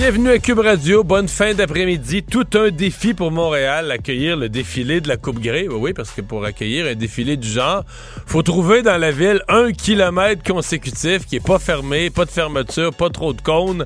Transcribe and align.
Bienvenue 0.00 0.30
à 0.30 0.38
Cube 0.38 0.60
Radio. 0.60 1.04
Bonne 1.04 1.28
fin 1.28 1.52
d'après-midi. 1.52 2.22
Tout 2.22 2.46
un 2.54 2.70
défi 2.70 3.12
pour 3.12 3.30
Montréal, 3.30 3.90
accueillir 3.90 4.34
le 4.34 4.48
défilé 4.48 5.02
de 5.02 5.08
la 5.08 5.18
Coupe 5.18 5.40
Grey. 5.40 5.68
Oui, 5.68 5.92
parce 5.92 6.10
que 6.10 6.22
pour 6.22 6.42
accueillir 6.46 6.86
un 6.86 6.94
défilé 6.94 7.36
du 7.36 7.46
genre, 7.46 7.84
faut 8.24 8.42
trouver 8.42 8.80
dans 8.80 8.96
la 8.96 9.10
ville 9.10 9.42
un 9.48 9.72
kilomètre 9.72 10.42
consécutif 10.42 11.26
qui 11.26 11.36
est 11.36 11.46
pas 11.46 11.58
fermé, 11.58 12.08
pas 12.08 12.24
de 12.24 12.30
fermeture, 12.30 12.94
pas 12.94 13.10
trop 13.10 13.34
de 13.34 13.42
cônes. 13.42 13.84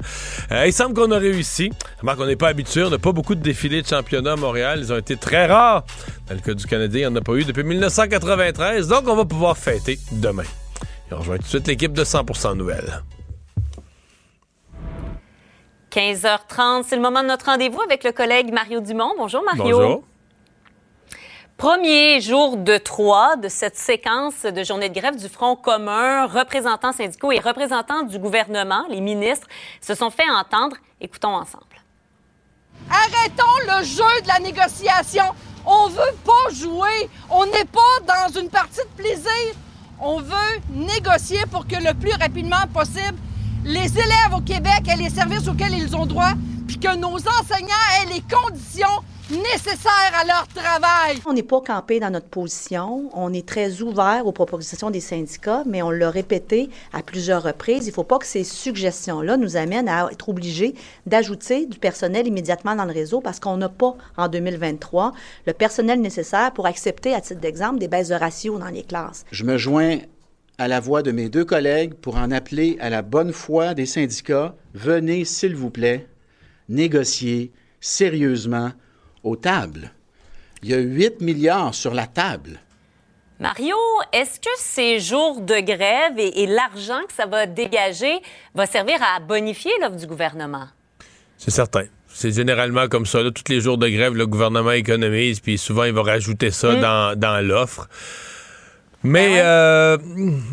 Euh, 0.53 0.69
il 0.69 0.73
semble 0.73 0.95
qu'on 0.95 1.11
a 1.11 1.19
réussi. 1.19 1.73
Remarque 2.01 2.19
qu'on 2.19 2.27
n'est 2.27 2.37
pas 2.37 2.51
habitué. 2.51 2.85
On 2.85 2.91
n'a 2.91 2.99
pas 2.99 3.11
beaucoup 3.11 3.35
de 3.35 3.43
défilés 3.43 3.83
de 3.83 3.89
championnat 3.89 4.35
à 4.35 4.37
Montréal. 4.37 4.79
Ils 4.83 4.93
ont 4.93 4.99
été 4.99 5.17
très 5.17 5.47
rares. 5.47 5.85
Dans 6.29 6.37
le 6.37 6.41
cas 6.41 6.55
du 6.55 6.65
Canadien, 6.65 7.09
il 7.09 7.11
n'y 7.11 7.13
en 7.13 7.17
a 7.17 7.23
pas 7.23 7.35
eu 7.35 7.43
depuis 7.43 7.65
1993. 7.65 8.87
Donc, 8.87 9.09
on 9.09 9.17
va 9.17 9.25
pouvoir 9.25 9.59
fêter 9.59 9.99
demain. 10.13 10.45
Et 11.11 11.15
on 11.15 11.19
rejoint 11.19 11.39
tout 11.39 11.43
de 11.43 11.49
suite 11.49 11.67
l'équipe 11.67 11.93
de 11.93 12.05
100% 12.05 12.57
Nouvelles. 12.57 13.03
15h30, 15.95 16.83
c'est 16.89 16.97
le 16.97 17.03
moment 17.03 17.23
de 17.23 17.29
notre 17.29 17.47
rendez-vous 17.47 17.81
avec 17.81 18.03
le 18.03 18.11
collègue 18.11 18.53
Mario 18.53 18.81
Dumont. 18.81 19.13
Bonjour 19.17 19.45
Mario. 19.45 19.79
Bonjour. 19.79 20.05
Premier 21.57 22.21
jour 22.21 22.57
de 22.57 22.79
trois 22.79 23.37
de 23.37 23.47
cette 23.47 23.77
séquence 23.77 24.43
de 24.43 24.65
journée 24.65 24.89
de 24.89 24.99
grève 24.99 25.17
du 25.17 25.29
Front 25.29 25.55
commun, 25.55 26.27
représentants 26.27 26.91
syndicaux 26.91 27.31
et 27.31 27.39
représentants 27.39 28.03
du 28.03 28.19
gouvernement, 28.19 28.85
les 28.89 29.01
ministres, 29.01 29.47
se 29.81 29.95
sont 29.95 30.11
fait 30.11 30.29
entendre. 30.29 30.77
Écoutons 31.01 31.37
ensemble. 31.37 31.65
Arrêtons 32.91 33.45
le 33.69 33.85
jeu 33.85 34.23
de 34.23 34.27
la 34.27 34.41
négociation. 34.41 35.27
On 35.65 35.87
veut 35.87 36.17
pas 36.25 36.53
jouer. 36.53 37.09
On 37.31 37.47
n'est 37.47 37.67
pas 37.67 38.01
dans 38.05 38.41
une 38.41 38.51
partie 38.51 38.81
de 38.81 39.03
plaisir. 39.03 39.55
On 40.01 40.19
veut 40.19 40.61
négocier 40.71 41.47
pour 41.53 41.69
que 41.69 41.77
le 41.77 41.95
plus 41.95 42.15
rapidement 42.21 42.67
possible, 42.73 43.17
les 43.65 43.99
élèves 43.99 44.35
au 44.37 44.41
Québec 44.41 44.83
aient 44.89 44.97
les 44.97 45.11
services 45.11 45.49
auxquels 45.49 45.75
ils 45.75 45.97
ont 45.97 46.07
droit, 46.07 46.33
puis 46.67 46.79
que 46.79 46.97
nos 46.97 47.17
enseignants 47.17 47.69
aient 48.01 48.15
les 48.15 48.23
conditions 48.23 49.03
nécessaires 49.31 50.13
à 50.21 50.27
leur 50.27 50.47
travail. 50.49 51.19
On 51.25 51.33
n'est 51.33 51.43
pas 51.43 51.63
campé 51.63 51.99
dans 51.99 52.11
notre 52.11 52.29
position. 52.29 53.09
On 53.15 53.33
est 53.33 53.47
très 53.47 53.81
ouvert 53.81 54.27
aux 54.27 54.33
propositions 54.33 54.91
des 54.91 55.01
syndicats, 55.01 55.63
mais 55.67 55.81
on 55.81 55.91
l'a 55.91 56.11
répété 56.11 56.69
à 56.93 57.03
plusieurs 57.03 57.43
reprises. 57.43 57.87
Il 57.87 57.89
ne 57.91 57.95
faut 57.95 58.05
pas 58.05 58.19
que 58.19 58.27
ces 58.27 58.45
suggestions-là 58.45 59.39
nous 59.39 59.57
amènent 59.57 59.89
à 59.89 60.11
être 60.13 60.29
obligés 60.29 60.75
d'ajouter 61.07 61.65
du 61.65 61.79
personnel 61.79 62.27
immédiatement 62.27 62.77
dans 62.77 62.85
le 62.85 62.93
réseau 62.93 63.23
parce 63.23 63.41
qu'on 63.41 63.57
n'a 63.57 63.71
pas, 63.71 63.97
en 64.19 64.29
2023, 64.29 65.13
le 65.47 65.53
personnel 65.55 66.03
nécessaire 66.03 66.53
pour 66.53 66.67
accepter, 66.67 67.15
à 67.15 67.23
titre 67.23 67.41
d'exemple, 67.41 67.79
des 67.79 67.89
baisses 67.89 68.09
de 68.09 68.15
ratio 68.15 68.59
dans 68.59 68.69
les 68.69 68.83
classes. 68.83 69.25
Je 69.31 69.45
me 69.45 69.57
joins 69.57 69.99
à 70.59 70.69
la 70.69 70.81
voix 70.81 71.03
de 71.03 71.11
mes 71.11 71.29
deux 71.29 71.45
collègues 71.45 71.95
pour 71.95 72.17
en 72.17 72.31
appeler 72.31 72.77
à 72.81 72.91
la 72.91 73.03
bonne 73.03 73.33
foi 73.33 73.75
des 73.75 73.87
syndicats. 73.87 74.55
Venez, 74.73 75.25
s'il 75.25 75.57
vous 75.57 75.71
plaît, 75.71 76.07
négocier 76.69 77.53
sérieusement 77.81 78.73
aux 79.23 79.37
tables. 79.37 79.93
Il 80.63 80.71
y 80.71 80.75
a 80.75 80.79
8 80.79 81.21
milliards 81.21 81.75
sur 81.75 81.93
la 81.93 82.07
table. 82.07 82.61
Mario, 83.41 83.77
est-ce 84.13 84.39
que 84.39 84.49
ces 84.57 85.01
jours 85.01 85.41
de 85.41 85.61
grève 85.61 86.19
et, 86.19 86.43
et 86.43 86.47
l'argent 86.47 87.01
que 87.07 87.13
ça 87.13 87.27
va 87.27 87.47
dégager 87.47 88.21
va 88.55 88.65
servir 88.65 88.97
à 89.03 89.21
bonifier 89.21 89.73
l'offre 89.81 89.97
du 89.97 90.07
gouvernement? 90.07 90.69
C'est 91.37 91.51
certain. 91.51 91.85
C'est 92.09 92.31
généralement 92.31 92.87
comme 92.89 93.07
ça. 93.07 93.23
Là, 93.23 93.33
tous 93.33 93.53
les 93.53 93.61
jours 93.61 93.77
de 93.77 93.89
grève, 93.89 94.15
le 94.15 94.27
gouvernement 94.27 94.71
économise, 94.71 95.41
puis 95.41 95.59
souvent, 95.59 95.83
il 95.83 95.93
va 95.93 96.03
rajouter 96.03 96.53
ça 96.53 96.77
dans, 96.77 97.19
dans 97.19 97.45
l'offre. 97.45 97.89
Mais 99.05 99.41
euh, 99.41 99.99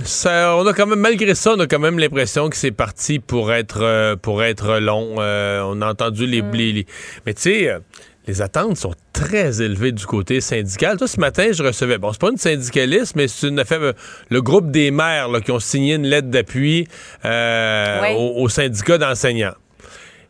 ça, 0.04 0.56
on 0.58 0.68
a 0.68 0.74
quand 0.74 0.86
même, 0.86 1.00
malgré 1.00 1.34
ça, 1.36 1.54
on 1.56 1.60
a 1.62 1.68
quand 1.68 1.80
même 1.80 1.98
l'impression 1.98 2.50
que 2.50 2.58
c'est 2.58 2.72
parti 2.72 3.20
pour 3.20 3.54
être 3.54 3.80
euh, 3.82 4.16
pour 4.18 4.44
être 4.44 4.78
long. 4.80 5.16
Euh, 5.20 5.62
on 5.66 5.82
a 5.82 5.90
entendu 5.90 6.28
les, 6.28 6.42
les- 6.54 6.74
les- 6.74 6.86
mais 7.26 7.34
tu 7.34 7.44
sais, 7.44 7.72
les 8.28 8.42
attentes 8.42 8.76
sont 8.78 8.94
très 9.14 9.62
élevées 9.62 9.94
du 9.94 10.06
côté 10.06 10.42
syndical. 10.42 10.98
Toi, 10.98 11.08
ce 11.08 11.20
matin, 11.20 11.48
je 11.54 11.64
recevais, 11.64 11.98
bon, 11.98 12.12
c'est 12.12 12.22
pas 12.22 12.30
une 12.30 12.38
syndicaliste, 12.38 13.16
mais 13.16 13.28
c'est 13.28 13.48
une 13.48 13.58
affaire, 13.60 13.94
le 14.30 14.42
groupe 14.42 14.70
des 14.70 14.92
maires 14.92 15.30
là, 15.30 15.40
qui 15.42 15.52
ont 15.52 15.60
signé 15.60 15.96
une 15.96 16.06
lettre 16.06 16.28
d'appui 16.28 16.88
euh, 17.26 18.14
au, 18.16 18.44
au 18.44 18.50
syndicat 18.50 18.98
d'enseignants. 18.98 19.56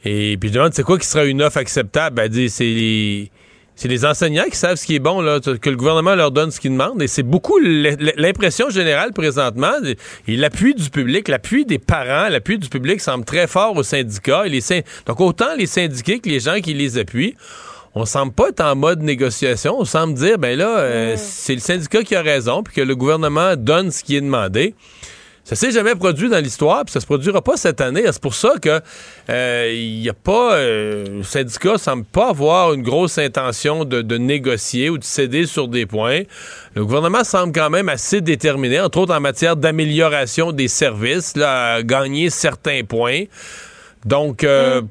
Et 0.06 0.38
puis 0.40 0.50
je 0.50 0.54
demande 0.56 0.74
c'est 0.74 0.84
quoi 0.84 0.98
qui 0.98 1.06
sera 1.08 1.26
une 1.26 1.42
offre 1.42 1.58
acceptable? 1.58 2.22
Elle 2.22 2.30
dit 2.30 2.50
c'est 2.50 2.64
les 2.64 3.32
c'est 3.76 3.88
les 3.88 4.06
enseignants 4.06 4.46
qui 4.52 4.58
savent 4.58 4.76
ce 4.76 4.86
qui 4.86 4.96
est 4.96 5.00
bon, 5.00 5.22
là, 5.22 5.40
que 5.40 5.70
le 5.70 5.76
gouvernement 5.76 6.14
leur 6.14 6.32
donne 6.32 6.52
ce 6.52 6.60
qu'ils 6.60 6.72
demandent. 6.72 7.02
Et 7.02 7.08
c'est 7.08 7.24
beaucoup 7.24 7.58
l'impression 7.60 8.70
générale 8.70 9.12
présentement. 9.14 9.74
Et 10.28 10.36
l'appui 10.38 10.76
du 10.76 10.90
public, 10.90 11.28
l'appui 11.28 11.66
des 11.66 11.80
parents, 11.80 12.30
l'appui 12.30 12.60
du 12.60 12.70
public 12.70 13.02
semble 13.02 13.26
très 13.26 13.48
fort 13.48 13.76
aux 13.76 13.84
syndicats. 13.84 14.46
Et 14.46 14.50
les 14.50 14.62
syn- 14.62 14.84
Donc 15.08 15.20
autant 15.20 15.56
les 15.58 15.66
syndiqués 15.66 16.20
que 16.20 16.30
les 16.30 16.40
gens 16.40 16.60
qui 16.62 16.74
les 16.74 16.98
appuient. 17.00 17.36
On 17.94 18.06
semble 18.06 18.32
pas 18.32 18.50
être 18.50 18.62
en 18.62 18.76
mode 18.76 19.02
négociation. 19.02 19.76
On 19.80 19.84
semble 19.84 20.14
dire, 20.14 20.38
ben 20.38 20.58
là, 20.58 20.78
euh, 20.80 21.16
c'est 21.18 21.56
le 21.56 21.60
syndicat 21.60 22.04
qui 22.04 22.16
a 22.16 22.22
raison, 22.22 22.64
puis 22.64 22.74
que 22.76 22.82
le 22.82 22.96
gouvernement 22.96 23.56
donne 23.58 23.92
ce 23.92 24.02
qui 24.04 24.16
est 24.16 24.22
demandé. 24.22 24.76
Ça 25.44 25.56
s'est 25.56 25.72
jamais 25.72 25.96
produit 25.96 26.30
dans 26.30 26.40
l'histoire, 26.40 26.86
puis 26.86 26.92
ça 26.92 27.00
se 27.00 27.06
produira 27.06 27.42
pas 27.42 27.58
cette 27.58 27.82
année. 27.82 28.04
C'est 28.06 28.22
pour 28.22 28.36
ça 28.36 28.54
que 28.62 28.80
euh, 29.30 29.72
il 29.74 30.02
y 30.02 30.10
a 30.10 30.14
pas, 30.14 30.54
euh, 30.56 31.18
le 31.18 31.24
syndicat 31.24 31.78
semble 31.78 32.06
pas 32.06 32.30
avoir 32.30 32.74
une 32.74 32.84
grosse 32.84 33.18
intention 33.18 33.84
de, 33.84 34.02
de 34.02 34.18
négocier 34.18 34.90
ou 34.90 34.98
de 34.98 35.04
céder 35.04 35.48
sur 35.48 35.68
des 35.68 35.86
points. 35.86 36.22
Le 36.76 36.86
gouvernement 36.86 37.24
semble 37.24 37.54
quand 37.54 37.72
même 37.72 37.90
assez 37.90 38.22
déterminé, 38.22 38.80
entre 38.80 39.00
autres 39.00 39.16
en 39.16 39.20
matière 39.20 39.56
d'amélioration 39.56 40.52
des 40.52 40.68
services, 40.68 41.36
là, 41.36 41.74
à 41.74 41.84
gagner 41.84 42.30
certains 42.30 42.84
points. 42.84 43.24
Donc, 44.06 44.44
euh, 44.44 44.82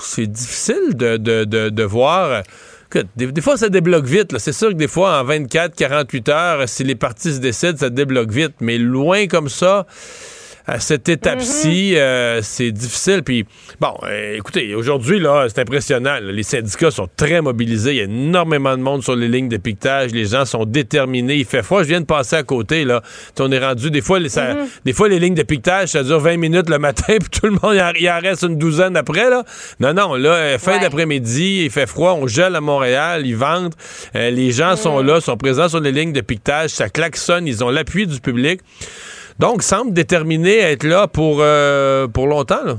c'est 0.00 0.26
difficile 0.26 0.94
de, 0.94 1.16
de, 1.16 1.44
de 1.44 1.82
voir. 1.82 2.44
Des, 3.16 3.26
des 3.32 3.40
fois, 3.40 3.56
ça 3.56 3.68
débloque 3.68 4.06
vite. 4.06 4.38
C'est 4.38 4.52
sûr 4.52 4.68
que 4.68 4.74
des 4.74 4.88
fois, 4.88 5.20
en 5.20 5.24
24, 5.24 5.74
48 5.74 6.28
heures, 6.28 6.68
si 6.68 6.84
les 6.84 6.94
partis 6.94 7.34
se 7.34 7.38
décident, 7.38 7.76
ça 7.76 7.90
débloque 7.90 8.30
vite. 8.30 8.54
Mais 8.60 8.78
loin 8.78 9.26
comme 9.26 9.48
ça, 9.48 9.86
à 10.68 10.80
cette 10.80 11.08
étape-ci, 11.08 11.96
euh, 11.96 12.40
c'est 12.42 12.70
difficile. 12.72 13.22
Puis, 13.22 13.46
bon, 13.80 13.94
euh, 14.04 14.36
écoutez, 14.36 14.74
aujourd'hui, 14.74 15.18
là, 15.18 15.46
c'est 15.48 15.60
impressionnant. 15.62 16.20
là. 16.20 16.20
Les 16.20 16.42
syndicats 16.42 16.90
sont 16.90 17.08
très 17.16 17.40
mobilisés. 17.40 17.92
Il 17.92 17.96
y 17.96 18.00
a 18.00 18.04
énormément 18.04 18.76
de 18.76 18.82
monde 18.82 19.02
sur 19.02 19.16
les 19.16 19.28
lignes 19.28 19.48
de 19.48 19.56
piquetage. 19.56 20.10
Les 20.12 20.26
gens 20.26 20.44
sont 20.44 20.66
déterminés. 20.66 21.36
Il 21.36 21.46
fait 21.46 21.62
froid. 21.62 21.82
Je 21.82 21.88
viens 21.88 22.00
de 22.02 22.06
passer 22.06 22.36
à 22.36 22.42
côté, 22.42 22.84
là. 22.84 23.02
On 23.40 23.50
est 23.50 23.58
rendu, 23.58 23.90
des 23.90 24.02
fois, 24.02 24.18
les, 24.18 24.28
ça- 24.28 24.56
des 24.84 24.92
fois, 24.92 25.08
les 25.08 25.18
lignes 25.18 25.34
de 25.34 25.42
piquetage, 25.42 25.88
ça 25.88 26.02
dure 26.02 26.20
20 26.20 26.36
minutes 26.36 26.68
le 26.68 26.78
matin, 26.78 27.16
puis 27.18 27.30
tout 27.40 27.46
le 27.46 27.52
monde, 27.52 27.74
il 27.74 27.80
en, 27.80 27.92
il 27.98 28.26
reste 28.28 28.42
une 28.42 28.58
douzaine 28.58 28.96
après, 28.96 29.30
là. 29.30 29.44
Non, 29.80 29.94
non, 29.94 30.14
là, 30.16 30.30
euh, 30.34 30.58
fin 30.58 30.72
Ouais. 30.74 30.80
d'après-midi, 30.80 31.62
il 31.64 31.70
fait 31.70 31.86
froid, 31.86 32.12
on 32.20 32.26
gèle 32.26 32.54
à 32.54 32.60
Montréal, 32.60 33.22
ils 33.26 33.36
vendent. 33.36 33.74
Euh, 34.16 34.28
les 34.30 34.50
gens 34.52 34.76
sont 34.76 35.00
là, 35.00 35.20
sont 35.22 35.36
présents 35.38 35.70
sur 35.70 35.80
les 35.80 35.92
lignes 35.92 36.12
de 36.12 36.20
piquetage, 36.20 36.70
ça 36.70 36.90
klaxonne, 36.90 37.46
ils 37.46 37.64
ont 37.64 37.70
l'appui 37.70 38.06
du 38.06 38.20
public. 38.20 38.60
Donc, 39.38 39.62
semble 39.62 39.92
déterminé 39.92 40.60
à 40.62 40.72
être 40.72 40.84
là 40.84 41.06
pour, 41.06 41.38
euh, 41.40 42.08
pour 42.08 42.26
longtemps. 42.26 42.64
Là. 42.64 42.76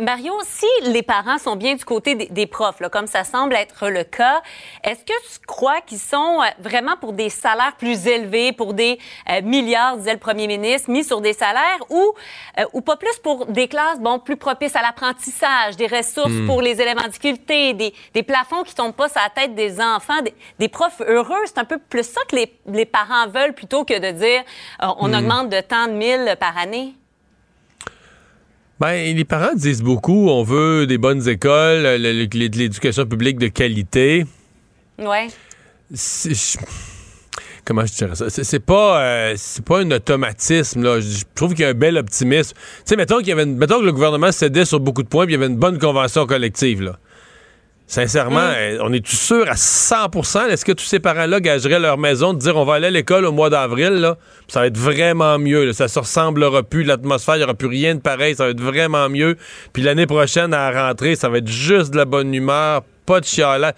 Mario, 0.00 0.32
si 0.44 0.66
les 0.84 1.02
parents 1.02 1.38
sont 1.38 1.56
bien 1.56 1.74
du 1.74 1.84
côté 1.84 2.14
des, 2.14 2.26
des 2.26 2.46
profs, 2.46 2.78
là, 2.78 2.88
comme 2.88 3.08
ça 3.08 3.24
semble 3.24 3.54
être 3.54 3.88
le 3.88 4.04
cas, 4.04 4.42
est-ce 4.84 5.00
que 5.00 5.12
tu 5.32 5.40
crois 5.44 5.80
qu'ils 5.80 5.98
sont 5.98 6.40
euh, 6.40 6.46
vraiment 6.60 6.96
pour 7.00 7.12
des 7.12 7.30
salaires 7.30 7.74
plus 7.76 8.06
élevés, 8.06 8.52
pour 8.52 8.74
des 8.74 9.00
euh, 9.28 9.42
milliards, 9.42 9.96
disait 9.96 10.12
le 10.12 10.20
premier 10.20 10.46
ministre, 10.46 10.88
mis 10.88 11.02
sur 11.02 11.20
des 11.20 11.32
salaires, 11.32 11.80
ou, 11.90 12.14
euh, 12.60 12.64
ou 12.74 12.80
pas 12.80 12.96
plus 12.96 13.16
pour 13.24 13.46
des 13.46 13.66
classes 13.66 13.98
bon, 13.98 14.20
plus 14.20 14.36
propices 14.36 14.76
à 14.76 14.82
l'apprentissage, 14.82 15.76
des 15.76 15.88
ressources 15.88 16.46
pour 16.46 16.62
les 16.62 16.80
élèves 16.80 16.98
en 17.04 17.08
difficulté, 17.08 17.74
des, 17.74 17.92
des 18.14 18.22
plafonds 18.22 18.62
qui 18.62 18.76
tombent 18.76 18.94
pas 18.94 19.08
sur 19.08 19.20
la 19.20 19.30
tête 19.30 19.56
des 19.56 19.80
enfants, 19.80 20.22
des, 20.22 20.34
des 20.60 20.68
profs 20.68 21.00
heureux? 21.00 21.42
C'est 21.46 21.58
un 21.58 21.64
peu 21.64 21.78
plus 21.78 22.04
ça 22.04 22.20
que 22.28 22.36
les, 22.36 22.56
les 22.66 22.86
parents 22.86 23.26
veulent 23.26 23.54
plutôt 23.54 23.84
que 23.84 23.98
de 23.98 24.12
dire 24.12 24.42
euh, 24.80 24.86
on 24.98 25.12
augmente 25.12 25.48
de 25.48 25.60
tant 25.60 25.88
de 25.88 25.92
mille 25.92 26.36
par 26.38 26.56
année? 26.56 26.94
Ben, 28.80 29.16
les 29.16 29.24
parents 29.24 29.54
disent 29.54 29.82
beaucoup, 29.82 30.28
on 30.28 30.42
veut 30.44 30.86
des 30.86 30.98
bonnes 30.98 31.28
écoles, 31.28 31.82
l'éducation 32.00 33.06
publique 33.06 33.38
de 33.38 33.48
qualité. 33.48 34.24
Ouais. 34.98 35.28
Je- 35.90 36.56
Comment 37.64 37.84
je 37.84 37.92
dirais 37.92 38.14
ça? 38.14 38.30
C'est 38.30 38.60
pas, 38.60 39.02
euh, 39.02 39.34
c'est 39.36 39.62
pas 39.64 39.80
un 39.80 39.90
automatisme. 39.90 40.82
Là. 40.82 41.00
Je 41.00 41.08
je 41.18 41.24
trouve 41.34 41.50
qu'il 41.54 41.62
y 41.62 41.64
a 41.64 41.68
un 41.70 41.74
bel 41.74 41.98
optimisme. 41.98 42.54
Tu 42.56 42.62
sais, 42.86 42.96
mettons, 42.96 43.18
qu'il 43.18 43.28
y 43.28 43.32
avait 43.32 43.42
une- 43.42 43.56
mettons 43.58 43.80
que 43.80 43.84
le 43.84 43.92
gouvernement 43.92 44.32
cédait 44.32 44.64
sur 44.64 44.80
beaucoup 44.80 45.02
de 45.02 45.08
points 45.08 45.26
puis 45.26 45.34
il 45.34 45.38
y 45.38 45.42
avait 45.42 45.52
une 45.52 45.58
bonne 45.58 45.78
convention 45.78 46.24
collective. 46.26 46.80
Là. 46.80 46.98
Sincèrement, 47.90 48.38
euh, 48.40 48.76
on 48.82 48.92
est-tu 48.92 49.16
sûr 49.16 49.48
à 49.48 49.54
100% 49.54 50.48
Est-ce 50.50 50.62
que 50.66 50.72
tous 50.72 50.84
ces 50.84 51.00
parents-là 51.00 51.40
gageraient 51.40 51.78
leur 51.78 51.96
maison 51.96 52.34
de 52.34 52.38
dire 52.38 52.54
on 52.56 52.64
va 52.66 52.74
aller 52.74 52.88
à 52.88 52.90
l'école 52.90 53.24
au 53.24 53.32
mois 53.32 53.48
d'avril? 53.48 54.12
Ça 54.46 54.60
va 54.60 54.66
être 54.66 54.76
vraiment 54.76 55.38
mieux. 55.38 55.64
là. 55.64 55.72
Ça 55.72 55.88
se 55.88 55.98
ressemblera 55.98 56.62
plus. 56.62 56.84
L'atmosphère, 56.84 57.36
il 57.36 57.38
n'y 57.38 57.44
aura 57.44 57.54
plus 57.54 57.66
rien 57.68 57.94
de 57.94 58.00
pareil. 58.00 58.34
Ça 58.34 58.44
va 58.44 58.50
être 58.50 58.60
vraiment 58.60 59.08
mieux. 59.08 59.38
Puis 59.72 59.82
l'année 59.82 60.06
prochaine, 60.06 60.52
à 60.52 60.70
la 60.70 60.88
rentrée, 60.88 61.16
ça 61.16 61.30
va 61.30 61.38
être 61.38 61.48
juste 61.48 61.90
de 61.92 61.96
la 61.96 62.04
bonne 62.04 62.34
humeur, 62.34 62.82
pas 63.06 63.20
de 63.20 63.24
chialage. 63.24 63.72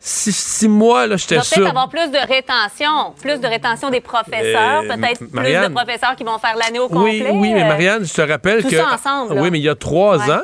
Si, 0.00 0.32
si 0.32 0.68
moi, 0.68 1.06
là, 1.06 1.16
j'étais 1.16 1.40
sûr. 1.40 1.56
peut-être 1.56 1.70
avoir 1.70 1.88
plus 1.88 2.08
de 2.10 2.18
rétention, 2.18 3.14
plus 3.20 3.38
de 3.40 3.46
rétention 3.46 3.90
des 3.90 4.00
professeurs, 4.00 4.82
Euh, 4.84 4.88
peut-être 4.94 5.18
plus 5.18 5.28
de 5.28 5.72
professeurs 5.72 6.14
qui 6.16 6.22
vont 6.24 6.38
faire 6.38 6.56
l'année 6.56 6.78
au 6.78 6.88
Oui, 6.90 7.18
complet. 7.18 7.30
oui, 7.32 7.52
mais 7.52 7.64
Marianne, 7.64 8.04
je 8.04 8.12
te 8.14 8.22
rappelle 8.22 8.62
tout 8.62 8.70
que. 8.70 8.76
ça 8.76 8.86
ensemble, 8.94 9.34
là. 9.34 9.42
Oui, 9.42 9.50
mais 9.50 9.58
il 9.58 9.64
y 9.64 9.68
a 9.68 9.74
trois 9.74 10.18
Ouais. 10.18 10.32
ans. 10.34 10.42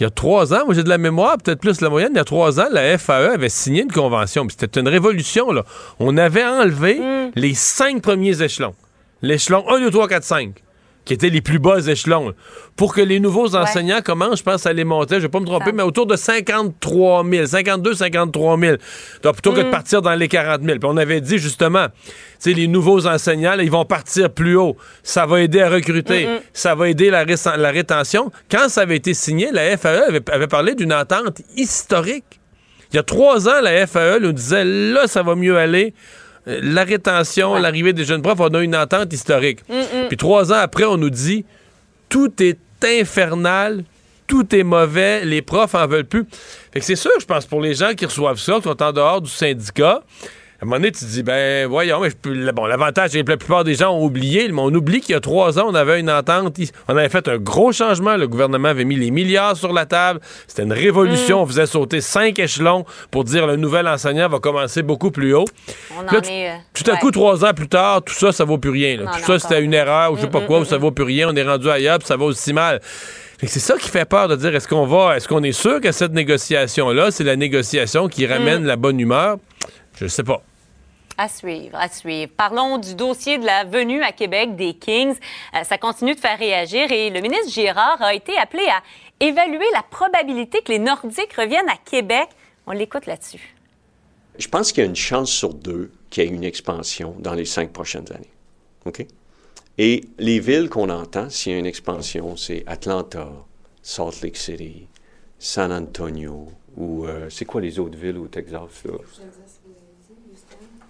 Il 0.00 0.02
y 0.02 0.06
a 0.06 0.10
trois 0.10 0.52
ans, 0.52 0.64
moi 0.64 0.74
j'ai 0.74 0.82
de 0.82 0.88
la 0.88 0.98
mémoire, 0.98 1.36
peut-être 1.38 1.60
plus 1.60 1.80
la 1.80 1.88
moyenne, 1.88 2.10
il 2.14 2.16
y 2.16 2.20
a 2.20 2.24
trois 2.24 2.58
ans, 2.58 2.66
la 2.72 2.98
FAE 2.98 3.32
avait 3.34 3.48
signé 3.48 3.82
une 3.82 3.92
convention. 3.92 4.44
puis 4.46 4.56
C'était 4.58 4.80
une 4.80 4.88
révolution. 4.88 5.52
Là. 5.52 5.64
On 6.00 6.16
avait 6.16 6.44
enlevé 6.44 6.98
Mm. 6.98 7.30
les 7.36 7.54
cinq 7.54 8.02
premiers 8.02 8.42
échelons. 8.42 8.74
L'échelon 9.22 9.64
1, 9.70 9.78
2, 9.80 9.90
3, 9.90 10.08
4, 10.08 10.24
5, 10.24 10.63
qui 11.04 11.12
étaient 11.12 11.28
les 11.28 11.40
plus 11.40 11.58
bas 11.58 11.78
échelons. 11.86 12.32
Pour 12.76 12.94
que 12.94 13.00
les 13.00 13.20
nouveaux 13.20 13.54
enseignants 13.56 14.00
commencent, 14.02 14.38
je 14.38 14.44
pense, 14.44 14.66
à 14.66 14.72
les 14.72 14.84
monter, 14.84 15.16
je 15.16 15.20
ne 15.20 15.22
vais 15.22 15.28
pas 15.28 15.40
me 15.40 15.46
tromper, 15.46 15.72
mais 15.72 15.82
autour 15.82 16.06
de 16.06 16.16
53 16.16 17.24
000, 17.30 17.46
52, 17.46 17.94
53 17.94 18.58
000. 18.58 18.76
Donc, 19.22 19.32
plutôt 19.34 19.52
que 19.52 19.60
Mm. 19.60 19.64
de 19.64 19.70
partir 19.70 20.02
dans 20.02 20.14
les 20.14 20.28
40 20.28 20.62
000. 20.62 20.78
Puis 20.78 20.88
on 20.90 20.96
avait 20.96 21.20
dit 21.20 21.38
justement, 21.38 21.86
tu 22.42 22.52
les 22.52 22.66
nouveaux 22.68 23.06
enseignants, 23.06 23.54
là, 23.54 23.62
ils 23.62 23.70
vont 23.70 23.84
partir 23.84 24.30
plus 24.30 24.56
haut. 24.56 24.76
Ça 25.02 25.26
va 25.26 25.40
aider 25.40 25.60
à 25.60 25.68
recruter. 25.70 26.28
Ça 26.52 26.74
va 26.74 26.88
aider 26.88 27.10
la 27.10 27.24
rétention. 27.70 28.30
Quand 28.50 28.68
ça 28.68 28.82
avait 28.82 28.96
été 28.96 29.14
signé, 29.14 29.50
la 29.52 29.76
FAE 29.76 30.04
avait, 30.08 30.30
avait 30.30 30.46
parlé 30.48 30.74
d'une 30.74 30.92
entente 30.92 31.40
historique. 31.56 32.40
Il 32.92 32.96
y 32.96 32.98
a 32.98 33.02
trois 33.02 33.48
ans, 33.48 33.60
la 33.62 33.86
FAE 33.86 34.20
nous 34.20 34.32
disait 34.32 34.64
là, 34.64 35.06
ça 35.06 35.22
va 35.22 35.34
mieux 35.34 35.56
aller. 35.56 35.94
Euh, 36.48 36.60
La 36.62 36.84
rétention, 36.84 37.54
l'arrivée 37.56 37.92
des 37.92 38.04
jeunes 38.04 38.22
profs, 38.22 38.40
on 38.40 38.48
a 38.54 38.62
une 38.62 38.76
entente 38.76 39.12
historique. 39.12 39.60
Puis 40.08 40.16
trois 40.16 40.52
ans 40.52 40.56
après, 40.58 40.84
on 40.84 40.96
nous 40.96 41.10
dit 41.10 41.44
tout 42.08 42.32
est 42.42 42.58
infernal, 42.84 43.84
tout 44.26 44.54
est 44.54 44.62
mauvais, 44.62 45.24
les 45.24 45.42
profs 45.42 45.74
en 45.74 45.86
veulent 45.86 46.04
plus. 46.04 46.24
Fait 46.72 46.80
que 46.80 46.84
c'est 46.86 46.96
sûr, 46.96 47.12
je 47.20 47.24
pense, 47.26 47.46
pour 47.46 47.60
les 47.60 47.74
gens 47.74 47.94
qui 47.94 48.04
reçoivent 48.06 48.38
ça, 48.38 48.56
qui 48.56 48.62
sont 48.62 48.82
en 48.82 48.92
dehors 48.92 49.20
du 49.20 49.30
syndicat, 49.30 50.02
un 50.64 50.66
moment 50.66 50.76
donné, 50.76 50.92
tu 50.92 51.00
te 51.04 51.10
dis, 51.10 51.22
ben 51.22 51.66
voyons, 51.68 52.00
mais 52.00 52.10
je 52.10 52.16
peux- 52.16 52.52
bon, 52.52 52.66
l'avantage, 52.66 53.10
c'est 53.10 53.22
que 53.22 53.30
la 53.30 53.36
plupart 53.36 53.64
des 53.64 53.74
gens 53.74 53.92
ont 53.94 54.04
oublié, 54.04 54.48
mais 54.50 54.60
on 54.60 54.74
oublie 54.74 55.00
qu'il 55.00 55.12
y 55.14 55.16
a 55.16 55.20
trois 55.20 55.58
ans, 55.58 55.66
on 55.68 55.74
avait 55.74 56.00
une 56.00 56.10
entente, 56.10 56.56
on 56.88 56.96
avait 56.96 57.08
fait 57.08 57.28
un 57.28 57.38
gros 57.38 57.72
changement, 57.72 58.16
le 58.16 58.26
gouvernement 58.26 58.68
avait 58.68 58.84
mis 58.84 58.96
les 58.96 59.10
milliards 59.10 59.56
sur 59.56 59.72
la 59.72 59.86
table, 59.86 60.20
c'était 60.46 60.62
une 60.64 60.72
révolution, 60.72 61.42
on 61.42 61.46
faisait 61.46 61.66
sauter 61.66 62.00
cinq 62.00 62.38
échelons 62.38 62.84
pour 63.10 63.24
dire 63.24 63.46
le 63.46 63.56
nouvel 63.56 63.86
enseignant 63.88 64.28
va 64.28 64.38
commencer 64.40 64.82
beaucoup 64.82 65.10
plus 65.10 65.34
haut. 65.34 65.44
On 65.96 66.02
Là, 66.02 66.08
en 66.08 66.20
tout- 66.20 66.28
est, 66.28 66.48
euh, 66.50 66.54
tout 66.74 66.90
à 66.90 66.94
ouais. 66.94 66.98
coup, 67.00 67.10
trois 67.10 67.44
ans 67.44 67.52
plus 67.54 67.68
tard, 67.68 68.02
tout 68.02 68.14
ça, 68.14 68.32
ça 68.32 68.44
vaut 68.44 68.58
plus 68.58 68.70
rien. 68.70 68.96
là. 68.96 69.02
Non, 69.04 69.10
tout 69.12 69.18
non, 69.20 69.26
ça, 69.26 69.38
c'était 69.38 69.62
une 69.62 69.74
erreur 69.74 70.12
ou 70.12 70.16
je 70.16 70.22
sais 70.22 70.28
pas 70.28 70.40
quoi, 70.40 70.60
ou 70.60 70.64
ça 70.64 70.78
vaut 70.78 70.90
plus 70.90 71.04
rien. 71.04 71.28
On 71.30 71.36
est 71.36 71.42
rendu 71.42 71.68
ailleurs, 71.70 71.98
puis 71.98 72.08
ça 72.08 72.16
va 72.16 72.24
aussi 72.24 72.52
mal. 72.52 72.80
C'est 73.46 73.60
ça 73.60 73.76
qui 73.76 73.90
fait 73.90 74.06
peur 74.06 74.26
de 74.28 74.36
dire 74.36 74.54
est-ce 74.54 74.66
qu'on 74.66 74.86
va, 74.86 75.16
est-ce 75.16 75.28
qu'on 75.28 75.42
est 75.42 75.52
sûr 75.52 75.78
que 75.80 75.92
cette 75.92 76.12
négociation-là, 76.12 77.10
c'est 77.10 77.24
la 77.24 77.36
négociation 77.36 78.08
qui 78.08 78.26
ramène 78.26 78.62
Mm. 78.62 78.66
la 78.66 78.76
bonne 78.76 78.98
humeur? 78.98 79.36
Je 80.00 80.06
sais 80.06 80.22
pas. 80.22 80.42
À 81.16 81.28
suivre, 81.28 81.76
à 81.76 81.88
suivre. 81.88 82.32
Parlons 82.36 82.78
du 82.78 82.96
dossier 82.96 83.38
de 83.38 83.46
la 83.46 83.64
venue 83.64 84.02
à 84.02 84.10
Québec 84.10 84.56
des 84.56 84.74
Kings. 84.74 85.14
Euh, 85.54 85.62
ça 85.62 85.78
continue 85.78 86.14
de 86.14 86.20
faire 86.20 86.38
réagir 86.38 86.90
et 86.90 87.10
le 87.10 87.20
ministre 87.20 87.50
Girard 87.50 88.02
a 88.02 88.14
été 88.14 88.36
appelé 88.36 88.64
à 88.66 88.82
évaluer 89.24 89.66
la 89.72 89.82
probabilité 89.82 90.60
que 90.62 90.72
les 90.72 90.80
Nordiques 90.80 91.32
reviennent 91.34 91.68
à 91.68 91.76
Québec. 91.76 92.28
On 92.66 92.72
l'écoute 92.72 93.06
là-dessus. 93.06 93.54
Je 94.38 94.48
pense 94.48 94.72
qu'il 94.72 94.82
y 94.82 94.86
a 94.86 94.88
une 94.88 94.96
chance 94.96 95.30
sur 95.30 95.54
deux 95.54 95.92
qu'il 96.10 96.24
y 96.24 96.26
ait 96.26 96.30
une 96.30 96.42
expansion 96.42 97.14
dans 97.20 97.34
les 97.34 97.44
cinq 97.44 97.72
prochaines 97.72 98.10
années. 98.12 98.32
OK? 98.84 99.06
Et 99.78 100.04
les 100.18 100.40
villes 100.40 100.68
qu'on 100.68 100.90
entend, 100.90 101.30
s'il 101.30 101.52
y 101.52 101.54
a 101.54 101.58
une 101.58 101.66
expansion, 101.66 102.36
c'est 102.36 102.64
Atlanta, 102.66 103.28
Salt 103.82 104.20
Lake 104.22 104.36
City, 104.36 104.88
San 105.38 105.72
Antonio, 105.72 106.48
ou 106.76 107.06
euh, 107.06 107.28
c'est 107.30 107.44
quoi 107.44 107.60
les 107.60 107.78
autres 107.78 107.98
villes 107.98 108.18
au 108.18 108.26
Texas? 108.26 108.84
Là? 108.84 108.94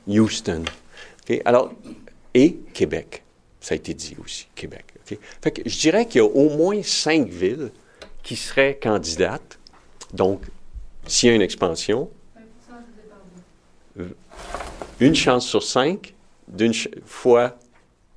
Houston. 0.08 0.64
Alors, 1.44 1.72
et 2.34 2.56
Québec. 2.72 3.22
Ça 3.60 3.74
a 3.74 3.76
été 3.76 3.94
dit 3.94 4.14
aussi, 4.22 4.46
Québec. 4.54 4.84
Je 5.64 5.78
dirais 5.78 6.06
qu'il 6.06 6.18
y 6.20 6.24
a 6.24 6.26
au 6.26 6.50
moins 6.56 6.82
cinq 6.82 7.28
villes 7.28 7.70
qui 8.22 8.36
seraient 8.36 8.78
candidates. 8.80 9.58
Donc, 10.12 10.42
s'il 11.06 11.30
y 11.30 11.32
a 11.32 11.34
une 11.34 11.42
expansion, 11.42 12.10
une 15.00 15.14
chance 15.14 15.46
sur 15.46 15.62
cinq 15.62 16.14
d'une 16.48 16.72
ch- 16.74 16.90
fois 17.06 17.56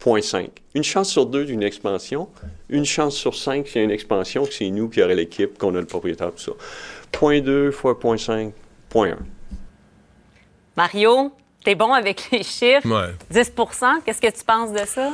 0.5. 0.04 0.50
Une 0.76 0.84
chance 0.84 1.10
sur 1.10 1.26
deux 1.26 1.46
d'une 1.46 1.64
expansion, 1.64 2.30
une 2.70 2.86
chance 2.86 3.16
sur 3.16 3.36
cinq 3.36 3.68
s'il 3.68 3.78
y 3.78 3.80
a 3.80 3.84
une 3.84 3.92
expansion, 3.92 4.46
que 4.46 4.54
c'est 4.54 4.70
nous 4.70 4.90
qui 4.90 5.02
aurait 5.02 5.16
l'équipe, 5.16 5.58
qu'on 5.58 5.76
a 5.76 5.80
le 5.80 5.86
propriétaire, 5.86 6.32
tout 6.34 6.44
ça. 6.44 6.52
0.2 7.14 7.72
fois 7.72 7.94
0.5, 7.94 8.52
0.1. 8.94 9.16
Mario, 10.78 11.32
t'es 11.66 11.74
bon 11.74 11.92
avec 11.92 12.30
les 12.32 12.44
chiffres? 12.44 12.86
Ouais. 12.86 13.16
10% 13.34 14.04
Qu'est-ce 14.06 14.22
que 14.22 14.28
tu 14.28 14.44
penses 14.46 14.72
de 14.72 14.86
ça? 14.86 15.10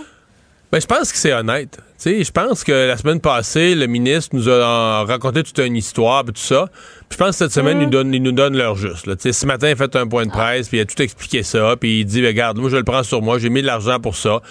Ben, 0.74 0.82
je 0.82 0.88
pense 0.88 1.12
que 1.12 1.18
c'est 1.18 1.32
honnête. 1.32 1.78
Tu 1.78 1.84
sais, 1.98 2.24
je 2.24 2.32
pense 2.32 2.66
que 2.66 2.72
la 2.72 2.98
semaine 2.98 3.22
passée, 3.22 3.74
le 3.74 3.86
ministre 3.86 4.36
nous 4.36 4.50
a 4.50 5.06
raconté 5.06 5.44
toute 5.44 5.60
une 5.60 5.78
histoire 5.78 6.24
et 6.28 6.34
tout 6.34 6.42
ça. 6.42 6.66
Puis 7.08 7.12
je 7.12 7.18
pense 7.18 7.30
que 7.30 7.36
cette 7.36 7.52
semaine, 7.54 7.80
nous 7.80 7.90
donnent, 7.90 8.14
ils 8.14 8.22
nous 8.22 8.32
donnent 8.34 8.58
leur 8.58 8.76
juste. 8.76 9.06
là. 9.08 9.16
Tu 9.16 9.22
sais, 9.22 9.34
ce 9.34 9.46
matin, 9.46 9.70
il 9.70 9.74
a 9.74 9.76
fait 9.76 9.96
un 9.96 10.08
point 10.08 10.26
de 10.26 10.32
presse, 10.32 10.68
puis 10.68 10.80
il 10.80 10.82
a 10.82 10.86
tout 10.86 11.02
expliqué 11.02 11.44
ça, 11.44 11.76
puis 11.80 12.00
il 12.00 12.06
dit, 12.06 12.26
regarde, 12.26 12.58
moi, 12.58 12.70
je 12.70 12.76
le 12.76 12.84
prends 12.84 13.04
sur 13.04 13.22
moi, 13.22 13.38
j'ai 13.40 13.50
mis 13.50 13.62
de 13.62 13.68
l'argent 13.68 14.00
pour 14.02 14.18
ça. 14.18 14.42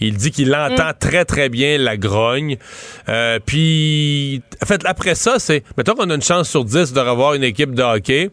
Il 0.00 0.16
dit 0.16 0.30
qu'il 0.30 0.54
entend 0.54 0.92
très, 0.96 1.24
très 1.24 1.48
bien 1.48 1.78
la 1.78 1.96
grogne. 1.96 2.58
Euh, 3.08 3.40
puis, 3.44 4.42
en 4.62 4.66
fait, 4.66 4.82
après 4.84 5.14
ça, 5.14 5.38
c'est, 5.38 5.64
mettons 5.76 5.94
qu'on 5.94 6.10
a 6.10 6.14
une 6.14 6.22
chance 6.22 6.48
sur 6.48 6.64
10 6.64 6.92
de 6.92 7.00
revoir 7.00 7.34
une 7.34 7.44
équipe 7.44 7.74
de 7.74 7.82
hockey. 7.82 8.30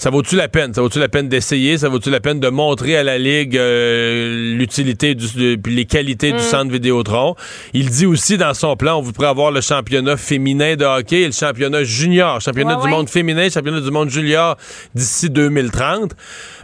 Ça 0.00 0.10
vaut-tu 0.10 0.36
la 0.36 0.46
peine? 0.46 0.72
Ça 0.72 0.80
vaut-tu 0.80 1.00
la 1.00 1.08
peine 1.08 1.28
d'essayer? 1.28 1.76
Ça 1.76 1.88
vaut-tu 1.88 2.08
la 2.08 2.20
peine 2.20 2.38
de 2.38 2.48
montrer 2.48 2.96
à 2.96 3.02
la 3.02 3.18
Ligue 3.18 3.56
euh, 3.58 4.54
l'utilité 4.56 5.16
du, 5.16 5.58
puis 5.58 5.74
les 5.74 5.86
qualités 5.86 6.32
Mm. 6.32 6.36
du 6.36 6.42
centre 6.42 6.70
Vidéotron? 6.70 7.34
Il 7.74 7.90
dit 7.90 8.06
aussi 8.06 8.38
dans 8.38 8.54
son 8.54 8.76
plan, 8.76 8.98
on 8.98 9.02
voudrait 9.02 9.26
avoir 9.26 9.50
le 9.50 9.60
championnat 9.60 10.16
féminin 10.16 10.76
de 10.76 10.84
hockey 10.84 11.22
et 11.22 11.26
le 11.26 11.32
championnat 11.32 11.82
junior, 11.82 12.40
championnat 12.40 12.76
Ouais, 12.76 12.82
du 12.82 12.84
ouais. 12.84 12.90
monde 12.96 13.08
féminin, 13.08 13.48
championnat 13.50 13.80
du 13.80 13.90
monde 13.90 14.08
junior 14.08 14.56
d'ici 14.94 15.30
2030. 15.30 16.12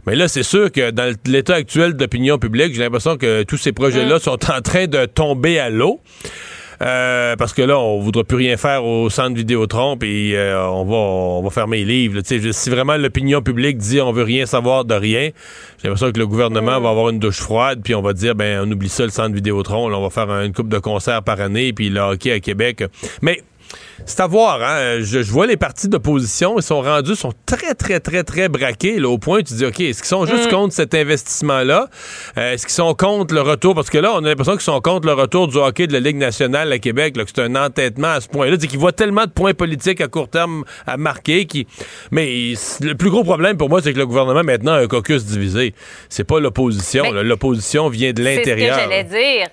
Mais 0.07 0.15
là, 0.15 0.29
c'est 0.29 0.45
sûr 0.45 0.71
que 0.71 0.93
dans 0.93 1.13
l'état 1.27 1.55
actuel 1.55 1.95
d'opinion 1.95 2.39
publique, 2.39 2.73
j'ai 2.73 2.83
l'impression 2.83 3.17
que 3.17 3.43
tous 3.43 3.57
ces 3.57 3.71
Mm. 3.73 3.75
projets-là 3.75 4.19
sont 4.21 4.39
en 4.53 4.61
train 4.63 4.87
de 4.87 5.07
tomber 5.07 5.59
à 5.59 5.71
l'eau. 5.71 6.01
Euh, 6.83 7.37
parce 7.37 7.53
que 7.53 7.63
là, 7.63 7.79
on 7.79 8.01
voudra 8.01 8.25
plus 8.25 8.37
rien 8.37 8.57
faire 8.57 8.85
au 8.85 9.09
centre 9.11 9.37
Vidéotron, 9.37 9.97
puis 9.97 10.35
euh, 10.35 10.61
on 10.69 10.85
va 10.85 10.97
on 10.97 11.43
va 11.43 11.51
fermer 11.51 11.79
les 11.79 11.85
livres. 11.85 12.17
là. 12.17 12.53
Si 12.53 12.71
vraiment 12.71 12.97
l'opinion 12.97 13.43
publique 13.43 13.79
dit 13.79 14.01
on 14.01 14.13
veut 14.13 14.23
rien 14.25 14.47
savoir 14.47 14.85
de 14.85 14.95
rien, 14.95 15.31
j'ai 15.83 15.89
l'impression 15.89 16.11
que 16.13 16.19
le 16.19 16.27
gouvernement 16.27 16.81
va 16.81 16.91
avoir 16.91 17.09
une 17.11 17.19
douche 17.19 17.41
froide, 17.41 17.81
puis 17.85 17.95
on 17.95 18.03
va 18.03 18.13
dire 18.13 18.35
ben 18.35 18.61
on 18.67 18.71
oublie 18.73 18.89
ça 18.89 19.05
le 19.05 19.11
centre 19.11 19.35
Vidéotron, 19.35 19.89
là, 19.89 19.99
on 19.99 20.03
va 20.03 20.11
faire 20.11 20.31
un- 20.31 20.45
une 20.45 20.53
coupe 20.53 20.69
de 20.69 20.79
concerts 20.79 21.23
par 21.23 21.41
année, 21.41 21.73
puis 21.73 21.91
le 21.91 22.01
hockey 22.01 22.33
à 22.33 22.41
Québec. 22.41 22.85
Mais 23.23 23.41
c'est 24.07 24.21
à 24.21 24.27
voir, 24.27 24.63
hein. 24.63 24.99
Je, 25.01 25.23
je 25.23 25.31
vois 25.31 25.47
les 25.47 25.57
partis 25.57 25.89
d'opposition, 25.89 26.57
ils 26.59 26.63
sont 26.63 26.81
rendus, 26.81 27.17
sont 27.17 27.33
très, 27.47 27.75
très, 27.75 28.01
très, 28.01 28.23
très 28.23 28.49
braqués, 28.49 28.99
là, 28.99 29.09
au 29.09 29.19
point 29.19 29.39
où 29.39 29.43
tu 29.43 29.55
dis, 29.55 29.65
OK, 29.65 29.81
est-ce 29.81 29.99
qu'ils 30.01 30.09
sont 30.09 30.27
juste 30.27 30.51
contre 30.51 30.75
cet 30.75 30.95
investissement-là? 30.95 31.89
Euh, 32.39 32.53
est-ce 32.53 32.67
qu'ils 32.67 32.75
sont 32.75 32.95
contre 32.95 33.35
le 33.35 33.41
retour? 33.41 33.75
Parce 33.75 33.91
que 33.91 33.99
là, 33.99 34.13
on 34.15 34.19
a 34.25 34.29
l'impression 34.29 34.53
qu'ils 34.53 34.63
sont 34.63 34.81
contre 34.81 35.07
le 35.07 35.15
retour 35.15 35.49
du 35.49 35.57
hockey 35.57 35.87
de 35.87 35.93
la 35.93 36.01
Ligue 36.01 36.17
nationale 36.17 36.73
à 36.73 36.79
Québec, 36.79 37.17
là, 37.17 37.25
que 37.25 37.31
c'est 37.35 37.43
un 37.43 37.55
entêtement 37.57 38.13
à 38.13 38.21
ce 38.21 38.29
point-là. 38.29 38.57
C'est 38.61 38.67
qu'ils 38.67 38.79
voient 38.79 38.93
tellement 38.93 39.25
de 39.25 39.31
points 39.31 39.55
politiques 39.55 40.01
à 40.01 40.09
court 40.09 40.29
terme 40.29 40.65
à 40.87 40.97
marquer. 40.97 41.47
Qui... 41.47 41.67
Mais 42.11 42.55
le 42.81 42.95
plus 42.95 43.11
gros 43.11 43.25
problème 43.25 43.57
pour 43.57 43.69
moi, 43.69 43.81
c'est 43.83 43.93
que 43.93 43.99
le 43.99 44.07
gouvernement, 44.07 44.43
maintenant, 44.43 44.73
a 44.73 44.81
un 44.81 44.87
caucus 44.87 45.25
divisé. 45.25 45.75
C'est 46.09 46.25
pas 46.25 46.41
l'opposition. 46.41 47.11
L'opposition 47.13 47.89
vient 47.89 48.13
de 48.13 48.23
C'est 48.23 48.37
ce 48.37 48.41
que 48.41 48.49
l'intérieur. 48.51 48.79
j'allais 48.79 49.05
dire. 49.05 49.49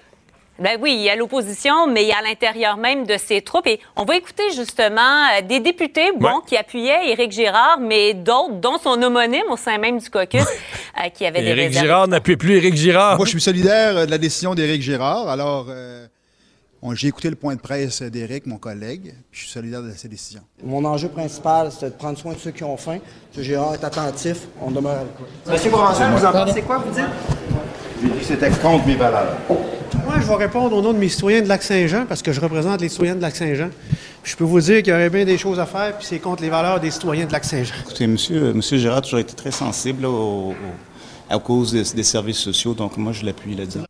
Ben 0.61 0.77
oui, 0.79 0.93
il 0.93 1.01
y 1.01 1.09
a 1.09 1.15
l'opposition, 1.15 1.87
mais 1.87 2.03
il 2.03 2.09
y 2.09 2.11
a 2.11 2.19
à 2.19 2.21
l'intérieur 2.21 2.77
même 2.77 3.05
de 3.07 3.17
ces 3.17 3.41
troupes. 3.41 3.65
Et 3.65 3.79
on 3.95 4.05
va 4.05 4.15
écouter 4.15 4.43
justement 4.55 5.25
euh, 5.37 5.41
des 5.41 5.59
députés, 5.59 6.11
bon, 6.15 6.27
Ouais. 6.27 6.33
qui 6.45 6.55
appuyaient 6.55 7.09
Éric 7.11 7.31
Girard, 7.31 7.79
mais 7.79 8.13
d'autres, 8.13 8.53
dont 8.55 8.77
son 8.77 9.01
homonyme 9.01 9.49
au 9.49 9.57
sein 9.57 9.79
même 9.79 9.97
du 9.99 10.09
caucus, 10.09 10.41
euh, 11.03 11.09
qui 11.09 11.25
avait 11.25 11.41
des 11.41 11.47
Éric 11.49 11.67
réserves. 11.69 11.85
Girard 11.85 12.07
n'appuie 12.07 12.37
plus 12.37 12.57
Éric 12.57 12.75
Girard. 12.75 13.17
Moi, 13.17 13.25
je 13.25 13.31
suis 13.31 13.41
solidaire 13.41 13.97
euh, 13.97 14.05
de 14.05 14.11
la 14.11 14.19
décision 14.19 14.53
d'Éric 14.53 14.83
Girard. 14.83 15.27
Alors, 15.29 15.65
euh, 15.69 16.05
j'ai 16.93 17.07
écouté 17.07 17.29
le 17.31 17.35
point 17.35 17.55
de 17.55 17.59
presse 17.61 18.03
d'Éric, 18.03 18.45
mon 18.45 18.57
collègue. 18.57 19.15
puis 19.31 19.39
Je 19.41 19.45
suis 19.45 19.49
solidaire 19.51 19.81
de 19.81 19.91
sa 19.91 20.07
décision. 20.07 20.41
Mon 20.63 20.85
enjeu 20.85 21.09
principal, 21.09 21.71
c'est 21.71 21.87
de 21.89 21.95
prendre 21.95 22.17
soin 22.19 22.33
de 22.33 22.39
ceux 22.39 22.51
qui 22.51 22.63
ont 22.63 22.77
faim. 22.77 22.99
M. 23.35 23.43
Gérard 23.43 23.73
est 23.73 23.83
attentif, 23.83 24.41
on 24.61 24.69
demeure 24.69 24.91
à 24.99 25.03
l'écoute. 25.03 25.27
Monsieur 25.47 25.71
Provençal, 25.71 26.11
vous 26.13 26.25
en 26.25 26.31
pensez 26.31 26.61
quoi, 26.61 26.77
vous 26.77 26.91
dites? 26.93 27.05
J'ai 28.01 28.07
dit 28.09 28.19
que 28.19 28.25
c'était 28.25 28.49
contre 28.49 28.87
mes 28.87 28.95
valeurs. 28.95 29.37
Moi, 29.49 30.15
je 30.19 30.25
vais 30.27 30.35
répondre 30.35 30.75
au 30.75 30.81
nom 30.81 30.93
de 30.93 30.97
mes 30.97 31.09
citoyens 31.09 31.41
de 31.41 31.47
Lac-Saint-Jean, 31.47 32.05
parce 32.07 32.21
que 32.21 32.31
je 32.31 32.41
représente 32.41 32.81
les 32.81 32.89
citoyens 32.89 33.15
de 33.15 33.21
Lac-Saint-Jean. 33.21 33.69
Je 34.23 34.35
peux 34.35 34.43
vous 34.43 34.59
dire 34.59 34.77
qu'il 34.83 34.91
y 34.91 34.95
aurait 34.95 35.09
bien 35.09 35.25
des 35.25 35.37
choses 35.37 35.59
à 35.59 35.65
faire, 35.65 35.95
puis 35.97 36.05
c'est 36.07 36.19
contre 36.19 36.41
les 36.43 36.49
valeurs 36.49 36.79
des 36.79 36.91
citoyens 36.91 37.25
de 37.25 37.31
Lac-Saint-Jean. 37.31 37.73
Écoutez, 37.85 38.07
monsieur, 38.07 38.53
monsieur 38.53 38.77
Gérard 38.77 38.99
a 38.99 39.01
toujours 39.01 39.19
été 39.19 39.33
très 39.33 39.51
sensible 39.51 40.03
là, 40.03 40.09
au- 40.09 40.51
au- 40.51 40.55
à 41.29 41.39
cause 41.39 41.71
des, 41.71 41.83
des 41.95 42.03
services 42.03 42.37
sociaux, 42.39 42.73
donc 42.73 42.97
moi, 42.97 43.11
je 43.13 43.25
l'appuie 43.25 43.55
là-dedans. 43.55 43.85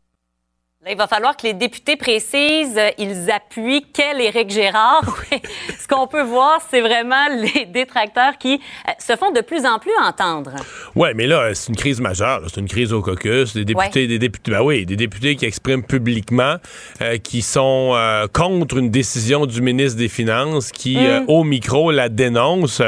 Là, 0.83 0.89
il 0.93 0.97
va 0.97 1.05
falloir 1.05 1.37
que 1.37 1.43
les 1.45 1.53
députés 1.53 1.95
précisent, 1.95 2.75
euh, 2.75 2.89
ils 2.97 3.29
appuient 3.29 3.85
quel 3.93 4.19
Éric 4.19 4.49
Gérard. 4.49 5.03
Ce 5.79 5.87
qu'on 5.87 6.07
peut 6.07 6.23
voir, 6.23 6.59
c'est 6.71 6.81
vraiment 6.81 7.27
les 7.29 7.65
détracteurs 7.67 8.35
qui 8.39 8.55
euh, 8.55 8.91
se 8.97 9.15
font 9.15 9.29
de 9.29 9.41
plus 9.41 9.63
en 9.67 9.77
plus 9.77 9.91
entendre. 10.03 10.49
Ouais, 10.95 11.13
mais 11.13 11.27
là, 11.27 11.53
c'est 11.53 11.69
une 11.69 11.75
crise 11.75 12.01
majeure. 12.01 12.41
C'est 12.51 12.59
une 12.59 12.67
crise 12.67 12.93
au 12.93 13.01
caucus. 13.03 13.53
Des 13.53 13.63
députés, 13.63 13.99
Ouais. 14.01 14.07
des 14.07 14.17
députés, 14.17 14.49
ben 14.51 14.63
oui, 14.63 14.87
des 14.87 14.95
députés 14.95 15.35
qui 15.35 15.45
expriment 15.45 15.83
publiquement, 15.83 16.55
euh, 17.03 17.17
qui 17.19 17.43
sont 17.43 17.91
euh, 17.93 18.25
contre 18.33 18.77
une 18.79 18.89
décision 18.89 19.45
du 19.45 19.61
ministre 19.61 19.99
des 19.99 20.09
Finances, 20.09 20.71
qui 20.71 20.95
Mm. 20.97 21.05
euh, 21.05 21.19
au 21.27 21.43
micro 21.43 21.91
la 21.91 22.09
dénonce. 22.09 22.81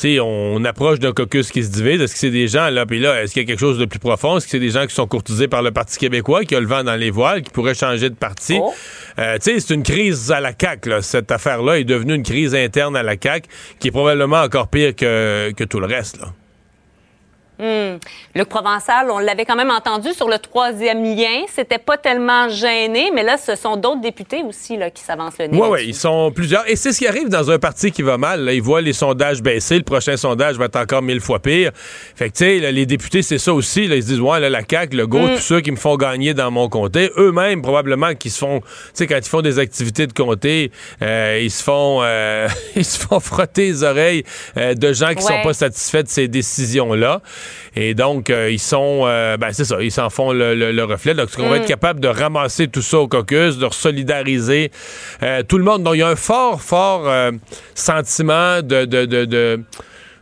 Sais, 0.00 0.20
on 0.20 0.64
approche 0.64 1.00
d'un 1.00 1.12
caucus 1.12 1.50
qui 1.50 1.64
se 1.64 1.70
divise. 1.70 2.00
Est-ce 2.00 2.12
que 2.12 2.18
c'est 2.20 2.30
des 2.30 2.46
gens, 2.46 2.70
là, 2.70 2.86
puis 2.86 3.00
là, 3.00 3.20
est-ce 3.20 3.32
qu'il 3.32 3.42
y 3.42 3.44
a 3.44 3.48
quelque 3.48 3.58
chose 3.58 3.78
de 3.78 3.84
plus 3.84 3.98
profond? 3.98 4.36
Est-ce 4.36 4.46
que 4.46 4.52
c'est 4.52 4.60
des 4.60 4.70
gens 4.70 4.86
qui 4.86 4.94
sont 4.94 5.08
courtisés 5.08 5.48
par 5.48 5.60
le 5.60 5.72
Parti 5.72 5.98
québécois, 5.98 6.44
qui 6.44 6.54
a 6.54 6.60
le 6.60 6.68
vent 6.68 6.84
dans 6.84 6.94
les 6.94 7.10
voiles, 7.10 7.42
qui 7.42 7.50
pourraient 7.50 7.74
changer 7.74 8.08
de 8.08 8.14
parti? 8.14 8.58
Oh. 8.60 8.72
Euh, 9.18 9.38
tu 9.38 9.50
sais, 9.52 9.60
c'est 9.60 9.74
une 9.74 9.82
crise 9.82 10.30
à 10.30 10.40
la 10.40 10.52
CAQ, 10.58 10.88
là. 10.88 11.02
Cette 11.02 11.32
affaire-là 11.32 11.80
est 11.80 11.84
devenue 11.84 12.14
une 12.14 12.22
crise 12.22 12.54
interne 12.54 12.96
à 12.96 13.02
la 13.02 13.16
CAQ, 13.20 13.48
qui 13.80 13.88
est 13.88 13.90
probablement 13.90 14.40
encore 14.40 14.68
pire 14.68 14.94
que, 14.94 15.50
que 15.56 15.64
tout 15.64 15.80
le 15.80 15.86
reste, 15.86 16.20
là. 16.20 16.28
Hmm. 17.58 17.98
Luc 18.36 18.48
Provençal, 18.48 19.10
on 19.10 19.18
l'avait 19.18 19.44
quand 19.44 19.56
même 19.56 19.70
entendu 19.70 20.12
sur 20.12 20.28
le 20.28 20.38
troisième 20.38 21.02
lien. 21.02 21.42
C'était 21.52 21.78
pas 21.78 21.96
tellement 21.96 22.48
gêné, 22.48 23.10
mais 23.12 23.22
là, 23.24 23.36
ce 23.36 23.56
sont 23.56 23.76
d'autres 23.76 24.00
députés 24.00 24.42
aussi 24.46 24.76
là, 24.76 24.90
qui 24.90 25.02
s'avancent 25.02 25.38
le 25.38 25.46
nez. 25.48 25.58
Oui, 25.60 25.68
oui, 25.70 25.84
ils 25.88 25.94
sont 25.94 26.30
plusieurs. 26.30 26.68
Et 26.70 26.76
c'est 26.76 26.92
ce 26.92 26.98
qui 26.98 27.06
arrive 27.08 27.28
dans 27.28 27.50
un 27.50 27.58
parti 27.58 27.90
qui 27.90 28.02
va 28.02 28.16
mal. 28.16 28.44
Là. 28.44 28.52
Ils 28.52 28.62
voient 28.62 28.80
les 28.80 28.92
sondages 28.92 29.42
baisser. 29.42 29.76
Le 29.78 29.82
prochain 29.84 30.16
sondage 30.16 30.56
va 30.56 30.66
être 30.66 30.76
encore 30.76 31.02
mille 31.02 31.20
fois 31.20 31.40
pire. 31.40 31.72
Fait 31.74 32.30
que, 32.30 32.36
tu 32.36 32.44
sais, 32.60 32.70
les 32.72 32.86
députés, 32.86 33.22
c'est 33.22 33.38
ça 33.38 33.52
aussi. 33.52 33.88
Là. 33.88 33.96
Ils 33.96 34.02
se 34.02 34.08
disent, 34.08 34.20
ouais, 34.20 34.38
là, 34.38 34.48
la 34.50 34.62
CAQ, 34.68 34.96
le 34.96 35.06
GO, 35.06 35.18
Mm. 35.18 35.34
tous 35.34 35.40
ceux 35.42 35.60
qui 35.60 35.72
me 35.72 35.76
font 35.76 35.96
gagner 35.96 36.34
dans 36.34 36.50
mon 36.52 36.68
comté, 36.68 37.10
eux-mêmes, 37.16 37.60
probablement, 37.62 38.14
qui 38.14 38.30
se 38.30 38.38
font, 38.38 38.60
tu 38.60 38.66
sais, 38.94 39.06
quand 39.08 39.16
ils 39.18 39.28
font 39.28 39.42
des 39.42 39.58
activités 39.58 40.06
de 40.06 40.12
comté, 40.12 40.70
euh, 41.02 41.40
ils 41.42 41.50
se 41.50 41.62
font, 41.64 42.00
euh, 42.02 42.46
ils 42.76 42.84
se 42.84 42.98
font 43.00 43.18
frotter 43.18 43.66
les 43.66 43.82
oreilles 43.82 44.22
euh, 44.56 44.74
de 44.74 44.92
gens 44.92 45.08
qui 45.14 45.24
Ouais. 45.24 45.38
sont 45.38 45.42
pas 45.42 45.54
satisfaits 45.54 46.04
de 46.04 46.08
ces 46.08 46.28
décisions-là. 46.28 47.20
Et 47.76 47.94
donc, 47.94 48.30
euh, 48.30 48.50
ils 48.50 48.58
sont, 48.58 49.02
euh, 49.06 49.36
ben, 49.36 49.52
c'est 49.52 49.64
ça, 49.64 49.76
ils 49.80 49.92
s'en 49.92 50.10
font 50.10 50.32
le, 50.32 50.54
le- 50.54 50.72
le 50.72 50.84
reflet. 50.84 51.14
Donc, 51.14 51.28
on 51.38 51.48
va 51.48 51.58
Mm. 51.58 51.60
être 51.62 51.66
capable 51.68 52.00
de 52.00 52.08
ramasser 52.08 52.68
tout 52.68 52.82
ça 52.82 52.98
au 52.98 53.08
caucus, 53.08 53.58
de 53.58 53.68
solidariser 53.70 54.70
euh, 55.22 55.42
tout 55.42 55.58
le 55.58 55.64
monde. 55.64 55.82
Donc, 55.82 55.94
il 55.94 55.98
y 56.00 56.02
a 56.02 56.08
un 56.08 56.16
fort, 56.16 56.60
fort 56.60 57.08
sentiment 57.74 58.62
de, 58.62 58.84
de, 58.84 59.04
de, 59.04 59.24
de- 59.24 59.60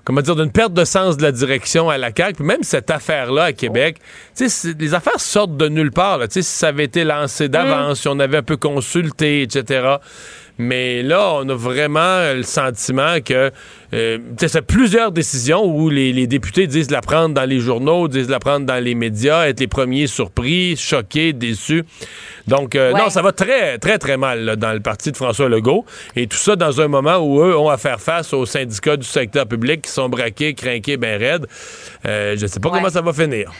comment 0.05 0.21
dire, 0.21 0.37
d'une 0.37 0.53
perte 0.53 0.73
de 0.73 0.85
sens 0.85 1.17
de 1.17 1.23
la 1.23 1.33
direction 1.33 1.91
à 1.91 1.99
la 1.99 2.11
CAQ. 2.17 2.35
Puis 2.35 2.45
même 2.45 2.63
cette 2.63 2.91
affaire-là 2.91 3.45
à 3.45 3.53
Québec, 3.53 3.97
tu 4.37 4.49
sais, 4.49 4.73
les 4.79 4.95
affaires 4.95 5.19
sortent 5.21 5.57
de 5.57 5.69
nulle 5.69 5.91
part. 5.91 6.21
Tu 6.21 6.27
sais, 6.31 6.43
si 6.43 6.53
ça 6.59 6.69
avait 6.69 6.85
été 6.85 7.03
lancé 7.05 7.49
d'avance, 7.49 8.01
si 8.01 8.09
on 8.09 8.19
avait 8.21 8.37
un 8.39 8.43
peu 8.43 8.57
consulté, 8.57 9.43
etc. 9.43 9.97
Mais 10.59 11.03
là, 11.03 11.33
on 11.35 11.49
a 11.49 11.55
vraiment 11.55 12.33
le 12.33 12.43
sentiment 12.43 13.21
que 13.25 13.51
euh, 13.93 14.19
tu 14.19 14.23
sais, 14.39 14.49
c'est 14.49 14.63
plusieurs 14.63 15.13
décisions 15.13 15.65
où 15.65 15.91
les, 15.91 16.13
les 16.13 16.27
députés 16.27 16.67
disent 16.67 16.91
la 16.91 17.03
prendre 17.03 17.35
dans 17.35 17.45
les 17.45 17.61
journaux, 17.61 18.09
disent 18.09 18.29
la 18.31 18.39
prendre 18.39 18.65
dans 18.67 18.83
les 18.83 18.95
médias, 18.95 19.47
être 19.49 19.61
les 19.61 19.67
premiers 19.69 20.07
surpris, 20.07 20.77
choqués, 20.77 21.33
déçus. 21.33 21.85
Donc, 22.47 22.75
euh, 22.75 22.93
Ouais. 22.93 23.01
non, 23.01 23.11
ça 23.11 23.21
va 23.23 23.33
très, 23.33 23.79
très, 23.79 23.99
très 23.99 24.17
mal 24.17 24.45
là, 24.45 24.57
dans 24.57 24.73
le 24.73 24.81
parti 24.81 25.13
de 25.13 25.17
François 25.17 25.49
Legault. 25.49 25.85
Et 26.17 26.27
tout 26.27 26.37
ça 26.39 26.57
dans 26.57 26.81
un 26.81 26.89
moment 26.89 27.19
où 27.19 27.41
eux 27.43 27.57
ont 27.57 27.69
à 27.69 27.77
faire 27.77 28.01
face 28.01 28.33
aux 28.33 28.47
syndicats 28.47 28.97
du 28.97 29.07
secteur 29.07 29.47
public 29.47 29.83
qui 29.83 29.91
sont 29.91 30.09
braqués, 30.09 30.55
crinqués, 30.55 30.97
ben 30.97 31.19
raides. 31.21 31.47
Euh, 32.07 32.35
je 32.37 32.47
sais 32.47 32.61
pas 32.61 32.71
Ouais. 32.71 32.79
comment 32.79 32.91
ça 32.91 33.03
va 33.03 33.13
finir. 33.13 33.53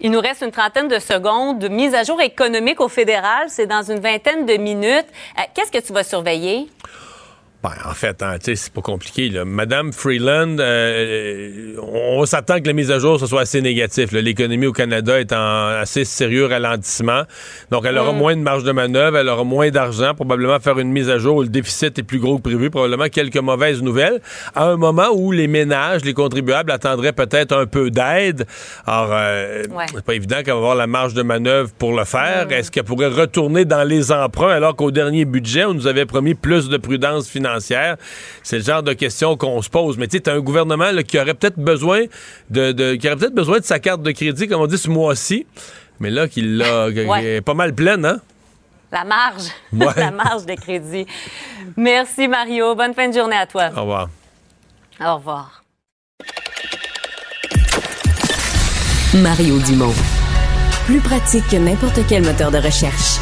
Il 0.00 0.12
nous 0.12 0.20
reste 0.20 0.42
une 0.42 0.52
trentaine 0.52 0.86
de 0.86 1.00
secondes. 1.00 1.68
Mise 1.68 1.92
à 1.94 2.04
jour 2.04 2.20
économique 2.20 2.80
au 2.80 2.88
fédéral, 2.88 3.46
c'est 3.48 3.66
dans 3.66 3.82
une 3.82 3.98
vingtaine 3.98 4.46
de 4.46 4.56
minutes. 4.56 5.06
Euh, 5.38 5.42
Qu'est-ce 5.54 5.72
que 5.72 5.84
tu 5.84 5.92
vas 5.92 6.04
surveiller? 6.04 6.68
Ben, 7.60 7.70
en 7.84 7.92
fait, 7.92 8.22
hein, 8.22 8.36
c'est 8.40 8.72
pas 8.72 8.82
compliqué. 8.82 9.30
Là. 9.30 9.44
Madame 9.44 9.92
Freeland, 9.92 10.58
euh, 10.60 11.74
on 11.82 12.24
s'attend 12.24 12.60
que 12.60 12.68
la 12.68 12.72
mise 12.72 12.92
à 12.92 13.00
jour 13.00 13.18
ce 13.18 13.26
soit 13.26 13.40
assez 13.40 13.60
négatif. 13.60 14.12
L'économie 14.12 14.66
au 14.66 14.72
Canada 14.72 15.18
est 15.18 15.32
en 15.32 15.66
assez 15.80 16.04
sérieux 16.04 16.46
ralentissement. 16.46 17.22
Donc, 17.72 17.84
elle 17.84 17.98
aura 17.98 18.12
Mm. 18.12 18.16
moins 18.16 18.36
de 18.36 18.42
marge 18.42 18.62
de 18.62 18.70
manœuvre, 18.70 19.16
elle 19.16 19.28
aura 19.28 19.42
moins 19.42 19.70
d'argent, 19.70 20.14
probablement 20.14 20.60
faire 20.60 20.78
une 20.78 20.92
mise 20.92 21.10
à 21.10 21.18
jour 21.18 21.38
où 21.38 21.42
le 21.42 21.48
déficit 21.48 21.98
est 21.98 22.04
plus 22.04 22.20
gros 22.20 22.36
que 22.38 22.42
prévu, 22.42 22.70
probablement 22.70 23.08
quelques 23.08 23.36
mauvaises 23.38 23.82
nouvelles, 23.82 24.20
à 24.54 24.66
un 24.66 24.76
moment 24.76 25.08
où 25.12 25.32
les 25.32 25.48
ménages, 25.48 26.04
les 26.04 26.14
contribuables 26.14 26.70
attendraient 26.70 27.12
peut-être 27.12 27.50
un 27.56 27.66
peu 27.66 27.90
d'aide. 27.90 28.46
Alors, 28.86 29.08
euh, 29.10 29.64
Ouais. 29.70 29.86
c'est 29.92 30.04
pas 30.04 30.14
évident 30.14 30.36
qu'elle 30.44 30.52
va 30.54 30.58
avoir 30.60 30.74
la 30.76 30.86
marge 30.86 31.12
de 31.14 31.22
manœuvre 31.22 31.70
pour 31.76 31.92
le 31.98 32.04
faire. 32.04 32.46
Mm. 32.48 32.52
Est-ce 32.52 32.70
qu'elle 32.70 32.84
pourrait 32.84 33.08
retourner 33.08 33.64
dans 33.64 33.82
les 33.82 34.12
emprunts 34.12 34.52
alors 34.52 34.76
qu'au 34.76 34.92
dernier 34.92 35.24
budget, 35.24 35.64
on 35.64 35.74
nous 35.74 35.88
avait 35.88 36.06
promis 36.06 36.34
plus 36.34 36.68
de 36.68 36.76
prudence 36.76 37.28
financière? 37.28 37.47
C'est 38.42 38.58
le 38.58 38.62
genre 38.64 38.82
de 38.82 38.92
questions 38.92 39.36
qu'on 39.36 39.60
se 39.62 39.68
pose. 39.70 39.96
Mais 39.98 40.06
tu 40.08 40.16
sais, 40.16 40.22
t'as 40.24 40.34
un 40.34 40.40
gouvernement 40.40 40.90
là, 40.92 41.02
qui 41.02 41.18
aurait 41.18 41.34
peut-être 41.34 41.58
besoin 41.58 42.04
de, 42.50 42.72
de- 42.72 42.94
qui 42.94 43.06
aurait 43.06 43.16
peut-être 43.16 43.34
besoin 43.34 43.58
de 43.58 43.64
sa 43.64 43.78
carte 43.78 44.02
de 44.02 44.10
crédit, 44.12 44.48
comme 44.48 44.60
on 44.60 44.66
dit 44.66 44.78
ce 44.78 44.88
mois-ci. 44.90 45.46
Mais 46.00 46.10
là, 46.10 46.28
qu'il 46.28 46.56
l'a 46.58 46.90
qui 46.92 47.04
Ouais. 47.04 47.24
est 47.36 47.40
pas 47.40 47.54
mal 47.54 47.74
pleine, 47.74 48.04
hein? 48.04 48.20
La 48.92 49.04
marge. 49.04 49.44
Ouais. 49.72 49.86
La 49.96 50.10
marge 50.10 50.46
de 50.46 50.54
crédit. 50.54 51.06
Merci, 51.76 52.26
Mario. 52.28 52.74
Bonne 52.74 52.94
fin 52.94 53.08
de 53.08 53.14
journée 53.14 53.36
à 53.36 53.46
toi. 53.46 53.68
Au 53.76 53.80
revoir. 53.80 54.08
Au 55.04 55.14
revoir. 55.16 55.62
Mario 59.14 59.58
Dumont. 59.60 59.94
Plus 60.86 61.00
pratique 61.00 61.46
que 61.50 61.56
n'importe 61.56 62.00
quel 62.08 62.22
moteur 62.22 62.50
de 62.50 62.58
recherche. 62.58 63.18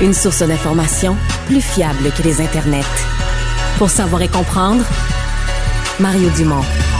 Une 0.00 0.14
source 0.14 0.42
d'information 0.42 1.16
plus 1.46 1.60
fiable 1.60 2.10
que 2.16 2.22
les 2.22 2.40
internets. 2.40 2.84
Pour 3.80 3.88
savoir 3.88 4.20
et 4.20 4.28
comprendre, 4.28 4.84
Mario 6.00 6.28
Dumont. 6.36 6.99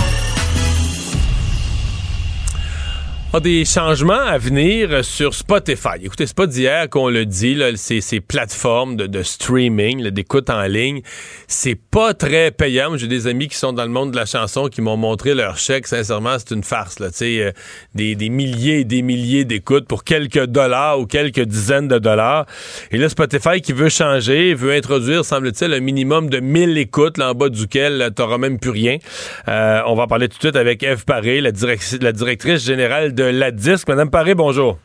Des 3.39 3.65
changements 3.65 4.13
à 4.13 4.39
venir 4.39 5.05
sur 5.05 5.35
Spotify. 5.35 6.03
Écoutez, 6.03 6.27
c'est 6.27 6.37
pas 6.37 6.49
d'hier 6.49 6.91
qu'on 6.91 7.09
le 7.09 7.25
dit, 7.25 7.55
là, 7.55 7.71
ces, 7.77 8.21
plateformes 8.21 8.97
de, 8.97 9.07
de 9.07 9.23
streaming, 9.23 10.09
d'écoute 10.09 10.51
en 10.51 10.63
ligne, 10.63 11.03
c'est 11.47 11.77
pas 11.77 12.13
très 12.13 12.51
payant. 12.51 12.97
J'ai 12.97 13.07
des 13.07 13.29
amis 13.29 13.47
qui 13.47 13.57
sont 13.57 13.73
dans 13.73 13.85
le 13.85 13.91
monde 13.91 14.11
de 14.11 14.17
la 14.17 14.27
chanson 14.27 14.67
qui 14.67 14.83
m'ont 14.83 14.97
montré 14.97 15.35
leur 15.35 15.59
chèque. 15.59 15.87
Sincèrement, 15.87 16.37
c'est 16.39 16.51
une 16.53 16.65
farce. 16.65 16.99
Là, 16.99 17.09
euh, 17.23 17.53
des, 17.95 18.29
milliers 18.31 18.81
et 18.81 18.85
des 18.85 19.03
milliers 19.03 19.45
d'écoutes 19.45 19.87
pour 19.87 20.03
quelques 20.03 20.47
dollars 20.47 20.99
ou 20.99 21.07
quelques 21.07 21.45
dizaines 21.45 21.87
de 21.87 21.99
dollars. 21.99 22.47
Et 22.91 22.99
là, 22.99 23.09
Spotify 23.09 23.61
qui 23.61 23.73
veut 23.73 23.91
changer, 23.91 24.55
veut 24.55 24.73
introduire, 24.73 25.25
semble-t-il, 25.25 25.73
un 25.73 25.81
minimum 25.81 26.31
de 26.31 26.41
1000 26.41 26.77
écoutes, 26.79 27.17
là, 27.17 27.31
en 27.31 27.35
bas 27.35 27.49
duquel 27.49 28.11
tu 28.17 28.23
n'auras 28.23 28.39
même 28.39 28.59
plus 28.59 28.71
rien. 28.71 28.99
Euh, 29.47 29.83
on 29.87 29.95
va 29.95 30.03
en 30.03 30.09
parler 30.09 30.29
tout 30.29 30.37
de 30.39 30.43
suite 30.43 30.57
avec 30.57 30.83
Eve 30.83 31.05
Paré, 31.05 31.41
la, 31.41 31.53
la 32.01 32.13
directrice 32.13 32.65
générale 32.65 33.15
de 33.15 33.20
la 33.25 33.51
Disque. 33.51 33.89
Madame 33.89 34.11
Paré, 34.11 34.35
bonjour. 34.35 34.79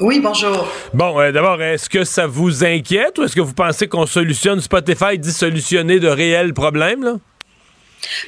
Oui, 0.00 0.20
bonjour. 0.20 0.68
Bon, 0.94 1.18
euh, 1.18 1.32
d'abord, 1.32 1.60
est-ce 1.60 1.90
que 1.90 2.04
ça 2.04 2.26
vous 2.26 2.64
inquiète 2.64 3.18
ou 3.18 3.24
est-ce 3.24 3.34
que 3.34 3.40
vous 3.40 3.54
pensez 3.54 3.88
qu'on 3.88 4.06
solutionne 4.06 4.60
Spotify 4.60 5.18
dit 5.18 5.32
solutionner 5.32 5.98
de 5.98 6.08
réels 6.08 6.54
problèmes, 6.54 7.02
là? 7.02 7.14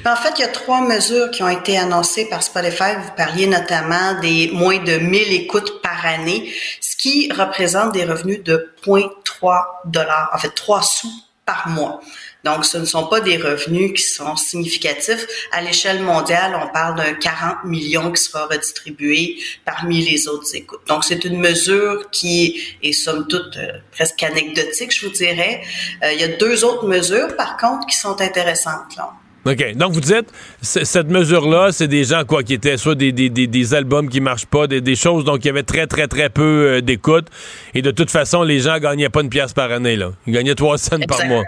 Ben, 0.02 0.12
en 0.12 0.16
fait, 0.16 0.32
il 0.38 0.40
y 0.40 0.44
a 0.44 0.48
trois 0.48 0.80
mesures 0.80 1.30
qui 1.30 1.44
ont 1.44 1.48
été 1.48 1.78
annoncées 1.78 2.28
par 2.28 2.42
Spotify. 2.42 2.96
Vous 3.00 3.12
parliez 3.16 3.46
notamment 3.46 4.20
des 4.20 4.50
moins 4.52 4.78
de 4.78 4.98
1000 4.98 5.32
écoutes 5.32 5.80
par 5.80 6.04
année, 6.04 6.52
ce 6.80 6.96
qui 6.96 7.30
représente 7.32 7.92
des 7.92 8.04
revenus 8.04 8.42
de 8.42 8.72
0,3 8.84 9.62
dollars, 9.86 10.30
en 10.34 10.38
fait 10.38 10.50
3 10.50 10.82
sous 10.82 11.12
par 11.46 11.68
mois. 11.68 12.00
Donc, 12.44 12.64
ce 12.64 12.78
ne 12.78 12.84
sont 12.84 13.06
pas 13.06 13.20
des 13.20 13.36
revenus 13.36 13.92
qui 13.92 14.02
sont 14.02 14.36
significatifs. 14.36 15.26
À 15.52 15.60
l'échelle 15.60 16.02
mondiale, 16.02 16.58
on 16.60 16.68
parle 16.72 16.96
d'un 16.96 17.14
40 17.14 17.64
millions 17.64 18.10
qui 18.12 18.22
sera 18.22 18.46
redistribué 18.46 19.36
parmi 19.64 20.02
les 20.02 20.28
autres 20.28 20.54
écoutes. 20.54 20.80
Donc, 20.88 21.04
c'est 21.04 21.24
une 21.24 21.38
mesure 21.38 22.10
qui 22.10 22.60
est, 22.82 22.92
somme 22.92 23.26
toute, 23.28 23.56
euh, 23.56 23.72
presque 23.92 24.22
anecdotique, 24.22 24.94
je 24.94 25.06
vous 25.06 25.12
dirais. 25.12 25.60
Euh, 26.02 26.12
il 26.12 26.20
y 26.20 26.24
a 26.24 26.28
deux 26.28 26.64
autres 26.64 26.86
mesures, 26.86 27.36
par 27.36 27.56
contre, 27.56 27.86
qui 27.86 27.96
sont 27.96 28.20
intéressantes. 28.20 28.96
Là. 28.96 29.12
OK. 29.46 29.74
Donc, 29.74 29.92
vous 29.92 30.00
dites, 30.00 30.26
cette 30.60 31.08
mesure-là, 31.08 31.72
c'est 31.72 31.88
des 31.88 32.04
gens, 32.04 32.24
quoi, 32.24 32.42
qui 32.42 32.54
étaient 32.54 32.76
soit 32.76 32.94
des, 32.94 33.12
des, 33.12 33.30
des, 33.30 33.46
des 33.46 33.74
albums 33.74 34.08
qui 34.08 34.20
marchent 34.20 34.46
pas, 34.46 34.66
des, 34.66 34.80
des 34.80 34.96
choses, 34.96 35.24
donc 35.24 35.44
il 35.44 35.46
y 35.46 35.50
avait 35.50 35.62
très, 35.62 35.86
très, 35.86 36.08
très 36.08 36.28
peu 36.28 36.42
euh, 36.42 36.80
d'écoute. 36.82 37.26
Et 37.74 37.80
de 37.80 37.90
toute 37.90 38.10
façon, 38.10 38.42
les 38.42 38.60
gens 38.60 38.78
gagnaient 38.78 39.08
pas 39.08 39.22
une 39.22 39.30
pièce 39.30 39.52
par 39.52 39.72
année, 39.72 39.96
là. 39.96 40.12
Ils 40.26 40.34
gagnaient 40.34 40.54
trois 40.54 40.76
cents 40.76 40.98
par 41.08 41.24
mois. 41.26 41.44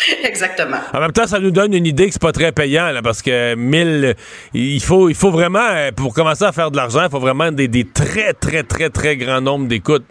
Exactement. 0.22 0.78
En 0.92 1.00
même 1.00 1.12
temps, 1.12 1.26
ça 1.26 1.38
nous 1.38 1.50
donne 1.50 1.74
une 1.74 1.86
idée 1.86 2.06
que 2.06 2.12
c'est 2.12 2.22
pas 2.22 2.32
très 2.32 2.52
payant, 2.52 2.90
là, 2.90 3.02
parce 3.02 3.22
que 3.22 3.54
1000, 3.54 4.14
il 4.54 4.82
faut, 4.82 5.08
il 5.08 5.14
faut 5.14 5.30
vraiment, 5.30 5.66
euh, 5.70 5.90
pour 5.92 6.14
commencer 6.14 6.44
à 6.44 6.52
faire 6.52 6.70
de 6.70 6.76
l'argent, 6.76 7.04
il 7.04 7.10
faut 7.10 7.20
vraiment 7.20 7.52
des, 7.52 7.68
des 7.68 7.84
très, 7.84 8.32
très, 8.32 8.62
très, 8.62 8.90
très 8.90 9.16
grands 9.16 9.40
nombres 9.40 9.66
d'écoutes. 9.66 10.06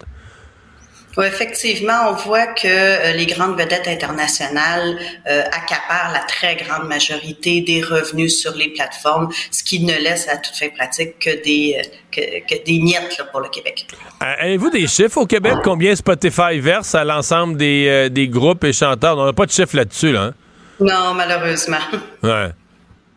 Oui, 1.18 1.26
effectivement, 1.26 2.12
on 2.12 2.14
voit 2.14 2.46
que 2.46 2.68
euh, 2.68 3.14
les 3.14 3.26
grandes 3.26 3.58
vedettes 3.58 3.88
internationales 3.88 5.00
euh, 5.28 5.42
accaparent 5.46 6.14
la 6.14 6.20
très 6.20 6.56
grande 6.56 6.88
majorité 6.88 7.62
des 7.62 7.82
revenus 7.82 8.40
sur 8.40 8.56
les 8.56 8.70
plateformes, 8.70 9.30
ce 9.50 9.64
qui 9.64 9.84
ne 9.84 9.94
laisse 9.94 10.28
à 10.30 10.38
toute 10.38 10.56
fin 10.56 10.70
pratique 10.70 11.18
que 11.18 11.44
des, 11.44 11.76
euh, 11.80 12.22
que, 12.48 12.64
des 12.64 12.80
miettes 12.80 13.20
pour 13.32 13.42
le 13.42 13.50
Québec. 13.50 13.88
Avez-vous 14.20 14.70
des 14.70 14.86
chiffres 14.86 15.18
au 15.18 15.26
Québec? 15.26 15.56
Combien 15.64 15.96
Spotify 15.96 16.60
verse 16.60 16.94
à 16.94 17.04
l'ensemble 17.04 17.58
des, 17.58 18.10
des 18.12 18.28
groupes 18.28 18.64
et 18.64 18.74
chanteurs? 18.74 19.18
On 19.18 19.26
n'a 19.26 19.34
pas 19.34 19.48
de 19.48 19.52
chiffres 19.52 19.76
là-dessus, 19.76 20.12
là. 20.12 20.22
Hein? 20.22 20.34
Non, 20.80 21.16
malheureusement. 21.16 21.78
Ouais. 22.22 22.50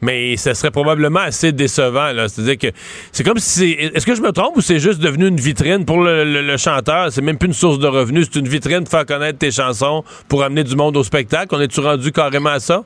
Mais 0.00 0.36
ce 0.36 0.54
serait 0.54 0.70
probablement 0.70 1.20
assez 1.20 1.52
décevant. 1.52 2.10
C'est-à-dire 2.28 2.58
que 2.58 2.76
c'est 3.12 3.24
comme 3.24 3.38
si 3.38 3.58
c'est. 3.58 3.70
Est-ce 3.94 4.06
que 4.06 4.14
je 4.14 4.22
me 4.22 4.32
trompe 4.32 4.56
ou 4.56 4.60
c'est 4.60 4.78
juste 4.78 5.00
devenu 5.00 5.28
une 5.28 5.40
vitrine 5.40 5.84
pour 5.84 6.02
le, 6.02 6.56
chanteur? 6.56 7.12
C'est 7.12 7.22
même 7.22 7.38
plus 7.38 7.48
une 7.48 7.54
source 7.54 7.78
de 7.78 7.86
revenus, 7.86 8.28
c'est 8.32 8.38
une 8.38 8.48
vitrine 8.48 8.80
pour 8.84 8.90
faire 8.90 9.06
connaître 9.06 9.38
tes 9.38 9.50
chansons 9.50 10.04
pour 10.28 10.42
amener 10.42 10.64
du 10.64 10.76
monde 10.76 10.96
au 10.96 11.04
spectacle? 11.04 11.54
On 11.54 11.60
est-tu 11.60 11.80
rendu 11.80 12.12
carrément 12.12 12.50
à 12.50 12.60
ça? 12.60 12.84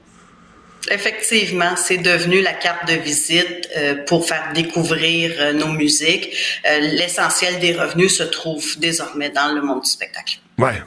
Effectivement, 0.90 1.76
c'est 1.76 1.98
devenu 1.98 2.42
la 2.42 2.52
carte 2.52 2.88
de 2.88 2.94
visite 2.94 3.68
euh, 3.76 4.04
pour 4.06 4.26
faire 4.26 4.50
découvrir 4.54 5.32
euh, 5.38 5.52
nos 5.52 5.68
musiques. 5.68 6.28
Euh, 6.66 6.78
l'essentiel 6.80 7.58
des 7.58 7.72
revenus 7.72 8.18
se 8.18 8.22
trouve 8.22 8.78
désormais 8.78 9.30
dans 9.30 9.54
le 9.54 9.62
monde 9.62 9.82
du 9.82 9.90
spectacle. 9.90 10.38
Ouais. 10.58 10.82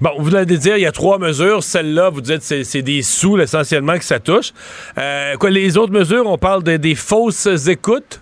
Bon, 0.00 0.10
vous 0.18 0.30
l'avez 0.30 0.56
dit, 0.56 0.70
il 0.70 0.80
y 0.80 0.86
a 0.86 0.92
trois 0.92 1.18
mesures. 1.18 1.62
Celle-là, 1.64 2.10
vous 2.10 2.20
dites, 2.20 2.42
c'est 2.42 2.82
des 2.82 3.02
sous 3.02 3.38
essentiellement 3.38 3.98
que 3.98 4.04
ça 4.04 4.20
touche. 4.20 4.52
Euh, 4.96 5.36
quoi, 5.36 5.50
les 5.50 5.76
autres 5.76 5.92
mesures, 5.92 6.26
on 6.26 6.38
parle 6.38 6.62
des 6.62 6.94
fausses 6.94 7.48
écoutes? 7.66 8.20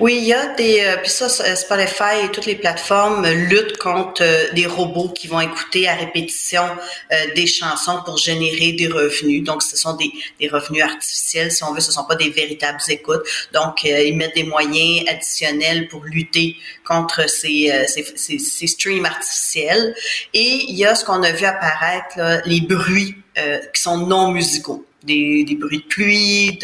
Oui, 0.00 0.16
il 0.18 0.24
y 0.24 0.32
a 0.32 0.54
des 0.54 0.80
euh, 0.80 0.96
puis 0.98 1.10
ça 1.10 1.28
Spotify 1.28 2.24
et 2.24 2.30
toutes 2.30 2.46
les 2.46 2.54
plateformes 2.54 3.26
luttent 3.26 3.78
contre 3.78 4.22
euh, 4.22 4.52
des 4.52 4.66
robots 4.66 5.10
qui 5.10 5.26
vont 5.28 5.40
écouter 5.40 5.88
à 5.88 5.94
répétition 5.94 6.64
euh, 7.12 7.16
des 7.34 7.46
chansons 7.46 8.00
pour 8.04 8.18
générer 8.18 8.72
des 8.72 8.88
revenus. 8.88 9.42
Donc 9.44 9.62
ce 9.62 9.76
sont 9.76 9.96
des, 9.96 10.10
revenus 10.48 10.82
artificiels 10.82 11.50
si 11.50 11.64
on 11.64 11.72
veut, 11.72 11.80
ce 11.80 11.92
sont 11.92 12.04
pas 12.04 12.16
des 12.16 12.30
véritables 12.30 12.80
écoutes. 12.88 13.22
Donc 13.52 13.84
ils 13.84 14.16
mettent 14.16 14.34
des 14.34 14.44
moyens 14.44 15.08
additionnels 15.08 15.88
pour 15.88 16.04
lutter 16.04 16.56
contre 16.86 17.28
ces, 17.28 17.86
ces, 17.86 18.66
streams 18.66 19.06
artificiels 19.06 19.94
et 20.34 20.64
il 20.68 20.76
y 20.76 20.84
a 20.84 20.94
ce 20.94 21.04
qu'on 21.04 21.22
a 21.22 21.32
vu 21.32 21.46
apparaître 21.46 22.42
les 22.44 22.60
bruits 22.60 23.16
qui 23.34 23.82
sont 23.82 23.98
non 24.06 24.30
musicaux 24.30 24.84
des, 25.04 25.56
bruits 25.58 25.78
de 25.78 25.88
pluie, 25.88 26.58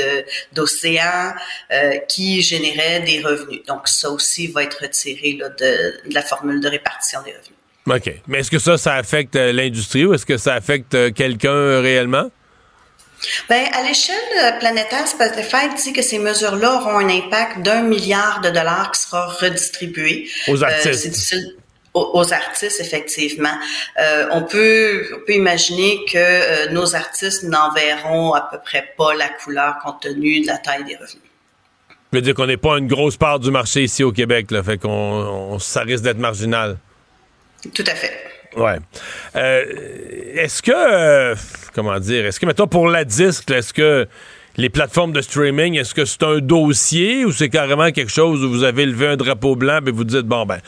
d'océan, 0.53 1.33
euh, 1.73 1.99
qui 2.09 2.43
généraient 2.43 3.01
des 3.01 3.21
revenus. 3.21 3.63
Donc, 3.67 3.89
ça 3.89 4.11
aussi 4.11 4.47
va 4.49 4.65
être 4.65 4.83
retiré 4.83 5.39
de, 5.59 6.13
la 6.13 6.23
formule 6.23 6.61
de 6.61 6.69
répartition 6.69 7.21
des 7.23 7.33
revenus. 7.33 7.57
OK. 7.87 8.23
Mais 8.29 8.41
est-ce 8.41 8.51
que 8.51 8.59
ça, 8.59 8.77
ça 8.79 8.95
affecte 8.95 9.37
euh, 9.37 9.53
l'industrie 9.53 10.05
ou 10.05 10.15
est-ce 10.15 10.27
que 10.27 10.37
ça 10.37 10.55
affecte 10.55 10.95
euh, 10.95 11.11
quelqu'un 11.11 11.81
réellement? 11.81 12.31
Ben, 13.49 13.67
à 13.75 13.83
l'échelle 13.83 14.59
planétaire, 14.61 15.07
Spotify 15.07 15.69
dit 15.77 15.93
que 15.93 16.01
ces 16.01 16.19
mesures-là 16.19 16.77
auront 16.77 16.99
un 16.99 17.09
impact 17.09 17.61
d'un 17.61 17.83
milliard 17.83 18.41
de 18.41 18.49
dollars 18.49 18.91
qui 18.93 19.03
sera 19.03 19.27
redistribué. 19.27 20.29
Aux 20.49 20.65
artistes 20.65 21.35
aux, 21.95 22.33
artistes, 22.33 22.81
effectivement. 22.81 23.55
Euh, 24.01 24.27
on, 24.31 24.43
peut, 24.43 25.07
on 25.15 25.25
peut 25.27 25.35
imaginer 25.35 26.05
que 26.05 26.17
euh, 26.17 26.71
nos 26.71 26.95
artistes 26.95 27.43
n'en 27.45 27.73
verront 27.73 28.33
à 28.33 28.43
peu 28.43 28.59
près 28.59 28.93
pas 28.97 29.15
la 29.15 29.29
couleur 29.29 29.79
compte 29.85 30.03
tenu 30.03 30.41
de 30.41 30.47
la 30.47 30.59
taille 30.59 30.85
des 30.85 30.95
revenus. 30.95 31.23
Ça 31.89 32.17
veut 32.17 32.23
dire 32.23 32.35
qu'on 32.35 32.47
n'est 32.47 32.57
pas 32.57 32.79
une 32.79 32.89
grosse 32.89 33.17
part 33.17 33.39
du 33.39 33.51
marché 33.51 33.85
ici 33.85 34.03
au 34.03 34.13
Québec, 34.13 34.51
là, 34.51 34.63
fait 34.63 34.79
qu'on 34.79 35.59
ça 35.61 35.83
risque 35.83 36.03
d'être 36.03 36.19
marginal. 36.19 36.77
Tout 37.75 37.85
à 37.87 37.95
fait. 37.95 38.13
Ouais. 38.57 38.79
Euh, 39.37 39.65
est-ce 40.35 40.63
que, 40.63 41.35
comment 41.73 41.99
dire, 42.01 42.27
est-ce 42.27 42.41
que, 42.41 42.47
mettons, 42.47 42.67
pour 42.67 42.89
la 42.89 43.05
disque, 43.05 43.51
est-ce 43.51 43.73
que 43.73 44.09
les 44.61 44.69
plateformes 44.69 45.13
de 45.13 45.23
streaming, 45.23 45.79
est-ce 45.79 45.95
que 45.95 46.05
c'est 46.05 46.23
un 46.23 46.39
dossier 46.39 47.25
ou 47.25 47.33
c'est 47.33 47.49
carrément 47.49 47.91
quelque 47.93 48.13
chose 48.13 48.45
où 48.45 48.51
vous 48.51 48.63
avez 48.63 48.85
levé 48.85 49.07
un 49.07 49.17
drapeau 49.17 49.57
blanc 49.57 49.81
et 49.87 49.91
vous 49.91 50.05
dites, 50.05 50.27
bon, 50.27 50.45
ben, 50.45 50.59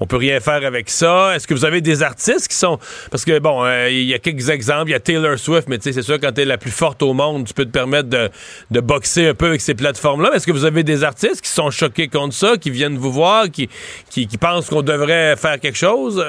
on 0.00 0.06
peut 0.06 0.16
rien 0.16 0.40
faire 0.40 0.66
avec 0.66 0.90
ça? 0.90 1.34
Est-ce 1.34 1.46
que 1.46 1.54
vous 1.54 1.64
avez 1.64 1.80
des 1.80 2.02
artistes 2.02 2.48
qui 2.48 2.56
sont... 2.56 2.80
Parce 3.08 3.24
que, 3.24 3.38
bon, 3.38 3.64
euh, 3.64 3.88
il 3.88 4.02
y 4.02 4.14
a 4.14 4.18
quelques 4.18 4.48
exemples. 4.48 4.88
Il 4.88 4.92
y 4.92 4.94
a 4.94 5.00
Taylor 5.00 5.38
Swift, 5.38 5.68
mais 5.68 5.78
tu 5.78 5.84
sais, 5.84 5.92
c'est 5.92 6.02
sûr, 6.02 6.18
quand 6.18 6.32
tu 6.32 6.40
es 6.40 6.44
la 6.44 6.58
plus 6.58 6.72
forte 6.72 7.02
au 7.04 7.12
monde, 7.12 7.46
tu 7.46 7.54
peux 7.54 7.64
te 7.64 7.70
permettre 7.70 8.08
de, 8.08 8.80
boxer 8.80 9.28
un 9.28 9.34
peu 9.34 9.46
avec 9.46 9.60
ces 9.60 9.74
plateformes-là. 9.74 10.32
Est-ce 10.34 10.46
que 10.46 10.52
vous 10.52 10.64
avez 10.64 10.82
des 10.82 11.04
artistes 11.04 11.40
qui 11.40 11.50
sont 11.50 11.70
choqués 11.70 12.08
contre 12.08 12.34
ça, 12.34 12.56
qui 12.56 12.70
viennent 12.70 12.98
vous 12.98 13.12
voir, 13.12 13.48
qui, 13.48 13.68
qui 14.10 14.38
pensent 14.38 14.68
qu'on 14.68 14.82
devrait 14.82 15.36
faire 15.36 15.60
quelque 15.60 15.78
chose? 15.78 16.20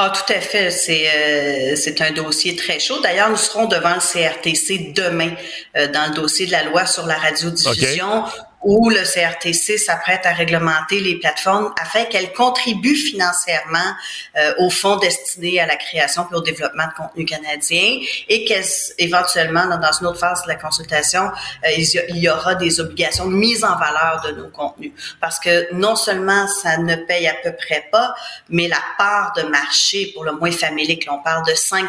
Ah, 0.00 0.12
tout 0.14 0.32
à 0.32 0.40
fait. 0.40 0.70
C'est 0.70 1.08
euh, 1.08 1.74
c'est 1.74 2.00
un 2.00 2.12
dossier 2.12 2.54
très 2.54 2.78
chaud. 2.78 3.00
D'ailleurs, 3.00 3.30
nous 3.30 3.36
serons 3.36 3.66
devant 3.66 3.94
le 3.94 4.00
CRTC 4.00 4.92
demain 4.94 5.32
euh, 5.76 5.88
dans 5.88 6.10
le 6.10 6.14
dossier 6.14 6.46
de 6.46 6.52
la 6.52 6.62
loi 6.62 6.86
sur 6.86 7.04
la 7.04 7.16
radiodiffusion 7.16 8.22
où 8.62 8.90
le 8.90 9.02
CRTC 9.02 9.78
s'apprête 9.78 10.26
à 10.26 10.32
réglementer 10.32 11.00
les 11.00 11.16
plateformes 11.16 11.72
afin 11.80 12.04
qu'elles 12.04 12.32
contribuent 12.32 12.96
financièrement 12.96 13.94
euh, 14.36 14.52
au 14.58 14.68
fonds 14.68 14.96
destiné 14.96 15.60
à 15.60 15.66
la 15.66 15.76
création 15.76 16.26
et 16.30 16.34
au 16.34 16.40
développement 16.40 16.86
de 16.86 16.92
contenu 16.92 17.24
canadien 17.24 18.00
et 18.28 18.44
qu'éventuellement, 18.44 19.66
dans 19.66 19.92
une 20.00 20.06
autre 20.06 20.18
phase 20.18 20.42
de 20.42 20.48
la 20.48 20.56
consultation, 20.56 21.30
euh, 21.64 21.70
il 22.08 22.18
y 22.18 22.28
aura 22.28 22.56
des 22.56 22.80
obligations 22.80 23.26
de 23.26 23.34
mise 23.34 23.64
en 23.64 23.78
valeur 23.78 24.22
de 24.26 24.32
nos 24.32 24.48
contenus. 24.48 24.92
Parce 25.20 25.38
que 25.38 25.72
non 25.74 25.94
seulement 25.94 26.48
ça 26.48 26.78
ne 26.78 26.96
paye 26.96 27.28
à 27.28 27.34
peu 27.42 27.52
près 27.52 27.86
pas, 27.92 28.14
mais 28.48 28.66
la 28.66 28.82
part 28.96 29.32
de 29.36 29.42
marché 29.42 30.10
pour 30.14 30.24
le 30.24 30.32
moins 30.32 30.50
familier, 30.50 30.98
que 30.98 31.06
l'on 31.06 31.22
parle 31.22 31.46
de 31.46 31.54
5 31.54 31.86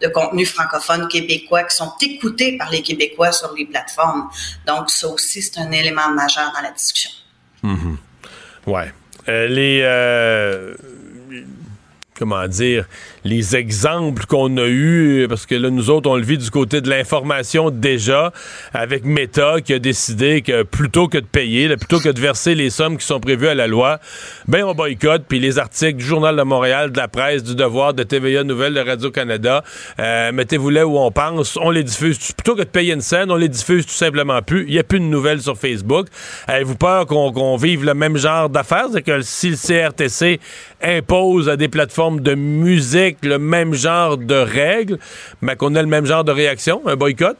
de 0.00 0.08
contenus 0.08 0.50
francophones 0.52 1.08
québécois 1.08 1.64
qui 1.64 1.76
sont 1.76 1.92
écoutés 2.00 2.56
par 2.56 2.70
les 2.70 2.82
Québécois 2.82 3.32
sur 3.32 3.52
les 3.54 3.66
plateformes. 3.66 4.30
Donc 4.66 4.90
ça 4.90 5.08
aussi, 5.08 5.42
c'est 5.42 5.58
un 5.58 5.71
élément 5.72 6.10
majeur 6.10 6.52
dans 6.54 6.62
la 6.62 6.70
discussion. 6.70 7.10
Mm 7.62 7.94
Ouais. 8.66 8.92
Euh, 9.28 9.48
les. 9.48 9.80
Euh, 9.82 10.74
comment 12.16 12.46
dire, 12.46 12.86
les 13.24 13.56
exemples 13.56 14.26
qu'on 14.26 14.56
a 14.56 14.66
eus, 14.66 15.26
parce 15.28 15.46
que 15.46 15.54
là, 15.54 15.70
nous 15.70 15.90
autres, 15.90 16.10
on 16.10 16.16
le 16.16 16.22
vit 16.22 16.38
du 16.38 16.50
côté 16.50 16.80
de 16.80 16.90
l'information 16.90 17.70
déjà, 17.70 18.32
avec 18.74 19.04
Meta 19.04 19.60
qui 19.60 19.74
a 19.74 19.78
décidé 19.78 20.42
que 20.42 20.62
plutôt 20.62 21.08
que 21.08 21.18
de 21.18 21.26
payer, 21.26 21.68
plutôt 21.76 22.00
que 22.00 22.08
de 22.08 22.20
verser 22.20 22.54
les 22.54 22.70
sommes 22.70 22.96
qui 22.96 23.06
sont 23.06 23.20
prévues 23.20 23.48
à 23.48 23.54
la 23.54 23.66
loi, 23.66 24.00
ben 24.48 24.64
on 24.64 24.74
boycotte, 24.74 25.24
puis 25.28 25.38
les 25.38 25.58
articles 25.58 25.98
du 25.98 26.04
Journal 26.04 26.36
de 26.36 26.42
Montréal, 26.42 26.90
de 26.90 26.96
la 26.96 27.08
presse, 27.08 27.44
du 27.44 27.54
Devoir, 27.54 27.94
de 27.94 28.02
TVA 28.02 28.44
Nouvelles, 28.44 28.74
de 28.74 28.80
Radio-Canada, 28.80 29.62
euh, 30.00 30.32
mettez-vous 30.32 30.70
là 30.70 30.86
où 30.86 30.98
on 30.98 31.10
pense, 31.10 31.56
on 31.60 31.70
les 31.70 31.84
diffuse, 31.84 32.18
plutôt 32.32 32.54
que 32.54 32.62
de 32.62 32.68
payer 32.68 32.92
une 32.92 33.00
scène, 33.00 33.30
on 33.30 33.36
les 33.36 33.48
diffuse 33.48 33.86
tout 33.86 33.92
simplement 33.92 34.42
plus. 34.42 34.64
Il 34.66 34.72
n'y 34.72 34.78
a 34.78 34.84
plus 34.84 35.00
de 35.00 35.04
nouvelles 35.04 35.40
sur 35.40 35.56
Facebook. 35.56 36.08
Avez-vous 36.48 36.76
peur 36.76 37.06
qu'on 37.06 37.56
vive 37.56 37.84
le 37.84 37.94
même 37.94 38.16
genre 38.16 38.48
d'affaires? 38.48 38.86
C'est 38.92 39.02
que 39.02 39.20
si 39.22 39.50
le 39.50 39.56
CRTC 39.56 40.40
impose 40.82 41.48
à 41.48 41.56
des 41.56 41.68
plateformes 41.68 42.20
de 42.20 42.34
musique 42.34 43.11
le 43.22 43.38
même 43.38 43.74
genre 43.74 44.16
de 44.16 44.34
règles, 44.34 44.98
mais 45.40 45.56
qu'on 45.56 45.74
ait 45.74 45.82
le 45.82 45.88
même 45.88 46.06
genre 46.06 46.24
de 46.24 46.32
réaction, 46.32 46.82
un 46.86 46.96
boycott? 46.96 47.36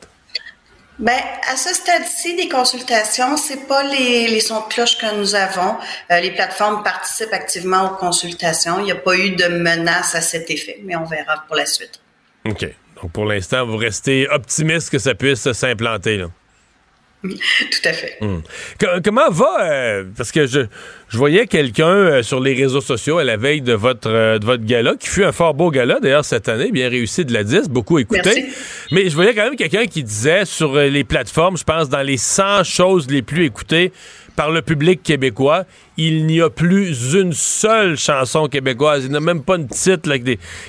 Ben, 0.98 1.18
à 1.50 1.56
ce 1.56 1.74
stade-ci 1.74 2.36
des 2.36 2.48
consultations, 2.48 3.36
c'est 3.36 3.66
pas 3.66 3.82
les, 3.82 4.28
les, 4.28 4.40
sons 4.40 4.60
de 4.60 4.72
cloche 4.72 4.98
que 4.98 5.16
nous 5.16 5.34
avons. 5.34 5.76
Euh, 6.10 6.20
les 6.20 6.30
plateformes 6.30 6.82
participent 6.82 7.32
activement 7.32 7.86
aux 7.86 7.96
consultations. 7.96 8.78
Il 8.78 8.84
n'y 8.84 8.92
a 8.92 8.96
pas 8.96 9.16
eu 9.16 9.30
de 9.30 9.46
menace 9.46 10.14
à 10.14 10.20
cet 10.20 10.50
effet, 10.50 10.78
mais 10.84 10.94
on 10.94 11.04
verra 11.04 11.44
pour 11.46 11.56
la 11.56 11.66
suite. 11.66 12.00
OK. 12.44 12.66
Donc, 13.02 13.10
pour 13.12 13.24
l'instant, 13.24 13.66
vous 13.66 13.78
restez 13.78 14.28
optimiste 14.28 14.90
que 14.90 14.98
ça 14.98 15.14
puisse 15.14 15.50
s'implanter, 15.52 16.18
là. 16.18 16.26
Tout 17.70 17.88
à 17.88 17.92
fait. 17.92 18.16
Hmm. 18.20 18.40
Comment 19.04 19.30
va, 19.30 19.58
euh, 19.62 20.04
parce 20.16 20.32
que 20.32 20.46
je, 20.46 20.60
je 21.08 21.16
voyais 21.16 21.46
quelqu'un 21.46 21.86
euh, 21.86 22.22
sur 22.22 22.40
les 22.40 22.52
réseaux 22.52 22.80
sociaux 22.80 23.18
à 23.18 23.24
la 23.24 23.36
veille 23.36 23.60
de 23.60 23.74
votre, 23.74 24.10
euh, 24.10 24.38
de 24.40 24.44
votre 24.44 24.64
gala, 24.64 24.94
qui 24.98 25.08
fut 25.08 25.24
un 25.24 25.30
fort 25.30 25.54
beau 25.54 25.70
gala 25.70 26.00
d'ailleurs 26.00 26.24
cette 26.24 26.48
année, 26.48 26.72
bien 26.72 26.88
réussi 26.88 27.24
de 27.24 27.32
la 27.32 27.44
10, 27.44 27.68
beaucoup 27.68 28.00
écouté. 28.00 28.46
Mais 28.90 29.08
je 29.08 29.14
voyais 29.14 29.34
quand 29.34 29.44
même 29.44 29.56
quelqu'un 29.56 29.86
qui 29.86 30.02
disait 30.02 30.44
sur 30.44 30.74
les 30.74 31.04
plateformes, 31.04 31.56
je 31.56 31.64
pense 31.64 31.88
dans 31.88 32.02
les 32.02 32.16
100 32.16 32.64
choses 32.64 33.08
les 33.08 33.22
plus 33.22 33.44
écoutées, 33.44 33.92
par 34.36 34.50
le 34.50 34.62
public 34.62 35.02
québécois. 35.02 35.64
Il 35.96 36.26
n'y 36.26 36.40
a 36.40 36.48
plus 36.48 37.14
une 37.14 37.32
seule 37.32 37.96
chanson 37.96 38.46
québécoise. 38.48 39.04
Il 39.04 39.10
n'y 39.10 39.16
a 39.16 39.20
même 39.20 39.42
pas 39.42 39.56
une 39.56 39.68
titre 39.68 40.10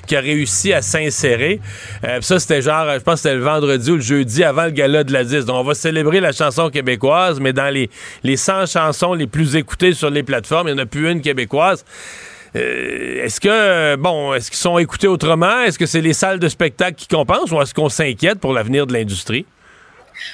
qui 0.06 0.16
a 0.16 0.20
réussi 0.20 0.74
à 0.74 0.82
s'insérer. 0.82 1.60
Euh, 2.04 2.20
ça, 2.22 2.40
c'était 2.40 2.62
genre, 2.62 2.86
je 2.94 3.00
pense 3.00 3.22
c'était 3.22 3.36
le 3.36 3.44
vendredi 3.44 3.92
ou 3.92 3.96
le 3.96 4.02
jeudi 4.02 4.44
avant 4.44 4.66
le 4.66 4.72
gala 4.72 5.04
de 5.04 5.14
la 5.14 5.24
10. 5.24 5.46
Donc, 5.46 5.58
on 5.58 5.64
va 5.64 5.74
célébrer 5.74 6.20
la 6.20 6.32
chanson 6.32 6.70
québécoise, 6.70 7.40
mais 7.40 7.54
dans 7.54 7.74
les, 7.74 7.90
les 8.24 8.38
100 8.38 8.66
chansons 8.66 9.14
les 9.14 9.28
plus 9.28 9.56
écoutées 9.56 9.94
sur 9.94 10.10
les 10.10 10.24
plateformes, 10.24 10.68
il 10.68 10.76
n'y 10.76 10.80
en 10.82 10.84
a 10.84 10.86
plus 10.86 11.10
une 11.10 11.22
québécoise. 11.22 11.86
Euh, 12.56 13.24
est-ce 13.24 13.40
que, 13.40 13.96
bon, 13.96 14.34
est-ce 14.34 14.52
qu'ils 14.52 14.60
sont 14.60 14.78
écoutés 14.78 15.08
autrement? 15.08 15.62
Est-ce 15.62 15.80
que 15.80 15.86
c'est 15.86 16.02
les 16.02 16.14
salles 16.14 16.40
de 16.40 16.50
spectacle 16.50 16.96
qui 16.96 17.08
compensent 17.08 17.52
ou 17.52 17.62
est-ce 17.62 17.74
qu'on 17.74 17.90
s'inquiète 17.90 18.40
pour 18.40 18.54
l'avenir 18.54 18.86
de 18.86 18.94
l'industrie? 18.94 19.46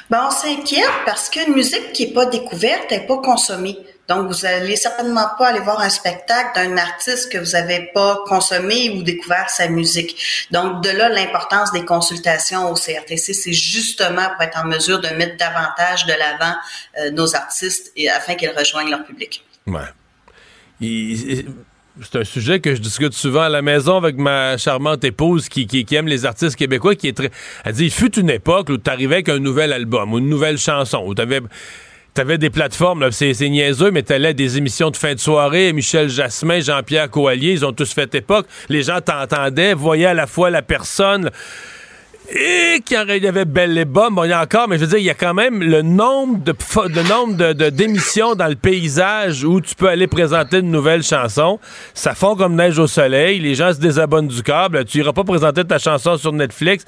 Ben, 0.10 0.28
on 0.28 0.32
s'inquiète 0.32 0.90
parce 1.06 1.30
qu'une 1.30 1.54
musique 1.54 1.94
qui 1.94 2.08
n'est 2.08 2.14
pas 2.14 2.26
découverte 2.26 2.92
n'est 2.92 3.06
pas 3.06 3.18
consommée. 3.18 3.78
Donc, 4.10 4.28
vous 4.28 4.46
allez 4.46 4.76
certainement 4.76 5.28
pas 5.38 5.50
aller 5.50 5.60
voir 5.60 5.80
un 5.82 5.90
spectacle 5.90 6.50
d'un 6.56 6.78
artiste 6.78 7.32
que 7.32 7.38
vous 7.38 7.52
n'avez 7.52 7.92
pas 7.94 8.24
consommé 8.26 8.90
ou 8.90 9.04
découvert 9.04 9.52
sa 9.52 9.68
musique. 9.68 10.48
Donc, 10.50 10.84
de 10.84 10.90
là, 10.90 11.10
l'importance 11.10 11.72
des 11.72 11.86
consultations 11.86 12.72
au 12.72 12.74
CRTC, 12.74 13.34
c'est 13.34 13.54
justement 13.54 14.28
pour 14.34 14.42
être 14.42 14.58
en 14.58 14.66
mesure 14.66 15.00
de 15.00 15.10
mettre 15.10 15.38
davantage 15.38 16.08
de 16.08 16.14
l'avant 16.14 16.56
euh, 17.00 17.12
nos 17.12 17.36
artistes 17.36 17.92
et 17.96 18.10
afin 18.10 18.34
qu'ils 18.34 18.50
rejoignent 18.50 18.90
leur 18.90 19.06
public. 19.06 19.46
C'est 22.02 22.20
un 22.20 22.24
sujet 22.24 22.60
que 22.60 22.76
je 22.76 22.82
discute 22.82 23.14
souvent 23.14 23.42
à 23.42 23.50
la 23.50 23.62
maison 23.62 23.98
avec 23.98 24.18
ma 24.18 24.58
charmante 24.58 25.04
épouse 25.04 25.50
qui, 25.50 25.68
qui, 25.68 25.96
aime 25.96 26.08
les 26.08 26.26
artistes 26.26 26.56
québécois, 26.56 26.96
qui 26.96 27.08
est 27.08 27.18
très... 27.18 27.30
Elle 27.66 27.74
dit, 27.74 27.86
il 27.86 27.92
fut 27.92 28.18
une 28.18 28.30
époque 28.30 28.70
où 28.70 28.78
tu 28.78 28.90
arrivais 28.90 29.16
avec 29.16 29.30
un 29.30 29.40
nouvel 29.40 29.74
album 29.74 30.14
ou 30.14 30.20
une 30.20 30.30
nouvelle 30.30 30.58
chanson, 30.58 31.04
où 31.06 31.14
tu 31.14 31.22
avais 31.22 31.42
T'avais 32.16 32.40
des 32.40 32.50
plateformes, 32.50 33.12
c'est 33.12 33.34
niaiseux, 33.48 33.92
mais 33.92 34.02
t'allais 34.02 34.34
des 34.34 34.58
émissions 34.58 34.90
de 34.90 34.98
fin 34.98 35.14
de 35.14 35.20
soirée, 35.20 35.72
Michel 35.74 36.10
Jasmin, 36.10 36.60
Jean-Pierre 36.60 37.10
Coallier, 37.10 37.52
ils 37.52 37.66
ont 37.66 37.72
tous 37.72 37.94
fait 37.94 38.14
époque. 38.16 38.48
Les 38.68 38.82
gens 38.82 39.00
t'entendaient, 39.00 39.76
voyaient 39.76 40.08
à 40.08 40.14
la 40.16 40.26
fois 40.26 40.50
la 40.50 40.64
personne, 40.64 41.30
et 42.32 42.84
quand 42.88 43.06
il 43.08 43.24
y 43.24 43.28
avait 43.28 43.46
Belle 43.46 43.78
et 43.78 43.86
Bon, 43.86 44.24
il 44.24 44.30
y 44.30 44.34
a 44.34 44.42
encore, 44.42 44.68
mais 44.68 44.78
je 44.78 44.82
veux 44.82 44.88
dire, 44.88 45.00
il 45.00 45.06
y 45.06 45.10
a 45.10 45.16
quand 45.16 45.34
même 45.34 45.64
le 45.64 45.82
nombre 45.82 46.44
de, 46.44 46.52
de 46.52 47.10
nombre 47.10 47.36
de, 47.36 47.70
d'émissions 47.70 48.36
dans 48.36 48.48
le 48.48 48.56
paysage 48.56 49.44
où 49.44 49.60
tu 49.62 49.74
peux 49.74 49.88
aller 49.88 50.08
présenter 50.08 50.60
une 50.60 50.70
nouvelle 50.70 51.02
chanson. 51.02 51.60
Ça 51.94 52.14
fond 52.14 52.36
comme 52.36 52.56
neige 52.56 52.78
au 52.78 52.88
soleil. 52.88 53.40
Les 53.40 53.56
gens 53.56 53.74
se 53.74 53.80
désabonnent 53.80 54.28
du 54.28 54.44
câble. 54.44 54.86
Tu 54.86 55.00
iras 55.00 55.14
pas 55.14 55.24
présenter 55.24 55.64
ta 55.66 55.80
chanson 55.80 56.18
sur 56.18 56.32
Netflix. 56.32 56.86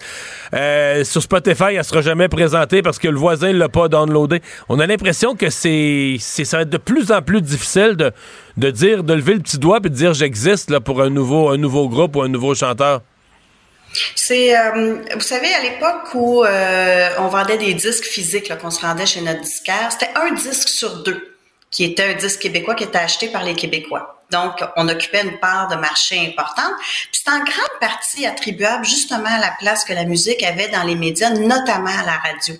Euh, 0.53 1.03
sur 1.03 1.21
Spotify, 1.23 1.75
elle 1.75 1.83
sera 1.83 2.01
jamais 2.01 2.27
présentée 2.27 2.81
parce 2.81 2.99
que 2.99 3.07
le 3.07 3.17
voisin 3.17 3.51
l'a 3.51 3.69
pas 3.69 3.87
downloadé. 3.87 4.41
On 4.69 4.79
a 4.79 4.85
l'impression 4.85 5.35
que 5.35 5.49
c'est, 5.49 6.17
c'est, 6.19 6.45
ça 6.45 6.57
va 6.57 6.63
être 6.63 6.69
de 6.69 6.77
plus 6.77 7.11
en 7.11 7.21
plus 7.21 7.41
difficile 7.41 7.95
de, 7.95 8.11
de 8.57 8.69
dire, 8.69 9.03
de 9.03 9.13
lever 9.13 9.33
le 9.33 9.39
petit 9.39 9.57
doigt 9.57 9.77
et 9.77 9.89
de 9.89 9.89
dire 9.89 10.13
j'existe 10.13 10.69
là, 10.69 10.79
pour 10.79 11.01
un 11.01 11.09
nouveau, 11.09 11.49
un 11.49 11.57
nouveau 11.57 11.89
groupe 11.89 12.15
ou 12.15 12.21
un 12.21 12.29
nouveau 12.29 12.53
chanteur. 12.53 13.01
C'est, 14.15 14.57
euh, 14.57 15.01
vous 15.13 15.21
savez, 15.21 15.53
à 15.53 15.61
l'époque 15.61 16.13
où 16.13 16.43
euh, 16.43 17.09
on 17.19 17.27
vendait 17.27 17.57
des 17.57 17.73
disques 17.73 18.05
physiques, 18.05 18.55
qu'on 18.59 18.71
se 18.71 18.81
rendait 18.81 19.05
chez 19.05 19.21
notre 19.21 19.41
disquaire, 19.41 19.91
c'était 19.91 20.11
un 20.15 20.31
disque 20.31 20.69
sur 20.69 21.03
deux 21.03 21.35
qui 21.69 21.85
était 21.85 22.03
un 22.03 22.13
disque 22.13 22.39
québécois 22.39 22.75
qui 22.75 22.83
était 22.83 22.97
acheté 22.97 23.29
par 23.29 23.43
les 23.43 23.55
Québécois. 23.55 24.21
Donc, 24.29 24.63
on 24.75 24.87
occupait 24.89 25.23
une 25.23 25.39
part 25.39 25.69
de 25.69 25.75
marché 25.75 26.19
importante. 26.19 26.73
Puis 27.11 27.21
c'est 27.23 27.31
en 27.31 27.39
grande 27.39 27.79
partie 27.79 28.25
attribuable 28.25 28.85
justement 28.85 29.29
à 29.29 29.39
la 29.39 29.53
place 29.59 29.85
que 29.85 29.93
la 29.93 30.05
musique 30.05 30.43
avait 30.43 30.69
dans 30.69 30.83
les 30.83 30.95
médias, 30.95 31.29
notamment 31.29 31.89
à 31.89 32.05
la 32.05 32.17
radio 32.17 32.55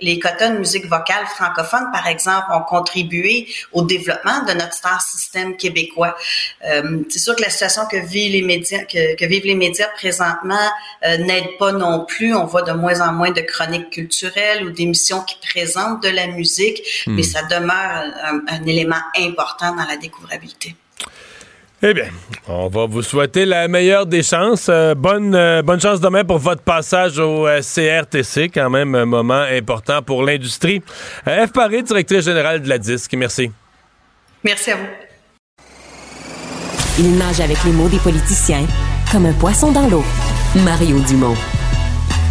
les 0.00 0.18
quotas 0.18 0.50
de 0.50 0.58
musique 0.58 0.86
vocale 0.86 1.26
francophone, 1.26 1.86
par 1.92 2.06
exemple, 2.06 2.46
ont 2.52 2.62
contribué 2.62 3.48
au 3.72 3.82
développement 3.82 4.44
de 4.44 4.52
notre 4.52 4.74
star 4.74 5.00
système 5.00 5.56
québécois. 5.56 6.16
Euh, 6.64 7.02
c'est 7.08 7.18
sûr 7.18 7.36
que 7.36 7.42
la 7.42 7.50
situation 7.50 7.86
que 7.86 7.96
vivent 7.96 8.32
les 8.32 8.42
médias, 8.42 8.84
que, 8.84 9.26
vivent 9.26 9.46
les 9.46 9.54
médias 9.54 9.88
présentement 9.96 10.68
euh, 11.04 11.18
n'aide 11.18 11.56
pas 11.58 11.72
non 11.72 12.04
plus. 12.04 12.34
On 12.34 12.44
voit 12.44 12.62
de 12.62 12.72
moins 12.72 13.00
en 13.00 13.12
moins 13.12 13.30
de 13.30 13.40
chroniques 13.40 13.90
culturelles 13.90 14.64
ou 14.64 14.70
d'émissions 14.70 15.22
qui 15.22 15.36
présentent 15.46 16.02
de 16.02 16.08
la 16.08 16.26
musique, 16.26 16.82
mais 17.06 17.22
hmm. 17.22 17.24
ça 17.24 17.42
demeure 17.42 18.04
un 18.48 18.66
élément 18.66 19.00
important 19.18 19.74
dans 19.74 19.84
la 19.84 19.96
découvrabilité. 19.96 20.74
Eh 21.88 21.94
bien, 21.94 22.08
on 22.48 22.66
va 22.66 22.86
vous 22.86 23.00
souhaiter 23.00 23.44
la 23.44 23.68
meilleure 23.68 24.06
des 24.06 24.24
chances. 24.24 24.66
Euh, 24.68 24.96
bonne, 24.96 25.36
euh, 25.36 25.62
bonne 25.62 25.80
chance 25.80 26.00
demain 26.00 26.24
pour 26.24 26.38
votre 26.38 26.62
passage 26.62 27.20
au 27.20 27.46
euh, 27.46 27.60
CRTC, 27.60 28.50
quand 28.52 28.68
même 28.70 28.96
un 28.96 29.04
moment 29.04 29.44
important 29.48 30.02
pour 30.02 30.24
l'industrie. 30.24 30.82
F. 31.24 31.52
Paris, 31.52 31.84
directrice 31.84 32.24
générale 32.24 32.60
de 32.60 32.68
la 32.68 32.78
DISC, 32.78 33.14
merci. 33.14 33.52
Merci 34.42 34.72
à 34.72 34.76
vous. 34.76 34.86
Il 36.98 37.16
nage 37.18 37.38
avec 37.38 37.62
les 37.62 37.72
mots 37.72 37.88
des 37.88 38.00
politiciens 38.00 38.66
comme 39.12 39.26
un 39.26 39.34
poisson 39.34 39.70
dans 39.70 39.88
l'eau. 39.88 40.04
Mario 40.64 40.98
Dumont. 41.06 41.36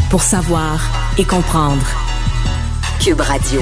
Pour 0.09 0.21
savoir 0.21 0.81
et 1.17 1.23
comprendre. 1.23 1.85
Cube 3.01 3.21
Radio. 3.21 3.61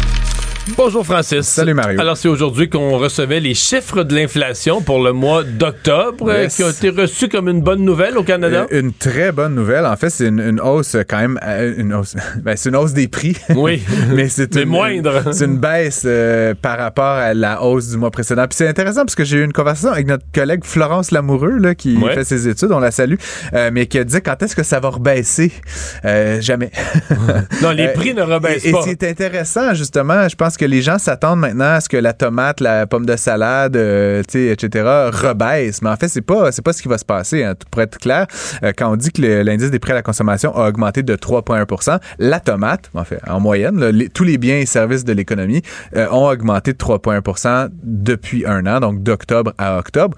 Bonjour 0.77 1.03
Francis. 1.03 1.47
Salut 1.47 1.73
Mario. 1.73 1.99
Alors 1.99 2.15
c'est 2.15 2.27
aujourd'hui 2.27 2.69
qu'on 2.69 2.99
recevait 2.99 3.39
les 3.39 3.55
chiffres 3.55 4.03
de 4.03 4.13
l'inflation 4.13 4.81
pour 4.81 5.03
le 5.03 5.11
mois 5.11 5.43
d'octobre 5.43 6.29
euh, 6.29 6.47
qui 6.47 6.63
ont 6.63 6.69
été 6.69 6.89
reçus 6.89 7.29
comme 7.29 7.49
une 7.49 7.61
bonne 7.61 7.83
nouvelle 7.83 8.15
au 8.15 8.23
Canada. 8.23 8.67
Euh, 8.71 8.81
une, 8.81 8.93
très 8.93 9.31
bonne 9.31 9.55
nouvelle. 9.55 9.87
En 9.87 9.95
fait, 9.95 10.11
c'est 10.11 10.27
une, 10.27 10.61
hausse 10.61 10.95
quand 11.09 11.17
même, 11.17 11.39
euh, 11.43 11.73
une 11.77 11.95
hausse, 11.95 12.15
ben, 12.43 12.55
c'est 12.55 12.69
une 12.69 12.75
hausse 12.75 12.93
des 12.93 13.07
prix. 13.07 13.35
Oui. 13.55 13.81
mais 14.13 14.29
c'est 14.29 14.55
une, 14.61 14.69
moindre. 14.69 15.33
C'est 15.33 15.45
une 15.45 15.57
baisse 15.57 16.07
par 16.61 16.77
rapport 16.77 17.05
à 17.05 17.33
la 17.33 17.63
hausse 17.63 17.89
du 17.89 17.97
mois 17.97 18.11
précédent. 18.11 18.45
Puis 18.47 18.57
c'est 18.57 18.67
intéressant 18.67 19.01
parce 19.01 19.15
que 19.15 19.23
j'ai 19.23 19.37
eu 19.37 19.43
une 19.43 19.53
conversation 19.53 19.91
avec 19.91 20.05
notre 20.05 20.25
collègue 20.31 20.63
Florence 20.63 21.09
Lamoureux 21.09 21.57
là, 21.57 21.73
qui 21.73 21.97
fait 22.13 22.23
ses 22.23 22.47
études, 22.47 22.71
on 22.71 22.79
la 22.79 22.91
salue, 22.91 23.17
mais 23.71 23.87
qui 23.87 23.97
a 23.97 24.03
dit 24.03 24.21
quand 24.21 24.41
est-ce 24.43 24.55
que 24.55 24.63
ça 24.63 24.79
va 24.79 24.89
rebaisser? 24.89 25.51
Jamais. 26.39 26.69
non, 27.63 27.71
les 27.71 27.87
prix 27.89 28.13
ne 28.13 28.21
rebaissent 28.21 28.71
pas. 28.71 28.79
Et 28.79 28.83
c'est 28.83 29.09
intéressant 29.09 29.73
justement. 29.73 30.29
Je 30.29 30.35
pense 30.35 30.50
que 30.57 30.65
les 30.65 30.81
gens 30.81 30.97
s'attendent 30.97 31.39
maintenant 31.39 31.73
à 31.73 31.81
ce 31.81 31.89
que 31.89 31.97
la 31.97 32.13
tomate, 32.13 32.59
la 32.59 32.87
pomme 32.87 33.05
de 33.05 33.15
salade, 33.15 33.75
euh, 33.75 34.21
etc., 34.21 34.85
rebaisse. 35.11 35.81
Mais 35.81 35.89
en 35.89 35.95
fait, 35.95 36.07
c'est 36.07 36.21
pas, 36.21 36.51
c'est 36.51 36.61
pas 36.61 36.73
ce 36.73 36.81
qui 36.81 36.87
va 36.87 36.97
se 36.97 37.05
passer. 37.05 37.43
Hein. 37.43 37.55
Pour 37.69 37.81
être 37.81 37.97
clair, 37.97 38.27
euh, 38.63 38.71
quand 38.77 38.91
on 38.91 38.95
dit 38.95 39.11
que 39.11 39.21
l'indice 39.43 39.71
des 39.71 39.79
prix 39.79 39.91
à 39.91 39.95
la 39.95 40.01
consommation 40.01 40.55
a 40.55 40.67
augmenté 40.67 41.03
de 41.03 41.15
3,1% 41.15 41.99
la 42.19 42.39
tomate, 42.39 42.89
en 42.93 43.03
fait, 43.03 43.19
en 43.27 43.39
moyenne, 43.39 44.09
tous 44.13 44.23
les 44.23 44.37
biens 44.37 44.57
et 44.57 44.65
services 44.65 45.03
de 45.03 45.13
l'économie 45.13 45.61
euh, 45.95 46.07
ont 46.11 46.29
augmenté 46.29 46.73
de 46.73 46.77
3,1% 46.77 47.69
depuis 47.83 48.45
un 48.45 48.65
an, 48.65 48.79
donc 48.79 49.03
d'octobre 49.03 49.53
à 49.57 49.77
octobre 49.77 50.15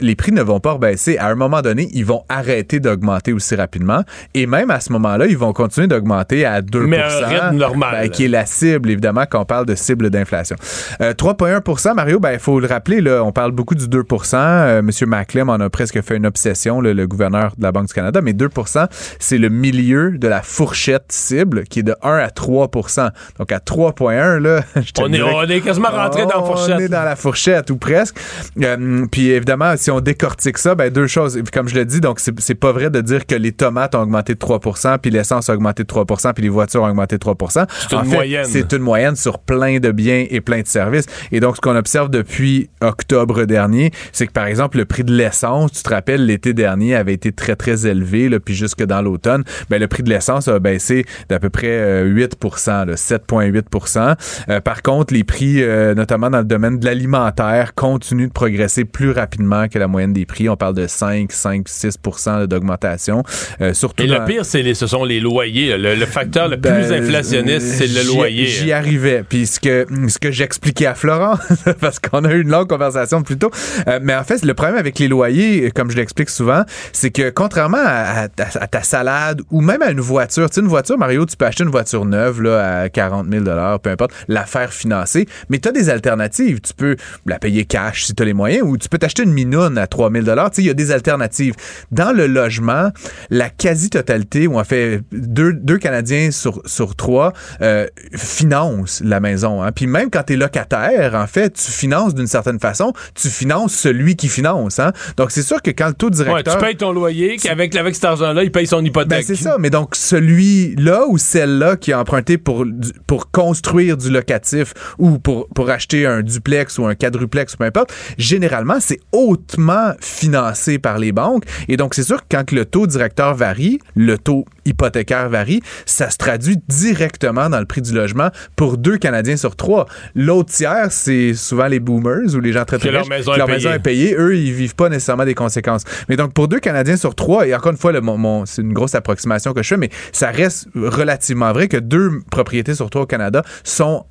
les 0.00 0.14
prix 0.14 0.32
ne 0.32 0.42
vont 0.42 0.60
pas 0.60 0.78
baisser. 0.78 1.18
À 1.18 1.28
un 1.28 1.34
moment 1.34 1.62
donné, 1.62 1.88
ils 1.92 2.04
vont 2.04 2.24
arrêter 2.28 2.80
d'augmenter 2.80 3.32
aussi 3.32 3.54
rapidement. 3.54 4.02
Et 4.34 4.46
même 4.46 4.70
à 4.70 4.80
ce 4.80 4.92
moment-là, 4.92 5.26
ils 5.26 5.38
vont 5.38 5.52
continuer 5.52 5.86
d'augmenter 5.86 6.44
à 6.44 6.62
2 6.62 6.86
Mais 6.86 7.00
un 7.00 7.26
rythme 7.26 7.56
normal. 7.56 8.02
Ben, 8.02 8.10
qui 8.10 8.24
est 8.24 8.28
la 8.28 8.46
cible, 8.46 8.90
évidemment, 8.90 9.24
quand 9.28 9.40
on 9.40 9.44
parle 9.44 9.66
de 9.66 9.74
cible 9.74 10.10
d'inflation. 10.10 10.56
3,1% 11.00 11.88
euh, 11.90 11.94
Mario, 11.94 12.18
il 12.18 12.20
ben, 12.20 12.38
faut 12.38 12.60
le 12.60 12.66
rappeler, 12.66 13.00
là, 13.00 13.22
on 13.24 13.32
parle 13.32 13.52
beaucoup 13.52 13.74
du 13.74 13.86
2% 13.86 14.36
euh, 14.36 14.82
Monsieur 14.82 15.06
Maclem 15.06 15.48
en 15.48 15.54
a 15.54 15.70
presque 15.70 16.00
fait 16.02 16.16
une 16.16 16.26
obsession, 16.26 16.80
le 16.80 17.06
gouverneur 17.06 17.52
de 17.56 17.62
la 17.62 17.72
Banque 17.72 17.88
du 17.88 17.94
Canada. 17.94 18.20
Mais 18.22 18.32
2% 18.32 18.86
c'est 19.18 19.38
le 19.38 19.48
milieu 19.48 20.16
de 20.18 20.28
la 20.28 20.42
fourchette 20.42 21.06
cible 21.08 21.64
qui 21.64 21.80
est 21.80 21.84
de 21.84 21.94
1 22.02 22.16
à 22.16 22.28
3% 22.28 23.10
Donc 23.38 23.52
à 23.52 23.58
3,1 23.58 24.38
là, 24.38 24.60
je 24.76 24.90
on, 25.00 25.12
est, 25.12 25.22
on 25.22 25.42
est 25.44 25.60
quasiment 25.60 25.90
rentré 25.90 26.22
dans 26.26 26.40
la 26.40 26.46
fourchette. 26.46 26.74
On 26.76 26.78
est 26.78 26.88
dans 26.88 27.02
la 27.02 27.16
fourchette, 27.16 27.70
ou 27.70 27.76
presque. 27.76 28.16
Euh, 28.62 29.06
puis 29.10 29.30
évidemment, 29.30 29.63
si 29.76 29.90
on 29.90 30.00
décortique 30.00 30.58
ça, 30.58 30.74
ben 30.74 30.90
deux 30.90 31.06
choses. 31.06 31.40
Comme 31.52 31.68
je 31.68 31.74
le 31.74 31.84
dis, 31.84 32.00
donc 32.00 32.20
c'est 32.20 32.54
pas 32.54 32.72
vrai 32.72 32.90
de 32.90 33.00
dire 33.00 33.26
que 33.26 33.34
les 33.34 33.52
tomates 33.52 33.94
ont 33.94 34.00
augmenté 34.00 34.34
de 34.34 34.38
3% 34.38 34.98
puis 34.98 35.10
l'essence 35.10 35.48
a 35.48 35.54
augmenté 35.54 35.82
de 35.82 35.88
3% 35.88 36.32
puis 36.34 36.42
les 36.42 36.48
voitures 36.48 36.82
ont 36.82 36.88
augmenté 36.88 37.16
de 37.16 37.20
3 37.20 37.36
C'est 37.68 37.92
une 37.92 38.04
moyenne. 38.04 38.44
C'est 38.44 38.72
une 38.72 38.82
moyenne 38.82 39.16
sur 39.16 39.38
plein 39.38 39.78
de 39.78 39.90
biens 39.90 40.26
et 40.28 40.40
plein 40.40 40.60
de 40.60 40.66
services. 40.66 41.06
Et 41.32 41.40
donc, 41.40 41.56
ce 41.56 41.60
qu'on 41.60 41.76
observe 41.76 42.10
depuis 42.10 42.68
octobre 42.80 43.44
dernier, 43.44 43.90
c'est 44.12 44.26
que, 44.26 44.32
par 44.32 44.46
exemple, 44.46 44.78
le 44.78 44.84
prix 44.84 45.04
de 45.04 45.12
l'essence, 45.12 45.72
tu 45.72 45.82
te 45.82 45.90
rappelles, 45.90 46.26
l'été 46.26 46.52
dernier 46.52 46.94
avait 46.94 47.14
été 47.14 47.32
très, 47.32 47.56
très 47.56 47.86
élevé, 47.86 48.28
là, 48.28 48.40
puis 48.40 48.54
jusque 48.54 48.82
dans 48.82 49.02
l'automne, 49.02 49.44
ben, 49.70 49.80
le 49.80 49.88
prix 49.88 50.02
de 50.02 50.10
l'essence 50.10 50.48
a 50.48 50.58
baissé 50.58 51.04
d'à 51.28 51.38
peu 51.38 51.50
près 51.50 52.04
8% 52.04 52.94
7,8% 52.94 54.16
euh, 54.48 54.60
Par 54.60 54.82
contre, 54.82 55.14
les 55.14 55.24
prix, 55.24 55.62
euh, 55.62 55.94
notamment 55.94 56.30
dans 56.30 56.38
le 56.38 56.44
domaine 56.44 56.78
de 56.78 56.84
l'alimentaire, 56.84 57.74
continuent 57.74 58.28
de 58.28 58.32
progresser 58.32 58.84
plus 58.84 59.10
rapidement 59.10 59.53
que 59.70 59.78
la 59.78 59.88
moyenne 59.88 60.12
des 60.12 60.26
prix. 60.26 60.48
On 60.48 60.56
parle 60.56 60.74
de 60.74 60.86
5, 60.86 61.32
5, 61.32 61.66
6% 61.68 62.46
d'augmentation. 62.46 63.22
Euh, 63.60 63.74
surtout 63.74 64.02
Et 64.02 64.06
le 64.06 64.24
pire, 64.24 64.44
c'est 64.44 64.74
ce 64.74 64.86
sont 64.86 65.04
les 65.04 65.20
loyers. 65.20 65.76
Le, 65.76 66.06
facteur 66.06 66.48
le 66.48 66.60
plus 66.60 66.70
ben, 66.70 67.02
inflationniste, 67.02 67.66
c'est 67.66 67.86
le 67.86 68.06
loyer. 68.06 68.46
J'y 68.46 68.72
arrivais. 68.72 69.24
Puis 69.28 69.46
ce 69.46 69.60
que, 69.60 69.86
ce 70.08 70.18
que 70.18 70.30
j'expliquais 70.30 70.86
à 70.86 70.94
Florent, 70.94 71.38
parce 71.80 71.98
qu'on 71.98 72.24
a 72.24 72.32
eu 72.32 72.42
une 72.42 72.50
longue 72.50 72.68
conversation 72.68 73.22
plus 73.22 73.38
tôt, 73.38 73.50
euh, 73.88 73.98
mais 74.02 74.14
en 74.14 74.24
fait, 74.24 74.44
le 74.44 74.54
problème 74.54 74.76
avec 74.76 74.98
les 74.98 75.08
loyers, 75.08 75.70
comme 75.70 75.90
je 75.90 75.96
l'explique 75.96 76.30
souvent, 76.30 76.64
c'est 76.92 77.10
que 77.10 77.30
contrairement 77.30 77.82
à, 77.84 78.28
ta 78.28 78.82
salade 78.82 79.42
ou 79.50 79.60
même 79.60 79.82
à 79.82 79.90
une 79.90 80.00
voiture, 80.00 80.48
tu 80.48 80.56
sais, 80.56 80.60
une 80.60 80.68
voiture, 80.68 80.98
Mario, 80.98 81.26
tu 81.26 81.36
peux 81.36 81.46
acheter 81.46 81.64
une 81.64 81.70
voiture 81.70 82.04
neuve 82.04 82.42
là, 82.42 82.82
à 82.82 82.88
40 82.88 83.30
000 83.30 83.44
peu 83.82 83.90
importe, 83.90 84.12
la 84.28 84.44
faire 84.44 84.72
financer, 84.72 85.26
mais 85.48 85.58
tu 85.58 85.68
as 85.68 85.72
des 85.72 85.90
alternatives. 85.90 86.60
Tu 86.60 86.74
peux 86.74 86.96
la 87.26 87.38
payer 87.38 87.64
cash 87.64 88.04
si 88.04 88.14
tu 88.14 88.22
as 88.22 88.26
les 88.26 88.32
moyens 88.32 88.62
ou 88.66 88.76
tu 88.76 88.88
peux 88.88 88.98
t'acheter 88.98 89.22
une 89.22 89.32
demi-noune 89.44 89.78
à 89.78 89.86
3000 89.86 90.24
dollars. 90.24 90.50
Tu 90.50 90.56
sais, 90.56 90.62
il 90.62 90.66
y 90.66 90.70
a 90.70 90.74
des 90.74 90.90
alternatives. 90.90 91.54
Dans 91.90 92.14
le 92.14 92.26
logement, 92.26 92.90
la 93.30 93.50
quasi-totalité, 93.50 94.46
ou 94.46 94.58
en 94.58 94.64
fait 94.64 95.02
deux, 95.12 95.52
deux 95.52 95.78
Canadiens 95.78 96.30
sur, 96.30 96.62
sur 96.66 96.96
trois, 96.96 97.32
euh, 97.60 97.86
financent 98.14 99.02
la 99.04 99.20
maison. 99.20 99.62
Hein. 99.62 99.72
Puis 99.72 99.86
même 99.86 100.10
quand 100.10 100.24
tu 100.24 100.34
es 100.34 100.36
locataire, 100.36 101.14
en 101.14 101.26
fait, 101.26 101.54
tu 101.54 101.70
finances 101.70 102.14
d'une 102.14 102.26
certaine 102.26 102.58
façon, 102.58 102.92
tu 103.14 103.28
finances 103.28 103.74
celui 103.74 104.16
qui 104.16 104.28
finance. 104.28 104.78
Hein. 104.78 104.92
Donc 105.16 105.30
c'est 105.30 105.42
sûr 105.42 105.62
que 105.62 105.70
quand 105.70 105.88
le 105.88 105.94
taux 105.94 106.10
directeur... 106.10 106.54
Ouais, 106.54 106.60
tu 106.60 106.64
payes 106.64 106.76
ton 106.76 106.92
loyer, 106.92 107.36
qu'avec 107.36 107.74
avec 107.76 107.94
cet 107.94 108.04
argent-là, 108.04 108.42
il 108.44 108.52
paye 108.52 108.66
son 108.66 108.84
hypothèque. 108.84 109.08
Ben, 109.08 109.22
c'est 109.22 109.36
ça, 109.36 109.56
mais 109.58 109.70
donc 109.70 109.94
celui-là 109.94 111.06
ou 111.08 111.18
celle-là 111.18 111.76
qui 111.76 111.92
a 111.92 112.00
emprunté 112.00 112.38
pour, 112.38 112.64
pour 113.06 113.30
construire 113.30 113.96
du 113.96 114.10
locatif 114.10 114.74
ou 114.98 115.18
pour, 115.18 115.48
pour 115.48 115.70
acheter 115.70 116.06
un 116.06 116.22
duplex 116.22 116.78
ou 116.78 116.86
un 116.86 116.94
quadruplex 116.94 117.54
ou 117.54 117.56
peu 117.58 117.64
importe, 117.64 117.92
généralement, 118.18 118.78
c'est 118.80 119.00
hautement 119.34 119.92
financé 120.00 120.78
par 120.78 120.98
les 120.98 121.12
banques. 121.12 121.44
Et 121.68 121.76
donc, 121.76 121.94
c'est 121.94 122.02
sûr 122.04 122.18
que 122.22 122.26
quand 122.30 122.52
le 122.52 122.64
taux 122.64 122.86
directeur 122.86 123.34
varie, 123.34 123.78
le 123.96 124.16
taux 124.16 124.44
hypothécaire 124.64 125.28
varie, 125.28 125.60
ça 125.86 126.08
se 126.10 126.16
traduit 126.16 126.56
directement 126.68 127.50
dans 127.50 127.58
le 127.58 127.66
prix 127.66 127.82
du 127.82 127.92
logement 127.92 128.28
pour 128.56 128.78
deux 128.78 128.96
Canadiens 128.96 129.36
sur 129.36 129.56
trois. 129.56 129.86
L'autre 130.14 130.52
tiers, 130.52 130.86
c'est 130.90 131.34
souvent 131.34 131.66
les 131.66 131.80
boomers 131.80 132.34
ou 132.34 132.40
les 132.40 132.52
gens 132.52 132.64
très 132.64 132.78
très 132.78 132.90
leur 132.90 133.02
riches, 133.02 133.10
maison 133.10 133.30
que 133.32 133.36
est 133.36 133.38
leur 133.38 133.48
maison 133.48 133.68
payée. 133.70 133.76
est 133.76 133.82
payée. 133.82 134.14
Eux, 134.16 134.36
ils 134.36 134.52
vivent 134.52 134.74
pas 134.76 134.88
nécessairement 134.88 135.24
des 135.24 135.34
conséquences. 135.34 135.82
Mais 136.08 136.16
donc, 136.16 136.32
pour 136.32 136.48
deux 136.48 136.60
Canadiens 136.60 136.96
sur 136.96 137.14
trois, 137.14 137.46
et 137.46 137.54
encore 137.54 137.72
une 137.72 137.78
fois, 137.78 137.92
le, 137.92 138.00
mon, 138.00 138.16
mon- 138.16 138.46
c'est 138.46 138.62
une 138.62 138.72
grosse 138.72 138.94
approximation 138.94 139.52
que 139.52 139.62
je 139.62 139.68
fais, 139.68 139.76
mais 139.76 139.90
ça 140.12 140.30
reste 140.30 140.68
relativement 140.74 141.52
vrai 141.52 141.68
que 141.68 141.76
deux 141.76 142.20
propriétés 142.30 142.74
sur 142.74 142.88
trois 142.90 143.02
au 143.02 143.06
Canada 143.06 143.42
sont 143.64 144.04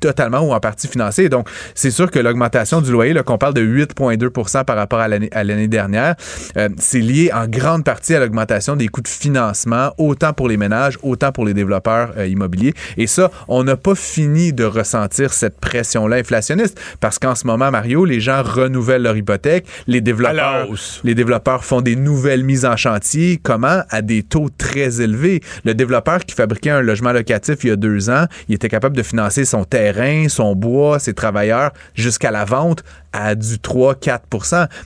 totalement 0.00 0.40
ou 0.40 0.52
en 0.52 0.60
partie 0.60 0.88
financées. 0.88 1.28
Donc, 1.30 1.48
c'est 1.74 1.90
sûr 1.90 2.10
que 2.10 2.18
l'augmentation 2.18 2.80
du 2.82 2.92
loyer, 2.92 3.14
là, 3.14 3.22
qu'on 3.22 3.38
parle 3.38 3.54
de 3.54 3.62
8,2 3.62 4.28
par 4.64 4.76
rapport 4.76 5.00
à 5.00 5.08
l'année, 5.08 5.28
à 5.32 5.44
l'année 5.44 5.68
dernière, 5.68 6.14
euh, 6.56 6.68
c'est 6.78 7.00
lié 7.00 7.30
en 7.32 7.46
grande 7.46 7.84
partie 7.84 8.14
à 8.14 8.20
l'augmentation 8.20 8.76
des 8.76 8.88
coûts 8.88 9.02
de 9.02 9.08
financement, 9.08 9.92
autant 9.98 10.32
pour 10.32 10.48
les 10.48 10.56
ménages, 10.56 10.98
autant 11.02 11.32
pour 11.32 11.44
les 11.44 11.54
développeurs 11.54 12.12
euh, 12.16 12.26
immobiliers. 12.26 12.74
Et 12.96 13.06
ça, 13.06 13.30
on 13.48 13.64
n'a 13.64 13.76
pas 13.76 13.94
fini 13.94 14.52
de 14.52 14.64
ressentir 14.64 15.32
cette 15.32 15.60
pression-là 15.60 16.16
inflationniste 16.16 16.80
parce 17.00 17.18
qu'en 17.18 17.34
ce 17.34 17.46
moment, 17.46 17.70
Mario, 17.70 18.04
les 18.04 18.20
gens 18.20 18.42
renouvellent 18.42 19.02
leur 19.02 19.16
hypothèque, 19.16 19.66
les 19.86 20.00
développeurs, 20.00 20.68
les 21.04 21.14
développeurs 21.14 21.64
font 21.64 21.80
des 21.80 21.96
nouvelles 21.96 22.44
mises 22.44 22.64
en 22.64 22.76
chantier. 22.76 23.40
Comment? 23.42 23.82
À 23.90 24.02
des 24.02 24.22
taux 24.22 24.48
très 24.56 25.00
élevés. 25.00 25.40
Le 25.64 25.74
développeur 25.74 26.24
qui 26.24 26.34
fabriquait 26.34 26.70
un 26.70 26.82
logement 26.82 27.12
locatif 27.12 27.64
il 27.64 27.68
y 27.68 27.70
a 27.70 27.76
deux 27.76 28.10
ans, 28.10 28.24
il 28.48 28.54
était 28.54 28.68
capable 28.68 28.96
de 28.96 29.02
financer 29.02 29.44
son 29.44 29.64
terrain, 29.64 30.28
son 30.28 30.54
bois, 30.54 30.98
ses 30.98 31.14
travailleurs 31.14 31.72
jusqu'à 31.94 32.30
la 32.30 32.44
vente 32.44 32.82
à 33.12 33.34
du 33.34 33.56
3-4 33.56 34.20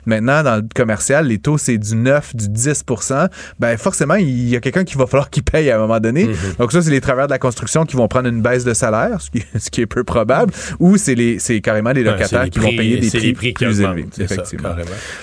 Maintenant, 0.06 0.42
dans 0.42 0.56
le 0.56 0.62
commercial, 0.74 1.26
les 1.26 1.38
taux, 1.38 1.58
c'est 1.58 1.78
du 1.78 1.96
9, 1.96 2.36
du 2.36 2.46
10% 2.46 3.28
Ben 3.58 3.76
forcément, 3.76 4.14
il 4.14 4.48
y 4.48 4.56
a 4.56 4.60
quelqu'un 4.60 4.84
qui 4.84 4.96
va 4.96 5.06
falloir 5.06 5.30
qu'il 5.30 5.42
paye 5.42 5.70
à 5.70 5.76
un 5.76 5.78
moment 5.78 6.00
donné. 6.00 6.28
Donc 6.58 6.72
ça, 6.72 6.82
c'est 6.82 6.90
les 6.90 7.00
travailleurs 7.00 7.28
de 7.28 7.32
la 7.32 7.38
construction 7.38 7.84
qui 7.84 7.96
vont 7.96 8.08
prendre 8.08 8.28
une 8.28 8.42
baisse 8.42 8.64
de 8.64 8.74
salaire, 8.74 9.20
ce 9.20 9.30
qui, 9.30 9.44
ce 9.58 9.70
qui 9.70 9.80
est 9.82 9.86
peu 9.86 10.04
probable, 10.04 10.52
ou 10.78 10.96
c'est 10.96 11.14
les 11.14 11.38
c'est 11.38 11.60
carrément 11.60 11.92
les 11.92 12.02
locataires 12.02 12.44
les 12.44 12.50
qui 12.50 12.58
vont 12.58 12.68
payer 12.68 12.98
des 12.98 13.32
prix, 13.32 13.52
plus 13.52 13.80
élevés. 13.80 14.06
ça, 14.12 14.24
Effectivement. 14.24 14.74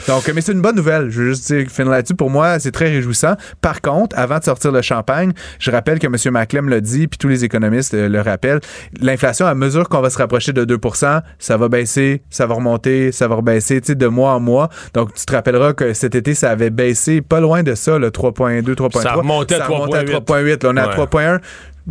Donc, 0.07 0.31
mais 0.33 0.41
c'est 0.41 0.53
une 0.53 0.61
bonne 0.61 0.75
nouvelle. 0.75 1.09
Je 1.09 1.21
veux 1.21 1.29
juste 1.29 1.47
dire, 1.47 1.67
finir 1.69 1.91
là-dessus. 1.91 2.15
Pour 2.15 2.29
moi, 2.29 2.59
c'est 2.59 2.71
très 2.71 2.89
réjouissant. 2.89 3.35
Par 3.61 3.81
contre, 3.81 4.17
avant 4.17 4.39
de 4.39 4.43
sortir 4.43 4.71
le 4.71 4.81
champagne, 4.81 5.31
je 5.59 5.71
rappelle 5.71 5.99
que 5.99 6.07
M. 6.07 6.15
Maclem 6.33 6.69
l'a 6.69 6.81
dit, 6.81 7.07
puis 7.07 7.17
tous 7.17 7.27
les 7.27 7.43
économistes 7.43 7.93
euh, 7.93 8.07
le 8.07 8.21
rappellent, 8.21 8.61
l'inflation, 8.99 9.45
à 9.45 9.55
mesure 9.55 9.89
qu'on 9.89 10.01
va 10.01 10.09
se 10.09 10.17
rapprocher 10.17 10.53
de 10.53 10.65
2% 10.65 11.21
ça 11.39 11.57
va 11.57 11.69
baisser, 11.69 12.21
ça 12.29 12.45
va 12.45 12.55
remonter, 12.55 13.11
ça 13.11 13.27
va 13.27 13.35
rebaisser, 13.35 13.81
tu 13.81 13.87
sais, 13.87 13.95
de 13.95 14.07
mois 14.07 14.30
en 14.31 14.39
mois. 14.39 14.69
Donc, 14.93 15.13
tu 15.13 15.25
te 15.25 15.33
rappelleras 15.33 15.73
que 15.73 15.93
cet 15.93 16.15
été, 16.15 16.33
ça 16.33 16.49
avait 16.51 16.69
baissé 16.69 17.21
pas 17.21 17.39
loin 17.39 17.63
de 17.63 17.75
ça, 17.75 17.97
le 17.97 18.09
3.2, 18.09 18.63
3.3. 18.75 19.01
Ça 19.01 19.13
remontait 19.13 19.55
à 19.55 19.67
3.8. 19.67 20.05
3.8. 20.25 20.63
Là, 20.63 20.69
on 20.71 20.77
est 20.77 20.79
à 20.79 20.87
Ouais. 20.89 20.95
3.1 20.95 21.39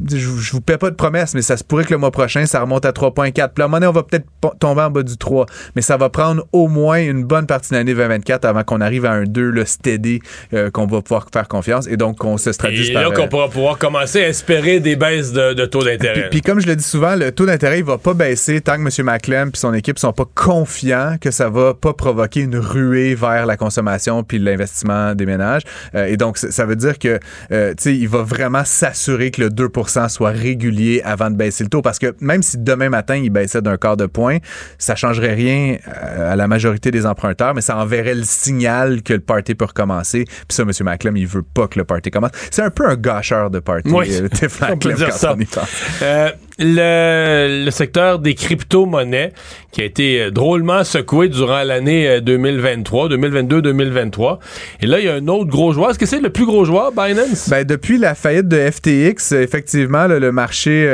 je, 0.08 0.16
je 0.18 0.52
vous 0.52 0.60
paie 0.60 0.78
pas 0.78 0.90
de 0.90 0.94
promesses, 0.94 1.34
mais 1.34 1.42
ça 1.42 1.56
se 1.56 1.64
pourrait 1.64 1.84
que 1.84 1.92
le 1.92 1.98
mois 1.98 2.10
prochain, 2.10 2.46
ça 2.46 2.60
remonte 2.60 2.84
à 2.84 2.92
3,4. 2.92 3.32
Puis 3.32 3.44
la 3.58 3.68
monnaie, 3.68 3.86
on 3.86 3.92
va 3.92 4.02
peut-être 4.02 4.26
tomber 4.58 4.82
en 4.82 4.90
bas 4.90 5.02
du 5.02 5.16
3, 5.16 5.46
mais 5.76 5.82
ça 5.82 5.96
va 5.96 6.08
prendre 6.08 6.46
au 6.52 6.68
moins 6.68 6.98
une 7.00 7.24
bonne 7.24 7.46
partie 7.46 7.70
de 7.70 7.76
l'année 7.76 7.92
2024 7.94 8.44
avant 8.44 8.62
qu'on 8.62 8.80
arrive 8.80 9.04
à 9.04 9.12
un 9.12 9.24
2, 9.24 9.50
le 9.50 9.64
steady, 9.64 10.20
euh, 10.54 10.70
qu'on 10.70 10.86
va 10.86 11.02
pouvoir 11.02 11.26
faire 11.32 11.48
confiance 11.48 11.86
et 11.86 11.96
donc 11.96 12.18
qu'on 12.18 12.36
se 12.36 12.50
traduise 12.50 12.90
Et 12.90 12.92
par... 12.92 13.02
là 13.02 13.08
euh, 13.08 13.12
qu'on 13.12 13.28
pourra 13.28 13.48
pouvoir 13.48 13.78
commencer 13.78 14.22
à 14.22 14.28
espérer 14.28 14.80
des 14.80 14.96
baisses 14.96 15.32
de, 15.32 15.54
de 15.54 15.64
taux 15.66 15.80
puis, 15.80 15.90
d'intérêt. 15.90 16.30
puis 16.30 16.42
comme 16.42 16.60
je 16.60 16.66
le 16.66 16.76
dis 16.76 16.84
souvent, 16.84 17.16
le 17.16 17.32
taux 17.32 17.46
d'intérêt 17.46 17.78
il 17.78 17.84
va 17.84 17.98
pas 17.98 18.14
baisser 18.14 18.60
tant 18.60 18.76
que 18.76 18.82
M. 18.82 19.06
Maclem 19.06 19.50
et 19.54 19.56
son 19.56 19.74
équipe 19.74 19.98
sont 19.98 20.12
pas 20.12 20.26
confiants 20.34 21.16
que 21.20 21.30
ça 21.30 21.48
va 21.48 21.74
pas 21.74 21.92
provoquer 21.92 22.40
une 22.40 22.56
ruée 22.56 23.14
vers 23.14 23.46
la 23.46 23.56
consommation 23.56 24.22
puis 24.22 24.38
l'investissement 24.38 25.14
des 25.14 25.26
ménages. 25.26 25.62
Euh, 25.94 26.06
et 26.06 26.16
donc 26.16 26.38
ça 26.38 26.64
veut 26.66 26.76
dire 26.76 26.98
que 26.98 27.18
euh, 27.52 27.70
tu 27.70 27.82
sais 27.82 27.96
il 27.96 28.08
va 28.08 28.22
vraiment 28.22 28.64
s'assurer 28.64 29.30
que 29.30 29.42
le 29.42 29.50
2 29.50 29.68
soit 29.88 30.30
régulier 30.30 31.00
avant 31.04 31.30
de 31.30 31.36
baisser 31.36 31.64
le 31.64 31.70
taux 31.70 31.82
parce 31.82 31.98
que 31.98 32.14
même 32.20 32.42
si 32.42 32.58
demain 32.58 32.88
matin 32.88 33.16
il 33.16 33.30
baissait 33.30 33.62
d'un 33.62 33.76
quart 33.76 33.96
de 33.96 34.06
point, 34.06 34.38
ça 34.78 34.94
changerait 34.96 35.34
rien 35.34 35.76
euh, 35.88 36.32
à 36.32 36.36
la 36.36 36.46
majorité 36.48 36.90
des 36.90 37.06
emprunteurs, 37.06 37.54
mais 37.54 37.60
ça 37.60 37.76
enverrait 37.76 38.14
le 38.14 38.24
signal 38.24 39.02
que 39.02 39.12
le 39.14 39.20
party 39.20 39.54
peut 39.54 39.64
recommencer. 39.66 40.24
Puis 40.24 40.44
ça, 40.50 40.62
M. 40.64 40.70
Maclem, 40.82 41.16
il 41.16 41.26
veut 41.26 41.42
pas 41.42 41.68
que 41.68 41.78
le 41.78 41.84
party 41.84 42.10
commence. 42.10 42.32
C'est 42.50 42.62
un 42.62 42.70
peu 42.70 42.86
un 42.88 42.96
gâcheur 42.96 43.50
de 43.50 43.60
party, 43.60 43.90
Oui, 43.90 44.08
euh, 44.12 44.28
Tiff 44.28 44.60
on 44.68 44.76
peut 44.76 44.90
Maclem, 44.90 44.96
dire 44.96 45.08
quand 45.10 45.16
ça. 45.16 45.34
on 45.36 45.40
y 45.40 45.44
pense. 45.46 45.68
Euh, 46.02 46.30
le, 46.60 47.64
le 47.64 47.70
secteur 47.70 48.18
des 48.18 48.34
crypto-monnaies 48.34 49.32
qui 49.72 49.82
a 49.82 49.84
été 49.84 50.20
euh, 50.22 50.30
drôlement 50.30 50.84
secoué 50.84 51.28
durant 51.28 51.62
l'année 51.62 52.08
euh, 52.08 52.20
2023, 52.20 53.08
2022-2023. 53.08 54.38
Et 54.80 54.86
là, 54.86 54.98
il 55.00 55.06
y 55.06 55.08
a 55.08 55.14
un 55.14 55.28
autre 55.28 55.48
gros 55.50 55.72
joueur. 55.72 55.90
Est-ce 55.90 55.98
que 55.98 56.06
c'est 56.06 56.20
le 56.20 56.30
plus 56.30 56.44
gros 56.46 56.64
joueur, 56.64 56.92
Binance? 56.92 57.48
Ben, 57.48 57.64
depuis 57.64 57.98
la 57.98 58.14
faillite 58.14 58.48
de 58.48 58.58
FTX, 58.70 59.32
euh, 59.32 59.42
effectivement, 59.42 60.06
le 60.06 60.32
marché 60.32 60.84
euh, 60.86 60.90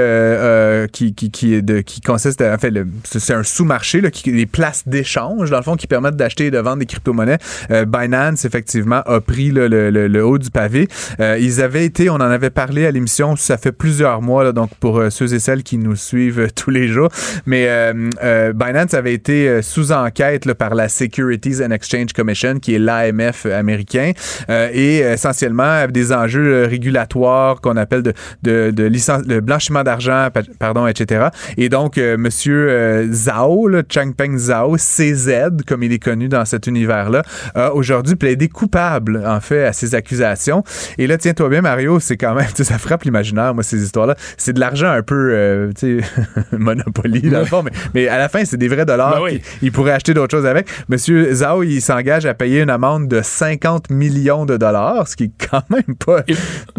euh, 0.85 0.87
qui, 0.89 1.15
qui, 1.15 1.31
qui, 1.31 1.63
de, 1.63 1.81
qui 1.81 2.01
consiste 2.01 2.41
à. 2.41 2.55
En 2.55 2.59
fait, 2.59 2.73
c'est 3.05 3.35
un 3.35 3.43
sous-marché, 3.43 4.01
des 4.03 4.47
places 4.47 4.87
d'échange, 4.87 5.51
dans 5.51 5.57
le 5.59 5.63
fond, 5.63 5.77
qui 5.77 5.87
permettent 5.87 6.17
d'acheter 6.17 6.47
et 6.47 6.51
de 6.51 6.59
vendre 6.59 6.79
des 6.79 6.87
crypto-monnaies. 6.87 7.39
Euh, 7.71 7.85
Binance, 7.85 8.45
effectivement, 8.45 9.03
a 9.07 9.21
pris 9.21 9.51
là, 9.51 9.69
le, 9.69 9.91
le- 9.91 10.07
le 10.09 10.25
haut 10.25 10.39
du 10.39 10.51
pavé. 10.51 10.89
Euh, 11.21 11.39
ils 11.41 11.61
avaient 11.61 11.85
été, 11.85 12.09
on 12.11 12.15
en 12.15 12.21
avait 12.21 12.51
parlé 12.51 12.87
à 12.87 12.91
l'émission, 12.91 13.37
ça 13.37 13.57
fait 13.59 13.73
plusieurs 13.73 14.23
mois, 14.23 14.45
là, 14.45 14.53
donc 14.53 14.71
pour 14.81 14.99
euh, 14.99 15.11
ceux 15.11 15.35
et 15.35 15.39
celles 15.39 15.56
qui 15.63 15.79
nous 15.79 15.97
suivent 15.97 16.41
euh, 16.41 16.49
tous 16.55 16.71
les 16.71 16.89
jours. 16.89 17.09
Mais 17.47 17.67
euh, 17.69 18.11
euh, 18.23 18.53
Binance 18.53 18.95
avait 18.95 19.15
été 19.15 19.49
euh, 19.49 19.63
sous 19.63 19.93
enquête 19.93 20.45
là, 20.45 20.55
par 20.55 20.75
la 20.75 20.89
Securities 20.89 21.63
and 21.65 21.71
Exchange 21.71 22.13
Commission, 22.13 22.59
qui 22.59 22.75
est 22.75 22.79
l'AMF 22.79 23.47
américain, 23.47 24.13
euh, 24.51 24.69
et 24.73 24.99
essentiellement 24.99 25.87
des 25.89 26.13
enjeux 26.13 26.65
régulatoires 26.65 27.61
qu'on 27.61 27.77
appelle 27.77 28.03
de, 28.03 28.13
de, 28.43 28.71
de 28.71 28.85
licence, 28.85 29.23
le 29.27 29.41
blanchiment 29.41 29.83
d'argent, 29.83 30.29
pa- 30.33 30.43
pardon, 30.59 30.87
etc. 30.87 31.29
Et 31.57 31.69
donc, 31.69 31.97
Monsieur 31.97 33.07
Zhao, 33.11 33.69
là, 33.69 33.83
Changpeng 33.89 34.37
Zhao, 34.37 34.77
CZ, 34.77 35.49
comme 35.67 35.83
il 35.83 35.93
est 35.93 35.99
connu 36.03 36.29
dans 36.29 36.45
cet 36.45 36.67
univers-là, 36.67 37.23
a 37.55 37.73
aujourd'hui 37.75 38.15
plaidé 38.17 38.49
coupable, 38.49 39.23
en 39.27 39.41
fait, 39.41 39.65
à 39.65 39.73
ces 39.73 39.95
accusations. 39.95 40.63
Et 40.99 41.07
là, 41.07 41.19
tiens-toi 41.19 41.49
bien, 41.49 41.61
Mario, 41.63 42.01
c'est 42.01 42.17
quand 42.17 42.35
même, 42.35 42.47
ça 42.55 42.79
frappe 42.79 43.05
l'imaginaire, 43.05 43.55
moi, 43.55 43.63
ces 43.63 43.83
histoires-là. 43.83 44.17
C'est 44.37 44.53
de 44.53 44.61
l'argent 44.61 44.89
un 44.91 45.03
peu, 45.03 45.35
euh, 45.37 45.73
tu 45.77 46.01
sais, 46.01 46.23
Monopoly, 46.53 47.23
dans 47.23 47.41
le 47.41 47.45
fond, 47.45 47.63
mais, 47.63 47.71
mais 47.95 48.09
à 48.09 48.19
la 48.19 48.29
fin, 48.29 48.45
c'est 48.45 48.57
des 48.57 48.69
vrais 48.69 48.87
dollars. 48.87 49.17
Ben 49.17 49.23
oui. 49.23 49.43
il 49.63 49.73
pourrait 49.73 49.93
acheter 49.93 50.15
d'autres 50.15 50.37
choses 50.37 50.47
avec. 50.47 50.69
Monsieur 50.89 51.33
Zhao, 51.33 51.63
il 51.63 51.81
s'engage 51.81 52.27
à 52.27 52.35
payer 52.35 52.63
une 52.63 52.71
amende 52.71 53.09
de 53.09 53.21
50 53.23 53.91
millions 53.91 54.47
de 54.47 54.57
dollars, 54.57 55.09
ce 55.09 55.17
qui 55.17 55.25
est 55.25 55.49
quand 55.51 55.63
même 55.71 55.97
pas, 56.05 56.23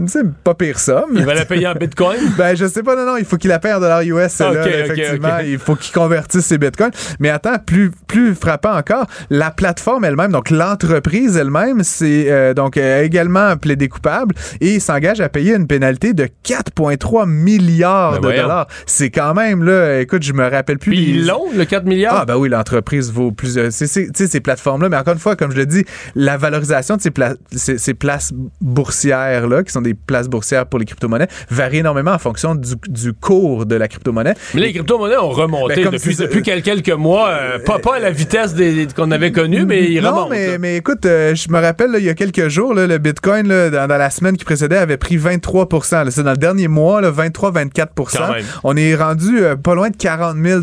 c'est 0.07 0.27
pas 0.43 0.53
pire 0.53 0.79
somme. 0.79 1.11
Il 1.15 1.25
va 1.25 1.33
la 1.33 1.45
payer 1.45 1.67
en 1.67 1.73
bitcoin? 1.79 2.19
Ben, 2.37 2.55
je 2.55 2.65
sais 2.65 2.83
pas, 2.83 2.95
non, 2.95 3.05
non, 3.05 3.17
il 3.17 3.25
faut 3.25 3.37
qu'il 3.37 3.49
la 3.49 3.59
paye 3.59 3.73
en 3.73 3.79
dollars 3.79 4.01
US, 4.01 4.31
celle-là, 4.31 4.63
Ok, 4.63 4.71
là, 4.71 4.79
effectivement. 4.79 5.37
Il 5.45 5.59
faut 5.59 5.75
qu'il 5.75 5.93
convertisse 5.93 6.45
ses 6.45 6.57
bitcoins. 6.57 6.91
Mais 7.19 7.29
attends, 7.29 7.57
plus, 7.65 7.91
plus 8.07 8.35
frappant 8.35 8.75
encore, 8.75 9.05
la 9.29 9.51
plateforme 9.51 10.05
elle-même, 10.05 10.31
donc 10.31 10.49
l'entreprise 10.49 11.37
elle-même, 11.37 11.83
c'est 11.83 12.25
euh, 12.29 12.53
donc 12.53 12.77
euh, 12.77 13.03
également 13.03 13.55
plaidé 13.57 13.87
coupable 13.87 14.35
et 14.61 14.75
il 14.75 14.81
s'engage 14.81 15.21
à 15.21 15.29
payer 15.29 15.55
une 15.55 15.67
pénalité 15.67 16.13
de 16.13 16.27
4,3 16.45 17.27
milliards 17.27 18.13
Ben 18.13 18.17
de 18.17 18.23
voyons. 18.23 18.46
Dollars. 18.47 18.67
C'est 18.85 19.09
quand 19.09 19.33
même, 19.33 19.63
là, 19.63 19.99
écoute, 20.01 20.23
je 20.23 20.33
me 20.33 20.47
rappelle 20.49 20.77
plus. 20.79 20.91
Puis 20.91 21.09
ils 21.11 21.27
l'ont, 21.27 21.45
le 21.55 21.65
4 21.65 21.85
milliards? 21.85 22.19
ah, 22.21 22.25
ben 22.25 22.35
oui, 22.37 22.49
l'entreprise 22.49 23.11
vaut 23.11 23.31
plus. 23.31 23.57
euh, 23.57 23.69
Tu 23.69 23.87
sais, 23.87 24.27
ces 24.27 24.39
plateformes-là, 24.39 24.89
mais 24.89 24.97
encore 24.97 25.13
une 25.13 25.19
fois, 25.19 25.35
comme 25.35 25.51
je 25.51 25.57
le 25.57 25.65
dis, 25.65 25.85
la 26.15 26.37
valorisation 26.37 26.95
de 26.97 27.01
ces, 27.01 27.11
pla- 27.11 27.35
ces, 27.51 27.77
ces 27.77 27.93
places 27.93 28.33
boursières-là, 28.61 29.63
qui 29.63 29.71
sont 29.71 29.81
des 29.81 29.93
places 29.93 30.27
boursières 30.29 30.65
pour 30.65 30.79
les 30.79 30.85
crypto-monnaies, 30.85 31.27
varie 31.49 31.77
énormément 31.79 32.11
en 32.11 32.19
fonction 32.19 32.55
du, 32.55 32.73
du 32.87 33.13
cours 33.13 33.65
de 33.65 33.75
la 33.75 33.87
crypto-monnaie. 33.87 34.35
Mais 34.53 34.61
les 34.61 34.73
crypto-monnaies 34.73 35.17
ont 35.17 35.29
remonté 35.29 35.83
Ben, 35.83 35.91
depuis, 35.91 36.15
depuis 36.15 36.41
quel- 36.43 36.61
quelques 36.61 36.89
mois. 36.91 37.29
euh, 37.29 37.59
pas, 37.59 37.79
pas 37.79 37.95
à 37.95 37.99
la 37.99 38.11
vitesse 38.11 38.55
qu'on 38.95 39.11
avait 39.11 39.31
connue, 39.31 39.65
mais 39.65 39.83
ils 39.91 40.01
non, 40.01 40.09
remontent. 40.11 40.29
mais, 40.29 40.57
mais 40.57 40.77
écoute, 40.77 41.05
euh, 41.05 41.35
je 41.35 41.49
me 41.49 41.59
rappelle, 41.59 41.91
là, 41.91 41.99
il 41.99 42.05
y 42.05 42.09
a 42.09 42.13
quelques 42.13 42.47
jours, 42.47 42.73
là, 42.73 42.87
le 42.87 42.97
Bitcoin, 42.97 43.47
là, 43.47 43.69
dans, 43.69 43.87
dans 43.87 43.97
la 43.97 44.09
semaine 44.09 44.37
qui 44.37 44.45
précédait, 44.45 44.77
avait 44.77 44.97
pris 44.97 45.17
23 45.17 45.67
là. 45.91 46.05
C'est 46.11 46.23
dans 46.23 46.31
le 46.31 46.37
dernier 46.37 46.67
mois, 46.67 47.01
là, 47.01 47.11
23-24 47.11 47.87
Quand 47.95 48.36
même. 48.37 48.45
On 48.63 48.75
est 48.75 48.95
rendu 48.95 49.39
euh, 49.43 49.55
pas 49.55 49.75
loin 49.75 49.89
de 49.89 49.95
40 49.97 50.35
000 50.41 50.61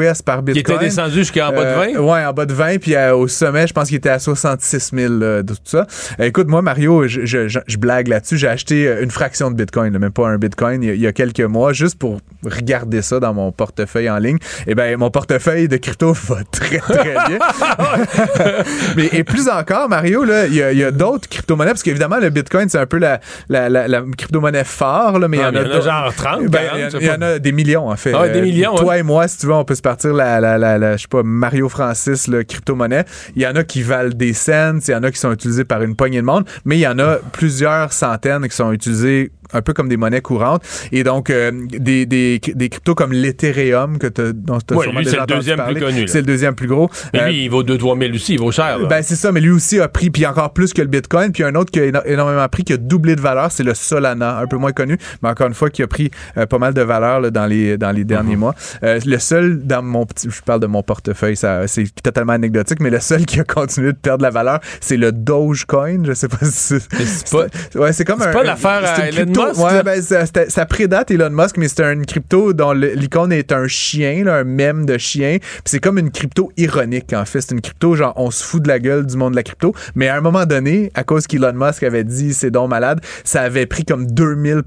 US 0.00 0.22
par 0.22 0.38
Qui 0.38 0.52
Bitcoin. 0.52 0.76
était 0.76 0.84
descendu 0.86 1.14
jusqu'en 1.16 1.50
bas 1.52 1.64
de 1.64 1.92
20? 1.94 1.96
Euh, 1.96 2.00
ouais, 2.00 2.24
en 2.24 2.32
bas 2.32 2.46
de 2.46 2.52
20, 2.54 2.78
puis 2.80 2.94
euh, 2.94 3.14
au 3.14 3.28
sommet, 3.28 3.66
je 3.66 3.72
pense 3.72 3.88
qu'il 3.88 3.96
était 3.96 4.08
à 4.10 4.18
66 4.18 4.90
000 4.94 5.12
euh, 5.22 5.42
de 5.42 5.52
tout 5.54 5.60
ça. 5.64 5.86
Écoute, 6.18 6.48
moi, 6.48 6.62
Mario, 6.62 7.06
je, 7.08 7.24
je- 7.24 7.48
je- 7.48 7.58
je 7.66 7.76
blague 7.76 8.08
là-dessus. 8.08 8.36
J'ai 8.38 8.48
acheté 8.48 8.96
une 9.02 9.10
fraction 9.10 9.50
de 9.50 9.56
Bitcoin, 9.56 9.92
là, 9.92 9.98
même 9.98 10.12
pas 10.12 10.28
un 10.28 10.38
Bitcoin, 10.38 10.82
il 10.82 10.86
y, 10.86 10.90
a, 10.90 10.94
il 10.94 11.00
y 11.00 11.06
a 11.06 11.12
quelques 11.12 11.40
mois, 11.40 11.72
juste 11.72 11.98
pour 11.98 12.20
regarder 12.44 13.02
ça 13.02 13.20
dans 13.20 13.32
mon 13.34 13.52
portefeuille 13.52 14.10
en 14.10 14.18
ligne. 14.18 14.38
Et 14.66 14.74
ben, 14.74 14.96
mon 14.98 15.10
portefeuille 15.10 15.68
de 15.68 15.76
crypto 15.76 16.12
va 16.28 16.36
très, 16.50 16.78
très 16.78 17.02
bien. 17.28 17.38
Mais 18.96 19.08
et 19.12 19.24
plus 19.24 19.48
encore, 19.48 19.88
Mario, 19.88 20.24
là, 20.24 20.46
il 20.46 20.54
y 20.54 20.62
a, 20.62 20.72
il 20.72 20.78
y 20.78 20.84
a 20.84 20.90
d'autres 20.90 21.28
crypto-monnaies, 21.28 21.70
parce 21.72 21.82
qu'évidemment, 21.82 22.18
le 22.18 22.30
Bitcoin, 22.30 22.68
c'est 22.68 22.78
un 22.78 22.86
peu 22.86 22.98
la, 22.98 23.20
la, 23.48 23.68
la, 23.68 23.88
la 23.88 24.02
crypto-monnaie 24.16 24.64
phare, 24.64 25.18
là, 25.18 25.28
mais 25.28 25.38
il 25.38 25.40
y 25.40 25.44
Ah, 25.44 25.48
en 25.50 25.54
a, 25.54 25.58
y 25.58 25.58
en 25.58 25.64
a 25.64 25.68
d'autres- 25.68 25.84
genre 25.84 26.14
30, 26.14 26.46
Ben, 26.46 26.60
40, 26.64 26.74
il 26.74 26.80
y 26.80 26.84
en- 26.84 26.90
je 26.90 26.90
sais 26.98 27.04
il 27.04 27.06
y 27.14 27.18
en 27.18 27.22
a 27.22 27.38
des 27.38 27.52
millions, 27.52 27.88
en 27.88 27.96
fait. 27.96 28.12
Ah 28.14 28.28
des 28.28 28.42
millions, 28.42 28.74
Toi 28.74 28.86
ouais. 28.86 29.00
et 29.00 29.02
moi, 29.02 29.26
si 29.28 29.38
tu 29.38 29.46
veux, 29.46 29.52
on 29.54 29.64
peut 29.64 29.74
se 29.74 29.82
partir 29.82 30.12
la, 30.14 30.40
la, 30.40 30.58
la, 30.58 30.78
la- 30.78 30.96
je 30.96 31.02
sais 31.02 31.08
pas, 31.08 31.22
Mario 31.22 31.68
Francis, 31.68 32.28
le 32.28 32.42
crypto-monnaie. 32.44 33.04
Il 33.36 33.42
y 33.42 33.46
en 33.46 33.54
a 33.56 33.64
qui 33.64 33.82
valent 33.82 34.14
des 34.14 34.32
cents, 34.32 34.78
il 34.86 34.90
y 34.90 34.94
en 34.94 35.02
a 35.02 35.10
qui 35.10 35.18
sont 35.18 35.32
utilisés 35.32 35.64
par 35.64 35.82
une 35.82 35.96
poignée 35.96 36.20
de 36.20 36.26
monde, 36.26 36.44
mais 36.64 36.76
il 36.76 36.80
y 36.80 36.86
en 36.88 36.98
a 36.98 37.16
plusieurs 37.32 37.92
centaines 37.92 38.46
qui 38.48 38.56
sont 38.56 38.72
utilisés 38.72 39.30
un 39.52 39.62
peu 39.62 39.72
comme 39.72 39.88
des 39.88 39.96
monnaies 39.96 40.20
courantes. 40.20 40.62
Et 40.92 41.04
donc, 41.04 41.30
euh, 41.30 41.50
des, 41.68 42.06
des, 42.06 42.38
des 42.38 42.68
cryptos 42.68 42.94
comme 42.94 43.12
l'Ethereum, 43.12 43.98
que 43.98 44.06
dont 44.32 44.58
tu 44.58 44.74
as 44.74 44.76
Ouais, 44.76 44.86
lui, 44.86 44.96
c'est 45.04 45.10
déjà 45.10 45.20
le 45.20 45.26
deuxième 45.26 45.64
plus 45.64 45.80
connu. 45.80 46.08
C'est 46.08 46.18
le 46.20 46.26
deuxième 46.26 46.54
plus 46.54 46.66
gros. 46.68 46.90
Mais 47.12 47.20
Euh, 47.22 47.26
lui, 47.28 47.44
il 47.44 47.48
vaut 47.50 47.62
2-3 47.62 47.98
000 47.98 48.14
aussi, 48.14 48.34
il 48.34 48.38
vaut 48.40 48.50
cher. 48.52 48.78
là. 48.78 48.86
ben 48.88 49.02
c'est 49.02 49.16
ça, 49.16 49.32
mais 49.32 49.40
lui 49.40 49.50
aussi 49.50 49.80
a 49.80 49.88
pris, 49.88 50.10
puis 50.10 50.26
encore 50.26 50.52
plus 50.52 50.72
que 50.72 50.82
le 50.82 50.88
Bitcoin, 50.88 51.32
puis 51.32 51.42
un 51.44 51.54
autre 51.54 51.70
qui 51.70 51.80
a 51.80 51.84
éno- 51.86 52.02
énormément 52.06 52.48
pris, 52.48 52.64
qui 52.64 52.72
a 52.72 52.76
doublé 52.76 53.16
de 53.16 53.20
valeur, 53.20 53.50
c'est 53.52 53.62
le 53.62 53.74
Solana, 53.74 54.38
un 54.38 54.46
peu 54.46 54.56
moins 54.56 54.72
connu, 54.72 54.98
mais 55.22 55.28
encore 55.28 55.46
une 55.48 55.54
fois 55.54 55.70
qui 55.70 55.82
a 55.82 55.86
pris 55.86 56.10
euh, 56.36 56.46
pas 56.46 56.58
mal 56.58 56.74
de 56.74 56.82
valeur 56.82 57.20
là, 57.20 57.30
dans 57.30 57.46
les 57.46 57.76
dans 57.78 57.90
les 57.92 58.04
derniers 58.04 58.36
mois. 58.36 58.54
Euh, 58.82 58.98
le 59.04 59.18
seul 59.18 59.60
dans 59.66 59.82
mon 59.82 60.06
petit, 60.06 60.28
je 60.30 60.40
parle 60.42 60.60
de 60.60 60.66
mon 60.66 60.82
portefeuille, 60.82 61.36
ça 61.36 61.66
c'est 61.66 61.84
totalement 62.02 62.32
anecdotique, 62.32 62.80
mais 62.80 62.90
le 62.90 63.00
seul 63.00 63.24
qui 63.26 63.40
a 63.40 63.44
continué 63.44 63.92
de 63.92 63.98
perdre 63.98 64.18
de 64.18 64.22
la 64.24 64.30
valeur, 64.30 64.60
c'est 64.80 64.96
le 64.96 65.12
Dogecoin. 65.12 66.04
Je 66.04 66.12
sais 66.12 66.28
pas 66.28 66.38
si 66.42 66.76
c'est 66.80 67.30
pas- 67.30 67.78
ouais, 67.78 67.92
c'est 67.92 68.04
comme 68.04 68.20
c'est 68.20 68.28
un 68.28 68.32
pas 68.32 68.42
l'affaire 68.42 68.82
c'est 68.96 69.02
à 69.02 69.10
une 69.10 69.16
Elon 69.18 69.32
crypto- 69.34 69.48
Musk, 69.48 69.60
Ouais, 69.64 69.82
ben, 69.82 70.48
ça, 70.48 70.66
prédate 70.66 71.10
Elon 71.10 71.30
Musk, 71.30 71.56
mais 71.58 71.68
c'est 71.68 71.82
une 71.82 72.06
crypto 72.06 72.52
dont 72.52 72.72
l'icône 72.72 73.32
est 73.32 73.52
un 73.52 73.66
chien, 73.66 74.24
là, 74.24 74.36
un 74.36 74.44
mème 74.44 74.86
de 74.86 74.98
chien. 74.98 75.38
Puis 75.40 75.50
c'est 75.66 75.80
comme 75.80 75.98
une 75.98 76.10
crypto 76.10 76.50
ironique, 76.56 77.12
en 77.12 77.24
fait. 77.24 77.40
C'est 77.40 77.52
une 77.54 77.60
crypto, 77.60 77.94
genre, 77.94 78.12
on 78.16 78.30
se 78.30 78.42
fout 78.44 78.62
de 78.62 78.68
la 78.68 78.78
gueule 78.78 79.06
du 79.06 79.16
monde 79.16 79.32
de 79.32 79.36
la 79.36 79.42
crypto. 79.42 79.74
Mais 79.94 80.08
à 80.08 80.16
un 80.16 80.20
moment 80.20 80.46
donné, 80.46 80.90
à 80.94 81.04
cause 81.04 81.26
qu'Elon 81.26 81.52
Musk 81.54 81.82
avait 81.82 82.04
dit 82.04 82.34
c'est 82.34 82.50
donc 82.50 82.70
malade, 82.70 83.00
ça 83.24 83.42
avait 83.42 83.66
pris 83.66 83.84
comme 83.84 84.06
2000 84.06 84.62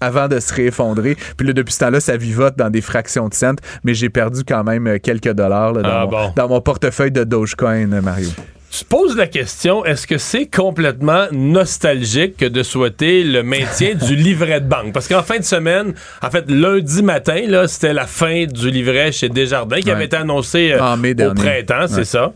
avant 0.00 0.28
de 0.28 0.40
se 0.40 0.52
réeffondrer. 0.54 1.16
Puis 1.36 1.46
là, 1.46 1.52
depuis 1.52 1.72
ce 1.72 1.80
temps-là, 1.80 2.00
ça 2.00 2.16
vivote 2.16 2.56
dans 2.56 2.70
des 2.70 2.80
fractions 2.80 3.28
de 3.28 3.34
cents. 3.34 3.52
Mais 3.84 3.94
j'ai 3.94 4.08
perdu 4.08 4.42
quand 4.46 4.64
même 4.64 4.86
euh, 4.86 4.98
quelques 4.98 5.32
dollars 5.32 5.72
là, 5.72 5.82
dans, 5.82 5.88
Ah, 5.88 6.04
mon, 6.04 6.10
bon. 6.10 6.32
dans 6.36 6.48
mon 6.48 6.60
portefeuille 6.60 7.10
de 7.12 7.24
Dogecoin, 7.24 7.92
euh, 7.92 8.00
Mario. 8.00 8.28
Tu 8.74 8.86
poses 8.86 9.14
la 9.18 9.26
question, 9.26 9.84
est-ce 9.84 10.06
que 10.06 10.16
c'est 10.16 10.46
complètement 10.46 11.26
nostalgique 11.30 12.38
que 12.38 12.46
de 12.46 12.62
souhaiter 12.62 13.22
le 13.22 13.42
maintien 13.42 13.92
du 13.94 14.16
livret 14.16 14.62
de 14.62 14.66
banque? 14.66 14.94
Parce 14.94 15.08
qu'en 15.08 15.22
fin 15.22 15.36
de 15.38 15.44
semaine, 15.44 15.92
en 16.22 16.30
fait, 16.30 16.50
lundi 16.50 17.02
matin, 17.02 17.42
là, 17.46 17.68
c'était 17.68 17.92
la 17.92 18.06
fin 18.06 18.46
du 18.46 18.70
livret 18.70 19.12
chez 19.12 19.28
Desjardins 19.28 19.80
qui 19.80 19.88
Ouais. 19.88 19.92
avait 19.92 20.06
été 20.06 20.16
annoncé 20.16 20.72
euh, 20.72 20.80
En 20.82 20.96
mai 20.96 21.14
au 21.22 21.34
printemps, 21.34 21.86
c'est 21.86 22.06
ça? 22.06 22.32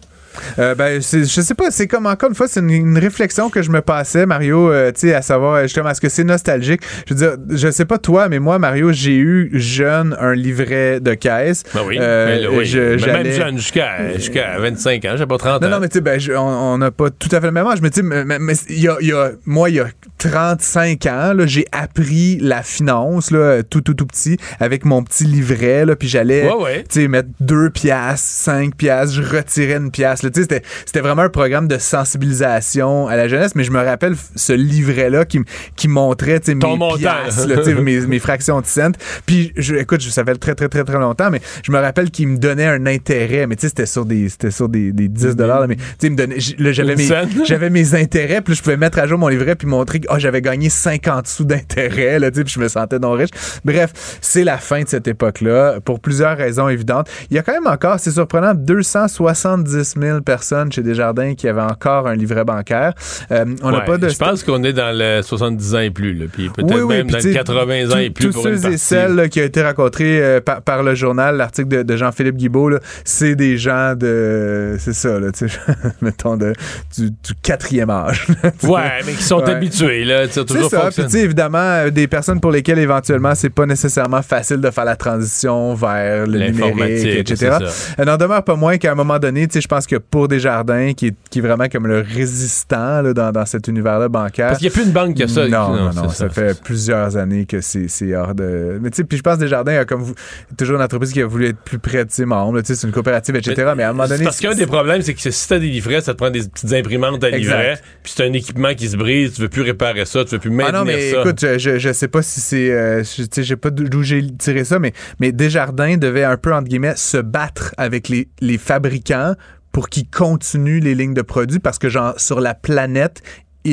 Euh, 0.58 0.74
ben, 0.74 1.00
je 1.00 1.24
sais 1.40 1.54
pas, 1.54 1.70
c'est 1.70 1.86
comme 1.86 2.06
encore 2.06 2.28
une 2.28 2.34
fois, 2.34 2.48
c'est 2.48 2.60
une, 2.60 2.70
une 2.70 2.98
réflexion 2.98 3.50
que 3.50 3.62
je 3.62 3.70
me 3.70 3.80
passais, 3.80 4.26
Mario, 4.26 4.70
euh, 4.70 4.92
tu 4.92 5.00
sais, 5.08 5.14
à 5.14 5.22
savoir 5.22 5.62
justement, 5.62 5.90
est-ce 5.90 6.00
que 6.00 6.08
c'est 6.08 6.24
nostalgique? 6.24 6.80
Je 7.08 7.14
veux 7.14 7.20
dire, 7.20 7.36
je 7.50 7.70
sais 7.70 7.84
pas 7.84 7.98
toi, 7.98 8.28
mais 8.28 8.38
moi, 8.38 8.58
Mario, 8.58 8.92
j'ai 8.92 9.16
eu 9.16 9.50
jeune 9.54 10.16
un 10.20 10.34
livret 10.34 11.00
de 11.00 11.14
caisse. 11.14 11.62
Ben 11.74 11.80
oui, 11.86 11.96
Euh, 12.00 12.26
ben 12.26 12.42
là, 12.42 12.48
oui. 12.52 12.64
je- 12.64 13.04
Mais 13.06 13.22
même 13.22 13.32
jeune, 13.32 13.56
jusqu'à 13.58 14.14
jusqu'à 14.16 14.58
25 14.58 15.04
ans, 15.04 15.14
j'ai 15.16 15.26
pas 15.26 15.38
30 15.38 15.60
Non, 15.62 15.68
ans. 15.68 15.70
non, 15.72 15.80
mais 15.80 15.88
tu 15.88 15.94
sais, 15.94 16.00
ben, 16.00 16.18
je- 16.20 16.32
on 16.32 16.78
n'a 16.78 16.90
pas 16.90 17.10
tout 17.10 17.28
à 17.32 17.40
fait 17.40 17.46
le 17.46 17.52
même 17.52 17.66
âge, 17.66 17.80
mais 17.82 17.90
tu 17.90 18.00
sais, 18.00 18.02
mais- 18.02 18.54
y 18.70 18.88
a, 18.88 18.96
il 19.00 19.08
y 19.08 19.12
a- 19.12 19.30
moi, 19.46 19.70
il 19.70 19.76
y 19.76 19.80
a 19.80 19.86
35 20.18 21.06
ans, 21.06 21.32
j'ai 21.46 21.64
appris 21.72 22.38
la 22.40 22.62
finance, 22.62 23.30
là, 23.30 23.62
tout, 23.62 23.80
tout, 23.80 23.94
tout 23.94 24.06
petit, 24.06 24.36
avec 24.60 24.84
mon 24.84 25.02
petit 25.02 25.24
livret, 25.24 25.84
là, 25.86 25.96
puis 25.96 26.08
j'allais, 26.08 26.44
Ouais, 26.48 26.62
ouais. 26.62 26.84
tu 26.88 27.02
sais, 27.02 27.08
mettre 27.08 27.28
2 27.40 27.70
piastres, 27.70 28.26
5 28.26 28.74
piastres, 28.76 29.14
je 29.14 29.22
retirais 29.22 29.76
une 29.76 29.90
sais, 29.90 30.25
c'était- 30.34 30.62
c'était 30.84 31.00
vraiment 31.00 31.22
un 31.22 31.28
programme 31.28 31.68
de 31.68 31.78
sensibilisation 31.78 33.08
à 33.08 33.16
la 33.16 33.28
jeunesse, 33.28 33.54
mais 33.54 33.64
je 33.64 33.70
me 33.70 33.82
rappelle 33.82 34.14
ce 34.34 34.52
livret-là 34.52 35.24
qui, 35.24 35.40
qui 35.76 35.88
montrait, 35.88 36.40
mes 36.48 36.54
piastres, 36.98 37.46
là, 37.48 37.80
mes, 37.80 38.00
mes 38.06 38.18
fractions 38.18 38.60
de 38.60 38.66
cents, 38.66 38.92
puis, 39.26 39.52
je, 39.56 39.74
écoute, 39.76 40.00
je, 40.00 40.10
ça 40.10 40.24
fait 40.24 40.34
très, 40.36 40.54
très, 40.54 40.68
très, 40.68 40.84
très 40.84 40.98
longtemps, 40.98 41.30
mais 41.30 41.40
je 41.62 41.72
me 41.72 41.78
rappelle 41.78 42.10
qu'il 42.10 42.28
me 42.28 42.36
donnait 42.38 42.66
un 42.66 42.86
intérêt, 42.86 43.46
mais 43.46 43.56
tu 43.56 43.62
sais, 43.62 43.68
c'était 43.68 43.86
sur 43.86 44.04
des, 44.04 44.28
c'était 44.28 44.50
sur 44.50 44.68
des, 44.68 44.92
des 44.92 45.08
10 45.08 45.36
dollars, 45.36 45.60
là, 45.60 45.66
mais 45.66 45.76
tu 45.76 45.82
sais, 45.98 46.10
me 46.10 46.16
donnait, 46.16 46.36
là, 46.58 46.72
j'avais 46.72 46.96
mes, 46.96 47.04
j'avais 47.44 47.70
mes 47.70 47.94
intérêts, 47.94 48.40
puis 48.40 48.54
je 48.54 48.62
pouvais 48.62 48.76
mettre 48.76 48.98
à 48.98 49.06
jour 49.06 49.18
mon 49.18 49.28
livret 49.28 49.54
puis 49.56 49.66
montrer 49.66 50.00
que 50.00 50.06
oh, 50.10 50.18
j'avais 50.18 50.42
gagné 50.42 50.68
50 50.68 51.26
sous 51.26 51.44
d'intérêt, 51.44 52.18
là, 52.18 52.30
puis 52.30 52.42
je 52.46 52.60
me 52.60 52.68
sentais 52.68 52.98
non 52.98 53.12
riche. 53.12 53.30
Bref, 53.64 53.92
c'est 54.20 54.44
la 54.44 54.58
fin 54.58 54.82
de 54.82 54.88
cette 54.88 55.08
époque-là, 55.08 55.80
pour 55.84 56.00
plusieurs 56.00 56.36
raisons 56.36 56.68
évidentes. 56.68 57.08
Il 57.30 57.36
y 57.36 57.38
a 57.38 57.42
quand 57.42 57.52
même 57.52 57.66
encore, 57.66 57.98
c'est 58.00 58.10
surprenant, 58.10 58.54
270 58.54 59.94
000 60.00 60.15
personnes 60.22 60.70
chez 60.72 60.82
Desjardins 60.82 61.34
qui 61.34 61.48
avaient 61.48 61.60
encore 61.62 62.06
un 62.08 62.14
livret 62.14 62.44
bancaire. 62.44 62.92
Euh, 63.30 63.44
on 63.62 63.70
n'a 63.70 63.78
Ouais, 63.78 63.84
pas 63.84 63.98
de 63.98 64.08
je 64.08 64.16
pense 64.16 64.42
qu'on 64.42 64.62
est 64.64 64.72
dans 64.72 64.96
le 64.96 65.22
70 65.22 65.74
ans 65.74 65.78
et 65.80 65.90
plus, 65.90 66.14
là, 66.14 66.26
puis 66.32 66.48
peut-être 66.48 66.74
Oui, 66.74 66.80
oui, 66.82 66.96
même 66.96 67.10
dans 67.10 67.16
le 67.18 67.22
sais, 67.22 67.32
80 67.32 67.90
ans 67.90 67.98
et 67.98 68.10
plus 68.10 68.26
tous 68.26 68.32
pour 68.34 68.42
ceux 68.44 68.66
une 68.66 68.72
et 68.72 68.76
celles 68.78 69.14
là, 69.14 69.28
qui 69.28 69.40
ont 69.40 69.44
été 69.44 69.62
rencontrés 69.62 70.20
euh, 70.22 70.40
par, 70.40 70.62
par 70.62 70.82
le 70.82 70.94
journal, 70.94 71.36
l'article 71.36 71.68
de, 71.68 71.82
de 71.82 71.96
Jean-Philippe 71.96 72.36
Guibault, 72.36 72.70
c'est 73.04 73.34
des 73.36 73.58
gens 73.58 73.94
de, 73.94 74.76
c'est 74.78 74.92
ça, 74.94 75.18
là, 75.20 75.28
mettons, 76.00 76.36
de, 76.36 76.52
du, 76.96 77.10
du 77.10 77.34
quatrième 77.42 77.90
âge. 77.90 78.26
Ouais, 78.62 78.80
mais 79.06 79.12
qui 79.12 79.22
sont 79.22 79.36
Ouais. 79.42 79.50
habitués, 79.50 80.04
là, 80.04 80.24
C'est 80.30 80.44
toujours 80.44 80.70
ça. 80.70 80.88
Puis, 80.90 81.16
évidemment, 81.18 81.58
euh, 81.58 81.90
des 81.90 82.06
personnes 82.08 82.40
pour 82.40 82.50
lesquelles, 82.50 82.78
éventuellement, 82.78 83.34
c'est 83.34 83.50
pas 83.50 83.66
nécessairement 83.66 84.22
facile 84.22 84.56
de 84.60 84.70
faire 84.70 84.84
la 84.84 84.96
transition 84.96 85.74
vers 85.74 86.26
le 86.26 86.38
numérique, 86.38 86.56
L'informatique, 86.60 87.30
etc. 87.30 87.56
ça. 87.60 87.94
Elle 87.98 88.06
n'en 88.06 88.16
demeure 88.16 88.42
pas 88.42 88.56
moins 88.56 88.78
qu'à 88.78 88.92
un 88.92 88.94
moment 88.94 89.18
donné, 89.18 89.46
tu 89.46 89.54
sais, 89.54 89.60
je 89.60 89.68
pense 89.68 89.86
que 89.86 89.96
pour 90.10 90.28
Desjardins, 90.28 90.92
qui 90.94 91.08
est, 91.08 91.14
qui 91.30 91.38
est 91.38 91.42
vraiment 91.42 91.68
comme 91.68 91.86
le 91.86 92.00
résistant 92.00 93.02
là, 93.02 93.12
dans, 93.12 93.32
dans 93.32 93.46
cet 93.46 93.68
univers-là 93.68 94.08
bancaire. 94.08 94.48
Parce 94.48 94.58
qu'il 94.58 94.68
n'y 94.68 94.72
a 94.72 94.74
plus 94.74 94.84
une 94.86 94.92
banque 94.92 95.16
que 95.16 95.26
ça. 95.26 95.48
Non, 95.48 95.68
Non, 95.70 95.76
non, 95.76 95.92
non, 95.92 96.08
ça, 96.08 96.14
ça, 96.14 96.28
fait 96.28 96.60
plusieurs 96.62 97.16
années 97.16 97.46
que 97.46 97.60
c'est 97.60 98.14
hors 98.14 98.34
de. 98.34 98.78
Mais 98.80 98.90
tu 98.90 98.96
sais, 98.96 99.04
puis 99.04 99.18
je 99.18 99.22
pense 99.22 99.36
que 99.36 99.40
Desjardins 99.40 99.78
a 99.78 99.84
comme 99.84 100.02
vous, 100.02 100.14
toujours 100.56 100.76
une 100.76 100.82
entreprise 100.82 101.12
qui 101.12 101.22
a 101.22 101.26
voulu 101.26 101.46
être 101.48 101.58
plus 101.58 101.78
près 101.78 102.04
de 102.04 102.10
ses 102.10 102.24
membres. 102.24 102.60
Tu 102.60 102.66
sais, 102.68 102.74
c'est 102.74 102.86
une 102.86 102.92
coopérative, 102.92 103.36
etc. 103.36 103.72
Mais, 103.76 103.82
à 103.82 103.90
un 103.90 103.92
moment 103.92 104.08
donné. 104.08 104.24
Parce 104.24 104.40
qu'un 104.40 104.54
des 104.54 104.66
problèmes, 104.66 105.02
c'est 105.02 105.14
que 105.14 105.30
si 105.30 105.48
t'as 105.48 105.58
des 105.58 105.68
livrets, 105.68 106.00
ça 106.00 106.12
te 106.12 106.18
prend 106.18 106.30
des 106.30 106.40
petites 106.48 106.72
imprimantes 106.72 107.22
à 107.24 107.30
livret, 107.30 107.78
puis 108.02 108.12
c'est 108.16 108.24
un 108.26 108.32
équipement 108.32 108.74
qui 108.74 108.88
se 108.88 108.96
brise, 108.96 109.34
tu 109.34 109.42
veux 109.42 109.48
plus 109.48 109.62
réparer 109.62 110.04
ça, 110.04 110.24
tu 110.24 110.30
veux 110.32 110.38
plus 110.38 110.50
maintenir 110.50 110.74
Ah 110.74 110.78
non, 110.78 110.84
mais 110.84 111.10
ça. 111.12 111.20
écoute, 111.20 111.40
je, 111.40 111.58
je, 111.58 111.78
je 111.78 111.92
sais 111.92 112.08
pas 112.08 112.22
si 112.22 112.40
c'est. 112.40 112.70
euh, 112.70 113.02
je- 113.04 113.22
tu 113.22 113.28
sais, 113.32 113.42
je 113.42 113.48
sais 113.48 113.56
pas 113.56 113.70
d'où 113.70 114.02
j'ai 114.02 114.26
tiré 114.38 114.64
ça, 114.64 114.78
mais, 114.78 114.92
mais 115.20 115.32
Desjardins 115.32 115.96
devait 115.96 116.24
un 116.24 116.36
peu, 116.36 116.52
entre 116.54 116.68
guillemets, 116.68 116.94
se 116.96 117.18
battre 117.18 117.74
avec 117.76 118.08
les, 118.08 118.28
les 118.40 118.58
fabricants 118.58 119.34
pour 119.76 119.90
qu'ils 119.90 120.08
continuent 120.08 120.80
les 120.80 120.94
lignes 120.94 121.12
de 121.12 121.20
produits 121.20 121.58
parce 121.58 121.78
que, 121.78 121.90
genre, 121.90 122.18
sur 122.18 122.40
la 122.40 122.54
planète, 122.54 123.22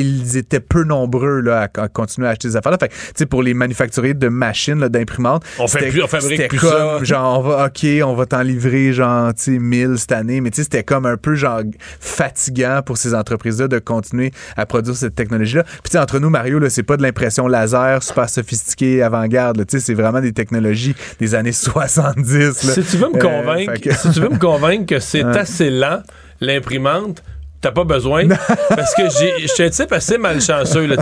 ils 0.00 0.36
étaient 0.36 0.60
peu 0.60 0.84
nombreux 0.84 1.40
là, 1.40 1.68
à, 1.76 1.80
à 1.82 1.88
continuer 1.88 2.26
à 2.28 2.30
acheter 2.30 2.48
des 2.48 2.56
affaires-là. 2.56 2.78
Fait 2.78 2.88
que, 2.88 3.24
pour 3.24 3.42
les 3.42 3.54
manufacturiers 3.54 4.14
de 4.14 4.28
machines, 4.28 4.78
là, 4.80 4.88
d'imprimantes, 4.88 5.44
On 5.58 5.66
fait 5.68 5.88
plus- 5.88 6.02
on 6.02 6.06
fabrique 6.08 6.48
plus 6.48 6.58
comme, 6.58 6.70
ça. 6.70 7.04
genre, 7.04 7.38
on 7.38 7.42
va, 7.42 7.66
OK, 7.66 7.86
on 8.04 8.14
va 8.14 8.26
t'en 8.26 8.42
livrer, 8.42 8.92
genre, 8.92 9.32
tu 9.34 9.42
sais, 9.54 9.58
1000 9.58 9.94
cette 9.98 10.12
année. 10.12 10.40
Mais 10.40 10.50
c'était 10.52 10.82
comme 10.82 11.06
un 11.06 11.16
peu, 11.16 11.34
genre, 11.34 11.60
fatigant 12.00 12.80
pour 12.84 12.96
ces 12.98 13.14
entreprises-là 13.14 13.68
de 13.68 13.78
continuer 13.78 14.32
à 14.56 14.66
produire 14.66 14.96
cette 14.96 15.14
technologie-là. 15.14 15.62
Puis, 15.64 15.72
tu 15.84 15.90
sais, 15.92 15.98
entre 15.98 16.18
nous, 16.18 16.30
Mario, 16.30 16.58
là, 16.58 16.70
c'est 16.70 16.82
pas 16.82 16.96
de 16.96 17.02
l'impression 17.02 17.46
laser 17.48 18.02
super 18.02 18.28
sophistiquée, 18.28 19.02
avant-garde. 19.02 19.56
là. 19.58 19.64
C'est 19.68 19.94
vraiment 19.94 20.20
des 20.20 20.32
technologies 20.32 20.94
des 21.18 21.34
années 21.34 21.52
70. 21.52 22.38
là. 22.38 22.52
Si 22.74 22.82
tu 22.82 22.96
veux 22.96 23.08
me 23.10 23.16
Euh, 23.16 23.20
convaincre, 23.20 23.80
que- 23.80 23.94
si 23.94 24.10
tu 24.10 24.20
veux 24.20 24.28
me 24.28 24.38
convaincre 24.38 24.86
que 24.86 24.98
c'est 25.00 25.22
assez 25.24 25.70
lent, 25.70 26.02
l'imprimante, 26.40 27.22
t'as 27.64 27.72
pas 27.72 27.84
besoin. 27.84 28.26
parce 28.68 28.94
que 28.94 29.02
j'ai- 29.18 29.42
je 29.42 29.46
suis 29.48 29.62
un 29.64 29.70
type 29.70 29.92
assez 29.92 30.18
malchanceux. 30.18 30.86
Là, 30.86 30.96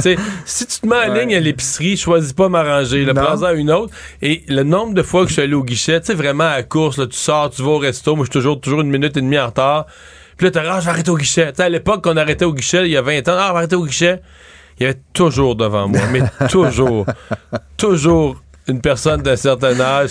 si 0.45 0.67
tu 0.67 0.81
te 0.81 0.87
mets 0.87 0.97
en 0.97 1.13
Ouais. 1.13 1.21
ligne 1.21 1.35
à 1.35 1.41
l'épicerie, 1.41 1.97
choisis 1.97 2.33
pas 2.33 2.49
m'arranger. 2.49 3.05
Non. 3.05 3.15
Prends-en 3.15 3.53
une 3.55 3.71
autre. 3.71 3.93
Et 4.23 4.43
le 4.49 4.63
nombre 4.63 4.95
de 4.95 5.03
fois 5.03 5.23
que 5.23 5.29
je 5.29 5.35
suis 5.35 5.43
allé 5.43 5.55
au 5.55 5.65
guichet, 5.65 6.01
tu 6.01 6.07
sais, 6.07 6.15
vraiment 6.15 6.45
à 6.45 6.57
la 6.57 6.63
course, 6.63 6.99
là, 6.99 7.07
tu 7.07 7.17
sors, 7.19 7.51
tu 7.51 7.63
vas 7.63 7.71
au 7.71 7.79
resto. 7.79 8.15
Moi, 8.17 8.25
je 8.25 8.31
suis 8.31 8.39
toujours, 8.41 8.61
toujours 8.61 8.81
une 8.81 8.91
minute 8.91 9.17
et 9.17 9.21
demie 9.21 9.39
en 9.39 9.47
retard. 9.47 9.87
Puis 10.37 10.47
là, 10.47 10.51
t'as 10.51 10.63
ah, 10.73 10.81
je 10.81 10.85
vais 10.87 10.91
arrêter 10.91 11.11
au 11.11 11.17
guichet. 11.17 11.53
À 11.61 11.69
l'époque, 11.69 12.03
qu'on 12.05 12.17
arrêtait 12.17 12.45
au 12.45 12.55
guichet, 12.55 12.83
il 12.87 12.91
y 12.93 12.97
a 12.97 13.03
20 13.03 13.29
ans, 13.29 13.37
ah, 13.37 13.51
arrêter 13.51 13.77
au 13.77 13.85
guichet. 13.85 14.21
Il 14.81 14.85
y 14.85 14.87
avait 14.87 14.99
toujours 15.13 15.55
devant 15.57 15.87
moi, 15.89 16.01
mais 16.11 16.23
toujours, 16.49 17.05
toujours 17.77 18.43
une 18.69 18.81
personne 18.81 19.23
d'un 19.23 19.37
certain 19.37 19.79
âge. 19.81 20.11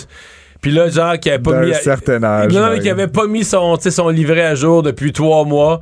Puis 0.61 0.71
là, 0.71 0.89
genre, 0.89 1.17
qui 1.19 1.29
avait 1.29 1.39
pas 1.41 1.53
D'un 1.53 1.65
mis. 1.65 1.73
certain 1.73 2.23
âge, 2.23 2.53
Non, 2.53 2.59
mais 2.59 2.65
Mario. 2.67 2.81
qui 2.83 2.89
avait 2.89 3.07
pas 3.07 3.25
mis 3.25 3.43
son, 3.43 3.77
son 3.79 4.09
livret 4.09 4.43
à 4.45 4.53
jour 4.55 4.83
depuis 4.83 5.11
trois 5.11 5.43
mois. 5.43 5.81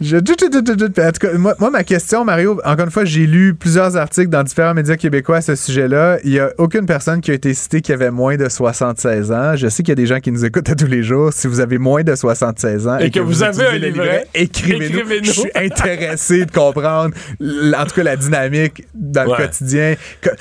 Je-. 0.00 0.16
En 0.16 1.12
tout 1.12 1.26
cas, 1.26 1.32
moi, 1.38 1.54
moi, 1.58 1.70
ma 1.70 1.84
question, 1.84 2.24
Mario, 2.24 2.60
encore 2.64 2.84
une 2.86 2.90
fois, 2.90 3.04
j'ai 3.04 3.26
lu 3.26 3.54
plusieurs 3.54 3.96
articles 3.96 4.28
dans 4.28 4.42
différents 4.42 4.74
médias 4.74 4.96
québécois 4.96 5.36
à 5.36 5.40
ce 5.40 5.54
sujet-là. 5.54 6.18
Il 6.24 6.30
n'y 6.32 6.38
a 6.38 6.50
aucune 6.58 6.86
personne 6.86 7.20
qui 7.20 7.30
a 7.30 7.34
été 7.34 7.54
citée 7.54 7.80
qui 7.80 7.92
avait 7.92 8.10
moins 8.10 8.36
de 8.36 8.48
76 8.48 9.32
ans. 9.32 9.56
Je 9.56 9.68
sais 9.68 9.82
qu'il 9.82 9.90
y 9.90 9.92
a 9.92 9.96
des 9.96 10.06
gens 10.06 10.20
qui 10.20 10.30
nous 10.32 10.44
écoutent 10.44 10.68
à 10.68 10.74
tous 10.74 10.86
les 10.86 11.02
jours. 11.02 11.32
Si 11.32 11.46
vous 11.46 11.60
avez 11.60 11.78
moins 11.78 12.02
de 12.02 12.14
76 12.14 12.86
ans 12.88 12.98
Et 12.98 13.10
que 13.10 13.20
vous 13.20 13.42
avez 13.42 13.66
un 13.66 13.78
livret, 13.78 14.26
écrivez-nous. 14.34 14.98
Je 15.24 15.30
suis 15.32 15.50
intéressé 15.54 16.44
de 16.44 16.50
comprendre, 16.50 17.14
en 17.40 17.84
tout 17.86 17.94
cas, 17.94 18.02
la 18.02 18.16
dynamique 18.16 18.84
dans 18.94 19.22
le 19.24 19.28
quotidien. 19.46 19.94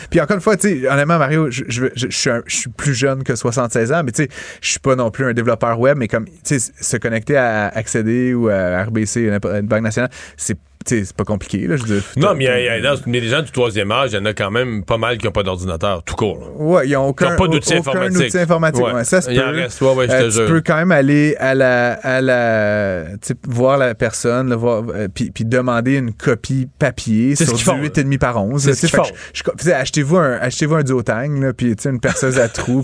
Puis 0.09 0.19
encore 0.21 0.35
une 0.35 0.41
fois, 0.41 0.57
tu 0.57 0.81
sais, 0.81 0.89
honnêtement, 0.89 1.17
Mario, 1.17 1.49
je, 1.49 1.63
je, 1.67 1.85
je- 1.95 2.07
je 2.09 2.17
suis 2.17 2.29
un- 2.29 2.43
je 2.45 2.55
suis 2.55 2.69
plus 2.69 2.93
jeune 2.93 3.23
que 3.23 3.35
76 3.35 3.91
ans, 3.91 4.01
mais 4.03 4.11
tu 4.11 4.23
sais, 4.23 4.29
je 4.61 4.69
suis 4.69 4.79
pas 4.79 4.95
non 4.95 5.11
plus 5.11 5.25
un 5.25 5.33
développeur 5.33 5.79
web, 5.79 5.97
mais 5.97 6.07
comme, 6.07 6.25
tu 6.25 6.59
sais, 6.59 6.71
se 6.79 6.97
connecter 6.97 7.37
à 7.37 7.67
accéder 7.67 8.33
ou 8.33 8.49
à 8.49 8.83
RBC, 8.83 9.29
n'importe- 9.29 9.44
une 9.47 9.67
banque 9.67 9.83
nationale, 9.83 10.09
c'est 10.37 10.57
c'est 10.85 11.13
pas 11.13 11.23
compliqué. 11.23 11.67
Là, 11.67 11.77
je 11.77 11.83
dire, 11.83 12.01
Non, 12.17 12.33
mais 12.35 12.45
il 12.45 12.47
y 12.47 12.49
a- 12.49 12.59
y 12.61 12.69
a- 12.69 12.81
dans- 12.81 13.01
mais 13.07 13.19
les 13.19 13.27
gens 13.29 13.41
du 13.41 13.51
troisième 13.51 13.91
âge, 13.91 14.11
il 14.11 14.15
y 14.15 14.17
en 14.19 14.25
a 14.25 14.33
quand 14.33 14.51
même 14.51 14.83
pas 14.83 14.97
mal 14.97 15.17
qui 15.17 15.25
n'ont 15.25 15.31
pas 15.31 15.43
d'ordinateur, 15.43 16.03
tout 16.03 16.15
court. 16.15 16.39
là. 16.39 16.45
Ouais, 16.57 16.87
ils 16.87 16.93
n'ont 16.93 17.07
aucun, 17.07 17.35
pas 17.35 17.47
d'outils 17.47 17.75
aucun 17.77 17.91
informatiques. 17.91 18.27
outil 18.27 18.37
informatique. 18.39 18.85
Ouais. 18.85 18.93
Ouais, 18.93 19.03
ça 19.03 19.21
se 19.21 19.29
peut. 19.29 19.39
reste, 19.41 19.81
ouais, 19.81 20.09
Euh. 20.09 20.29
Tu 20.29 20.51
peux 20.51 20.61
quand 20.61 20.75
même 20.77 20.91
aller 20.91 21.35
à 21.39 21.53
la, 21.55 21.93
à 21.93 22.21
la 22.21 23.05
voir 23.47 23.77
la 23.77 23.95
personne, 23.95 24.49
le 24.49 24.55
voir, 24.55 24.83
euh, 24.93 25.07
puis, 25.13 25.31
puis 25.31 25.45
demander 25.45 25.95
une 25.95 26.13
copie 26.13 26.67
papier 26.79 27.35
C'est 27.35 27.45
sur 27.45 27.57
ce 27.57 27.63
qu'ils 27.63 27.73
du 27.73 27.77
font, 27.79 27.81
8,5 27.83 28.17
par 28.17 28.43
11. 28.43 28.61
C'est 28.63 28.73
ce 28.73 28.79
qu'ils 28.81 28.89
sais, 28.89 29.73
Achetez-vous 29.73 30.17
un, 30.17 30.33
achetez-vous 30.41 30.75
un 30.75 30.83
duotang, 30.83 31.39
là, 31.41 31.53
puis 31.53 31.75
une 31.85 31.99
perceuse 31.99 32.39
à 32.39 32.47
trous. 32.49 32.83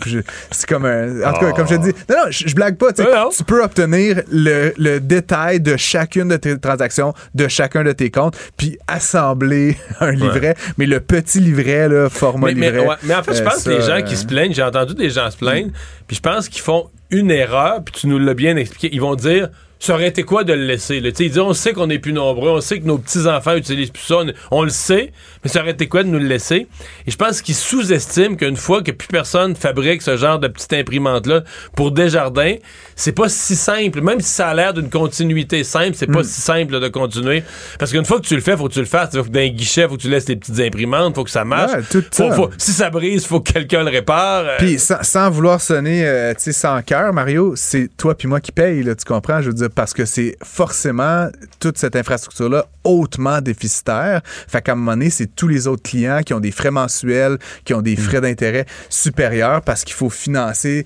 C'est 0.52 0.68
comme 0.68 0.86
un. 0.86 1.22
En 1.24 1.34
tout 1.34 1.40
cas, 1.46 1.52
comme 1.52 1.68
je 1.68 1.76
te 1.76 1.82
dis, 1.82 1.94
non, 2.10 2.16
non, 2.26 2.32
je, 2.32 2.48
je 2.48 2.56
blague 2.56 2.78
pas. 2.78 2.88
non. 2.98 3.30
Tu 3.36 3.44
peux 3.44 3.64
obtenir 3.64 4.22
le, 4.32 4.74
le 4.78 5.00
détail 5.00 5.60
de 5.62 5.78
chacune 5.78 6.28
de 6.30 6.38
tes 6.38 6.58
transactions, 6.60 7.14
de 7.36 7.48
chacun 7.48 7.84
de 7.84 7.91
tes 7.94 8.12
comptes, 8.12 8.38
puis 8.58 8.78
assembler 8.88 9.78
un 10.00 10.12
livret. 10.12 10.56
Mais 10.78 10.86
le 10.86 11.00
petit 11.00 11.40
livret, 11.40 11.90
là, 11.90 12.10
format 12.10 12.48
Mais, 12.48 12.54
mais, 12.54 12.72
livret. 12.72 12.88
ouais, 12.88 12.96
mais 13.04 13.16
en 13.16 13.24
fait, 13.24 13.36
je 13.36 13.42
euh, 13.42 13.46
pense 13.46 13.64
que 13.64 13.70
les 13.70 13.82
gens 13.82 14.02
qui 14.02 14.14
euh, 14.14 14.18
se 14.18 14.26
plaignent, 14.26 14.54
j'ai 14.54 14.64
entendu 14.64 14.94
des 14.96 15.10
gens 15.10 15.30
se 15.30 15.38
plaindre, 15.38 15.72
puis 16.08 16.16
je 16.16 16.22
pense 16.22 16.50
qu'ils 16.50 16.62
font 16.62 16.90
une 17.10 17.32
erreur, 17.32 17.84
puis 17.84 17.94
tu 17.94 18.08
nous 18.08 18.20
l'as 18.20 18.34
bien 18.34 18.56
expliqué. 18.56 18.90
Ils 18.94 19.02
vont 19.02 19.16
dire 19.16 19.50
ça 19.82 19.96
aurait 19.96 20.08
été 20.08 20.22
quoi 20.22 20.44
de 20.44 20.54
le 20.54 20.64
laisser? 20.64 21.00
là? 21.00 21.10
Ils 21.10 21.30
disent 21.30 21.40
on 21.40 21.54
sait 21.54 21.74
qu'on 21.74 21.90
est 21.90 21.98
plus 21.98 22.14
nombreux, 22.14 22.52
on 22.52 22.62
sait 22.62 22.80
que 22.80 22.86
nos 22.86 23.00
petits-enfants 23.00 23.56
utilisent 23.56 23.90
plus 23.90 24.04
ça, 24.04 24.18
on, 24.18 24.32
on 24.52 24.64
le 24.64 24.70
sait, 24.70 25.12
mais 25.44 25.50
ça 25.50 25.62
aurait 25.62 25.72
été 25.72 25.88
quoi 25.88 26.04
de 26.04 26.08
nous 26.08 26.20
le 26.20 26.28
laisser? 26.28 26.68
Et 27.08 27.12
je 27.12 27.18
pense 27.18 27.42
qu'ils 27.42 27.56
sous-estiment 27.56 28.36
qu'une 28.36 28.58
fois 28.58 28.84
que 28.84 28.92
plus 28.92 29.08
personne 29.08 29.56
fabrique 29.56 30.04
ce 30.04 30.18
genre 30.18 30.38
de 30.38 30.48
petite 30.48 30.74
imprimante-là 30.74 31.44
pour 31.76 31.92
Desjardins, 31.92 32.56
c'est 32.96 33.12
pas 33.12 33.30
si 33.30 33.56
simple. 33.56 34.02
Même 34.02 34.20
si 34.22 34.30
ça 34.30 34.50
a 34.50 34.54
l'air 34.54 34.74
d'une 34.74 34.90
continuité 34.90 35.64
simple, 35.64 35.94
c'est 35.96 36.10
Mm. 36.10 36.14
pas 36.14 36.24
si 36.24 36.42
simple 36.42 36.80
de 36.80 36.88
continuer. 36.88 37.44
Parce 37.80 37.92
qu'une 37.92 38.06
fois 38.06 38.20
que 38.20 38.26
tu 38.28 38.36
le 38.36 38.42
fais, 38.42 38.56
faut 38.58 38.68
que 38.68 38.74
tu 38.74 38.80
le 38.80 38.86
fasses. 38.86 39.16
Faut 39.16 39.24
que 39.24 39.30
d'un 39.30 39.48
guichet, 39.50 39.88
faut 39.88 39.96
que 39.98 40.02
tu 40.02 40.10
laisses 40.10 40.28
les 40.28 40.36
petites 40.36 40.60
imprimantes, 40.60 41.16
faut 41.16 41.24
que 41.24 41.30
ça 41.30 41.46
marche. 41.46 41.72
Ouais, 41.74 41.84
tout 41.90 42.04
Faut- 42.12 42.30
ça. 42.30 42.36
faut- 42.36 42.50
si 42.58 42.72
ça 42.74 42.90
brise, 42.90 43.26
faut 43.26 43.40
que 43.42 43.52
quelqu'un 43.52 43.84
le 43.84 43.90
répare. 43.90 44.44
Euh, 44.46 44.56
Puis 44.60 44.80
sans, 44.80 45.02
sans 45.04 45.30
vouloir 45.30 45.62
sonner 45.62 46.06
euh, 46.06 46.34
tu 46.34 46.44
sais, 46.44 46.52
sans 46.54 46.82
cœur, 46.82 47.14
Mario, 47.14 47.54
c'est 47.56 47.90
toi 47.98 48.16
puis 48.16 48.28
moi 48.28 48.40
qui 48.40 48.52
paye, 48.52 48.84
là, 48.84 48.96
tu 48.96 49.06
comprends? 49.06 49.42
Je 49.42 49.48
veux 49.48 49.54
dire, 49.56 49.70
parce 49.74 49.94
que 49.94 50.06
c'est 50.06 50.36
forcément 50.44 51.28
toute 51.60 51.78
cette 51.78 51.96
infrastructure-là 51.96 52.66
hautement 52.84 53.42
déficitaire. 53.42 54.22
Fait 54.48 54.62
qu'à 54.62 54.72
un 54.74 54.76
moment 54.76 54.92
donné, 54.94 55.10
c'est 55.10 55.28
tous 55.36 55.48
les 55.48 55.68
autres 55.68 55.84
clients 55.84 56.22
qui 56.26 56.34
ont 56.34 56.40
des 56.40 56.52
frais 56.52 56.72
mensuels, 56.72 57.38
qui 57.66 57.74
ont 57.74 57.82
des 57.82 57.96
frais 57.96 58.22
d'intérêt 58.22 58.66
supérieurs 58.90 59.62
parce 59.62 59.84
qu'il 59.84 59.94
faut 59.96 60.10
financer 60.10 60.86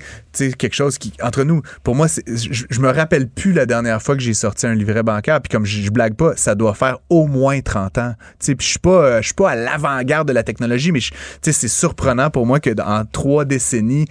quelque 0.58 0.74
chose 0.76 0.98
qui, 0.98 1.14
entre 1.22 1.44
nous, 1.44 1.62
pour 1.84 1.95
moi, 1.96 2.08
je, 2.08 2.66
je 2.70 2.80
me 2.80 2.90
rappelle 2.90 3.28
plus 3.30 3.54
la 3.54 3.66
dernière 3.66 4.02
fois 4.02 4.16
que 4.16 4.22
j'ai 4.22 4.34
sorti 4.34 4.68
un 4.68 4.76
livret 4.76 5.02
bancaire. 5.04 5.42
Puis 5.42 5.50
comme 5.50 5.66
je, 5.66 5.82
je 5.82 5.90
blague 5.90 6.16
pas, 6.16 6.36
ça 6.36 6.54
doit 6.56 6.74
faire 6.76 7.00
au 7.10 7.26
moins 7.28 7.60
30 7.62 7.98
ans. 7.98 8.14
Puis 8.40 8.56
je 8.60 8.66
suis 8.66 8.80
pas, 8.80 8.90
euh, 9.06 9.18
je 9.22 9.26
suis 9.28 9.34
pas 9.34 9.52
à 9.52 9.56
l'avant-garde 9.56 10.28
de 10.28 10.34
la 10.34 10.44
technologie, 10.44 10.92
mais 10.92 11.00
c'est 11.42 11.68
surprenant 11.68 12.30
pour 12.30 12.46
moi 12.46 12.60
que 12.60 12.70
dans 12.70 13.06
trois 13.12 13.46
décennies, 13.46 14.06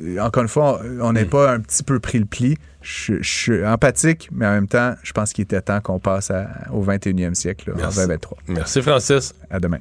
euh, 0.00 0.18
encore 0.20 0.42
une 0.42 0.48
fois, 0.48 0.80
on 1.00 1.12
n'ait 1.12 1.24
pas 1.24 1.50
un 1.52 1.60
petit 1.60 1.82
peu 1.82 2.00
pris 2.00 2.18
le 2.18 2.26
pli. 2.26 2.56
Je, 2.82 3.14
je 3.20 3.28
suis 3.28 3.64
empathique, 3.66 4.28
mais 4.32 4.46
en 4.46 4.52
même 4.52 4.68
temps, 4.68 4.94
je 5.02 5.12
pense 5.12 5.32
qu'il 5.32 5.42
était 5.42 5.60
temps 5.60 5.80
qu'on 5.80 5.98
passe 5.98 6.30
à- 6.30 6.48
au 6.72 6.82
21e 6.84 7.34
siècle, 7.34 7.70
là, 7.70 7.74
en 7.76 7.78
Merci. 7.78 7.96
2023. 7.98 8.38
Merci, 8.48 8.82
Francis. 8.82 9.34
À 9.50 9.58
demain. 9.58 9.78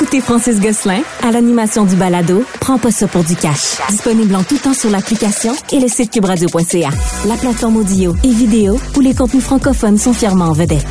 Écoutez 0.00 0.20
Francis 0.20 0.60
Gosselin 0.60 1.00
à 1.24 1.32
l'animation 1.32 1.84
du 1.84 1.96
balado 1.96 2.44
Prends 2.60 2.78
pas 2.78 2.92
ça 2.92 3.08
pour 3.08 3.24
du 3.24 3.34
cash. 3.34 3.78
Disponible 3.90 4.36
en 4.36 4.44
tout 4.44 4.56
temps 4.56 4.72
sur 4.72 4.90
l'application 4.90 5.52
et 5.72 5.80
le 5.80 5.88
site 5.88 6.12
cubradio.ca. 6.12 6.90
La 7.26 7.34
plateforme 7.34 7.78
audio 7.78 8.14
et 8.22 8.30
vidéo 8.30 8.78
où 8.96 9.00
les 9.00 9.12
contenus 9.12 9.42
francophones 9.42 9.98
sont 9.98 10.12
fièrement 10.12 10.44
en 10.44 10.52
vedette. 10.52 10.86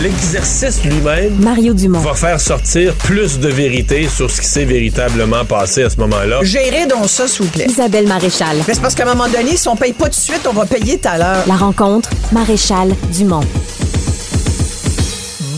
L'exercice 0.00 0.82
lui-même 0.82 1.38
Mario 1.38 1.72
Dumont. 1.72 2.00
va 2.00 2.14
faire 2.14 2.40
sortir 2.40 2.92
plus 2.94 3.38
de 3.38 3.48
vérité 3.48 4.08
sur 4.08 4.28
ce 4.28 4.40
qui 4.40 4.48
s'est 4.48 4.64
véritablement 4.64 5.44
passé 5.44 5.84
à 5.84 5.90
ce 5.90 5.98
moment-là. 5.98 6.40
Gérez 6.42 6.86
donc 6.86 7.08
ça, 7.08 7.28
s'il 7.28 7.44
vous 7.44 7.50
plaît. 7.52 7.66
Isabelle 7.68 8.08
Maréchal. 8.08 8.56
Mais 8.66 8.74
c'est 8.74 8.82
parce 8.82 8.96
qu'à 8.96 9.04
un 9.08 9.14
moment 9.14 9.28
donné, 9.28 9.56
si 9.56 9.68
on 9.68 9.76
paye 9.76 9.92
pas 9.92 10.06
tout 10.06 10.10
de 10.10 10.14
suite, 10.16 10.48
on 10.48 10.52
va 10.52 10.66
payer 10.66 10.98
tout 10.98 11.08
à 11.08 11.16
l'heure. 11.16 11.44
La 11.46 11.54
rencontre 11.54 12.10
Maréchal 12.32 12.92
Dumont. 13.12 13.44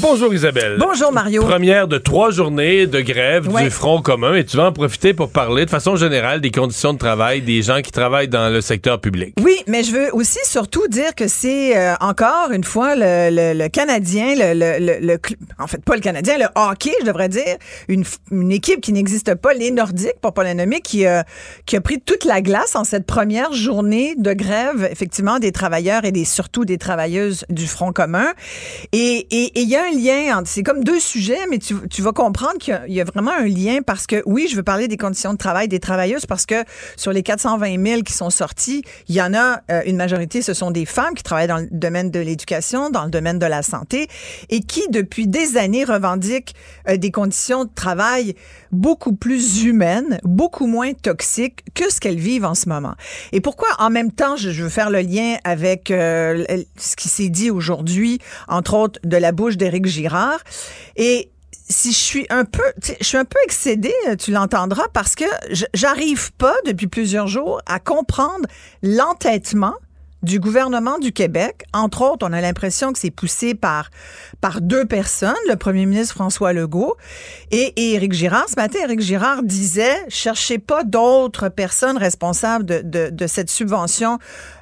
Bonjour 0.02 0.34
Isabelle. 0.34 0.78
Bonjour 0.80 1.12
Mario. 1.12 1.42
Première 1.42 1.86
de 1.86 1.96
trois 1.96 2.32
journées 2.32 2.88
de 2.88 3.00
grève 3.00 3.48
Ouais. 3.48 3.62
du 3.64 3.70
Front 3.70 4.02
commun 4.02 4.34
et 4.34 4.44
tu 4.44 4.56
vas 4.56 4.64
en 4.66 4.72
profiter 4.72 5.14
pour 5.14 5.30
parler 5.30 5.64
de 5.64 5.70
façon 5.70 5.94
générale 5.94 6.40
des 6.40 6.50
conditions 6.50 6.92
de 6.92 6.98
travail 6.98 7.40
des 7.40 7.62
gens 7.62 7.80
qui 7.82 7.92
travaillent 7.92 8.26
dans 8.28 8.48
le 8.52 8.60
secteur 8.60 9.00
public. 9.00 9.34
Oui, 9.40 9.54
mais 9.68 9.84
je 9.84 9.92
veux 9.92 10.12
aussi 10.14 10.40
surtout 10.44 10.86
dire 10.88 11.14
que 11.14 11.28
c'est 11.28 11.76
euh, 11.78 11.94
encore 12.00 12.50
une 12.50 12.64
fois 12.64 12.96
le, 12.96 13.30
le- 13.30 13.56
le 13.58 13.68
Canadien, 13.68 14.34
le, 14.36 14.98
le- 15.00 15.18
en 15.60 15.68
fait 15.68 15.82
pas 15.84 15.94
le 15.94 16.00
Canadien, 16.00 16.36
le 16.36 16.46
hockey, 16.56 16.92
je 17.00 17.06
devrais 17.06 17.28
dire, 17.28 17.56
une, 17.88 18.02
une 18.32 18.50
équipe 18.50 18.80
qui 18.80 18.92
n'existe 18.92 19.34
pas, 19.36 19.54
les 19.54 19.70
Nordiques, 19.70 20.18
pour 20.20 20.34
pas 20.34 20.42
les 20.42 20.54
nommer, 20.54 20.80
qui, 20.80 21.06
euh, 21.06 21.22
qui 21.64 21.76
a 21.76 21.80
pris 21.80 22.00
toute 22.00 22.24
la 22.24 22.40
glace 22.42 22.74
en 22.74 22.82
cette 22.84 23.06
première 23.06 23.52
journée 23.52 24.14
de 24.18 24.32
grève, 24.32 24.88
effectivement, 24.90 25.38
des 25.38 25.52
travailleurs 25.52 26.04
et 26.04 26.10
des 26.12 26.24
surtout 26.24 26.64
des 26.64 26.78
travailleuses 26.78 27.44
du 27.50 27.68
Front 27.68 27.92
commun. 27.92 28.26
Et 28.92 29.26
et- 29.30 29.58
et 29.58 29.60
il 29.62 29.68
y 29.68 29.76
a 29.76 29.84
un 29.84 29.91
c'est 30.44 30.62
comme 30.62 30.84
deux 30.84 31.00
sujets, 31.00 31.46
mais 31.50 31.58
tu, 31.58 32.02
vas 32.02 32.12
comprendre 32.12 32.58
qu'il 32.58 32.72
y 32.72 32.76
a- 32.76 32.86
il 32.86 32.94
y, 32.94 33.00
a 33.00 33.04
vraiment 33.04 33.32
un 33.32 33.46
lien 33.46 33.80
parce 33.84 34.06
que 34.06 34.22
oui, 34.26 34.48
je 34.50 34.56
veux 34.56 34.62
parler 34.62 34.88
des 34.88 34.96
conditions 34.96 35.32
de 35.32 35.38
travail 35.38 35.68
des 35.68 35.80
travailleuses 35.80 36.26
parce 36.26 36.46
que 36.46 36.64
sur 36.96 37.12
les 37.12 37.22
420 37.22 37.84
000 37.84 38.02
qui 38.02 38.12
sont 38.12 38.30
sortis, 38.30 38.82
il 39.08 39.14
y 39.14 39.22
en 39.22 39.34
a 39.34 39.60
euh, 39.70 39.82
une 39.86 39.96
majorité, 39.96 40.42
ce 40.42 40.54
sont 40.54 40.70
des 40.70 40.86
femmes 40.86 41.14
qui 41.14 41.22
travaillent 41.22 41.48
dans 41.48 41.58
le 41.58 41.68
domaine 41.70 42.10
de 42.10 42.20
l'éducation, 42.20 42.90
dans 42.90 43.04
le 43.04 43.10
domaine 43.10 43.38
de 43.38 43.46
la 43.46 43.62
santé 43.62 44.08
et 44.50 44.60
qui 44.60 44.82
depuis 44.90 45.26
des 45.26 45.56
années 45.56 45.84
revendiquent 45.84 46.54
euh, 46.88 46.96
des 46.96 47.10
conditions 47.10 47.64
de 47.64 47.70
travail 47.74 48.34
beaucoup 48.72 49.14
plus 49.14 49.64
humaines, 49.64 50.18
beaucoup 50.24 50.66
moins 50.66 50.92
toxiques 50.94 51.62
que 51.74 51.92
ce 51.92 52.00
qu'elles 52.00 52.18
vivent 52.18 52.44
en 52.44 52.54
ce 52.54 52.68
moment. 52.68 52.94
Et 53.32 53.40
pourquoi 53.40 53.68
en 53.78 53.90
même 53.90 54.10
temps, 54.10 54.36
je, 54.36 54.50
veux 54.50 54.68
faire 54.68 54.90
le 54.90 55.00
lien 55.00 55.36
avec 55.44 55.90
euh, 55.90 56.44
ce 56.76 56.96
qui 56.96 57.08
s'est 57.08 57.28
dit 57.28 57.50
aujourd'hui, 57.50 58.18
entre 58.48 58.74
autres 58.74 59.00
de 59.04 59.16
la 59.16 59.32
bouche 59.32 59.56
d'Éric 59.56 59.86
Girard. 59.86 60.40
Et 60.96 61.30
si 61.68 61.92
je 61.92 61.98
suis 61.98 62.26
un 62.30 62.44
peu, 62.44 62.62
je 63.00 63.04
suis 63.04 63.16
un 63.16 63.24
peu 63.24 63.38
excédée, 63.44 63.94
tu 64.18 64.30
l'entendras, 64.30 64.88
parce 64.92 65.14
que 65.14 65.24
j'arrive 65.74 66.32
pas 66.34 66.54
depuis 66.66 66.86
plusieurs 66.86 67.28
jours 67.28 67.60
à 67.66 67.78
comprendre 67.78 68.46
l'entêtement 68.82 69.74
du 70.22 70.40
gouvernement 70.40 70.98
du 70.98 71.12
Québec. 71.12 71.64
Entre 71.72 72.02
autres, 72.02 72.26
on 72.28 72.32
a 72.32 72.40
l'impression 72.40 72.92
que 72.92 72.98
c'est 72.98 73.10
poussé 73.10 73.54
par, 73.54 73.90
par 74.40 74.60
deux 74.60 74.84
personnes, 74.84 75.34
le 75.48 75.56
premier 75.56 75.86
ministre 75.86 76.14
François 76.14 76.52
Legault 76.52 76.96
et, 77.50 77.72
et 77.76 77.94
Éric 77.94 78.12
Girard. 78.12 78.48
Ce 78.48 78.56
matin, 78.56 78.78
Éric 78.84 79.00
Girard 79.00 79.42
disait, 79.42 80.04
cherchez 80.08 80.58
pas 80.58 80.84
d'autres 80.84 81.48
personnes 81.48 81.96
responsables 81.96 82.64
de, 82.64 82.82
de, 82.84 83.10
de 83.10 83.26
cette 83.26 83.50
subvention 83.50 84.18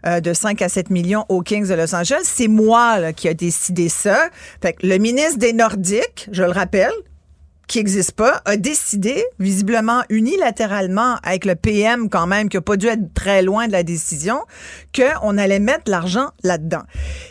euh, 0.06 0.20
de 0.20 0.32
5 0.32 0.62
à 0.62 0.68
7 0.68 0.90
millions 0.90 1.24
aux 1.28 1.42
Kings 1.42 1.68
de 1.68 1.74
Los 1.74 1.94
Angeles. 1.94 2.22
C'est 2.24 2.48
moi 2.48 2.98
là, 2.98 3.12
qui 3.12 3.28
a 3.28 3.34
décidé 3.34 3.88
ça. 3.88 4.28
Fait 4.62 4.72
que 4.72 4.86
le 4.86 4.98
ministre 4.98 5.38
des 5.38 5.52
Nordiques, 5.52 6.28
je 6.32 6.42
le 6.42 6.50
rappelle, 6.50 6.92
qui 7.70 7.78
n'existe 7.78 8.12
pas, 8.12 8.42
a 8.46 8.56
décidé, 8.56 9.24
visiblement 9.38 10.02
unilatéralement, 10.08 11.18
avec 11.22 11.44
le 11.44 11.54
PM 11.54 12.10
quand 12.10 12.26
même, 12.26 12.48
qui 12.48 12.56
n'a 12.56 12.62
pas 12.62 12.76
dû 12.76 12.88
être 12.88 13.14
très 13.14 13.42
loin 13.42 13.68
de 13.68 13.72
la 13.72 13.84
décision, 13.84 14.40
qu'on 14.92 15.38
allait 15.38 15.60
mettre 15.60 15.88
l'argent 15.88 16.30
là-dedans. 16.42 16.82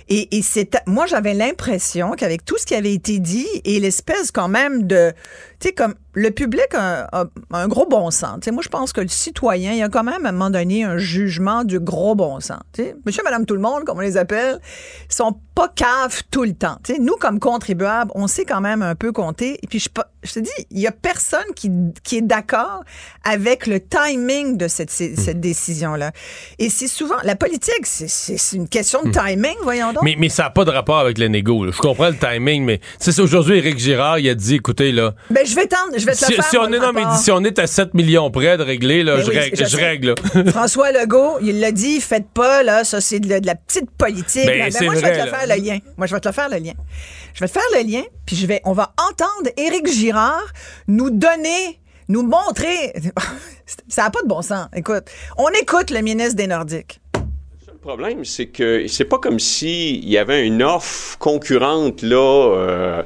Et, 0.07 0.37
et 0.37 0.41
c'est, 0.41 0.77
moi, 0.87 1.07
j'avais 1.07 1.33
l'impression 1.33 2.11
qu'avec 2.11 2.45
tout 2.45 2.57
ce 2.57 2.65
qui 2.65 2.73
avait 2.73 2.93
été 2.93 3.19
dit 3.19 3.49
et 3.65 3.81
l'espèce 3.81 4.31
quand 4.31 4.47
même 4.47 4.87
de, 4.87 5.11
tu 5.59 5.67
sais, 5.67 5.73
comme 5.73 5.93
le 6.13 6.31
public 6.31 6.67
a, 6.73 7.07
a- 7.11 7.25
a 7.53 7.57
un 7.61 7.67
gros 7.67 7.85
bon 7.85 8.11
sens. 8.11 8.39
Moi, 8.51 8.61
je 8.63 8.69
pense 8.69 8.93
que 8.93 9.01
le 9.01 9.07
citoyen, 9.07 9.71
il 9.73 9.77
y 9.79 9.83
a 9.83 9.89
quand 9.89 10.03
même 10.03 10.25
à 10.25 10.29
un 10.29 10.31
moment 10.31 10.49
donné 10.49 10.83
un 10.83 10.97
jugement 10.97 11.63
du 11.63 11.79
gros 11.79 12.15
bon 12.15 12.39
sens. 12.39 12.59
Monsieur, 13.05 13.23
madame, 13.23 13.45
tout 13.45 13.53
le 13.55 13.59
monde, 13.61 13.83
comme 13.85 13.97
on 13.97 14.01
les 14.01 14.17
appelle, 14.17 14.59
ils 15.09 15.13
sont 15.13 15.35
pas 15.55 15.67
caves 15.73 16.23
tout 16.31 16.43
le 16.43 16.53
temps. 16.53 16.77
Nous, 16.99 17.15
comme 17.19 17.39
contribuables, 17.39 18.11
on 18.15 18.27
sait 18.27 18.45
quand 18.45 18.61
même 18.61 18.81
un 18.81 18.95
peu 18.95 19.11
compter. 19.11 19.59
Et 19.61 19.67
puis, 19.67 19.79
je, 20.23 20.31
te 20.33 20.39
dis, 20.39 20.49
il 20.71 20.79
y 20.79 20.87
a 20.87 20.91
personne 20.91 21.43
qui, 21.55 21.69
qui 22.03 22.17
est 22.17 22.21
d'accord 22.21 22.83
avec 23.23 23.67
le 23.67 23.79
timing 23.81 24.57
de 24.57 24.67
cette, 24.67 24.89
cette 24.91 25.39
décision-là. 25.39 26.11
Et 26.57 26.69
c'est 26.69 26.87
souvent, 26.87 27.17
la 27.23 27.35
politique, 27.35 27.85
c'est- 27.85 28.07
c'est 28.09 28.37
c'est 28.37 28.55
une 28.57 28.67
question 28.69 29.03
de 29.03 29.11
timing, 29.11 29.55
voyons 29.63 29.93
donc. 29.93 30.03
Mais, 30.03 30.15
mais 30.17 30.29
ça 30.29 30.43
n'a 30.43 30.49
pas 30.49 30.65
de 30.65 30.71
rapport 30.71 30.99
avec 30.99 31.17
les 31.17 31.29
négos. 31.29 31.65
là. 31.65 31.71
Je 31.73 31.79
comprends 31.81 32.09
le 32.09 32.17
timing, 32.17 32.63
mais 32.63 32.79
sais, 32.99 33.19
aujourd'hui, 33.19 33.57
Éric 33.57 33.77
Girard, 33.77 34.19
il 34.19 34.29
a 34.29 34.35
dit, 34.35 34.55
écoutez, 34.55 34.91
là, 34.91 35.13
Ben, 35.29 35.45
je 35.49 35.55
vais 35.55 35.67
tendre, 35.67 35.93
je 35.97 36.05
vais 36.05 36.11
te 36.13 36.17
si, 36.17 36.31
le 36.31 36.35
faire. 36.35 36.45
si 36.49 36.57
on 36.57 36.67
est, 36.67 36.71
le 36.71 36.79
non, 36.79 36.93
mais 36.93 37.03
rapport. 37.03 37.17
si 37.19 37.31
on 37.31 37.43
est 37.43 37.57
à 37.59 37.67
7 37.67 37.93
millions 37.93 38.29
près 38.31 38.57
de 38.57 38.63
régler, 38.63 39.03
là, 39.03 39.15
Ben 39.17 39.23
je, 39.23 39.29
oui, 39.29 39.37
règle, 39.37 39.67
je 39.67 39.77
règle. 39.77 40.15
là. 40.35 40.51
François 40.51 40.91
Legault, 40.91 41.37
il 41.41 41.59
l'a 41.59 41.71
dit, 41.71 41.99
faites 42.01 42.29
pas, 42.29 42.63
là, 42.63 42.83
ça, 42.83 43.01
c'est 43.01 43.19
de, 43.19 43.27
la- 43.29 43.39
de 43.39 43.47
la 43.47 43.55
petite 43.55 43.89
politique. 43.91 44.45
Ben. 44.45 44.69
Ben, 44.71 44.85
moi, 44.85 44.95
je 44.95 44.99
vais 45.01 45.11
te 45.11 45.17
le 45.17 45.25
là. 45.31 45.37
faire 45.37 45.47
le 45.57 45.61
lien. 45.63 45.77
Moi, 45.97 46.07
je 46.07 46.13
vais 46.15 46.19
te 46.21 46.27
le 46.27 46.33
faire 46.33 46.49
le 46.49 46.57
lien. 46.57 46.73
Je 47.33 47.39
vais 47.39 47.47
te 47.47 47.53
faire 47.53 47.63
le 47.73 47.89
lien, 47.91 48.03
puis 48.25 48.35
je 48.35 48.45
vais, 48.47 48.61
on 48.65 48.73
va 48.73 48.93
entendre 48.97 49.49
Éric 49.57 49.87
Girard 49.87 50.45
nous 50.87 51.09
donner, 51.09 51.79
nous 52.07 52.23
montrer. 52.23 52.93
ça 53.87 54.03
n'a 54.03 54.09
pas 54.09 54.21
de 54.21 54.27
bon 54.27 54.41
sens. 54.41 54.67
Écoute, 54.75 55.05
on 55.37 55.47
écoute 55.49 55.91
le 55.91 56.01
ministre 56.01 56.35
des 56.35 56.47
Nordiques. 56.47 56.99
Le 57.71 57.77
problème, 57.87 58.25
c'est 58.25 58.47
que 58.47 58.87
c'est 58.87 59.05
pas 59.05 59.19
comme 59.19 59.39
s'il 59.39 60.07
y 60.07 60.17
avait 60.17 60.45
une 60.45 60.61
offre 60.61 61.17
concurrente 61.17 62.01
là 62.01 62.17
euh, 62.57 63.03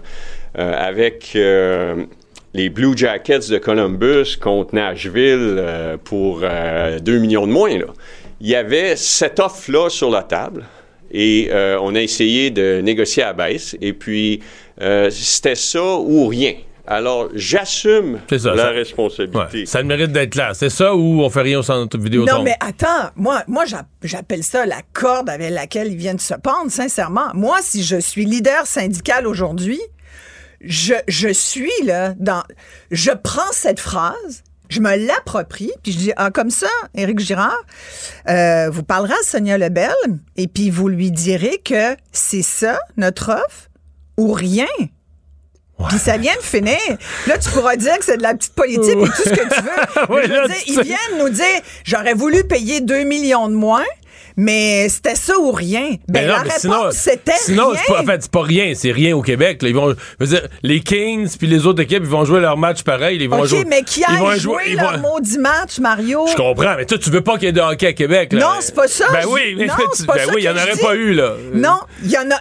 euh, 0.58 0.74
avec 0.88 1.34
euh, 1.36 2.06
les 2.54 2.70
Blue 2.70 2.96
Jackets 2.96 3.50
de 3.50 3.58
Columbus 3.58 4.38
contre 4.42 4.76
Nashville 4.76 5.56
euh, 5.58 5.98
pour 6.04 6.42
euh, 6.44 7.00
2 7.00 7.18
millions 7.20 7.48
de 7.48 7.52
moins. 7.52 7.78
Là. 7.78 7.86
Il 8.42 8.48
y 8.48 8.56
avait 8.56 8.96
cette 8.96 9.40
offre-là 9.40 9.90
sur 9.90 10.10
la 10.10 10.24
table 10.24 10.66
et 11.12 11.50
euh, 11.52 11.78
on 11.82 11.96
a 11.96 12.02
essayé 12.02 12.50
de 12.52 12.82
négocier 12.82 13.24
à 13.24 13.28
la 13.28 13.34
baisse 13.34 13.76
et 13.82 13.94
puis 13.94 14.42
euh, 14.82 15.10
c'était 15.10 15.56
ça 15.56 15.82
ou 15.84 16.28
rien. 16.28 16.54
Alors, 16.86 17.30
j'assume 17.34 18.20
C'est 18.30 18.40
ça, 18.40 18.54
la 18.54 18.64
ça- 18.64 18.70
responsabilité. 18.72 19.60
Ouais, 19.60 19.66
ça 19.66 19.78
a 19.80 19.82
le 19.82 19.88
mérite 19.88 20.12
d'être 20.12 20.36
là. 20.36 20.54
C'est 20.54 20.70
ça 20.70 20.94
ou 20.94 21.22
on 21.22 21.30
fait 21.30 21.42
rien 21.44 21.60
au 21.60 21.62
centre 21.64 21.98
vidéo 21.98 22.26
Non, 22.26 22.44
mais 22.44 22.56
attends, 22.60 23.10
moi, 23.16 23.42
moi 23.48 23.64
j'a- 23.66 23.86
j'appelle 24.04 24.44
ça 24.44 24.66
la 24.66 24.82
corde 24.92 25.30
avec 25.30 25.52
laquelle 25.52 25.88
ils 25.94 25.98
viennent 25.98 26.20
se 26.20 26.34
pendre, 26.34 26.70
sincèrement. 26.70 27.28
Moi, 27.36 27.60
si 27.62 27.84
je 27.84 27.96
suis 28.02 28.26
leader 28.26 28.68
syndical 28.68 29.28
aujourd'hui, 29.28 29.80
je, 30.64 30.94
je 31.08 31.30
suis 31.30 31.72
là 31.84 32.14
dans. 32.18 32.44
Je 32.92 33.12
prends 33.12 33.52
cette 33.52 33.80
phrase. 33.80 34.44
Je 34.70 34.80
me 34.80 34.96
l'approprie, 34.96 35.72
puis 35.84 35.92
je 35.92 35.98
dis, 35.98 36.12
ah, 36.16 36.32
comme 36.32 36.50
ça, 36.50 36.70
Éric 36.96 37.20
Girard, 37.20 37.64
euh, 38.28 38.72
vous 38.72 38.82
parlerez 38.82 39.14
à 39.14 39.24
Sonia 39.24 39.56
Lebel, 39.58 39.94
et 40.36 40.48
puis 40.48 40.72
vous 40.72 40.88
lui 40.88 41.12
direz 41.12 41.60
que 41.64 41.96
c'est 42.12 42.42
ça, 42.42 42.80
notre 42.98 43.30
offre, 43.30 43.70
ou 44.18 44.32
rien. 44.32 44.66
Puis 45.90 46.00
ça 46.00 46.18
vient 46.18 46.36
de 46.36 46.42
finir. 46.42 46.80
Là, 47.28 47.38
tu 47.38 47.50
pourras 47.50 47.76
dire 47.76 47.98
que 48.00 48.06
c'est 48.06 48.18
de 48.18 48.24
la 48.24 48.34
petite 48.34 48.54
politique 48.54 48.98
et 48.98 49.06
tout 49.06 49.24
ce 49.24 49.30
que 49.30 49.54
tu 49.54 49.62
veux. 49.62 50.08
Mais 50.10 50.16
Ouais, 50.16 50.24
je 50.24 50.28
veux 50.30 50.42
là, 50.42 50.48
dire, 50.48 50.64
ils 50.68 50.82
viennent 50.82 51.20
nous 51.20 51.30
dire, 51.30 51.62
j'aurais 51.84 52.14
voulu 52.14 52.44
payer 52.46 52.82
2 52.82 53.04
millions 53.04 53.50
de 53.50 53.56
moins, 53.56 53.84
mais 54.38 54.88
c'était 54.90 55.16
ça 55.16 55.38
ou 55.40 55.52
rien. 55.52 55.92
Ben, 56.08 56.26
Ben 56.26 56.28
non, 56.28 56.34
la 56.34 56.38
mais 56.44 56.44
réponse, 56.50 56.60
sinon, 56.62 56.90
c'était 56.92 57.32
sinon 57.38 57.70
rien. 57.70 57.80
c'est 57.86 57.94
pas, 57.94 58.02
en 58.02 58.06
fait, 58.06 58.22
c'est 58.24 58.32
pas 58.32 58.42
rien, 58.44 58.74
c'est 58.76 58.92
rien 58.92 59.16
au 59.16 59.22
Québec. 59.22 59.62
là. 59.62 59.70
Ils 59.70 59.76
vont, 59.76 59.96
dire, 60.22 60.48
les 60.64 60.80
Kings 60.82 61.30
puis 61.38 61.48
les 61.48 61.66
autres 61.66 61.82
équipes, 61.82 62.04
ils 62.04 62.10
vont 62.10 62.26
jouer 62.26 62.40
leur 62.40 62.58
match 62.58 62.84
pareil. 62.84 63.18
Ils 63.22 63.30
vont 63.30 63.42
OK, 63.42 63.48
jouer, 63.48 63.66
mais 63.68 63.84
qui 63.84 64.04
a 64.04 64.18
jouer- 64.18 64.40
joué 64.40 64.64
ils 64.70 64.76
leur 64.76 64.94
vont- 65.00 65.14
maudit 65.14 65.38
match, 65.38 65.80
Mario? 65.80 66.26
Je 66.30 66.36
comprends, 66.36 66.76
mais 66.78 66.86
toi, 66.86 66.98
tu 66.98 67.10
veux 67.10 67.22
pas 67.22 67.34
qu'il 67.34 67.44
y 67.46 67.50
ait 67.50 67.52
de 67.54 67.62
hockey 67.62 67.88
à 67.88 67.94
Québec. 67.94 68.34
Là. 68.34 68.40
Non, 68.40 68.54
c'est 68.60 68.76
pas 68.76 68.88
ça. 68.88 69.06
Ben 69.12 69.26
oui, 69.30 69.56
mais 69.58 69.66
non, 69.68 69.74
tu- 69.78 69.84
c'est 69.94 70.06
pas 70.06 70.16
ben 70.16 70.28
oui, 70.30 70.36
il 70.40 70.44
y 70.46 70.50
en 70.50 70.54
aurait 70.56 70.74
dis. 70.76 70.82
pas 70.82 70.96
eu, 70.96 71.14
là. 71.14 71.34
Non, 71.54 71.80
il 72.04 72.12
y 72.12 72.18
en 72.18 72.30
a. 72.32 72.36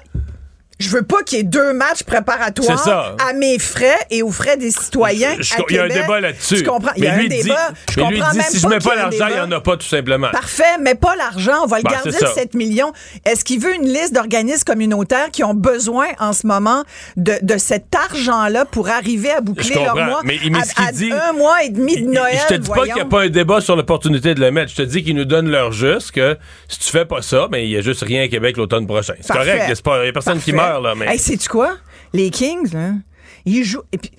Je 0.83 0.89
veux 0.91 1.03
pas 1.03 1.23
qu'il 1.23 1.39
y 1.39 1.41
ait 1.41 1.45
deux 1.45 1.73
matchs 1.73 2.03
préparatoires 2.03 3.15
à 3.29 3.33
mes 3.33 3.59
frais 3.59 3.97
et 4.11 4.23
aux 4.23 4.31
frais 4.31 4.57
des 4.57 4.71
citoyens. 4.71 5.37
Je- 5.39 5.55
Il 5.69 5.77
y 5.77 5.79
a 5.79 5.85
un 5.85 5.89
débat 5.89 6.21
là-dessus. 6.21 6.57
Tu 6.57 6.63
comprends? 6.65 6.93
Il 6.97 7.05
y 7.05 7.07
Mais 7.07 7.13
a 7.13 7.17
lui 7.19 7.27
un 7.27 7.29
dit- 7.29 7.43
débat. 7.45 7.69
Je 7.91 8.01
mais 8.01 8.03
comprends 8.19 8.35
même 8.35 8.43
si 8.49 8.59
je 8.59 8.67
mets 8.67 8.79
pas 8.79 8.95
l'argent, 8.97 9.27
il 9.31 9.37
y 9.37 9.41
en 9.41 9.53
a 9.53 9.61
pas, 9.61 9.77
tout 9.77 9.87
simplement. 9.87 10.31
Parfait, 10.31 10.65
mais 10.81 10.95
pas 10.95 11.15
l'argent. 11.17 11.53
On 11.63 11.67
va 11.67 11.79
le 11.79 11.83
Ben, 11.85 11.91
garder, 11.93 12.11
le 12.11 12.17
ça. 12.19 12.27
7 12.35 12.55
millions. 12.55 12.93
Est-ce 13.25 13.45
qu'il 13.45 13.61
veut 13.61 13.75
une 13.75 13.87
liste 13.87 14.13
d'organismes 14.15 14.65
communautaires 14.65 15.31
qui 15.31 15.45
ont 15.45 15.55
besoin 15.55 16.07
en 16.19 16.33
ce 16.33 16.47
moment 16.47 16.85
de, 17.17 17.35
de 17.43 17.59
cet 17.59 17.95
argent-là 17.95 18.65
pour 18.65 18.89
arriver 18.89 19.31
à 19.31 19.41
boucler 19.41 19.75
Je 19.75 19.79
leur 19.79 19.95
mois 19.97 20.21
mais- 20.25 20.39
mais 20.51 20.59
à, 20.59 20.65
ce 20.65 20.73
à 20.89 20.93
dit- 20.93 21.13
un 21.13 21.33
mois 21.33 21.63
et 21.65 21.69
demi 21.71 22.01
de 22.03 22.09
Noël? 22.11 22.37
je 22.49 22.55
te 22.55 22.61
dis 22.61 22.69
pas 22.71 22.85
qu'il 22.85 22.95
n'y 22.95 23.01
a 23.01 23.05
pas 23.05 23.23
un 23.23 23.29
débat 23.29 23.61
sur 23.61 23.77
l'opportunité 23.77 24.35
de 24.35 24.41
le 24.41 24.51
mettre. 24.51 24.71
Je 24.73 24.77
te 24.77 24.83
dis 24.83 25.03
qu'ils 25.03 25.17
nous 25.17 25.25
donnent 25.25 25.51
leur 25.51 25.73
juste, 25.73 26.11
que 26.13 26.37
si 26.69 26.79
tu 26.79 26.91
fais 26.91 27.05
pas 27.05 27.23
ça, 27.23 27.49
ben, 27.51 27.59
il 27.59 27.71
y 27.71 27.77
a 27.77 27.81
juste 27.83 28.03
rien 28.03 28.23
à 28.25 28.29
Québec 28.29 28.57
l'automne 28.57 28.87
prochain. 28.87 29.15
C'est 29.21 29.33
correct, 29.33 29.63
il 29.67 30.05
y 30.05 30.09
a 30.09 30.13
personne 30.13 30.41
qui 30.41 30.53
Parfait. 30.53 30.72
Meurt, 30.73 30.83
là, 30.83 30.95
mais. 30.95 31.07
Hey, 31.13 31.19
sais-tu 31.19 31.49
quoi? 31.49 31.77
Les 32.13 32.31
Kings, 32.31 32.73
là, 32.73 32.91
ils 33.45 33.65
jouent. 33.65 33.83
Et 33.93 33.99
puis, 33.99 34.11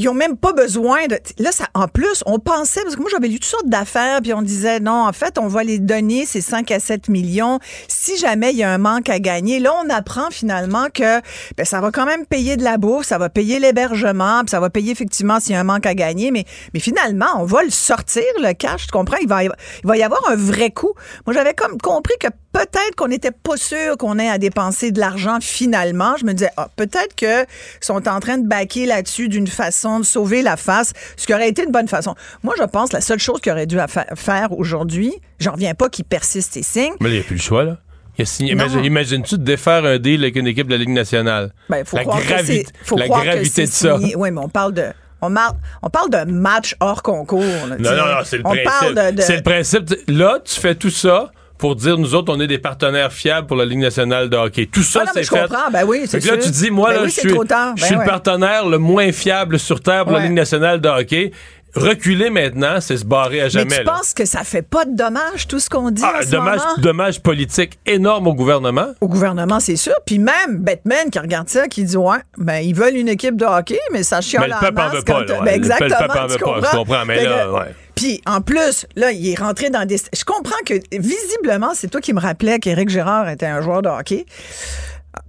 ils 0.00 0.08
ont 0.08 0.14
même 0.14 0.36
pas 0.36 0.52
besoin 0.52 1.08
de. 1.08 1.18
Là, 1.38 1.50
ça, 1.50 1.64
en 1.74 1.88
plus, 1.88 2.22
on 2.24 2.38
pensait, 2.38 2.82
parce 2.82 2.94
que 2.94 3.00
moi, 3.00 3.10
j'avais 3.10 3.26
lu 3.26 3.34
toutes 3.40 3.46
sortes 3.50 3.68
d'affaires, 3.68 4.20
puis 4.22 4.32
on 4.32 4.42
disait, 4.42 4.78
non, 4.78 5.04
en 5.08 5.12
fait, 5.12 5.38
on 5.40 5.48
va 5.48 5.64
les 5.64 5.80
donner, 5.80 6.24
ces 6.24 6.40
5 6.40 6.70
à 6.70 6.78
7 6.78 7.08
millions, 7.08 7.58
si 7.88 8.16
jamais 8.16 8.52
il 8.52 8.58
y 8.58 8.62
a 8.62 8.70
un 8.72 8.78
manque 8.78 9.08
à 9.08 9.18
gagner. 9.18 9.58
Là, 9.58 9.72
on 9.84 9.90
apprend 9.90 10.30
finalement 10.30 10.86
que 10.94 11.20
ben, 11.56 11.64
ça 11.64 11.80
va 11.80 11.90
quand 11.90 12.06
même 12.06 12.26
payer 12.26 12.56
de 12.56 12.62
la 12.62 12.76
bouffe, 12.78 13.06
ça 13.06 13.18
va 13.18 13.28
payer 13.28 13.58
l'hébergement, 13.58 14.40
puis 14.42 14.50
ça 14.50 14.60
va 14.60 14.70
payer 14.70 14.92
effectivement 14.92 15.40
s'il 15.40 15.54
y 15.54 15.56
a 15.56 15.60
un 15.60 15.64
manque 15.64 15.86
à 15.86 15.94
gagner, 15.94 16.30
mais, 16.30 16.44
finalement, 16.78 17.26
on 17.38 17.44
va 17.44 17.64
le 17.64 17.70
sortir, 17.70 18.22
le 18.40 18.52
cash, 18.52 18.86
tu 18.86 18.92
comprends? 18.92 19.16
Il 19.20 19.28
va, 19.28 19.42
y- 19.42 19.46
il 19.82 19.86
va 19.88 19.96
y 19.96 20.04
avoir 20.04 20.20
un 20.30 20.36
vrai 20.36 20.70
coût. 20.70 20.92
Moi, 21.26 21.34
j'avais 21.34 21.54
comme 21.54 21.76
compris 21.76 22.14
que 22.20 22.28
peut-être 22.52 22.94
qu'on 22.96 23.08
n'était 23.08 23.30
pas 23.30 23.56
sûr 23.56 23.96
qu'on 23.98 24.18
ait 24.18 24.28
à 24.28 24.38
dépenser 24.38 24.90
de 24.90 25.00
l'argent 25.00 25.38
finalement. 25.40 26.16
Je 26.18 26.24
me 26.24 26.32
disais, 26.32 26.50
ah, 26.56 26.68
peut-être 26.76 27.14
que 27.16 27.44
sont 27.80 28.08
en 28.08 28.20
train 28.20 28.38
de 28.38 28.46
baquer 28.46 28.86
là-dessus 28.86 29.28
d'une 29.28 29.46
façon 29.46 30.00
de 30.00 30.04
sauver 30.04 30.42
la 30.42 30.56
face, 30.56 30.92
ce 31.16 31.26
qui 31.26 31.34
aurait 31.34 31.48
été 31.48 31.64
une 31.64 31.72
bonne 31.72 31.88
façon. 31.88 32.14
Moi, 32.42 32.54
je 32.58 32.64
pense 32.64 32.90
que 32.90 32.96
la 32.96 33.00
seule 33.00 33.18
chose 33.18 33.40
qu'il 33.40 33.52
aurait 33.52 33.66
dû 33.66 33.76
faire 34.16 34.52
aujourd'hui, 34.58 35.12
j'en 35.38 35.52
reviens 35.52 35.74
pas 35.74 35.88
qu'il 35.88 36.04
persiste 36.04 36.56
et 36.56 36.62
signe. 36.62 36.92
Mais 37.00 37.10
il 37.10 37.12
n'y 37.14 37.18
a 37.20 37.22
plus 37.22 37.36
le 37.36 37.40
choix, 37.42 37.64
là. 37.64 37.76
Il 38.18 38.22
a 38.22 38.24
signé- 38.24 38.54
Non. 38.54 38.64
imagine- 38.64 38.84
Imagines-tu 38.84 39.38
de 39.38 39.44
défaire 39.44 39.84
un 39.84 39.98
deal 39.98 40.22
avec 40.22 40.34
une 40.34 40.48
équipe 40.48 40.66
de 40.66 40.72
la 40.72 40.78
Ligue 40.78 40.88
nationale? 40.88 41.52
Ben, 41.68 41.84
faut 41.84 41.96
la 41.96 42.04
gravi- 42.04 42.64
faut 42.82 42.96
la 42.96 43.06
gravité 43.08 43.64
de 43.66 43.70
ça. 43.70 43.96
Oui, 43.96 44.30
mais 44.32 44.40
on 44.40 44.48
parle 44.48 44.74
de. 44.74 44.86
On, 45.20 45.30
mar- 45.30 45.54
on 45.82 45.90
parle 45.90 46.10
d'un 46.10 46.24
match 46.26 46.74
hors 46.80 47.02
concours. 47.02 47.42
là, 47.42 47.76
Non, 47.78 47.90
non, 47.90 48.06
non, 48.06 48.20
c'est 48.24 48.38
le 48.38 48.46
on 48.46 48.50
principe. 48.50 48.64
Parle 48.64 48.94
de, 49.12 49.16
de- 49.16 49.22
C'est 49.22 49.36
le 49.36 49.42
principe. 49.42 49.94
Là, 50.08 50.38
tu 50.44 50.58
fais 50.60 50.74
tout 50.76 50.90
ça 50.90 51.30
pour 51.58 51.74
dire, 51.76 51.98
nous 51.98 52.14
autres, 52.14 52.32
on 52.34 52.40
est 52.40 52.46
des 52.46 52.58
partenaires 52.58 53.12
fiables 53.12 53.46
pour 53.46 53.56
la 53.56 53.64
Ligue 53.64 53.80
nationale 53.80 54.30
de 54.30 54.36
hockey. 54.36 54.66
Tout 54.72 54.82
ça, 54.82 55.00
Ah 55.02 55.04
mais 55.06 55.10
c'est 55.14 55.24
je 55.24 55.30
fait. 55.30 55.40
comprends. 55.48 55.70
Ben 55.72 55.84
oui, 55.86 56.02
c'est 56.06 56.24
là, 56.24 56.36
tu 56.38 56.50
dis, 56.50 56.70
moi, 56.70 56.90
Ben 56.90 56.96
là, 56.96 57.02
oui, 57.02 57.10
je 57.10 57.20
suis, 57.20 57.32
trop 57.32 57.44
tard. 57.44 57.72
je 57.76 57.82
Ben 57.82 57.86
suis 57.88 57.96
ouais. 57.96 58.04
le 58.04 58.10
partenaire 58.10 58.66
le 58.66 58.78
moins 58.78 59.10
fiable 59.12 59.58
sur 59.58 59.80
Terre 59.80 60.04
pour 60.04 60.12
Ouais. 60.14 60.20
la 60.20 60.24
Ligue 60.26 60.36
nationale 60.36 60.80
de 60.80 60.88
hockey. 60.88 61.32
Reculer 61.74 62.30
maintenant, 62.30 62.80
c'est 62.80 62.96
se 62.96 63.04
barrer 63.04 63.40
à 63.40 63.44
mais 63.44 63.50
jamais. 63.50 63.76
tu 63.78 63.84
là. 63.84 63.92
penses 63.92 64.14
que 64.14 64.24
ça 64.24 64.42
fait 64.42 64.62
pas 64.62 64.86
de 64.86 64.96
dommage, 64.96 65.46
tout 65.46 65.58
ce 65.60 65.68
qu'on 65.68 65.90
dit 65.90 66.02
Ah, 66.04 66.14
en 66.18 66.22
ce 66.24 66.30
dommage, 66.30 66.58
moment? 66.60 66.72
dommage 66.78 67.20
politique 67.22 67.78
énorme 67.84 68.26
au 68.26 68.34
gouvernement. 68.34 68.86
Au 69.02 69.06
gouvernement, 69.06 69.60
c'est 69.60 69.76
sûr. 69.76 69.92
Puis 70.06 70.18
même 70.18 70.58
Batman 70.60 71.10
qui 71.12 71.18
regarde 71.18 71.48
ça, 71.50 71.68
qui 71.68 71.84
dit 71.84 71.96
ouais, 71.98 72.16
ben 72.38 72.60
ils 72.60 72.74
veulent 72.74 72.96
une 72.96 73.08
équipe 73.08 73.36
de 73.36 73.44
hockey, 73.44 73.78
mais 73.92 74.02
ça 74.02 74.22
chiale 74.22 74.44
Mais 74.44 74.48
le 74.48 74.54
en 74.54 74.60
peuple 74.60 74.80
en 74.80 74.84
masse 74.84 74.94
veut 74.94 75.02
pas, 75.02 75.12
quand- 75.12 75.18
là, 75.20 75.34
ouais. 75.40 75.44
Ben 75.44 75.50
Le 75.50 75.56
exactement. 75.56 75.98
peuple 75.98 76.18
en 76.18 76.26
veut 76.26 76.38
pas, 76.38 76.60
je 76.72 76.76
comprends, 76.78 77.04
mais 77.04 77.24
là, 77.24 77.52
ouais. 77.52 77.74
Puis 77.98 78.20
en 78.26 78.40
plus, 78.40 78.86
là, 78.96 79.10
il 79.12 79.28
est 79.28 79.38
rentré 79.38 79.70
dans 79.70 79.84
des. 79.84 79.96
Je 80.16 80.24
comprends 80.24 80.56
que 80.64 80.74
visiblement, 80.92 81.72
c'est 81.74 81.88
toi 81.88 82.00
qui 82.00 82.12
me 82.12 82.20
rappelais 82.20 82.58
qu'Éric 82.60 82.88
Gérard 82.90 83.28
était 83.28 83.46
un 83.46 83.60
joueur 83.60 83.82
de 83.82 83.88
hockey. 83.88 84.24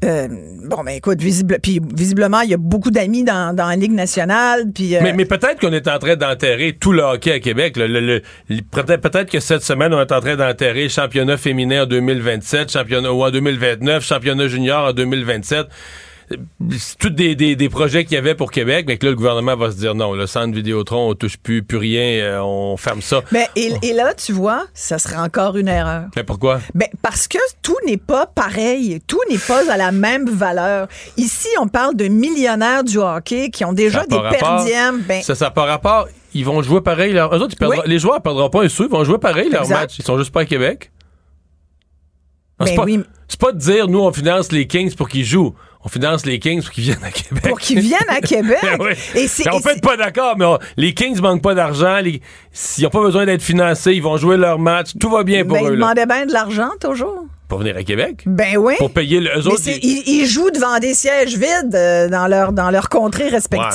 Euh, 0.05 0.27
bon, 0.65 0.83
ben 0.83 0.91
écoute, 0.91 1.19
visible, 1.19 1.57
puis 1.63 1.81
visiblement, 1.95 2.41
il 2.41 2.51
y 2.51 2.53
a 2.53 2.57
beaucoup 2.57 2.91
d'amis 2.91 3.23
dans, 3.23 3.55
dans 3.55 3.67
la 3.67 3.75
Ligue 3.75 3.93
nationale. 3.93 4.65
Euh, 4.79 4.99
Mais, 5.01 5.13
mais 5.13 5.25
peut-être 5.25 5.59
qu'on 5.59 5.73
est 5.73 5.87
en 5.87 5.97
train 5.97 6.15
d'enterrer 6.15 6.77
tout 6.79 6.91
le 6.91 7.01
hockey 7.01 7.31
à 7.31 7.39
Québec. 7.39 7.75
Le- 7.75 8.21
peut-être 8.71 9.31
que 9.31 9.39
cette 9.39 9.63
semaine, 9.63 9.93
on 9.93 9.99
est 9.99 10.11
en 10.11 10.19
train 10.21 10.35
d'enterrer 10.35 10.89
championnat 10.89 11.37
féminin 11.37 11.83
en 11.83 11.85
2027, 11.87 12.71
championnat 12.71 13.11
ou 13.11 13.23
en 13.23 13.31
2029, 13.31 14.05
championnat 14.05 14.47
junior 14.47 14.89
en 14.89 14.93
2027. 14.93 15.65
C'est 16.77 16.97
tous 16.97 17.09
des, 17.09 17.35
des, 17.35 17.55
des 17.55 17.69
projets 17.69 18.03
qu'il 18.05 18.13
y 18.13 18.17
avait 18.17 18.35
pour 18.35 18.51
Québec, 18.51 18.85
mais 18.87 18.97
que 18.97 19.05
là, 19.05 19.11
le 19.11 19.15
gouvernement 19.15 19.55
va 19.55 19.71
se 19.71 19.77
dire 19.77 19.95
non, 19.95 20.13
le 20.13 20.27
centre 20.27 20.53
Vidéotron, 20.53 21.09
on 21.09 21.15
touche 21.15 21.37
plus, 21.37 21.63
plus 21.63 21.77
rien, 21.77 22.21
euh, 22.23 22.39
on 22.41 22.77
ferme 22.77 23.01
ça. 23.01 23.21
ben, 23.31 23.45
et, 23.55 23.71
et 23.81 23.93
là, 23.93 24.13
tu 24.13 24.31
vois, 24.31 24.65
ça 24.73 24.99
serait 24.99 25.15
encore 25.17 25.57
une 25.57 25.67
erreur. 25.67 26.05
Mais 26.15 26.23
pourquoi? 26.23 26.59
Ben, 26.75 26.87
parce 27.01 27.27
que 27.27 27.37
tout 27.61 27.77
n'est 27.87 27.97
pas 27.97 28.25
pareil. 28.27 28.99
Tout 29.07 29.19
n'est 29.29 29.37
pas 29.39 29.71
à 29.71 29.77
la 29.77 29.91
même 29.91 30.29
valeur. 30.29 30.87
Ici, 31.17 31.47
on 31.59 31.67
parle 31.67 31.95
de 31.95 32.07
millionnaires 32.07 32.83
du 32.83 32.97
hockey 32.97 33.49
qui 33.49 33.65
ont 33.65 33.73
déjà 33.73 34.05
des 34.05 34.17
perdièmes. 34.39 35.01
Ben, 35.07 35.21
Ça, 35.23 35.33
ça 35.35 35.45
n'a 35.45 35.51
pas 35.51 35.65
rapport. 35.65 36.07
Ils 36.35 36.45
vont 36.45 36.61
jouer 36.61 36.81
pareil. 36.81 37.11
Leur... 37.13 37.33
eux 37.35 37.39
autres, 37.39 37.53
ils 37.53 37.57
perdront- 37.57 37.81
Oui. 37.83 37.89
Les 37.89 37.97
joueurs 37.97 38.17
ne 38.17 38.21
perdront 38.21 38.49
pas 38.51 38.63
un 38.63 38.69
sou, 38.69 38.83
ils 38.83 38.89
vont 38.89 39.03
jouer 39.03 39.17
pareil 39.17 39.49
leur 39.49 39.63
Exact. 39.63 39.79
match. 39.79 39.95
Ils 39.97 40.05
sont 40.05 40.17
juste 40.19 40.31
pas 40.31 40.41
à 40.41 40.45
Québec. 40.45 40.91
C'est 42.59 42.65
Ben 42.71 42.75
pas, 42.75 42.83
oui. 42.83 42.99
c'est 43.27 43.39
pas 43.39 43.51
de 43.53 43.57
dire, 43.57 43.87
nous, 43.87 43.99
on 43.99 44.11
finance 44.11 44.51
les 44.51 44.67
Kings 44.67 44.93
pour 44.93 45.07
qu'ils 45.07 45.23
jouent. 45.25 45.55
On 45.83 45.89
finance 45.89 46.25
les 46.25 46.39
Kings 46.39 46.61
pour 46.61 46.71
qu'ils 46.71 46.83
viennent 46.85 47.03
à 47.03 47.11
Québec. 47.11 47.43
Pour 47.47 47.59
qu'ils 47.59 47.79
viennent 47.79 48.09
à 48.09 48.19
Québec? 48.21 48.57
Oui. 48.79 48.91
Et 49.15 49.27
c'est- 49.27 49.49
on 49.49 49.59
et 49.59 49.61
peut 49.61 49.69
être 49.71 49.81
pas 49.81 49.95
d'accord, 49.97 50.35
mais 50.37 50.45
on- 50.45 50.59
les 50.77 50.93
Kings 50.93 51.19
manquent 51.21 51.41
pas 51.41 51.53
d'argent. 51.55 51.99
les- 51.99 52.21
S'ils 52.51 52.83
n'ont 52.83 52.89
pas 52.89 53.01
besoin 53.01 53.25
d'être 53.25 53.41
financés, 53.43 53.93
ils 53.93 54.01
vont 54.03 54.17
jouer 54.17 54.35
leur 54.37 54.59
match. 54.59 54.89
Tout 54.99 55.09
va 55.09 55.23
bien 55.23 55.43
pour 55.45 55.53
Ben, 55.53 55.63
eux. 55.63 55.73
ils 55.73 55.79
là. 55.79 55.93
demandaient 55.93 56.05
bien 56.05 56.25
de 56.25 56.33
l'argent, 56.33 56.69
toujours. 56.81 57.25
Pour 57.49 57.59
venir 57.59 57.75
à 57.75 57.83
Québec? 57.83 58.23
Ben 58.25 58.55
oui. 58.57 58.75
Pour 58.77 58.91
payer 58.91 59.19
le, 59.19 59.31
eux 59.31 59.41
Mais 59.43 59.47
autres. 59.51 59.63
ils- 59.67 60.25
jouent 60.27 60.51
devant 60.51 60.77
des 60.79 60.93
sièges 60.93 61.33
vides 61.35 61.73
euh, 61.73 62.07
dans 62.07 62.27
leur 62.27 62.51
dans. 62.53 62.69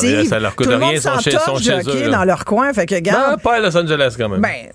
Ouais, 0.07 0.17
mais 0.17 0.23
là, 0.23 0.29
ça 0.29 0.39
leur 0.39 0.55
coûte 0.55 0.67
Tout 0.67 0.71
le 0.71 0.77
rien, 0.79 0.87
monde 0.93 0.99
sont 0.99 1.19
chez- 1.19 1.31
sont 1.33 1.55
de 1.57 1.61
chez 1.63 1.73
hockey 1.75 2.05
eux, 2.07 2.11
dans 2.11 2.25
leur 2.25 2.45
coin. 2.45 2.73
Fait 2.73 2.87
que, 2.87 2.95
Non, 2.95 2.99
regarde, 3.01 3.43
pas 3.43 3.55
à 3.57 3.61
Los 3.61 3.77
Angeles 3.77 4.15
quand 4.17 4.29
même. 4.29 4.41
ben, 4.41 4.71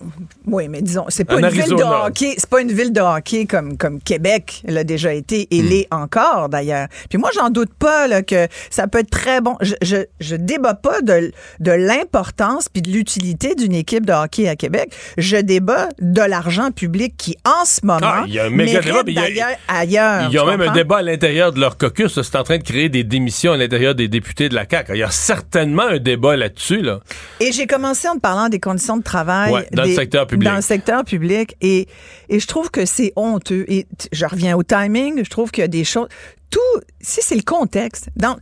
oui, 0.46 0.68
mais 0.68 0.82
disons, 0.82 1.06
c'est 1.08 1.24
pas 1.24 1.36
En 1.36 1.38
une 1.38 1.48
ville 1.48 1.64
de 1.70 1.82
hockey, 2.06 2.34
c'est 2.36 2.48
pas 2.50 2.60
une 2.60 2.72
ville 2.72 2.92
de 2.92 3.00
hockey 3.00 3.46
comme, 3.46 3.78
comme 3.78 4.00
Québec 4.02 4.62
l'a 4.66 4.84
déjà 4.84 5.14
été 5.14 5.48
et 5.50 5.62
Hmm. 5.62 5.66
l'est 5.68 5.88
encore 5.90 6.48
d'ailleurs. 6.50 6.88
Puis 7.08 7.18
moi, 7.18 7.30
j'en 7.34 7.48
doute 7.50 7.72
pas 7.78 8.06
là, 8.06 8.22
que 8.22 8.48
ça 8.68 8.86
peut 8.86 8.98
être 8.98 9.10
très 9.10 9.40
bon. 9.40 9.56
Je, 9.62 9.74
je, 9.82 9.96
je 10.20 10.36
débat 10.36 10.74
pas 10.74 11.00
de, 11.00 11.32
de 11.60 11.70
l'importance 11.72 12.68
puis 12.68 12.82
de 12.82 12.90
l'utilité 12.90 13.54
d'une 13.54 13.74
équipe 13.74 14.04
de 14.04 14.12
hockey 14.12 14.46
à 14.48 14.56
Québec. 14.56 14.92
Je 15.16 15.38
débat 15.38 15.88
de 16.00 16.20
l'argent 16.22 16.70
public 16.70 17.14
qui, 17.16 17.36
en 17.46 17.64
ce 17.64 17.80
moment, 17.84 18.00
Ah, 18.02 18.24
il 18.26 18.34
y 18.34 18.38
a 18.38 18.44
un 18.44 18.50
méga 18.50 18.80
mais 19.06 19.12
il 19.12 19.14
y 19.14 19.18
a- 19.18 19.22
d'ailleurs 19.22 19.58
ailleurs. 19.68 20.28
Il 20.30 20.34
y 20.34 20.38
a 20.38 20.42
tu 20.42 20.46
même 20.48 20.60
un 20.60 20.72
débat 20.72 20.98
à 20.98 21.02
l'intérieur 21.02 21.52
de 21.52 21.60
leur 21.60 21.76
caucus. 21.78 22.20
C'est 22.20 22.36
en 22.36 22.42
train 22.42 22.58
de 22.58 22.62
créer 22.62 22.88
des 22.88 23.04
démissions 23.04 23.52
à 23.52 23.56
l'intérieur 23.56 23.94
des 23.94 24.08
députés 24.08 24.48
de 24.48 24.54
la 24.54 24.64
CAQ. 24.70 24.92
Il 24.94 24.98
y 24.98 25.02
a 25.02 25.10
certainement 25.10 25.84
un 25.86 25.98
débat 25.98 26.36
là-dessus. 26.36 26.80
Là. 26.82 27.00
Et 27.40 27.52
j'ai 27.52 27.66
commencé 27.66 28.08
en 28.08 28.14
te 28.14 28.20
parlant 28.20 28.48
des 28.48 28.60
conditions 28.60 28.96
de 28.96 29.02
travail. 29.02 29.52
Ouais, 29.52 29.68
dans 29.72 29.84
le 29.84 29.94
secteur 29.94 30.26
public. 30.26 30.48
Dans 30.48 30.56
le 30.56 30.62
secteur 30.62 31.04
public. 31.04 31.56
Et, 31.60 31.88
et 32.28 32.40
je 32.40 32.46
trouve 32.46 32.70
que 32.70 32.84
c'est 32.86 33.12
honteux. 33.16 33.64
Et 33.68 33.86
je 34.12 34.26
reviens 34.26 34.56
au 34.56 34.62
timing. 34.62 35.22
Je 35.24 35.30
trouve 35.30 35.50
qu'il 35.50 35.62
y 35.62 35.64
a 35.64 35.68
des 35.68 35.84
choses. 35.84 36.08
Tout, 36.50 36.58
si 37.00 37.20
c'est 37.22 37.36
le 37.36 37.42
contexte. 37.42 38.08
Dans, 38.16 38.36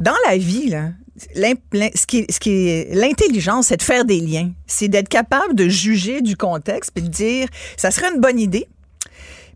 dans 0.00 0.14
la 0.28 0.36
vie, 0.36 0.68
là, 0.70 0.90
ce 1.34 2.06
qui 2.06 2.24
ce 2.30 2.38
qui 2.38 2.68
est 2.68 2.94
l'intelligence, 2.94 3.66
c'est 3.66 3.76
de 3.78 3.82
faire 3.82 4.04
des 4.04 4.20
liens. 4.20 4.50
C'est 4.68 4.86
d'être 4.86 5.08
capable 5.08 5.54
de 5.56 5.68
juger 5.68 6.20
du 6.20 6.36
contexte 6.36 6.92
puis 6.94 7.02
de 7.02 7.08
dire, 7.08 7.48
ça 7.76 7.90
serait 7.90 8.12
une 8.14 8.20
bonne 8.20 8.38
idée. 8.38 8.68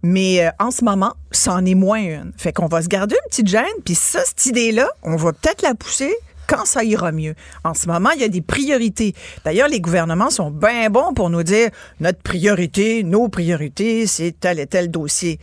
Mais 0.02 0.44
euh, 0.44 0.50
en 0.58 0.70
ce 0.70 0.84
moment, 0.84 1.14
c'en 1.30 1.64
est 1.64 1.74
moins 1.74 2.00
une. 2.00 2.32
Fait 2.36 2.52
qu'on 2.52 2.66
va 2.66 2.82
se 2.82 2.88
garder 2.88 3.14
une 3.14 3.28
petite 3.28 3.48
gêne, 3.48 3.64
puis 3.84 3.94
ça, 3.94 4.20
cette 4.24 4.46
idée-là, 4.46 4.88
on 5.02 5.16
va 5.16 5.32
peut-être 5.32 5.62
la 5.62 5.74
pousser 5.74 6.12
quand 6.48 6.64
ça 6.64 6.84
ira 6.84 7.12
mieux. 7.12 7.34
En 7.64 7.72
ce 7.74 7.86
moment, 7.86 8.10
il 8.10 8.20
y 8.20 8.24
a 8.24 8.28
des 8.28 8.42
priorités. 8.42 9.14
D'ailleurs, 9.44 9.68
les 9.68 9.80
gouvernements 9.80 10.30
sont 10.30 10.50
bien 10.50 10.90
bons 10.90 11.14
pour 11.14 11.30
nous 11.30 11.42
dire 11.42 11.70
notre 12.00 12.20
priorité, 12.20 13.04
nos 13.04 13.28
priorités, 13.28 14.06
c'est 14.06 14.38
tel 14.38 14.58
et 14.58 14.66
tel 14.66 14.90
dossier. 14.90 15.38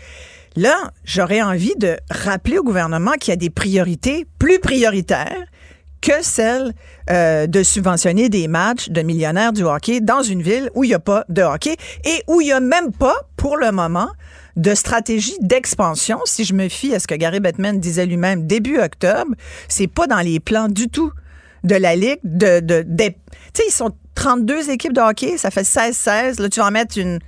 Là, 0.55 0.75
j'aurais 1.05 1.41
envie 1.41 1.75
de 1.77 1.97
rappeler 2.09 2.57
au 2.57 2.63
gouvernement 2.63 3.13
qu'il 3.13 3.31
y 3.31 3.33
a 3.33 3.37
des 3.37 3.49
priorités 3.49 4.25
plus 4.39 4.59
prioritaires 4.59 5.45
que 6.01 6.21
celle 6.21 6.73
euh, 7.09 7.47
de 7.47 7.63
subventionner 7.63 8.29
des 8.29 8.47
matchs 8.47 8.89
de 8.89 9.01
millionnaires 9.01 9.53
du 9.53 9.63
hockey 9.63 10.01
dans 10.01 10.21
une 10.21 10.41
ville 10.41 10.69
où 10.73 10.83
il 10.83 10.87
n'y 10.87 10.93
a 10.93 10.99
pas 10.99 11.25
de 11.29 11.41
hockey 11.41 11.75
et 12.05 12.23
où 12.27 12.41
il 12.41 12.45
n'y 12.45 12.51
a 12.51 12.59
même 12.59 12.91
pas, 12.91 13.15
pour 13.35 13.57
le 13.57 13.71
moment, 13.71 14.09
de 14.59 14.75
stratégie 14.75 15.35
d'expansion. 15.41 16.19
Si 16.25 16.43
je 16.43 16.53
me 16.53 16.67
fie 16.69 16.93
à 16.93 16.99
ce 16.99 17.07
que 17.07 17.15
Gary 17.15 17.39
Bettman 17.39 17.79
disait 17.79 18.05
lui-même 18.05 18.45
début 18.45 18.77
octobre, 18.79 19.33
c'est 19.67 19.87
pas 19.87 20.05
dans 20.05 20.19
les 20.19 20.39
plans 20.39 20.67
du 20.67 20.89
tout 20.89 21.11
de 21.63 21.75
la 21.75 21.95
Ligue 21.95 22.19
de... 22.23 22.59
de, 22.59 22.83
de- 22.85 23.07
tu 23.07 23.13
sais, 23.53 23.63
ils 23.67 23.71
sont 23.73 23.91
32 24.15 24.69
équipes 24.69 24.93
de 24.93 25.01
hockey, 25.01 25.37
ça 25.37 25.49
fait 25.49 25.61
16-16. 25.61 26.41
Là, 26.41 26.49
tu 26.49 26.59
vas 26.59 26.67
en 26.67 26.71
mettre 26.71 26.97
une, 26.97 27.19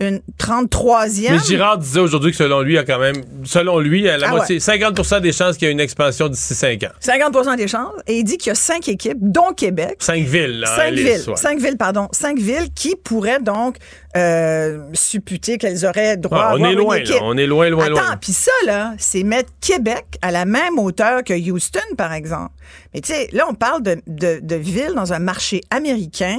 une 0.00 0.20
33e. 0.38 1.30
Mais 1.32 1.38
Girard 1.46 1.78
disait 1.78 2.00
aujourd'hui 2.00 2.30
que 2.30 2.36
selon 2.36 2.60
lui, 2.62 2.72
il 2.72 2.76
y 2.76 2.78
a 2.78 2.84
quand 2.84 2.98
même, 2.98 3.16
selon 3.44 3.78
lui, 3.78 4.08
à 4.08 4.16
la 4.16 4.28
Ah 4.28 4.30
moitié, 4.30 4.58
50% 4.58 5.20
des 5.20 5.32
chances 5.32 5.56
qu'il 5.56 5.66
y 5.66 5.68
ait 5.68 5.72
une 5.72 5.80
expansion 5.80 6.28
d'ici 6.28 6.54
5 6.54 6.82
ans. 6.84 6.88
50% 7.00 7.56
des 7.56 7.68
chances. 7.68 7.92
Et 8.06 8.18
il 8.18 8.24
dit 8.24 8.38
qu'il 8.38 8.48
y 8.48 8.52
a 8.52 8.54
cinq 8.54 8.88
équipes, 8.88 9.18
dont 9.20 9.52
Québec, 9.52 9.96
Cinq 10.00 10.24
villes, 10.24 10.60
là. 10.60 10.74
Cinq 10.76 10.90
les- 10.92 11.02
villes, 11.02 11.24
ouais. 11.28 11.36
cinq 11.36 11.58
villes, 11.60 11.76
pardon, 11.76 12.08
cinq 12.12 12.38
villes 12.38 12.68
qui 12.74 12.96
pourraient 12.96 13.40
donc 13.40 13.76
euh, 14.16 14.80
supputer 14.94 15.58
qu'elles 15.58 15.86
auraient 15.86 16.16
droit 16.16 16.38
à 16.38 16.50
on 16.52 16.54
avoir 16.56 16.70
est 16.70 16.74
loin, 16.74 16.96
une 16.96 17.04
là. 17.08 17.16
On 17.22 17.36
est 17.36 17.46
loin, 17.46 17.68
loin, 17.68 17.84
Attends, 17.84 17.92
loin. 17.94 18.16
puis 18.20 18.32
ça 18.32 18.50
là, 18.66 18.94
c'est 18.98 19.22
mettre 19.22 19.50
Québec 19.60 20.04
à 20.22 20.30
la 20.32 20.44
même 20.46 20.78
hauteur 20.78 21.22
que 21.22 21.34
Houston, 21.34 21.78
par 21.96 22.12
exemple. 22.12 22.50
Mais 22.94 23.00
tu 23.00 23.12
sais, 23.12 23.28
là, 23.32 23.44
on 23.48 23.54
parle 23.54 23.82
de, 23.82 24.00
de, 24.08 24.40
de 24.42 24.56
villes 24.56 24.94
dans 24.96 25.12
un 25.12 25.18
marché 25.20 25.60
américain. 25.70 26.38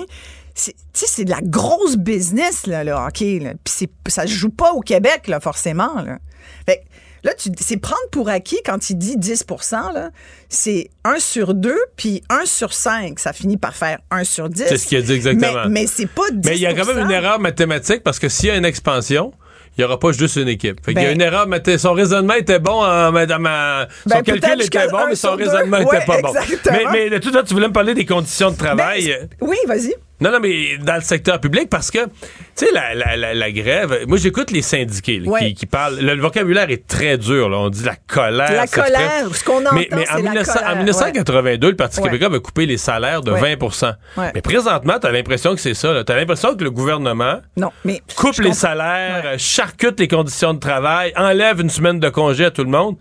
C'est- 0.55 0.75
c'est 0.93 1.25
de 1.25 1.29
la 1.31 1.41
grosse 1.41 1.97
business, 1.97 2.67
là, 2.67 2.83
le 2.83 2.91
hockey. 2.91 3.39
Là. 3.39 3.51
Puis 3.63 3.73
c'est- 3.77 3.91
ça 4.11 4.23
se 4.23 4.33
joue 4.33 4.49
pas 4.49 4.71
au 4.73 4.81
Québec, 4.81 5.27
là, 5.27 5.39
forcément. 5.39 6.01
Là. 6.01 6.17
Fait 6.65 6.83
là, 7.23 7.33
tu- 7.35 7.49
c'est 7.59 7.77
prendre 7.77 8.01
pour 8.11 8.29
acquis 8.29 8.59
quand 8.65 8.89
il 8.89 8.95
dit 8.97 9.15
10% 9.17 9.91
là, 9.93 10.09
c'est 10.49 10.89
1 11.03 11.19
sur 11.19 11.53
2, 11.53 11.77
puis 11.95 12.23
1 12.29 12.45
sur 12.45 12.73
5. 12.73 13.19
Ça 13.19 13.31
finit 13.33 13.57
par 13.57 13.75
faire 13.75 13.99
1 14.11 14.23
sur 14.23 14.49
10. 14.49 14.65
C'est 14.67 14.77
ce 14.77 14.87
qu'il 14.87 14.97
a 14.97 15.01
dit 15.01 15.13
exactement. 15.13 15.63
Mais, 15.65 15.81
mais 15.81 15.87
c'est 15.87 16.07
pas 16.09 16.29
10 16.31 16.49
Mais 16.49 16.55
il 16.57 16.61
y 16.61 16.65
a 16.65 16.73
quand 16.73 16.85
même 16.85 16.99
une 17.05 17.11
erreur 17.11 17.39
mathématique 17.39 18.03
parce 18.03 18.19
que 18.19 18.27
s'il 18.29 18.47
y 18.47 18.51
a 18.51 18.55
une 18.55 18.65
expansion, 18.65 19.31
il 19.77 19.81
n'y 19.81 19.85
aura 19.85 19.97
pas 19.99 20.11
juste 20.11 20.35
une 20.35 20.49
équipe. 20.49 20.83
Fait 20.83 20.93
qu'il 20.93 21.01
y 21.01 21.05
a 21.05 21.09
Ben- 21.09 21.15
une 21.15 21.21
erreur 21.21 21.47
mathématique. 21.47 21.81
Son 21.81 21.93
raisonnement 21.93 22.33
était 22.33 22.59
bon, 22.59 22.83
en, 22.83 23.11
madame, 23.13 23.45
en- 23.45 23.85
Ben, 24.05 24.17
son 24.17 24.21
calcul 24.23 24.61
était 24.63 24.87
bon, 24.89 25.07
mais 25.07 25.15
son 25.15 25.35
raisonnement 25.35 25.77
Ouais, 25.77 25.95
était 25.97 26.05
pas 26.05 26.21
bon. 26.21 26.33
Mais, 26.71 26.83
mais 26.91 27.09
de 27.09 27.17
tout 27.19 27.31
ça, 27.31 27.41
tu 27.43 27.53
voulais 27.53 27.67
me 27.69 27.73
parler 27.73 27.93
des 27.93 28.05
conditions 28.05 28.51
de 28.51 28.57
travail. 28.57 29.05
Ben, 29.39 29.47
oui, 29.47 29.55
vas-y. 29.67 29.93
Non, 30.21 30.31
non, 30.31 30.39
mais 30.39 30.77
dans 30.77 30.95
le 30.95 31.01
secteur 31.01 31.41
public, 31.41 31.67
parce 31.69 31.89
que, 31.91 32.05
tu 32.05 32.11
sais, 32.55 32.67
la, 32.71 32.93
la, 32.93 33.17
la, 33.17 33.33
la 33.33 33.51
grève, 33.51 34.05
moi, 34.07 34.17
j'écoute 34.17 34.51
les 34.51 34.61
syndiqués 34.61 35.19
là, 35.19 35.29
Ouais. 35.31 35.39
qui, 35.47 35.53
qui 35.55 35.65
parlent. 35.65 35.99
Le, 35.99 36.13
le 36.15 36.21
vocabulaire 36.21 36.69
est 36.69 36.85
très 36.87 37.17
dur, 37.17 37.49
là. 37.49 37.57
On 37.57 37.69
dit 37.69 37.83
la 37.83 37.95
colère. 37.95 38.51
La 38.51 38.67
colère, 38.67 39.25
très- 39.27 39.33
ce 39.37 39.43
qu'on 39.43 39.61
entend, 39.65 39.73
mais, 39.75 39.87
mais 39.91 40.03
en, 40.09 40.15
c'est 40.17 40.21
la 40.23 40.29
1900 40.29 40.53
colère, 40.53 40.69
en 40.71 40.75
1982, 40.77 41.69
le 41.71 41.75
Parti 41.75 41.99
Ouais. 41.99 42.05
québécois 42.05 42.27
avait 42.27 42.39
coupé 42.39 42.65
les 42.67 42.77
salaires 42.77 43.21
de 43.21 43.31
Ouais. 43.31 43.55
20 43.55 43.97
Ouais. 44.17 44.31
Mais 44.35 44.41
présentement, 44.41 44.99
tu 44.99 45.07
as 45.07 45.11
l'impression 45.11 45.55
que 45.55 45.59
c'est 45.61 45.73
ça. 45.73 46.03
Tu 46.03 46.11
as 46.11 46.15
l'impression 46.15 46.55
que 46.55 46.63
le 46.63 46.71
gouvernement 46.71 47.41
Non, 47.57 47.71
mais. 47.83 48.01
coupe 48.15 48.35
les 48.37 48.43
comprends. 48.49 48.53
salaires, 48.53 49.33
charcute 49.39 49.99
les 49.99 50.07
conditions 50.07 50.53
de 50.53 50.59
travail, 50.59 51.13
enlève 51.17 51.59
une 51.61 51.69
semaine 51.69 51.99
de 51.99 52.09
congé 52.09 52.45
à 52.45 52.51
tout 52.51 52.63
le 52.63 52.69
monde. 52.69 52.95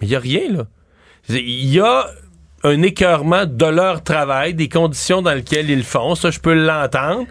Mais 0.00 0.06
il 0.06 0.10
n'y 0.10 0.16
a 0.16 0.20
rien, 0.20 0.42
là. 0.50 0.64
Il 1.28 1.66
y 1.74 1.78
a 1.80 2.06
un 2.64 2.82
écœurement 2.82 3.46
de 3.46 3.66
leur 3.66 4.02
travail, 4.02 4.54
des 4.54 4.68
conditions 4.68 5.22
dans 5.22 5.32
lesquelles 5.32 5.70
ils 5.70 5.78
le 5.78 5.82
font. 5.84 6.14
Ça, 6.14 6.30
je 6.30 6.38
peux 6.40 6.54
l'entendre. 6.54 7.26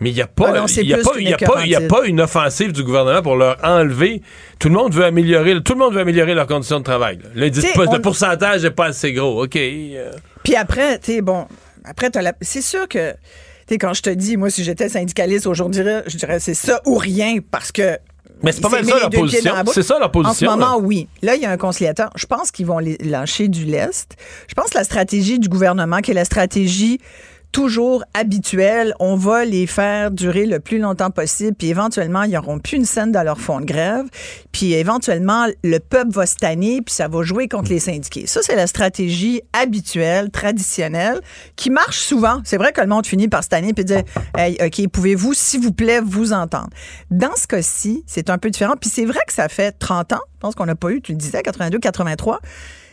Mais 0.00 0.10
il 0.10 0.14
n'y 0.14 0.20
a 0.20 0.26
pas, 0.26 0.48
Ah 0.54 0.60
non, 0.60 0.66
y 0.86 0.92
a 0.92 0.98
pas, 0.98 1.18
y 1.18 1.32
a 1.32 1.38
pas, 1.38 1.52
il 1.62 1.68
y 1.70 1.74
a 1.74 1.78
écœurantide. 1.78 1.88
pas 1.88 2.04
une 2.06 2.20
offensive 2.20 2.72
du 2.72 2.84
gouvernement 2.84 3.22
pour 3.22 3.36
leur 3.36 3.56
enlever. 3.64 4.20
Tout 4.58 4.68
le 4.68 4.74
monde 4.74 4.92
veut 4.92 5.04
améliorer, 5.06 5.62
tout 5.62 5.72
le 5.72 5.78
monde 5.78 5.94
veut 5.94 6.00
améliorer 6.00 6.34
leurs 6.34 6.46
conditions 6.46 6.78
de 6.80 6.84
travail. 6.84 7.18
Là, 7.34 7.48
on- 7.88 7.92
le 7.94 8.02
pourcentage 8.02 8.62
n'est 8.62 8.70
pas 8.70 8.86
assez 8.88 9.14
gros. 9.14 9.42
OK. 9.44 9.58
Puis 10.44 10.54
après, 10.54 10.98
tu 10.98 11.14
sais, 11.14 11.22
bon, 11.22 11.46
après, 11.84 12.10
la- 12.20 12.34
c'est 12.42 12.60
sûr 12.60 12.86
que, 12.88 13.12
tu 13.12 13.16
quand 13.78 13.94
je 13.94 14.02
te 14.02 14.10
dis, 14.10 14.36
moi, 14.36 14.50
si 14.50 14.62
j'étais 14.64 14.90
syndicaliste 14.90 15.46
aujourd'hui, 15.46 15.82
je 16.06 16.16
dirais 16.18 16.40
c'est 16.40 16.52
ça 16.54 16.82
ou 16.84 16.98
leur 16.98 17.40
parce 17.40 17.72
que. 17.72 17.96
Mais 18.42 18.52
c'est 18.52 18.60
pas 18.60 18.68
mal 18.68 18.84
ça 18.84 18.94
mis 18.94 19.00
leur 19.00 19.00
les 19.00 19.04
deux 19.04 19.10
pieds 19.10 19.20
position. 19.20 19.50
dans 19.50 19.56
la 19.56 19.62
bouche. 19.64 19.74
C'est 19.74 19.82
ça 19.82 19.98
leur 19.98 20.10
position, 20.10 20.30
En 20.30 20.34
ce 20.34 20.58
moment, 20.58 20.72
là. 20.72 20.78
oui. 20.78 21.08
Là, 21.22 21.34
il 21.36 21.42
y 21.42 21.46
a 21.46 21.50
un 21.50 21.56
conciliateur. 21.56 22.10
Je 22.16 22.26
pense 22.26 22.50
qu'ils 22.50 22.66
vont 22.66 22.78
les 22.78 22.96
lâcher 22.98 23.48
du 23.48 23.64
lest. 23.64 24.16
Je 24.48 24.54
pense 24.54 24.70
que 24.70 24.78
la 24.78 24.84
stratégie 24.84 25.38
du 25.38 25.48
gouvernement, 25.48 25.98
qui 25.98 26.10
est 26.10 26.14
la 26.14 26.24
stratégie 26.26 27.00
toujours 27.52 28.04
habituelle, 28.14 28.94
on 29.00 29.16
va 29.16 29.44
les 29.44 29.66
faire 29.66 30.10
durer 30.10 30.46
le 30.46 30.60
plus 30.60 30.78
longtemps 30.78 31.10
possible, 31.10 31.54
puis 31.54 31.68
éventuellement, 31.68 32.22
ils 32.22 32.32
n'auront 32.32 32.58
plus 32.58 32.76
une 32.76 32.84
scène 32.84 33.12
dans 33.12 33.22
leur 33.22 33.40
fond 33.40 33.60
de 33.60 33.64
grève, 33.64 34.04
puis 34.52 34.74
éventuellement, 34.74 35.46
le 35.64 35.78
peuple 35.78 36.10
va 36.10 36.26
se 36.26 36.36
tanner, 36.36 36.82
puis 36.82 36.94
ça 36.94 37.08
va 37.08 37.22
jouer 37.22 37.48
contre 37.48 37.70
les 37.70 37.80
syndiqués. 37.80 38.26
Ça, 38.26 38.40
c'est 38.42 38.56
la 38.56 38.66
stratégie 38.66 39.40
habituelle, 39.52 40.30
traditionnelle, 40.30 41.20
qui 41.56 41.70
marche 41.70 41.98
souvent. 41.98 42.40
C'est 42.44 42.56
vrai 42.56 42.72
que 42.72 42.80
le 42.80 42.86
monde 42.86 43.06
finit 43.06 43.28
par 43.28 43.42
se 43.42 43.48
tanner 43.48 43.72
puis 43.72 43.84
dire 43.84 44.02
Hey, 44.36 44.56
OK, 44.64 44.88
pouvez-vous, 44.88 45.34
s'il 45.34 45.60
vous 45.60 45.72
plaît, 45.72 46.00
vous 46.04 46.32
entendre? 46.32 46.70
Dans 47.10 47.36
ce 47.36 47.46
cas-ci, 47.46 48.04
c'est 48.06 48.30
un 48.30 48.38
peu 48.38 48.50
différent. 48.50 48.74
Puis 48.80 48.90
c'est 48.90 49.04
vrai 49.04 49.20
que 49.26 49.32
ça 49.32 49.48
fait 49.48 49.72
30 49.72 50.12
ans, 50.12 50.20
je 50.34 50.40
pense 50.40 50.54
qu'on 50.54 50.66
n'a 50.66 50.74
pas 50.74 50.90
eu, 50.90 51.00
tu 51.00 51.12
le 51.12 51.18
disais, 51.18 51.42
82, 51.42 51.78
83. 51.78 52.40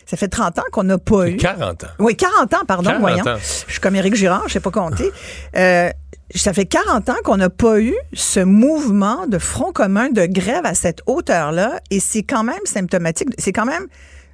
Ça 0.05 0.17
fait 0.17 0.27
30 0.27 0.59
ans 0.59 0.63
qu'on 0.71 0.83
n'a 0.83 0.97
pas 0.97 1.29
eu. 1.29 1.37
40 1.37 1.83
ans. 1.85 1.87
Oui, 1.99 2.15
40 2.15 2.53
ans, 2.53 2.65
pardon, 2.67 2.89
40 2.89 2.99
voyons. 3.01 3.25
ans. 3.27 3.37
Je 3.67 3.71
suis 3.71 3.79
comme 3.81 3.95
Éric 3.95 4.15
Girard, 4.15 4.43
je 4.47 4.53
sais 4.53 4.59
pas 4.59 4.71
compter. 4.71 5.09
Euh, 5.55 5.89
ça 6.35 6.51
fait 6.53 6.65
40 6.65 7.09
ans 7.09 7.15
qu'on 7.23 7.37
n'a 7.37 7.49
pas 7.49 7.79
eu 7.79 7.93
ce 8.13 8.39
mouvement 8.39 9.27
de 9.27 9.37
front 9.37 9.71
commun 9.71 10.09
de 10.09 10.25
grève 10.25 10.65
à 10.65 10.73
cette 10.73 11.01
hauteur-là, 11.05 11.79
et 11.91 11.99
c'est 11.99 12.23
quand 12.23 12.43
même 12.43 12.59
symptomatique. 12.65 13.29
C'est 13.37 13.53
quand 13.53 13.65
même, 13.65 13.87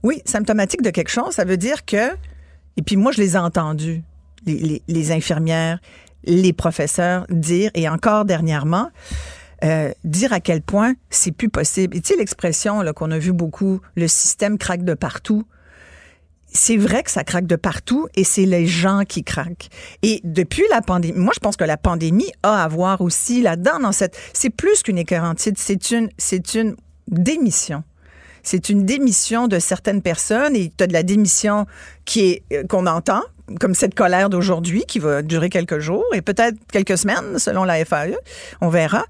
oui, 0.03 0.22
symptomatique 0.26 0.82
de 0.82 0.89
quelque 0.91 1.09
chose. 1.09 1.34
Ça 1.34 1.45
veut 1.45 1.57
dire 1.57 1.86
que, 1.86 2.11
et 2.78 2.82
puis 2.86 2.95
moi, 2.95 3.11
je 3.11 3.17
les 3.20 3.36
ai 3.36 3.38
entendus, 3.39 4.01
les, 4.45 4.55
les- 4.57 4.82
les 4.88 5.11
infirmières, 5.11 5.80
les 6.24 6.53
professeurs 6.53 7.26
dire, 7.30 7.70
et 7.76 7.88
encore 7.89 8.26
dernièrement, 8.26 8.89
euh, 9.65 9.91
dire 10.05 10.32
à 10.32 10.39
quel 10.39 10.61
point 10.61 10.93
c'est 11.09 11.32
plus 11.34 11.49
possible. 11.49 11.97
Et 11.97 12.01
tu 12.01 12.13
sais, 12.13 12.17
l'expression 12.20 12.82
qu'on 12.95 13.11
a 13.11 13.17
vu 13.17 13.34
beaucoup, 13.34 13.82
le 13.95 14.07
système 14.07 14.57
craque 14.57 14.84
de 14.86 14.93
partout 14.93 15.43
c'est 16.52 16.78
vrai 16.78 17.04
que 17.04 17.12
ça 17.12 17.24
craque 17.24 17.47
de 17.47 17.56
partout 17.56 18.08
et 18.16 18.24
c'est 18.24 18.45
les 18.45 18.68
gens 18.68 19.04
qui 19.08 19.24
craquent. 19.24 19.70
Et 20.02 20.22
depuis 20.24 20.64
la 20.72 20.82
pandémie, 20.82 21.18
moi 21.18 21.34
je 21.34 21.39
pense 21.39 21.58
que 21.58 21.64
la 21.64 21.78
pandémie 21.78 22.32
a 22.43 22.64
à 22.64 22.68
voir 22.68 23.02
aussi 23.02 23.41
là-dedans 23.41 23.80
dans 23.80 23.91
cette 23.91 24.18
c'est 24.34 24.50
plus 24.50 24.84
qu'une 24.84 24.97
écœurantite, 24.97 25.58
c'est 25.58 25.91
une 25.91 26.10
c'est 26.18 26.56
une 26.56 26.76
démission. 27.08 27.84
C'est 28.41 28.70
une 28.70 28.86
démission 28.86 29.47
de 29.47 29.60
certaines 29.60 30.02
personnes 30.02 30.56
et 30.56 30.72
tu 30.76 30.84
as 30.84 30.88
de 30.88 30.93
la 30.93 31.04
démission 31.04 31.66
qui 32.06 32.22
est 32.22 32.43
euh, 32.54 32.64
qu'on 32.68 32.88
entend, 32.88 33.22
comme 33.60 33.74
cette 33.74 33.95
colère 33.95 34.30
d'aujourd'hui 34.30 34.84
qui 34.88 35.00
va 35.00 35.22
durer 35.22 35.50
quelques 35.50 35.80
jours 35.80 36.06
et 36.14 36.22
peut-être 36.22 36.58
quelques 36.72 36.97
semaines 36.97 37.38
selon 37.38 37.64
la 37.64 37.84
FAE. 37.86 38.16
On 38.62 38.70
verra. 38.70 39.06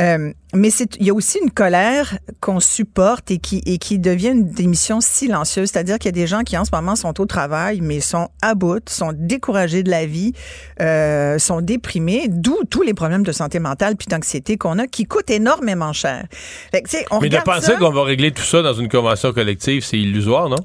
Euh, 0.00 0.32
mais 0.54 0.68
il 1.00 1.06
y 1.06 1.10
a 1.10 1.14
aussi 1.14 1.38
une 1.42 1.50
colère 1.50 2.18
qu'on 2.40 2.60
supporte 2.60 3.30
et 3.30 3.38
qui, 3.38 3.62
et 3.66 3.78
qui 3.78 3.98
devient 3.98 4.28
une 4.28 4.48
démission 4.48 5.00
silencieuse. 5.00 5.70
C'est-à-dire 5.70 5.98
qu'il 5.98 6.06
y 6.06 6.14
a 6.14 6.20
des 6.20 6.26
gens 6.26 6.42
qui 6.42 6.56
en 6.56 6.64
ce 6.64 6.70
moment 6.72 6.94
sont 6.94 7.20
au 7.20 7.26
travail, 7.26 7.80
mais 7.82 8.00
sont 8.00 8.28
à 8.40 8.54
bout, 8.54 8.88
sont 8.88 9.12
découragés 9.12 9.82
de 9.82 9.90
la 9.90 10.06
vie, 10.06 10.32
euh, 10.80 11.38
sont 11.38 11.60
déprimés, 11.60 12.26
d'où 12.28 12.56
tous 12.70 12.82
les 12.82 12.94
problèmes 12.94 13.24
de 13.24 13.32
santé 13.32 13.58
mentale 13.58 13.96
puis 13.96 14.06
d'anxiété 14.06 14.56
qu'on 14.56 14.78
a 14.78 14.86
qui 14.86 15.04
coûtent 15.04 15.30
énormément 15.30 15.92
cher. 15.92 16.24
Fait 16.70 16.82
que, 16.82 16.88
tu 16.88 16.98
sais, 16.98 17.06
on 17.10 17.20
Mais 17.20 17.28
de 17.28 17.38
penser 17.38 17.74
qu'on 17.78 17.90
va 17.90 18.04
régler 18.04 18.30
tout 18.30 18.42
ça 18.42 18.62
dans 18.62 18.74
une 18.74 18.88
convention 18.88 19.32
collective, 19.32 19.84
c'est 19.84 19.98
illusoire, 19.98 20.48
non? 20.48 20.56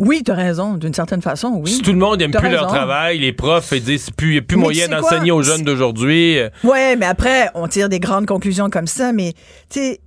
Oui, 0.00 0.22
tu 0.24 0.32
as 0.32 0.34
raison, 0.34 0.74
d'une 0.74 0.94
certaine 0.94 1.20
façon, 1.22 1.60
oui. 1.62 1.70
Si 1.70 1.82
tout 1.82 1.92
le 1.92 1.98
monde 1.98 2.18
n'aime 2.18 2.30
T'as 2.30 2.40
plus 2.40 2.48
leur 2.50 2.66
travail, 2.66 3.18
les 3.18 3.32
profs 3.34 3.70
ils 3.72 3.82
disent 3.84 4.08
il 4.22 4.28
n'y 4.30 4.38
a 4.38 4.42
plus 4.42 4.56
Mais 4.56 4.62
moyen 4.62 4.86
tu 4.86 4.94
sais 4.94 4.98
quoi? 5.00 5.10
d'enseigner 5.10 5.30
aux 5.30 5.42
jeunes 5.42 5.62
d'aujourd'hui. 5.62 6.38
euh, 6.38 6.48
Ouais, 6.64 6.96
mais 6.96 7.04
après, 7.06 7.50
on 7.54 7.68
tire 7.68 7.88
des 7.90 8.00
grandes 8.00 8.24
conclusions 8.26 8.70
comme 8.70 8.86
ça, 8.86 9.12
mais 9.12 9.34
tu 9.68 9.78
sais, 9.80 10.00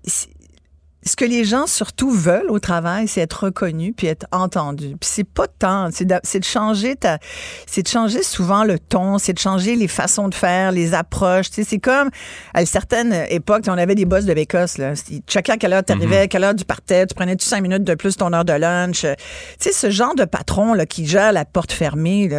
ce 1.05 1.15
que 1.15 1.25
les 1.25 1.43
gens 1.43 1.67
surtout 1.67 2.11
veulent 2.11 2.49
au 2.49 2.59
travail, 2.59 3.07
c'est 3.07 3.21
être 3.21 3.45
reconnus 3.45 3.93
puis 3.95 4.07
être 4.07 4.25
entendus. 4.31 4.95
Puis 4.99 5.09
c'est 5.11 5.23
pas 5.23 5.47
tant, 5.47 5.89
c'est 5.91 6.05
de, 6.05 6.15
c'est 6.23 6.39
de 6.39 6.45
changer 6.45 6.95
ta, 6.95 7.19
c'est 7.65 7.83
de 7.83 7.87
changer 7.87 8.23
souvent 8.23 8.63
le 8.63 8.79
ton, 8.79 9.17
c'est 9.17 9.33
de 9.33 9.39
changer 9.39 9.75
les 9.75 9.87
façons 9.87 10.27
de 10.29 10.35
faire, 10.35 10.71
les 10.71 10.93
approches. 10.93 11.49
Tu 11.49 11.55
sais, 11.55 11.63
c'est 11.63 11.79
comme 11.79 12.09
à 12.53 12.61
une 12.61 12.67
certaine 12.67 13.13
époque, 13.29 13.63
on 13.67 13.77
avait 13.77 13.95
des 13.95 14.05
boss 14.05 14.25
de 14.25 14.33
bécosse 14.33 14.77
là. 14.77 14.93
Chacun 15.27 15.53
à 15.53 15.57
quelle 15.57 15.73
heure 15.73 15.83
t'arrivais, 15.83 16.19
à 16.19 16.27
quelle 16.27 16.43
heure 16.43 16.55
tu 16.55 16.65
partais, 16.65 17.05
tu 17.05 17.15
prenais 17.15 17.35
tu 17.35 17.45
cinq 17.45 17.61
minutes 17.61 17.83
de 17.83 17.95
plus 17.95 18.15
ton 18.15 18.31
heure 18.33 18.45
de 18.45 18.53
lunch? 18.53 19.01
Tu 19.01 19.07
sais, 19.59 19.71
ce 19.71 19.89
genre 19.89 20.15
de 20.15 20.25
patron 20.25 20.73
là 20.73 20.85
qui 20.85 21.05
gère 21.05 21.31
la 21.31 21.45
porte 21.45 21.71
fermée. 21.71 22.29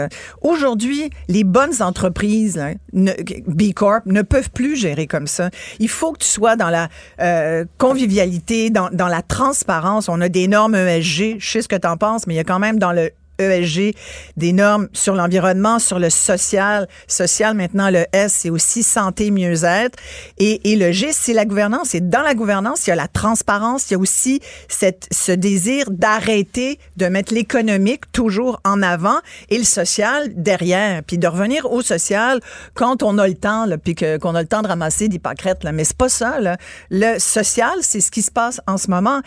Aujourd'hui, 0.43 1.11
les 1.29 1.45
bonnes 1.45 1.83
entreprises, 1.83 2.57
là, 2.57 2.71
ne- 2.93 3.13
B 3.47 3.73
Corp, 3.75 4.07
ne 4.07 4.23
peuvent 4.23 4.51
plus 4.51 4.77
gérer 4.77 5.07
comme 5.07 5.27
ça. 5.27 5.51
Il 5.79 5.89
faut 5.89 6.13
que 6.13 6.19
tu 6.19 6.29
sois 6.29 6.57
dans 6.57 6.71
la 6.71 6.89
euh, 7.21 7.65
convivialité, 7.79 8.54
dans, 8.71 8.91
dans 8.93 9.09
la 9.09 9.23
transparence. 9.23 10.09
On 10.09 10.21
a 10.21 10.29
des 10.29 10.49
normes 10.49 10.75
ESG. 10.75 11.37
Je 11.39 11.49
sais 11.49 11.63
ce 11.63 11.69
que 11.69 11.77
tu 11.77 11.87
en 11.87 11.97
penses, 11.97 12.27
mais 12.27 12.35
il 12.35 12.37
y 12.37 12.41
a 12.41 12.45
quand 12.45 12.59
même 12.59 12.79
dans 12.79 12.93
le 12.93 13.11
ESG 13.39 13.95
des 14.37 14.53
normes 14.53 14.89
sur 14.93 15.15
l'environnement, 15.15 15.79
sur 15.79 15.99
le 15.99 16.11
social. 16.11 16.89
Social, 17.07 17.55
maintenant, 17.55 17.91
le 17.91 18.07
S, 18.13 18.41
c'est 18.41 18.51
aussi 18.51 18.83
santé, 18.83 19.31
mieux-être. 19.31 19.99
Et, 20.39 20.73
et 20.73 20.77
le 20.77 20.93
G, 20.93 21.11
c'est 21.13 21.33
la 21.33 21.45
gouvernance. 21.45 21.95
Et 21.95 22.01
dans 22.01 22.23
la 22.23 22.35
gouvernance, 22.35 22.87
il 22.87 22.91
y 22.91 22.93
a 22.93 22.97
la 22.97 23.09
transparence. 23.09 23.91
Il 23.91 23.95
y 23.95 23.97
a 23.97 23.99
aussi 23.99 24.41
cette, 24.69 25.09
ce 25.13 25.33
désir 25.33 25.91
d'arrêter 25.91 26.79
de 26.97 27.07
mettre 27.07 27.35
l'économique 27.35 28.11
toujours 28.13 28.61
en 28.65 28.83
avant 28.83 29.19
et 29.51 29.59
le 29.59 29.65
social 29.65 30.31
derrière. 30.35 31.03
Puis 31.03 31.19
de 31.19 31.27
revenir 31.27 31.71
au 31.71 31.83
social 31.83 32.41
quand 32.75 33.03
on 33.03 33.19
a 33.19 33.27
le 33.27 33.35
temps, 33.35 33.67
là, 33.67 33.79
puis 33.79 33.95
qu'on 33.95 34.35
a 34.35 34.43
le 34.43 34.49
temps 34.49 34.63
de 34.63 34.69
ramasser 34.69 35.09
des 35.09 35.19
pâquerettes. 35.19 35.65
Là. 35.65 35.73
Mais 35.73 35.85
c'est 35.85 35.97
pas 35.97 36.09
ça. 36.09 36.41
Là. 36.41 36.57
Le 36.91 37.19
social, 37.19 37.75
c'est 37.81 38.01
ce 38.01 38.11
qui 38.11 38.23
se 38.23 38.31
passe 38.31 38.61
en 38.67 38.79
ce 38.79 38.91
moment. 38.91 39.21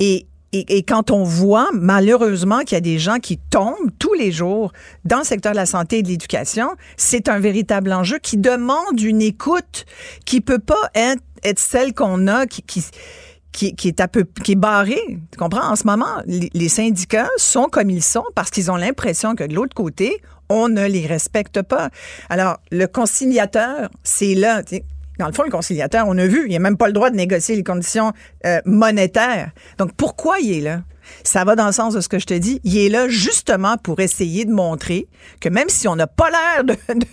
Et 0.00 0.26
et, 0.54 0.82
quand 0.84 1.10
on 1.10 1.24
voit 1.24 1.70
malheureusement 1.72 2.60
qu'il 2.60 2.76
y 2.76 2.76
a 2.76 2.80
des 2.80 2.98
gens 2.98 3.18
qui 3.18 3.38
tombent 3.38 3.90
tous 3.98 4.14
les 4.14 4.30
jours 4.30 4.72
dans 5.04 5.18
le 5.18 5.24
secteur 5.24 5.52
de 5.52 5.56
la 5.56 5.66
santé 5.66 5.98
et 5.98 6.02
de 6.02 6.08
l'éducation, 6.08 6.68
c'est 6.96 7.28
un 7.28 7.40
véritable 7.40 7.92
enjeu 7.92 8.18
qui 8.18 8.36
demande 8.36 9.00
une 9.00 9.20
écoute 9.20 9.84
qui 10.24 10.40
peut 10.40 10.60
pas 10.60 10.90
être, 10.94 11.22
celle 11.58 11.92
qu'on 11.92 12.28
a, 12.28 12.46
qui, 12.46 12.62
qui, 13.52 13.88
est 13.88 14.00
un 14.00 14.08
peu 14.08 14.24
qui 14.44 14.52
est 14.52 14.56
barrée. 14.56 15.18
Tu 15.32 15.38
comprends? 15.38 15.68
En 15.68 15.76
ce 15.76 15.86
moment, 15.86 16.22
les, 16.26 16.68
syndicats 16.68 17.30
sont 17.36 17.68
comme 17.68 17.90
ils 17.90 18.02
sont 18.02 18.24
parce 18.34 18.50
qu'ils 18.50 18.70
ont 18.70 18.76
l'impression 18.76 19.34
que 19.34 19.44
de 19.44 19.54
l'autre 19.54 19.74
côté, 19.74 20.20
on 20.48 20.68
ne 20.68 20.86
les 20.86 21.06
respecte 21.06 21.62
pas. 21.62 21.90
Alors, 22.28 22.58
le 22.70 22.86
conciliateur, 22.86 23.88
c'est 24.02 24.34
là. 24.34 24.62
Dans 25.18 25.26
le 25.26 25.32
fond, 25.32 25.44
le 25.44 25.50
conciliateur, 25.50 26.06
on 26.08 26.18
a 26.18 26.26
vu, 26.26 26.46
il 26.48 26.52
n'a 26.52 26.58
même 26.58 26.76
pas 26.76 26.88
le 26.88 26.92
droit 26.92 27.10
de 27.10 27.16
négocier 27.16 27.54
les 27.54 27.62
conditions 27.62 28.12
euh, 28.46 28.60
monétaires. 28.64 29.52
Donc, 29.78 29.92
pourquoi 29.96 30.40
il 30.40 30.58
est 30.58 30.60
là? 30.60 30.82
Ça 31.22 31.44
va 31.44 31.54
dans 31.54 31.66
le 31.66 31.72
sens 31.72 31.94
de 31.94 32.00
ce 32.00 32.08
que 32.08 32.18
je 32.18 32.26
te 32.26 32.34
dis. 32.34 32.60
Il 32.64 32.78
est 32.78 32.88
là 32.88 33.08
justement 33.08 33.76
pour 33.76 34.00
essayer 34.00 34.44
de 34.44 34.52
montrer 34.52 35.06
que 35.40 35.48
même 35.50 35.68
si 35.68 35.86
on 35.86 35.96
n'a 35.96 36.06
pas 36.06 36.30
l'air 36.30 36.64
de, 36.64 36.74
de, 36.94 37.06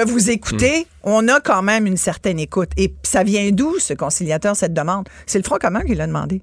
vous 0.00 0.30
écouter, 0.30 0.86
on 1.02 1.28
a 1.28 1.38
quand 1.38 1.62
même 1.62 1.86
une 1.86 1.98
certaine 1.98 2.38
écoute. 2.40 2.70
Et 2.76 2.94
ça 3.02 3.22
vient 3.22 3.50
d'où, 3.52 3.78
ce 3.78 3.92
conciliateur, 3.92 4.56
cette 4.56 4.72
demande? 4.72 5.08
C'est 5.26 5.38
le 5.38 5.44
Front 5.44 5.58
commun 5.58 5.82
qui 5.82 5.94
l'a 5.94 6.06
demandé. 6.06 6.42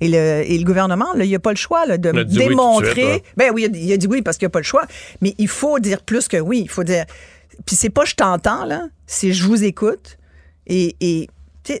Et 0.00 0.08
le, 0.08 0.42
et 0.44 0.58
le 0.58 0.64
gouvernement, 0.64 1.12
là, 1.14 1.24
il 1.24 1.28
n'y 1.28 1.34
a 1.34 1.40
pas 1.40 1.50
le 1.50 1.56
choix 1.56 1.86
là, 1.86 1.98
de 1.98 2.10
oui 2.10 2.24
démontrer. 2.26 2.92
suite, 2.92 3.04
hein. 3.04 3.30
Ben 3.36 3.52
oui, 3.54 3.66
il 3.68 3.74
a, 3.74 3.78
il 3.78 3.92
a 3.92 3.96
dit 3.96 4.06
oui 4.08 4.22
parce 4.22 4.36
qu'il 4.36 4.46
n'y 4.46 4.50
a 4.50 4.52
pas 4.52 4.60
le 4.60 4.64
choix. 4.64 4.86
Mais 5.22 5.34
il 5.38 5.48
faut 5.48 5.78
dire 5.78 6.02
plus 6.02 6.28
que 6.28 6.36
oui. 6.36 6.60
Il 6.62 6.68
faut 6.68 6.84
dire. 6.84 7.04
Puis 7.64 7.76
c'est 7.76 7.90
pas 7.90 8.04
je 8.04 8.14
t'entends, 8.14 8.64
là. 8.64 8.88
C'est 9.06 9.32
je 9.32 9.44
vous 9.44 9.64
écoute. 9.64 10.17
Et. 10.68 11.28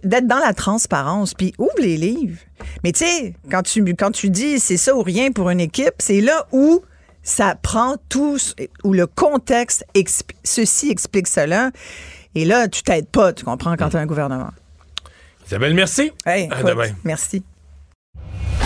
d'être 0.04 0.26
dans 0.26 0.38
la 0.38 0.52
transparence, 0.52 1.32
puis 1.32 1.54
ouvre 1.58 1.70
les 1.78 1.96
livres. 1.96 2.38
Mais 2.84 2.92
tu 2.92 3.04
sais, 3.06 3.34
quand 3.50 3.62
tu, 3.62 3.82
quand 3.94 4.10
tu 4.10 4.28
dis 4.28 4.60
c'est 4.60 4.76
ça 4.76 4.94
ou 4.94 5.02
rien 5.02 5.32
pour 5.32 5.48
une 5.48 5.60
équipe, 5.60 5.94
c'est 5.98 6.20
là 6.20 6.46
où 6.52 6.82
ça 7.22 7.54
prend 7.54 7.96
tout, 8.08 8.38
où 8.84 8.92
le 8.92 9.06
contexte, 9.06 9.84
ceci 10.44 10.90
explique 10.90 11.26
cela. 11.26 11.70
Et 12.34 12.44
là, 12.44 12.68
tu 12.68 12.82
t'aides 12.82 13.08
pas, 13.08 13.32
tu 13.32 13.44
comprends, 13.44 13.76
quand 13.76 13.88
tu 13.88 13.96
as 13.96 14.00
un 14.00 14.06
gouvernement. 14.06 14.50
Isabelle, 15.46 15.74
merci. 15.74 16.12
Hey, 16.26 16.48
À 16.50 16.60
écoute, 16.60 16.66
demain. 16.70 16.90
Merci. 17.04 17.42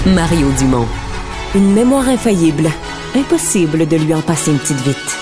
Mario 0.06 0.50
Dumont. 0.58 0.88
Une 1.54 1.72
mémoire 1.72 2.08
infaillible. 2.08 2.68
Impossible 3.14 3.86
de 3.86 3.96
lui 3.96 4.12
en 4.14 4.22
passer 4.22 4.50
une 4.50 4.58
petite 4.58 4.80
vite. 4.80 5.16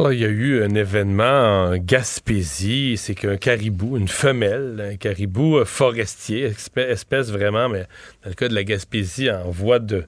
Alors, 0.00 0.14
il 0.14 0.20
y 0.20 0.24
a 0.24 0.28
eu 0.28 0.62
un 0.62 0.74
événement 0.74 1.24
en 1.64 1.76
Gaspésie. 1.76 2.96
C'est 2.96 3.14
qu'un 3.14 3.36
caribou, 3.36 3.98
une 3.98 4.08
femelle, 4.08 4.92
un 4.92 4.96
caribou 4.96 5.58
euh, 5.58 5.66
forestier, 5.66 6.44
espèce, 6.44 7.30
vraiment, 7.30 7.68
mais 7.68 7.80
dans 8.24 8.30
le 8.30 8.34
cas 8.34 8.48
de 8.48 8.54
la 8.54 8.64
Gaspésie, 8.64 9.30
en 9.30 9.50
voie 9.50 9.78
de, 9.78 10.06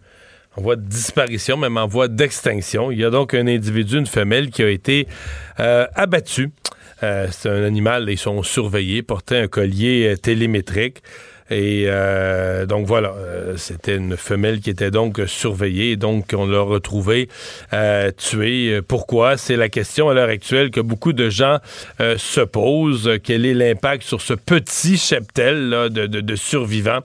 en 0.57 0.63
voie 0.63 0.77
de 0.77 0.89
disparition, 0.89 1.59
même 1.59 1.77
en 1.77 1.87
voie 1.87 2.09
d'extinction. 2.09 2.91
Il 2.91 3.01
y 3.01 3.05
a 3.05 3.11
donc 3.11 3.35
un 3.35 3.47
individu, 3.47 3.99
une 3.99 4.07
femelle, 4.07 4.49
qui 4.49 4.63
a 4.63 4.71
été 4.71 5.07
euh, 5.61 5.87
abattu. 5.95 6.53
Euh, 7.03 7.27
c'est 7.31 7.51
un 7.51 7.63
animal, 7.63 8.09
ils 8.09 8.17
sont 8.17 8.43
surveillés, 8.43 9.03
portait 9.03 9.41
un 9.41 9.49
collier 9.49 10.13
euh, 10.13 10.17
télémétrique. 10.17 11.03
Et 11.55 11.85
euh, 11.87 12.65
donc 12.65 12.87
voilà, 12.87 13.11
euh, 13.15 13.59
c'était 13.59 13.97
une 13.97 14.17
femelle 14.17 14.61
qui 14.61 14.71
était 14.71 14.91
donc 14.91 15.21
surveillée. 15.27 15.97
Donc 15.97 16.33
on 16.35 16.47
l'a 16.47 16.63
retrouvée 16.63 17.29
euh, 17.75 18.11
tuée. 18.17 18.81
Pourquoi? 18.81 19.37
C'est 19.37 19.57
la 19.57 19.69
question 19.69 20.09
à 20.09 20.15
l'heure 20.15 20.31
actuelle 20.31 20.71
que 20.71 20.81
beaucoup 20.81 21.13
de 21.13 21.29
gens 21.29 21.59
euh, 22.01 22.17
se 22.17 22.41
posent. 22.41 23.11
Quel 23.23 23.45
est 23.45 23.53
l'impact 23.53 24.03
sur 24.03 24.23
ce 24.23 24.33
petit 24.33 24.97
cheptel 24.97 25.69
là, 25.69 25.89
de, 25.91 26.07
de- 26.07 26.23
de 26.23 26.37
survivants? 26.37 27.01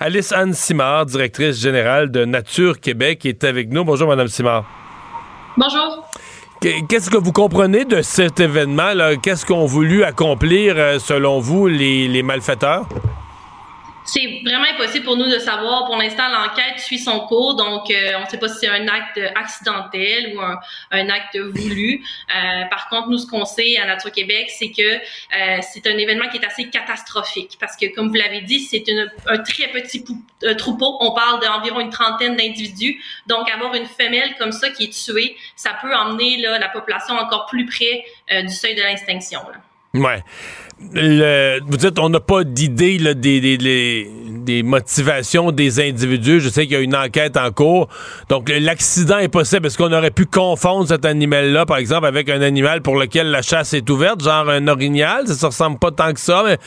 Alice 0.00 0.32
Anne 0.32 0.54
Simard, 0.54 1.04
directrice 1.04 1.60
générale 1.60 2.10
de 2.10 2.24
Nature 2.24 2.80
Québec, 2.80 3.26
est 3.26 3.44
avec 3.44 3.70
nous. 3.70 3.84
Bonjour, 3.84 4.08
Madame 4.08 4.28
Simard. 4.28 4.64
Bonjour. 5.56 6.08
Qu- 6.62 6.86
Qu'est-ce 6.88 7.10
que 7.10 7.18
vous 7.18 7.32
comprenez 7.32 7.84
de 7.84 8.00
cet 8.00 8.40
événement? 8.40 8.92
Qu'est-ce 9.22 9.44
qu'ont 9.44 9.66
voulu 9.66 10.02
accomplir, 10.02 10.76
selon 10.98 11.40
vous, 11.40 11.66
les, 11.68 12.08
les 12.08 12.22
malfaiteurs? 12.22 12.88
C'est 14.12 14.42
vraiment 14.44 14.66
impossible 14.70 15.06
pour 15.06 15.16
nous 15.16 15.30
de 15.30 15.38
savoir. 15.38 15.86
Pour 15.86 15.96
l'instant, 15.96 16.28
l'enquête 16.28 16.78
suit 16.78 16.98
son 16.98 17.20
cours, 17.20 17.56
donc 17.56 17.90
euh, 17.90 18.12
on 18.18 18.24
ne 18.24 18.26
sait 18.26 18.38
pas 18.38 18.48
si 18.48 18.58
c'est 18.60 18.68
un 18.68 18.86
acte 18.86 19.18
accidentel 19.34 20.36
ou 20.36 20.40
un, 20.42 20.60
un 20.90 21.08
acte 21.08 21.38
voulu. 21.38 22.04
Euh, 22.28 22.64
par 22.66 22.90
contre, 22.90 23.08
nous, 23.08 23.16
ce 23.16 23.26
qu'on 23.26 23.46
sait 23.46 23.78
à 23.78 23.86
Nature 23.86 24.12
Québec, 24.12 24.50
c'est 24.50 24.70
que 24.70 24.82
euh, 24.82 25.60
c'est 25.62 25.86
un 25.86 25.96
événement 25.96 26.28
qui 26.28 26.36
est 26.36 26.44
assez 26.44 26.68
catastrophique 26.68 27.56
parce 27.58 27.74
que, 27.74 27.86
comme 27.94 28.08
vous 28.08 28.14
l'avez 28.14 28.42
dit, 28.42 28.60
c'est 28.60 28.84
un 29.26 29.38
très 29.38 29.68
petit 29.68 30.04
euh, 30.44 30.54
troupeau. 30.56 30.98
On 31.00 31.12
parle 31.12 31.40
d'environ 31.40 31.80
une 31.80 31.88
trentaine 31.88 32.36
d'individus. 32.36 33.02
Donc, 33.26 33.50
avoir 33.50 33.74
une 33.74 33.86
femelle 33.86 34.34
comme 34.38 34.52
ça 34.52 34.68
qui 34.68 34.84
est 34.84 34.92
tuée, 34.92 35.36
ça 35.56 35.70
peut 35.80 35.94
emmener 35.94 36.36
là, 36.36 36.58
la 36.58 36.68
population 36.68 37.14
encore 37.14 37.46
plus 37.46 37.64
près 37.64 38.04
euh, 38.30 38.42
du 38.42 38.52
seuil 38.52 38.74
de 38.74 38.82
l'extinction. 38.82 39.40
Ouais. 39.94 40.22
Vous 40.94 41.76
dites, 41.76 41.98
on 41.98 42.08
n'a 42.08 42.20
pas 42.20 42.44
d'idée 42.44 42.98
des, 43.14 43.40
des, 43.40 43.56
des- 43.56 44.62
motivations 44.62 45.52
des 45.52 45.80
individus. 45.80 46.40
Je 46.40 46.48
sais 46.48 46.64
qu'il 46.64 46.72
y 46.72 46.76
a 46.76 46.80
une 46.80 46.96
enquête 46.96 47.36
en 47.36 47.50
cours. 47.52 47.88
Donc, 48.28 48.50
l'accident 48.60 49.18
est 49.18 49.28
possible. 49.28 49.66
Est-ce 49.66 49.78
qu'on 49.78 49.92
aurait 49.92 50.10
pu 50.10 50.26
confondre 50.26 50.88
cet 50.88 51.04
animal-là, 51.04 51.64
par 51.64 51.76
exemple, 51.76 52.06
avec 52.06 52.28
un 52.28 52.42
animal 52.42 52.82
pour 52.82 52.96
lequel 52.96 53.28
la 53.30 53.42
chasse 53.42 53.72
est 53.72 53.88
ouverte, 53.88 54.22
genre 54.22 54.48
un 54.50 54.66
orignal? 54.68 55.28
Ça 55.28 55.46
ne 55.46 55.46
ressemble 55.46 55.78
pas 55.78 55.92
tant 55.92 56.12
que 56.12 56.20
ça, 56.20 56.42
mais 56.44 56.58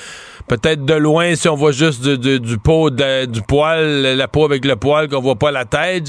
peut-être 0.48 0.86
de 0.86 0.94
loin, 0.94 1.36
si 1.36 1.50
on 1.50 1.56
voit 1.56 1.74
juste 1.74 2.02
du, 2.02 2.18
du, 2.18 2.40
du 2.40 2.58
pot, 2.58 2.90
du 2.90 3.42
poil, 3.42 4.02
la 4.16 4.28
peau 4.28 4.46
avec 4.46 4.64
le 4.64 4.78
poil, 4.78 5.10
qu'on 5.10 5.22
voit 5.22 5.36
pas 5.36 5.52
la 5.52 5.66
tête. 5.66 6.06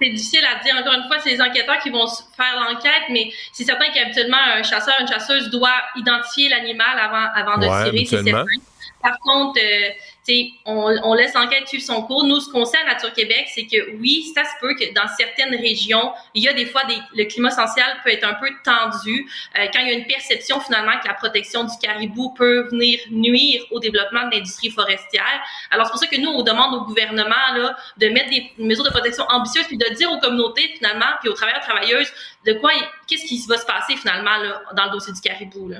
C'est 0.00 0.10
difficile 0.10 0.44
à 0.44 0.62
dire. 0.62 0.76
Encore 0.78 0.92
une 0.92 1.06
fois, 1.06 1.18
c'est 1.20 1.30
les 1.30 1.40
enquêteurs 1.40 1.78
qui 1.78 1.90
vont 1.90 2.06
faire 2.36 2.60
l'enquête, 2.60 3.04
mais 3.10 3.30
c'est 3.52 3.64
certain 3.64 3.90
qu'habituellement, 3.92 4.36
un 4.36 4.62
chasseur, 4.62 4.94
une 5.00 5.08
chasseuse 5.08 5.50
doit 5.50 5.82
identifier 5.96 6.48
l'animal 6.48 6.98
avant, 6.98 7.26
avant 7.34 7.58
de 7.58 7.66
Ouais, 7.66 7.90
tirer, 7.90 8.04
c'est 8.04 8.30
certain. 8.30 8.44
Par 9.02 9.18
contre, 9.20 9.60
euh, 9.62 9.90
on, 10.64 11.14
laisse 11.14 11.34
l'enquête 11.34 11.68
suivre 11.68 11.84
son 11.84 12.02
cours. 12.02 12.24
Nous, 12.24 12.40
ce 12.40 12.50
qu'on 12.50 12.64
sait 12.64 12.78
à 12.78 12.86
Nature 12.86 13.12
Québec, 13.12 13.46
c'est 13.54 13.66
que 13.66 13.96
oui, 13.98 14.24
ça 14.34 14.44
se 14.44 14.50
peut 14.60 14.74
que 14.74 14.92
dans 14.92 15.06
certaines 15.16 15.54
régions, 15.54 16.12
il 16.34 16.42
y 16.42 16.48
a 16.48 16.52
des 16.52 16.66
fois 16.66 16.82
le 17.14 17.24
climat 17.24 17.50
social 17.50 17.86
peut 18.04 18.10
être 18.10 18.26
un 18.26 18.34
peu 18.34 18.48
tendu 18.64 19.26
euh, 19.58 19.66
quand 19.72 19.80
il 19.80 19.88
y 19.88 19.90
a 19.90 19.94
une 19.94 20.06
perception 20.06 20.60
finalement 20.60 20.98
que 21.02 21.06
la 21.06 21.14
protection 21.14 21.64
du 21.64 21.76
caribou 21.80 22.32
peut 22.34 22.68
venir 22.70 22.98
nuire 23.10 23.62
au 23.70 23.80
développement 23.80 24.28
de 24.28 24.36
l'industrie 24.36 24.70
forestière. 24.70 25.40
Alors 25.70 25.86
c'est 25.86 25.92
pour 25.92 26.00
ça 26.00 26.06
que 26.06 26.20
nous, 26.20 26.30
on 26.30 26.42
demande 26.42 26.74
au 26.74 26.84
gouvernement 26.84 27.34
de 27.96 28.08
mettre 28.08 28.30
des 28.30 28.52
mesures 28.58 28.84
de 28.84 28.90
protection 28.90 29.24
ambitieuses 29.28 29.66
puis 29.66 29.78
de 29.78 29.94
dire 29.94 30.10
aux 30.10 30.18
communautés 30.18 30.68
finalement 30.76 31.06
puis 31.20 31.28
aux 31.28 31.34
travailleurs 31.34 31.62
travailleuses 31.62 32.12
de 32.44 32.52
quoi, 32.54 32.70
qu'est-ce 33.06 33.26
qui 33.26 33.44
va 33.48 33.58
se 33.58 33.66
passer 33.66 33.96
finalement 33.96 34.30
dans 34.74 34.84
le 34.84 34.90
dossier 34.90 35.12
du 35.12 35.20
caribou. 35.20 35.68
Là. 35.68 35.78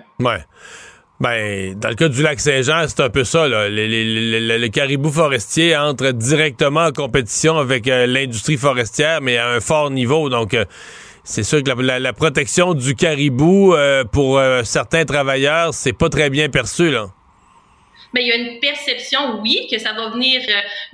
Ben, 1.18 1.74
dans 1.78 1.88
le 1.88 1.94
cas 1.94 2.08
du 2.08 2.22
lac 2.22 2.38
Saint-Jean, 2.40 2.84
c'est 2.88 3.00
un 3.00 3.08
peu 3.08 3.24
ça. 3.24 3.48
Là. 3.48 3.68
Le, 3.70 4.68
caribou 4.68 5.10
forestier 5.10 5.74
entre 5.74 6.10
directement 6.10 6.84
en 6.84 6.92
compétition 6.92 7.56
avec 7.56 7.88
euh, 7.88 8.06
l'industrie 8.06 8.58
forestière, 8.58 9.22
mais 9.22 9.38
à 9.38 9.48
un 9.48 9.60
fort 9.60 9.90
niveau. 9.90 10.28
Donc, 10.28 10.52
euh, 10.52 10.66
c'est 11.24 11.42
sûr 11.42 11.62
que 11.62 11.70
la, 11.70 12.12
protection 12.12 12.74
du 12.74 12.94
caribou 12.94 13.74
euh, 13.74 14.04
pour 14.04 14.40
certains 14.64 15.04
travailleurs, 15.04 15.72
c'est 15.72 15.94
pas 15.94 16.10
très 16.10 16.28
bien 16.28 16.48
perçu. 16.48 16.90
Là 16.90 17.06
mais 18.14 18.22
il 18.22 18.28
y 18.28 18.32
a 18.32 18.36
une 18.36 18.60
perception, 18.60 19.40
oui, 19.42 19.68
que 19.70 19.78
ça 19.78 19.92
va 19.92 20.08
venir 20.08 20.40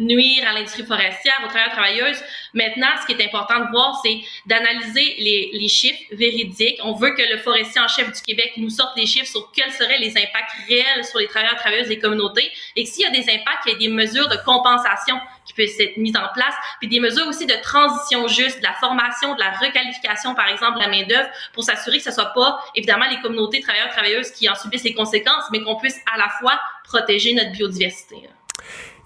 nuire 0.00 0.44
à 0.48 0.54
l'industrie 0.54 0.82
forestière, 0.82 1.34
aux 1.44 1.48
travailleurs 1.48 1.72
travailleuses. 1.72 2.20
Maintenant, 2.55 2.88
ce 3.00 3.07
qui 3.07 3.20
est 3.20 3.24
important 3.24 3.61
de 3.61 3.70
voir, 3.70 4.00
c'est 4.05 4.18
d'analyser 4.46 5.14
les, 5.18 5.50
les, 5.53 5.68
chiffres 5.68 6.03
véridiques. 6.12 6.78
On 6.82 6.92
veut 6.92 7.11
que 7.11 7.22
le 7.22 7.38
forestier 7.38 7.80
en 7.80 7.88
chef 7.88 8.12
du 8.12 8.20
Québec 8.20 8.53
nous 8.59 8.70
sorte 8.70 8.96
les 8.96 9.07
chiffres 9.07 9.26
sur 9.26 9.50
quels 9.53 9.72
seraient 9.72 9.98
les 9.98 10.11
impacts 10.11 10.53
réels 10.68 11.05
sur 11.05 11.18
les 11.18 11.28
travailleurs 11.28 11.57
travailleuses 11.57 11.88
des 11.88 11.98
communautés 11.98 12.50
et 12.76 12.84
s'il 12.84 13.05
y 13.05 13.07
a 13.07 13.11
des 13.11 13.22
impacts, 13.22 13.64
il 13.66 13.72
y 13.72 13.74
a 13.74 13.78
des 13.78 13.88
mesures 13.88 14.28
de 14.28 14.36
compensation 14.44 15.18
qui 15.44 15.55
peuvent 15.55 15.66
être 15.78 15.96
mises 15.96 16.16
en 16.16 16.32
place, 16.32 16.55
puis 16.78 16.88
des 16.88 17.00
mesures 17.00 17.26
aussi 17.26 17.46
de 17.46 17.55
transition 17.62 18.28
juste, 18.28 18.59
de 18.59 18.62
la 18.62 18.74
formation, 18.74 19.34
de 19.34 19.40
la 19.40 19.50
requalification, 19.50 20.34
par 20.34 20.48
exemple, 20.48 20.78
de 20.78 20.84
la 20.84 20.88
main-d'œuvre, 20.88 21.28
pour 21.53 21.64
s'assurer 21.64 21.98
que 21.98 22.05
ce 22.05 22.12
soit 22.12 22.32
pas, 22.32 22.62
évidemment, 22.74 23.07
les 23.11 23.20
communautés 23.20 23.61
travailleurs 23.61 23.90
travailleuses 23.90 24.30
qui 24.30 24.48
en 24.48 24.55
subissent 24.55 24.84
les 24.84 24.94
conséquences, 24.94 25.44
mais 25.50 25.61
qu'on 25.62 25.76
puisse 25.76 25.98
à 26.12 26.18
la 26.18 26.28
fois 26.40 26.61
protéger 26.84 27.34
notre 27.34 27.53
biodiversité. 27.53 28.16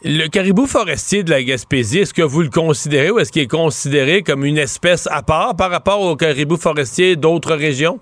Le 0.08 0.28
caribou 0.28 0.68
forestier 0.68 1.24
de 1.24 1.30
la 1.30 1.42
Gaspésie, 1.42 1.98
est-ce 1.98 2.14
que 2.14 2.22
vous 2.22 2.42
le 2.42 2.48
considérez 2.48 3.10
ou 3.10 3.18
est-ce 3.18 3.32
qu'il 3.32 3.42
est 3.42 3.50
considéré 3.50 4.22
comme 4.22 4.44
une 4.44 4.56
espèce 4.56 5.08
à 5.08 5.20
part 5.20 5.56
par 5.56 5.68
rapport 5.68 6.00
au 6.00 6.14
caribou 6.14 6.56
forestier 6.56 7.16
d'autres 7.16 7.56
régions? 7.56 7.98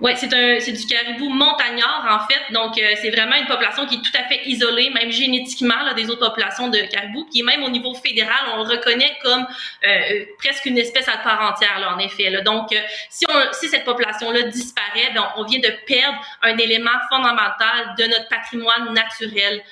Oui, 0.00 0.12
c'est 0.16 0.72
du 0.72 0.86
caribou 0.86 1.28
montagnard 1.28 2.06
en 2.08 2.26
fait, 2.26 2.52
donc 2.52 2.78
euh, 2.78 2.94
c'est 3.02 3.10
vraiment 3.10 3.34
une 3.34 3.46
population 3.46 3.84
qui 3.86 3.96
est 3.96 3.98
tout 3.98 4.16
à 4.16 4.24
fait 4.28 4.46
isolée, 4.46 4.90
même 4.90 5.10
génétiquement 5.10 5.82
là, 5.84 5.92
des 5.94 6.08
autres 6.08 6.24
populations 6.24 6.68
de 6.68 6.78
caribou, 6.78 7.26
qui 7.32 7.42
même 7.42 7.64
au 7.64 7.68
niveau 7.68 7.94
fédéral, 7.94 8.36
on 8.54 8.62
le 8.62 8.70
reconnaît 8.70 9.16
comme 9.24 9.44
euh, 9.86 10.24
presque 10.38 10.66
une 10.66 10.78
espèce 10.78 11.08
à 11.08 11.16
part 11.16 11.42
entière 11.52 11.80
là, 11.80 11.94
en 11.94 11.98
effet. 11.98 12.30
Donc 12.42 12.72
euh, 12.72 12.80
si 13.10 13.24
on 13.28 13.52
si 13.52 13.68
cette 13.68 13.84
population 13.84 14.30
là 14.30 14.42
disparaît, 14.42 15.10
ben, 15.14 15.28
on 15.36 15.44
vient 15.44 15.58
de 15.58 15.72
perdre 15.84 16.18
un 16.42 16.56
élément 16.58 16.98
fondamental 17.10 17.94
de 17.98 18.04
notre 18.04 18.28
patrimoine 18.28 18.94
naturel 18.94 19.62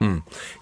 Hmm. 0.00 0.18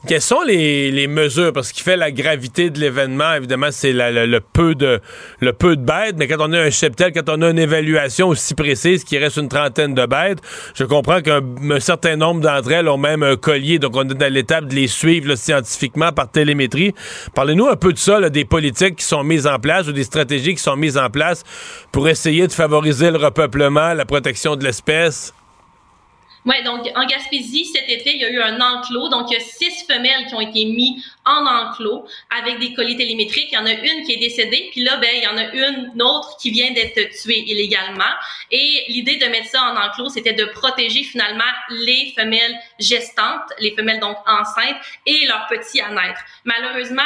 Quelles 0.07 0.21
sont 0.21 0.43
les, 0.43 1.07
mesures? 1.07 1.53
Parce 1.53 1.73
qu'il 1.73 1.83
fait 1.83 1.97
la 1.97 2.11
gravité 2.11 2.71
de 2.71 2.79
l'événement, 2.81 3.35
évidemment, 3.35 3.69
c'est 3.71 3.93
le, 3.93 4.41
peu 4.41 4.75
de, 4.75 5.01
le 5.41 5.53
peu 5.53 5.77
de 5.77 5.83
bêtes, 5.85 6.17
mais 6.17 6.27
quand 6.27 6.37
on 6.41 6.53
a 6.53 6.61
un 6.61 6.71
cheptel, 6.71 7.13
quand 7.13 7.29
on 7.29 7.43
a 7.43 7.51
une 7.51 7.59
évaluation 7.59 8.29
aussi 8.29 8.55
précise 8.55 9.05
qu'il 9.05 9.19
reste 9.19 9.37
une 9.37 9.49
trentaine 9.49 9.95
de 9.95 10.07
bêtes, 10.07 10.41
je 10.75 10.85
comprends 10.85 11.21
qu'un 11.21 11.41
certain 11.81 12.17
nombre 12.17 12.41
d'entre 12.41 12.73
elles 12.73 12.89
ont 12.89 12.99
même 12.99 13.23
un 13.23 13.37
collier, 13.37 13.79
donc 13.79 13.97
on 13.97 14.09
est 14.09 14.15
dans 14.15 14.33
l'étape 14.33 14.67
de 14.67 14.75
les 14.75 14.89
suivre 14.89 15.35
scientifiquement 15.37 16.13
par 16.13 16.31
télémétrie. 16.31 16.95
Parlez-nous 17.35 17.67
un 17.67 17.77
peu 17.77 17.93
de 17.93 17.99
ça, 17.99 18.29
des 18.31 18.45
politiques 18.45 18.97
qui 18.97 19.05
sont 19.05 19.25
mises 19.25 19.47
en 19.47 19.59
place 19.59 19.89
ou 19.89 19.93
des 19.93 20.05
stratégies 20.05 20.55
qui 20.55 20.63
sont 20.63 20.77
mises 20.77 20.99
en 20.99 21.11
place 21.11 21.45
pour 21.93 22.09
essayer 22.09 22.47
de 22.47 22.53
favoriser 22.53 23.11
le 23.11 23.19
repeuplement, 23.19 23.95
la 23.95 24.05
protection 24.05 24.57
de 24.57 24.65
l'espèce. 24.65 25.33
Oui, 26.47 26.63
donc 26.63 26.91
en 26.95 27.07
Gaspésie, 27.07 27.65
cet 27.65 27.89
été, 27.89 28.15
il 28.15 28.21
y 28.21 28.25
a 28.25 28.31
eu 28.31 28.41
un 28.41 28.61
enclos. 28.61 29.09
Donc, 29.09 29.31
il 29.31 29.35
y 29.35 29.37
a 29.37 29.41
six 29.41 29.85
femelles 29.87 30.27
qui 30.29 30.35
ont 30.35 30.41
été 30.41 30.67
mises 30.67 31.03
en 31.25 31.47
enclos 31.47 32.07
avec 32.39 32.59
des 32.59 32.75
colis 32.75 32.97
télémétriques. 32.97 33.49
Il 33.53 33.55
y 33.55 33.59
en 33.59 33.65
a 33.65 33.73
une 33.73 34.05
qui 34.05 34.13
est 34.13 34.19
décédée, 34.19 34.69
puis 34.71 34.83
là, 34.83 34.99
ben, 34.99 35.11
il 35.15 35.23
y 35.23 35.27
en 35.27 35.39
a 35.39 35.53
une 35.55 36.03
autre 36.03 36.37
qui 36.41 36.51
vient 36.51 36.71
d'être 36.73 37.11
tuée 37.23 37.45
illégalement. 37.47 38.05
Et 38.51 38.85
l'idée 38.89 39.17
de 39.17 39.27
mettre 39.27 39.49
ça 39.49 39.63
en 39.63 39.77
enclos, 39.77 40.11
c'était 40.11 40.35
de 40.35 40.45
protéger 40.45 41.03
finalement 41.03 41.45
les 41.71 42.13
femelles 42.15 42.55
gestantes, 42.79 43.51
les 43.59 43.75
femelles 43.75 44.01
donc 44.01 44.17
enceintes 44.27 44.77
et 45.07 45.27
leurs 45.27 45.47
petits 45.49 45.81
à 45.81 45.91
naître. 45.91 46.21
Malheureusement, 46.45 47.03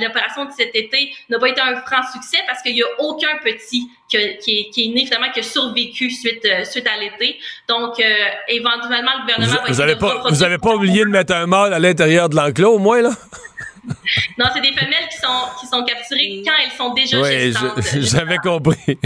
l'opération 0.00 0.44
de 0.44 0.52
cet 0.52 0.74
été 0.74 1.14
n'a 1.28 1.38
pas 1.38 1.48
été 1.48 1.60
un 1.60 1.76
franc 1.82 2.02
succès 2.12 2.38
parce 2.46 2.62
qu'il 2.62 2.76
y 2.76 2.82
a 2.82 2.86
aucun 2.98 3.38
petit 3.42 3.88
qui, 4.08 4.16
est, 4.16 4.38
qui, 4.38 4.70
est, 4.76 4.94
né 4.94 5.06
finalement 5.06 5.30
qui 5.32 5.40
a 5.40 5.42
survécu 5.42 6.10
suite 6.10 6.44
euh, 6.44 6.64
suite 6.64 6.86
à 6.86 6.98
l'été. 6.98 7.38
Donc 7.68 7.98
euh, 7.98 8.04
éventuellement 8.48 9.12
le 9.16 9.22
gouvernement 9.22 9.60
vous, 9.66 9.74
va 9.74 9.84
avez 9.84 9.96
pas 9.96 10.22
vous 10.28 10.42
avez 10.42 10.58
pas 10.58 10.74
oublié 10.74 11.04
de 11.04 11.10
mettre 11.10 11.34
un 11.34 11.46
mâle 11.46 11.72
à 11.72 11.78
l'intérieur 11.78 12.28
de 12.28 12.36
l'enclos 12.36 12.74
au 12.74 12.78
moins 12.78 13.02
là? 13.02 13.10
Non, 14.38 14.46
c'est 14.54 14.60
des 14.60 14.72
femelles 14.72 15.08
qui 15.10 15.16
sont, 15.16 15.60
qui 15.60 15.66
sont 15.66 15.84
capturées 15.84 16.42
quand 16.44 16.52
elles 16.64 16.70
sont 16.72 16.94
déjà 16.94 17.20
oui, 17.20 17.52
J'avais 18.02 18.38
compris. 18.38 18.98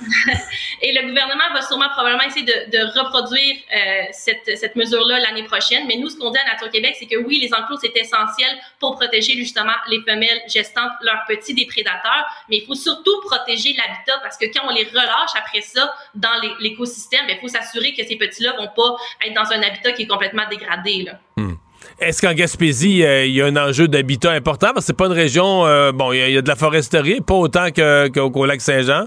Et 0.82 0.92
le 0.92 1.08
gouvernement 1.08 1.52
va 1.52 1.62
sûrement 1.62 1.88
probablement 1.90 2.22
essayer 2.24 2.44
de, 2.44 2.98
reproduire 2.98 3.56
euh, 3.74 4.02
cette, 4.12 4.58
cette 4.58 4.76
mesure-là 4.76 5.20
l'année 5.20 5.44
prochaine. 5.44 5.86
Mais 5.86 5.96
nous, 5.96 6.08
ce 6.08 6.16
qu'on 6.16 6.30
dit 6.30 6.38
à 6.38 6.52
Nature 6.52 6.70
Québec, 6.70 6.96
c'est 6.98 7.06
que 7.06 7.16
oui, 7.16 7.38
les 7.40 7.52
enclos, 7.52 7.78
c'est 7.80 7.96
essentiel 7.96 8.50
pour 8.78 8.96
protéger 8.96 9.34
justement 9.34 9.72
les 9.88 10.00
femelles 10.02 10.40
gestantes, 10.48 10.92
leurs 11.02 11.24
petits 11.28 11.54
des 11.54 11.66
prédateurs. 11.66 12.26
Mais 12.48 12.58
il 12.58 12.66
faut 12.66 12.74
surtout 12.74 13.20
protéger 13.26 13.74
l'habitat 13.74 14.18
parce 14.22 14.36
que 14.36 14.46
quand 14.46 14.66
on 14.68 14.74
les 14.74 14.84
relâche 14.84 15.34
après 15.36 15.60
ça 15.60 15.92
dans 16.14 16.40
l'écosystème, 16.60 17.26
ben, 17.26 17.36
il 17.36 17.40
faut 17.40 17.48
s'assurer 17.48 17.92
que 17.94 18.06
ces 18.06 18.16
petits-là 18.16 18.54
vont 18.58 18.68
pas 18.74 18.96
être 19.26 19.34
dans 19.34 19.52
un 19.52 19.62
habitat 19.62 19.92
qui 19.92 20.02
est 20.02 20.06
complètement 20.06 20.48
dégradé. 20.48 21.06
Hmm. 21.36 21.54
Est-ce 22.00 22.22
qu'en 22.22 22.32
Gaspésie, 22.32 23.04
euh, 23.04 23.26
il 23.26 23.32
y 23.32 23.42
a 23.42 23.46
un 23.46 23.56
enjeu 23.56 23.88
d'habitat 23.88 24.30
important? 24.30 24.68
Parce 24.72 24.80
que 24.80 24.86
c'est 24.86 24.96
pas 24.96 25.06
une 25.06 25.12
région, 25.12 25.66
euh, 25.66 25.92
bon, 25.92 26.12
il 26.12 26.30
y, 26.30 26.36
a 26.36 26.42
de 26.42 26.48
la 26.48 26.56
foresterie, 26.56 27.20
pas 27.20 27.34
autant 27.34 27.68
qu'au 27.70 28.46
lac 28.46 28.60
Saint-Jean. 28.60 29.06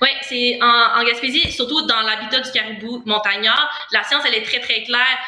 Oui, 0.00 0.08
c'est 0.22 0.58
en, 0.62 1.02
Gaspésie, 1.04 1.50
surtout 1.52 1.82
dans 1.82 2.00
l'habitat 2.02 2.40
du 2.40 2.50
caribou 2.50 3.02
montagnard, 3.06 3.70
la 3.92 4.02
science, 4.04 4.22
elle 4.26 4.34
est 4.34 4.42
très, 4.42 4.60
très 4.60 4.82
claire. 4.84 5.18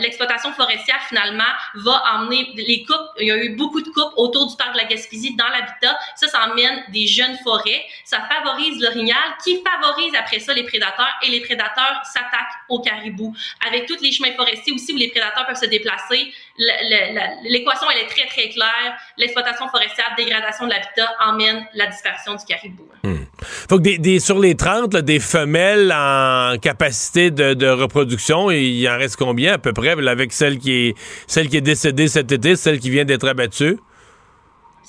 L'exploitation 0.00 0.52
forestière, 0.52 1.00
finalement, 1.08 1.44
va 1.74 2.02
emmener 2.14 2.50
les 2.54 2.84
coupes. 2.84 3.08
Il 3.20 3.28
y 3.28 3.32
a 3.32 3.36
eu 3.36 3.50
beaucoup 3.50 3.80
de 3.80 3.88
coupes 3.90 4.12
autour 4.16 4.48
du 4.48 4.56
parc 4.56 4.72
de 4.72 4.78
la 4.78 4.84
Gaspésie 4.84 5.36
dans 5.36 5.48
l'habitat. 5.48 5.98
Ça, 6.16 6.28
ça 6.28 6.48
emmène 6.48 6.84
des 6.88 7.06
jeunes 7.06 7.36
forêts. 7.42 7.84
Ça 8.04 8.20
favorise 8.22 8.80
l'orignal 8.80 9.16
qui 9.42 9.62
favorise 9.62 10.14
après 10.14 10.40
ça 10.40 10.52
les 10.54 10.64
prédateurs 10.64 11.14
et 11.22 11.30
les 11.30 11.40
prédateurs 11.40 12.00
s'attaquent 12.04 12.58
au 12.68 12.80
caribou. 12.80 13.34
Avec 13.66 13.86
tous 13.86 14.00
les 14.02 14.12
chemins 14.12 14.32
forestiers 14.34 14.72
aussi 14.72 14.92
où 14.92 14.96
les 14.96 15.08
prédateurs 15.08 15.46
peuvent 15.46 15.56
se 15.56 15.66
déplacer, 15.66 16.32
l'équation, 16.58 17.86
elle 17.90 18.04
est 18.04 18.08
très, 18.08 18.26
très 18.26 18.48
claire. 18.48 18.98
L'exploitation 19.16 19.68
forestière, 19.68 20.12
dégradation 20.16 20.66
de 20.66 20.70
l'habitat 20.70 21.14
emmène 21.24 21.66
la 21.74 21.86
dispersion 21.86 22.34
du 22.34 22.44
caribou. 22.44 22.84
Hmm. 23.04 23.24
Faut 23.42 23.78
que 23.78 23.96
des, 23.96 24.20
sur 24.20 24.38
les 24.38 24.56
30, 24.56 24.96
des 24.96 25.20
femelles 25.20 25.92
en 25.92 26.56
capacité 26.60 27.30
de, 27.30 27.68
reproduction, 27.68 28.50
il 28.50 28.88
en 28.88 28.98
reste 28.98 29.16
combien 29.16 29.54
à 29.54 29.58
peu 29.58 29.72
près, 29.72 29.90
avec 29.90 30.32
celle 30.32 30.58
qui 30.58 30.72
est 30.72 30.94
celle 31.26 31.48
qui 31.48 31.58
est 31.58 31.62
décédée 31.62 32.08
cet 32.08 32.32
été, 32.32 32.56
celle 32.56 32.80
qui 32.80 32.90
vient 32.90 33.04
d'être 33.04 33.28
abattue? 33.28 33.78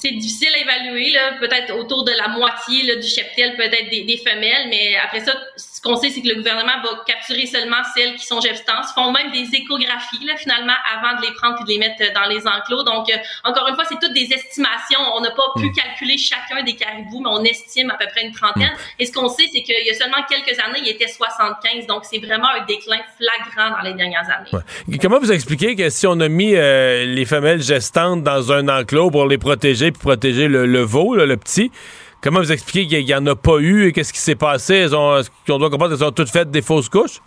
c'est 0.01 0.11
difficile 0.11 0.47
à 0.55 0.59
évaluer, 0.59 1.13
peut-être 1.41 1.75
autour 1.75 2.05
de 2.05 2.13
la 2.13 2.29
moitié 2.29 2.83
là, 2.83 2.95
du 2.95 3.05
cheptel 3.05 3.57
peut 3.57 3.63
être 3.63 3.89
des, 3.89 4.05
des, 4.05 4.15
femelles, 4.15 4.69
mais 4.69 4.95
après 4.95 5.19
ça, 5.19 5.33
ce 5.79 5.81
qu'on 5.81 5.95
sait, 5.95 6.09
c'est 6.09 6.21
que 6.21 6.27
le 6.27 6.35
gouvernement 6.35 6.73
va 6.83 6.89
capturer 7.07 7.45
seulement 7.45 7.81
celles 7.95 8.15
qui 8.15 8.25
sont 8.25 8.41
gestantes. 8.41 8.83
Ils 8.91 9.01
font 9.01 9.13
même 9.13 9.31
des 9.31 9.47
échographies, 9.55 10.25
là, 10.25 10.35
finalement, 10.35 10.73
avant 10.93 11.17
de 11.17 11.25
les 11.25 11.31
prendre 11.31 11.55
et 11.61 11.63
de 11.63 11.69
les 11.69 11.77
mettre 11.77 12.03
dans 12.13 12.27
les 12.27 12.45
enclos. 12.45 12.83
Donc, 12.83 13.09
euh, 13.09 13.15
encore 13.45 13.65
une 13.69 13.75
fois, 13.75 13.85
c'est 13.87 13.97
toutes 13.97 14.13
des 14.13 14.27
estimations. 14.29 14.99
On 15.15 15.21
n'a 15.21 15.31
pas 15.31 15.53
pu 15.55 15.67
hmm. 15.67 15.71
calculer 15.71 16.17
chacun 16.17 16.63
des 16.63 16.75
caribous, 16.75 17.21
mais 17.21 17.29
on 17.31 17.43
estime 17.45 17.91
à 17.91 17.93
peu 17.93 18.07
près 18.11 18.25
une 18.25 18.33
trentaine. 18.33 18.73
Hmm. 18.73 18.99
Et 18.99 19.05
ce 19.05 19.13
qu'on 19.13 19.29
sait, 19.29 19.45
c'est 19.53 19.61
qu'il 19.61 19.85
y 19.85 19.89
a 19.89 19.93
seulement 19.93 20.21
quelques 20.29 20.59
années, 20.59 20.79
il 20.83 20.89
était 20.89 21.07
75. 21.07 21.87
Donc, 21.87 22.03
c'est 22.03 22.19
vraiment 22.19 22.49
un 22.49 22.65
déclin 22.65 22.99
flagrant 23.15 23.77
dans 23.77 23.83
les 23.87 23.93
dernières 23.93 24.27
années. 24.29 24.99
Comment 25.01 25.19
vous 25.19 25.31
expliquez 25.31 25.77
que 25.77 25.89
si 25.89 26.07
on 26.07 26.19
a 26.19 26.27
mis 26.27 26.55
euh, 26.57 27.05
les 27.05 27.23
femelles 27.23 27.61
gestantes 27.61 28.21
dans 28.21 28.51
un 28.51 28.67
enclos 28.67 29.11
pour 29.11 29.27
les 29.27 29.37
protéger 29.37 29.93
puis 29.93 30.01
protéger 30.01 30.49
le, 30.49 30.65
le 30.65 30.81
veau, 30.81 31.15
le 31.15 31.37
petit, 31.37 31.71
Comment 32.21 32.39
vous 32.39 32.51
expliquez 32.51 32.85
qu'il 32.87 33.05
n'y 33.05 33.15
en 33.15 33.25
a 33.27 33.35
pas 33.35 33.57
eu 33.59 33.87
et 33.87 33.93
qu'est-ce 33.93 34.11
qui 34.11 34.19
s'est 34.19 34.35
passé? 34.35 34.75
Elles 34.75 34.95
ont, 34.95 35.21
on 35.49 35.57
doit 35.57 35.69
comprendre 35.69 35.95
qu'elles 35.95 36.05
ont 36.05 36.11
toutes 36.11 36.29
fait 36.29 36.49
des 36.51 36.61
fausses 36.61 36.89
couches? 36.89 37.21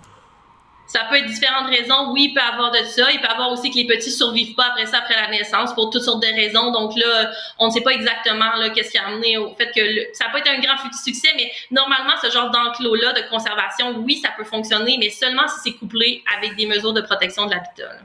Ça 0.87 1.01
peut 1.09 1.17
être 1.17 1.27
différentes 1.27 1.69
raisons. 1.69 2.13
Oui, 2.13 2.27
il 2.29 2.35
peut 2.35 2.41
y 2.41 2.53
avoir 2.53 2.71
de 2.71 2.77
ça. 2.85 3.11
Il 3.11 3.19
peut 3.19 3.27
y 3.27 3.31
avoir 3.31 3.51
aussi 3.51 3.71
que 3.71 3.77
les 3.77 3.87
petits 3.87 4.11
survivent 4.11 4.55
pas 4.55 4.67
après 4.67 4.85
ça, 4.85 4.99
après 4.99 5.15
la 5.15 5.31
naissance, 5.31 5.73
pour 5.73 5.89
toutes 5.89 6.03
sortes 6.03 6.21
de 6.23 6.27
raisons. 6.29 6.71
Donc 6.71 6.93
là, 6.97 7.31
on 7.59 7.69
ne 7.69 7.71
sait 7.71 7.81
pas 7.81 7.93
exactement 7.93 8.55
là 8.57 8.69
qu'est-ce 8.69 8.91
qui 8.91 8.99
a 8.99 9.07
amené 9.07 9.39
au 9.39 9.55
fait 9.55 9.71
que 9.75 9.81
le- 9.81 10.09
ça 10.13 10.27
peut 10.31 10.39
être 10.39 10.51
un 10.51 10.61
grand 10.61 10.77
succès, 11.03 11.29
mais 11.37 11.51
normalement, 11.71 12.13
ce 12.23 12.31
genre 12.31 12.51
d'enclos-là 12.51 13.15
de 13.15 13.23
conservation, 13.31 13.95
oui, 14.05 14.21
ça 14.23 14.29
peut 14.37 14.45
fonctionner, 14.45 14.99
mais 14.99 15.09
seulement 15.09 15.49
si 15.49 15.55
c'est 15.71 15.79
couplé 15.79 16.23
avec 16.37 16.57
des 16.57 16.67
mesures 16.67 16.93
de 16.93 17.01
protection 17.01 17.47
de 17.47 17.53
l'habitat. 17.53 17.85
là. 17.85 18.01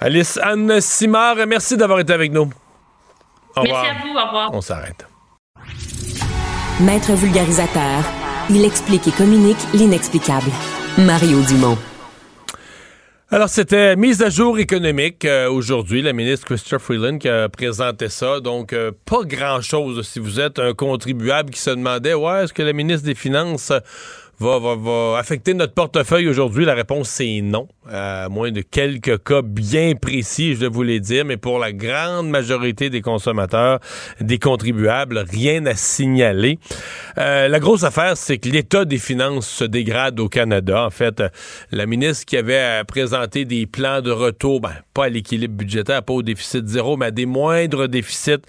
Alice 0.00 0.38
Anne 0.42 0.78
Simard, 0.82 1.36
merci 1.46 1.78
d'avoir 1.78 2.00
été 2.00 2.12
avec 2.12 2.32
nous. 2.32 2.50
Au 3.56 3.62
Merci 3.62 3.72
revoir. 3.72 3.84
à 3.84 3.94
vous. 4.06 4.14
Au 4.18 4.26
revoir. 4.26 4.50
On 4.54 4.60
s'arrête. 4.60 5.06
Maître 6.84 7.12
vulgarisateur, 7.12 8.02
il 8.48 8.64
explique 8.64 9.06
et 9.06 9.10
communique 9.10 9.58
l'inexplicable. 9.74 10.50
Mario 10.96 11.42
Dumont. 11.42 11.76
Alors, 13.30 13.50
c'était 13.50 13.96
mise 13.96 14.22
à 14.22 14.30
jour 14.30 14.58
économique 14.58 15.26
euh, 15.26 15.50
aujourd'hui. 15.50 16.00
La 16.00 16.14
ministre 16.14 16.46
Christopher 16.46 16.80
Freeland 16.80 17.18
qui 17.18 17.28
a 17.28 17.50
présenté 17.50 18.08
ça. 18.08 18.40
Donc, 18.40 18.72
euh, 18.72 18.92
pas 19.04 19.24
grand-chose 19.24 20.08
si 20.08 20.20
vous 20.20 20.40
êtes 20.40 20.58
un 20.58 20.72
contribuable 20.72 21.50
qui 21.50 21.60
se 21.60 21.68
demandait, 21.68 22.14
ouais, 22.14 22.44
est-ce 22.44 22.54
que 22.54 22.62
la 22.62 22.72
ministre 22.72 23.04
des 23.04 23.14
Finances 23.14 23.72
va, 24.40 24.58
va, 24.58 24.74
va 24.74 25.18
affecter 25.18 25.52
notre 25.52 25.74
portefeuille 25.74 26.28
aujourd'hui? 26.28 26.64
La 26.64 26.74
réponse, 26.74 27.10
c'est 27.10 27.40
non. 27.42 27.68
À 27.92 28.28
moins 28.30 28.50
de 28.50 28.62
quelques 28.62 29.22
cas 29.22 29.42
bien 29.42 29.94
précis, 29.94 30.54
je 30.54 30.60
dois 30.60 30.68
vous 30.70 30.82
les 30.82 31.00
dire. 31.00 31.24
Mais 31.24 31.36
pour 31.36 31.58
la 31.58 31.72
grande 31.72 32.30
majorité 32.30 32.88
des 32.88 33.02
consommateurs, 33.02 33.80
des 34.20 34.38
contribuables, 34.38 35.24
rien 35.30 35.66
à 35.66 35.74
signaler. 35.74 36.58
Euh, 37.18 37.48
la 37.48 37.60
grosse 37.60 37.84
affaire, 37.84 38.16
c'est 38.16 38.38
que 38.38 38.48
l'état 38.48 38.84
des 38.84 38.98
finances 38.98 39.48
se 39.48 39.64
dégrade 39.64 40.18
au 40.20 40.28
Canada. 40.28 40.86
En 40.86 40.90
fait, 40.90 41.20
euh, 41.20 41.28
la 41.70 41.84
ministre 41.86 42.24
qui 42.24 42.36
avait 42.36 42.80
euh, 42.80 42.84
présenté 42.84 43.44
des 43.44 43.66
plans 43.66 44.00
de 44.00 44.10
retour, 44.10 44.60
ben, 44.60 44.72
pas 44.94 45.06
à 45.06 45.08
l'équilibre 45.08 45.54
budgétaire, 45.54 46.02
pas 46.02 46.14
au 46.14 46.22
déficit 46.22 46.66
zéro, 46.66 46.96
mais 46.96 47.06
à 47.06 47.10
des 47.10 47.26
moindres 47.26 47.88
déficits 47.88 48.42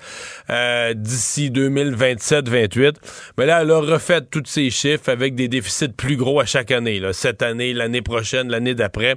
euh, 0.49 0.93
d'ici 0.93 1.49
2027-28. 1.49 2.95
Mais 3.37 3.45
là, 3.45 3.61
elle 3.61 3.71
a 3.71 3.79
refait 3.79 4.21
tous 4.21 4.43
ces 4.45 4.69
chiffres 4.69 5.09
avec 5.09 5.35
des 5.35 5.47
déficits 5.47 5.80
plus 5.89 6.17
gros 6.17 6.39
à 6.39 6.45
chaque 6.45 6.71
année. 6.71 7.01
Cette 7.13 7.41
année, 7.41 7.73
l'année 7.73 8.01
prochaine, 8.01 8.49
l'année 8.49 8.75
d'après. 8.75 9.15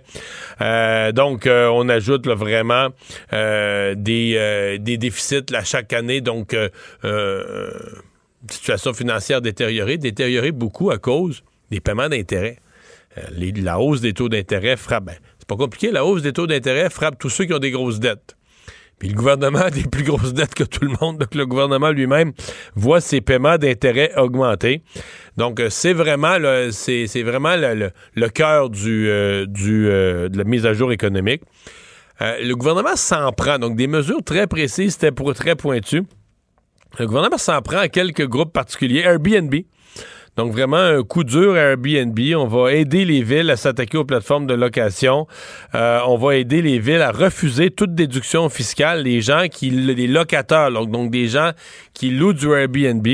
Euh, 0.60 1.12
donc, 1.12 1.46
euh, 1.46 1.68
on 1.72 1.88
ajoute 1.88 2.26
vraiment 2.26 2.88
euh, 3.32 3.94
des, 3.96 4.78
déficits 4.78 5.50
là, 5.50 5.64
chaque 5.64 5.92
année. 5.92 6.20
Donc, 6.20 6.56
situation 8.50 8.92
financière 8.92 9.40
détériorée, 9.40 9.96
détériorée 9.96 10.52
beaucoup 10.52 10.90
à 10.90 10.98
cause 10.98 11.42
des 11.70 11.80
paiements 11.80 12.08
d'intérêt. 12.08 12.58
La 13.30 13.78
hausse 13.78 14.00
des 14.00 14.12
taux 14.12 14.28
d'intérêt 14.28 14.76
frappe. 14.76 15.04
ben, 15.04 15.14
c'est 15.38 15.48
pas 15.48 15.56
compliqué, 15.56 15.90
la 15.90 16.04
hausse 16.04 16.22
des 16.22 16.32
taux 16.32 16.46
d'intérêt 16.46 16.90
frappe 16.90 17.18
tous 17.18 17.30
ceux 17.30 17.44
qui 17.44 17.54
ont 17.54 17.58
des 17.58 17.70
grosses 17.70 18.00
dettes. 18.00 18.36
Puis 18.98 19.08
le 19.08 19.14
gouvernement 19.14 19.58
a 19.58 19.70
des 19.70 19.82
plus 19.82 20.04
grosses 20.04 20.32
dettes 20.34 20.54
que 20.54 20.64
tout 20.64 20.84
le 20.84 20.92
monde, 21.00 21.18
donc 21.18 21.34
le 21.34 21.46
gouvernement 21.46 21.90
lui-même 21.90 22.32
voit 22.74 23.00
ses 23.00 23.20
paiements 23.20 23.58
d'intérêt 23.58 24.12
augmenter. 24.16 24.82
Donc 25.36 25.58
euh, 25.60 25.68
c'est 25.68 25.92
vraiment 25.92 26.38
là, 26.38 26.70
c'est, 26.70 27.06
vraiment 27.22 27.56
le, 27.56 27.74
le- 27.74 27.90
le 28.14 28.28
cœur 28.28 28.70
du, 28.70 29.08
euh, 29.08 29.46
du, 29.46 29.88
euh, 29.88 30.28
de 30.28 30.38
la 30.38 30.44
mise 30.44 30.64
à 30.64 30.72
jour 30.74 30.92
économique. 30.92 31.42
Le 32.20 32.54
gouvernement 32.54 32.94
s'en 32.94 33.32
prend, 33.32 33.58
donc 33.58 33.76
des 33.76 33.88
mesures 33.88 34.22
très 34.24 34.46
précises, 34.46 34.96
pour 35.16 35.34
très 35.34 35.56
pointu. 35.56 36.04
Le 36.98 37.06
gouvernement 37.06 37.38
s'en 37.38 37.60
prend 37.60 37.78
à 37.78 37.88
quelques 37.88 38.26
groupes 38.28 38.52
particuliers. 38.52 39.00
Airbnb. 39.00 39.52
Donc 40.36 40.52
vraiment 40.52 40.76
un 40.76 41.02
coup 41.02 41.22
dur 41.22 41.54
à 41.54 41.58
Airbnb. 41.58 42.18
On 42.36 42.46
va 42.46 42.72
aider 42.72 43.04
les 43.04 43.22
villes 43.22 43.50
à 43.50 43.56
s'attaquer 43.56 43.96
aux 43.98 44.04
plateformes 44.04 44.46
de 44.46 44.54
location. 44.54 45.26
Euh, 45.74 46.00
on 46.06 46.16
va 46.16 46.36
aider 46.36 46.60
les 46.60 46.78
villes 46.78 47.02
à 47.02 47.12
refuser 47.12 47.70
toute 47.70 47.94
déduction 47.94 48.48
fiscale. 48.48 49.02
Les 49.02 49.20
gens 49.20 49.46
qui, 49.50 49.70
les 49.70 50.06
locataires, 50.08 50.72
donc, 50.72 50.90
donc 50.90 51.10
des 51.10 51.28
gens 51.28 51.52
qui 51.92 52.10
louent 52.10 52.32
du 52.32 52.50
Airbnb, 52.52 53.06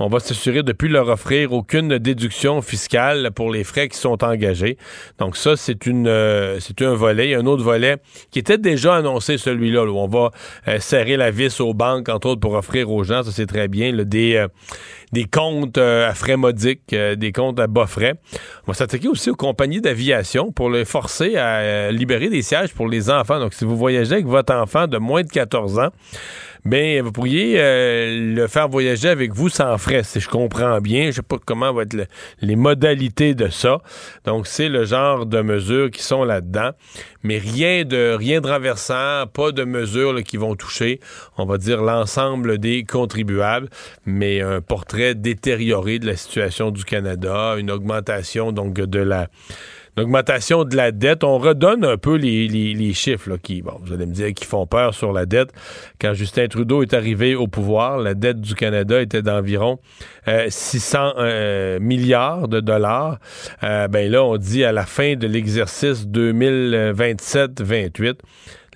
on 0.00 0.08
va 0.08 0.18
s'assurer 0.18 0.64
de 0.64 0.72
plus 0.72 0.88
leur 0.88 1.08
offrir 1.08 1.52
aucune 1.52 1.98
déduction 1.98 2.60
fiscale 2.60 3.30
pour 3.32 3.52
les 3.52 3.62
frais 3.62 3.88
qui 3.88 3.96
sont 3.96 4.24
engagés. 4.24 4.76
Donc 5.18 5.36
ça, 5.36 5.56
c'est 5.56 5.86
une, 5.86 6.08
euh, 6.08 6.58
c'est 6.58 6.82
un 6.82 6.94
volet. 6.94 7.28
Il 7.28 7.30
y 7.30 7.34
a 7.34 7.38
un 7.38 7.46
autre 7.46 7.62
volet 7.62 7.98
qui 8.32 8.40
était 8.40 8.58
déjà 8.58 8.96
annoncé, 8.96 9.38
celui-là, 9.38 9.84
là, 9.84 9.90
où 9.92 9.98
on 9.98 10.08
va 10.08 10.30
euh, 10.66 10.80
serrer 10.80 11.16
la 11.16 11.30
vis 11.30 11.60
aux 11.60 11.74
banques, 11.74 12.08
entre 12.08 12.30
autres, 12.30 12.40
pour 12.40 12.54
offrir 12.54 12.90
aux 12.90 13.04
gens, 13.04 13.22
ça 13.22 13.30
c'est 13.30 13.46
très 13.46 13.68
bien, 13.68 13.92
là, 13.92 14.04
des, 14.04 14.44
des 15.12 15.24
comptes 15.24 15.78
à 15.78 16.12
frais 16.14 16.36
euh, 16.92 17.16
des 17.16 17.32
comptes 17.32 17.58
à 17.60 17.66
bas 17.66 17.86
frais. 17.86 18.14
On 18.66 18.72
va 18.72 18.74
s'attaquer 18.74 19.08
aussi 19.08 19.30
aux 19.30 19.36
compagnies 19.36 19.80
d'aviation 19.80 20.52
pour 20.52 20.70
les 20.70 20.84
forcer 20.84 21.36
à 21.36 21.58
euh, 21.58 21.90
libérer 21.90 22.28
des 22.28 22.42
sièges 22.42 22.72
pour 22.74 22.88
les 22.88 23.10
enfants. 23.10 23.38
Donc, 23.38 23.54
si 23.54 23.64
vous 23.64 23.76
voyagez 23.76 24.14
avec 24.14 24.26
votre 24.26 24.54
enfant 24.54 24.86
de 24.86 24.98
moins 24.98 25.22
de 25.22 25.28
14 25.28 25.78
ans, 25.78 25.90
ben 26.64 27.02
vous 27.02 27.12
pourriez 27.12 27.56
euh, 27.58 28.34
le 28.34 28.46
faire 28.46 28.68
voyager 28.68 29.08
avec 29.08 29.32
vous 29.34 29.48
sans 29.48 29.76
frais, 29.78 30.02
si 30.02 30.20
je 30.20 30.28
comprends 30.28 30.80
bien. 30.80 31.06
Je 31.06 31.16
sais 31.16 31.22
pas 31.22 31.36
comment 31.44 31.72
vont 31.72 31.82
être 31.82 31.92
le- 31.94 32.06
les 32.40 32.56
modalités 32.56 33.34
de 33.34 33.48
ça. 33.48 33.80
Donc, 34.24 34.46
c'est 34.46 34.68
le 34.68 34.84
genre 34.84 35.26
de 35.26 35.40
mesures 35.42 35.90
qui 35.90 36.02
sont 36.02 36.24
là-dedans. 36.24 36.70
Mais 37.22 37.38
rien 37.38 37.84
de 37.84 38.14
rien 38.18 38.40
de 38.40 38.48
renversant, 38.48 39.26
pas 39.32 39.50
de 39.52 39.64
mesures 39.64 40.12
là, 40.12 40.22
qui 40.22 40.36
vont 40.36 40.54
toucher, 40.56 41.00
on 41.38 41.46
va 41.46 41.56
dire, 41.58 41.82
l'ensemble 41.82 42.58
des 42.58 42.84
contribuables, 42.84 43.68
mais 44.04 44.40
un 44.42 44.60
portrait 44.60 45.14
détérioré 45.14 45.98
de 45.98 46.06
la 46.06 46.16
situation 46.16 46.70
du 46.70 46.84
Canada, 46.84 47.56
une 47.58 47.70
augmentation 47.70 48.52
donc 48.52 48.74
de 48.74 48.98
la 49.00 49.28
une 49.96 50.02
augmentation 50.02 50.64
de 50.64 50.76
la 50.76 50.92
dette. 50.92 51.24
On 51.24 51.38
redonne 51.38 51.84
un 51.84 51.96
peu 51.96 52.16
les, 52.16 52.48
les- 52.48 52.74
les 52.74 52.92
chiffres 52.92 53.30
là, 53.30 53.38
qui, 53.38 53.62
bon, 53.62 53.78
vous 53.82 53.92
allez 53.92 54.06
me 54.06 54.12
dire, 54.12 54.32
qui 54.34 54.44
font 54.44 54.66
peur 54.66 54.94
sur 54.94 55.12
la 55.12 55.26
dette. 55.26 55.50
Quand 56.00 56.14
Justin 56.14 56.48
Trudeau 56.48 56.82
est 56.82 56.94
arrivé 56.94 57.34
au 57.34 57.46
pouvoir, 57.46 57.98
la 57.98 58.14
dette 58.14 58.40
du 58.40 58.54
Canada 58.54 59.00
était 59.00 59.22
d'environ 59.22 59.78
euh, 60.28 60.46
600 60.48 61.14
euh, 61.18 61.78
milliards 61.80 62.48
de 62.48 62.60
dollars. 62.60 63.18
Euh, 63.62 63.88
ben 63.88 64.10
là, 64.10 64.24
on 64.24 64.36
dit 64.36 64.64
à 64.64 64.72
la 64.72 64.84
fin 64.86 65.14
de 65.14 65.26
l'exercice 65.26 66.06
2027-28, 66.06 68.14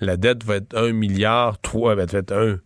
la 0.01 0.17
dette 0.17 0.43
va 0.45 0.55
être 0.57 0.75
1 0.77 0.93
milliard 0.93 1.59
3, 1.61 1.95
va 1.95 2.03
être 2.03 2.31
1 2.31 2.59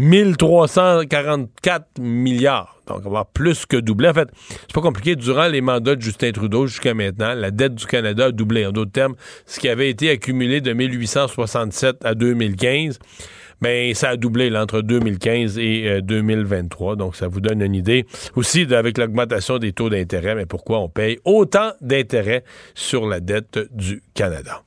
1344 0.00 1.98
milliards. 2.00 2.76
Donc, 2.86 3.02
on 3.04 3.10
va 3.10 3.26
plus 3.26 3.66
que 3.66 3.76
doublé. 3.76 4.08
En 4.08 4.14
fait, 4.14 4.28
c'est 4.48 4.72
pas 4.72 4.80
compliqué. 4.80 5.14
Durant 5.14 5.46
les 5.46 5.60
mandats 5.60 5.94
de 5.94 6.00
Justin 6.00 6.32
Trudeau 6.32 6.66
jusqu'à 6.66 6.94
maintenant, 6.94 7.34
la 7.34 7.50
dette 7.50 7.74
du 7.74 7.84
Canada 7.86 8.24
a 8.26 8.32
doublé. 8.32 8.64
En 8.66 8.72
d'autres 8.72 8.92
termes, 8.92 9.14
ce 9.46 9.60
qui 9.60 9.68
avait 9.68 9.90
été 9.90 10.08
accumulé 10.10 10.62
de 10.62 10.72
1867 10.72 12.04
à 12.04 12.14
2015, 12.14 12.98
ben, 13.60 13.94
ça 13.94 14.08
a 14.10 14.16
doublé 14.16 14.50
entre 14.56 14.80
2015 14.80 15.58
et 15.58 15.86
euh, 15.86 16.00
2023. 16.00 16.96
Donc, 16.96 17.14
ça 17.14 17.28
vous 17.28 17.42
donne 17.42 17.60
une 17.60 17.74
idée. 17.74 18.06
Aussi, 18.36 18.62
avec 18.74 18.96
l'augmentation 18.96 19.58
des 19.58 19.72
taux 19.72 19.90
d'intérêt, 19.90 20.34
mais 20.34 20.46
pourquoi 20.46 20.80
on 20.80 20.88
paye 20.88 21.18
autant 21.26 21.72
d'intérêt 21.82 22.42
sur 22.74 23.06
la 23.06 23.20
dette 23.20 23.58
du 23.70 24.02
Canada. 24.14 24.62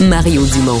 Mario 0.00 0.46
Dumont. 0.46 0.80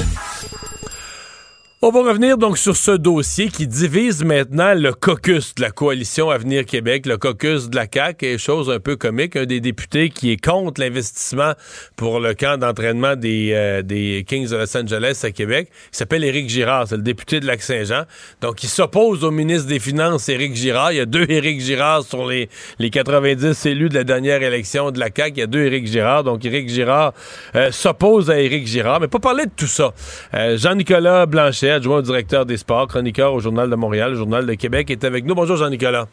On 1.83 1.89
va 1.89 2.03
revenir 2.03 2.37
donc 2.37 2.59
sur 2.59 2.77
ce 2.77 2.91
dossier 2.91 3.47
qui 3.47 3.65
divise 3.65 4.23
maintenant 4.23 4.75
le 4.75 4.93
caucus 4.93 5.55
de 5.55 5.63
la 5.63 5.71
coalition 5.71 6.29
Avenir 6.29 6.63
Québec, 6.63 7.07
le 7.07 7.17
caucus 7.17 7.71
de 7.71 7.75
la 7.75 7.87
CAQ, 7.91 8.23
et 8.23 8.37
chose 8.37 8.69
un 8.69 8.79
peu 8.79 8.97
comique, 8.97 9.35
un 9.35 9.47
des 9.47 9.59
députés 9.59 10.11
qui 10.11 10.31
est 10.31 10.37
contre 10.37 10.79
l'investissement 10.79 11.53
pour 11.95 12.19
le 12.19 12.35
camp 12.35 12.59
d'entraînement 12.59 13.15
des, 13.15 13.53
euh, 13.53 13.81
des 13.81 14.23
Kings 14.27 14.47
de 14.47 14.57
Los 14.57 14.77
Angeles 14.77 15.21
à 15.23 15.31
Québec, 15.31 15.69
il 15.91 15.97
s'appelle 15.97 16.23
Éric 16.23 16.49
Girard, 16.49 16.87
c'est 16.87 16.97
le 16.97 17.01
député 17.01 17.39
de 17.39 17.47
Lac-Saint-Jean. 17.47 18.03
Donc 18.41 18.61
il 18.61 18.69
s'oppose 18.69 19.23
au 19.23 19.31
ministre 19.31 19.67
des 19.67 19.79
Finances, 19.79 20.29
Éric 20.29 20.55
Girard. 20.55 20.91
Il 20.91 20.97
y 20.97 21.01
a 21.01 21.07
deux 21.07 21.25
Éric 21.27 21.61
Girard 21.61 22.03
sur 22.03 22.27
les, 22.27 22.47
les 22.77 22.91
90 22.91 23.65
élus 23.65 23.89
de 23.89 23.95
la 23.95 24.03
dernière 24.03 24.43
élection 24.43 24.91
de 24.91 24.99
la 24.99 25.07
CAQ. 25.07 25.33
Il 25.35 25.39
y 25.39 25.41
a 25.41 25.47
deux 25.47 25.63
Éric 25.63 25.87
Girard. 25.87 26.25
Donc 26.25 26.45
Éric 26.45 26.69
Girard 26.69 27.15
euh, 27.55 27.71
s'oppose 27.71 28.29
à 28.29 28.39
Éric 28.39 28.67
Girard. 28.67 28.99
Mais 28.99 29.07
pas 29.07 29.17
parler 29.17 29.45
de 29.45 29.51
tout 29.57 29.65
ça. 29.65 29.95
Euh, 30.35 30.59
Jean-Nicolas 30.59 31.25
Blanchet, 31.25 31.70
adjoint 31.71 31.97
au 31.97 32.01
directeur 32.01 32.45
des 32.45 32.57
sports, 32.57 32.87
chroniqueur 32.87 33.33
au 33.33 33.39
Journal 33.39 33.69
de 33.69 33.75
Montréal, 33.75 34.15
Journal 34.15 34.45
de 34.45 34.53
Québec, 34.53 34.89
est 34.91 35.03
avec 35.03 35.25
nous. 35.25 35.35
Bonjour 35.35 35.57
Jean-Nicolas. 35.57 36.07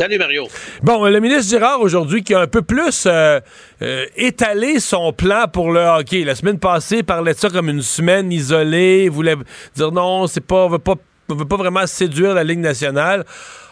Salut 0.00 0.16
Mario. 0.16 0.48
Bon, 0.82 1.04
le 1.04 1.20
ministre 1.20 1.50
Girard 1.50 1.82
aujourd'hui 1.82 2.22
qui 2.22 2.32
a 2.32 2.40
un 2.40 2.46
peu 2.46 2.62
plus 2.62 3.04
euh, 3.06 3.38
euh, 3.82 4.06
étalé 4.16 4.80
son 4.80 5.12
plan 5.12 5.44
pour 5.52 5.72
le 5.72 5.80
hockey. 5.80 6.24
La 6.24 6.34
semaine 6.34 6.58
passée, 6.58 6.98
il 6.98 7.04
parlait 7.04 7.34
de 7.34 7.38
ça 7.38 7.50
comme 7.50 7.68
une 7.68 7.82
semaine 7.82 8.32
isolée, 8.32 9.02
il 9.04 9.10
voulait 9.10 9.36
dire 9.74 9.92
non, 9.92 10.26
c'est 10.26 10.40
pas, 10.40 10.64
on 10.64 10.68
veut 10.70 10.78
pas, 10.78 10.94
on 11.28 11.34
veut 11.34 11.44
pas 11.44 11.58
vraiment 11.58 11.86
séduire 11.86 12.32
la 12.32 12.44
Ligue 12.44 12.60
nationale. 12.60 13.26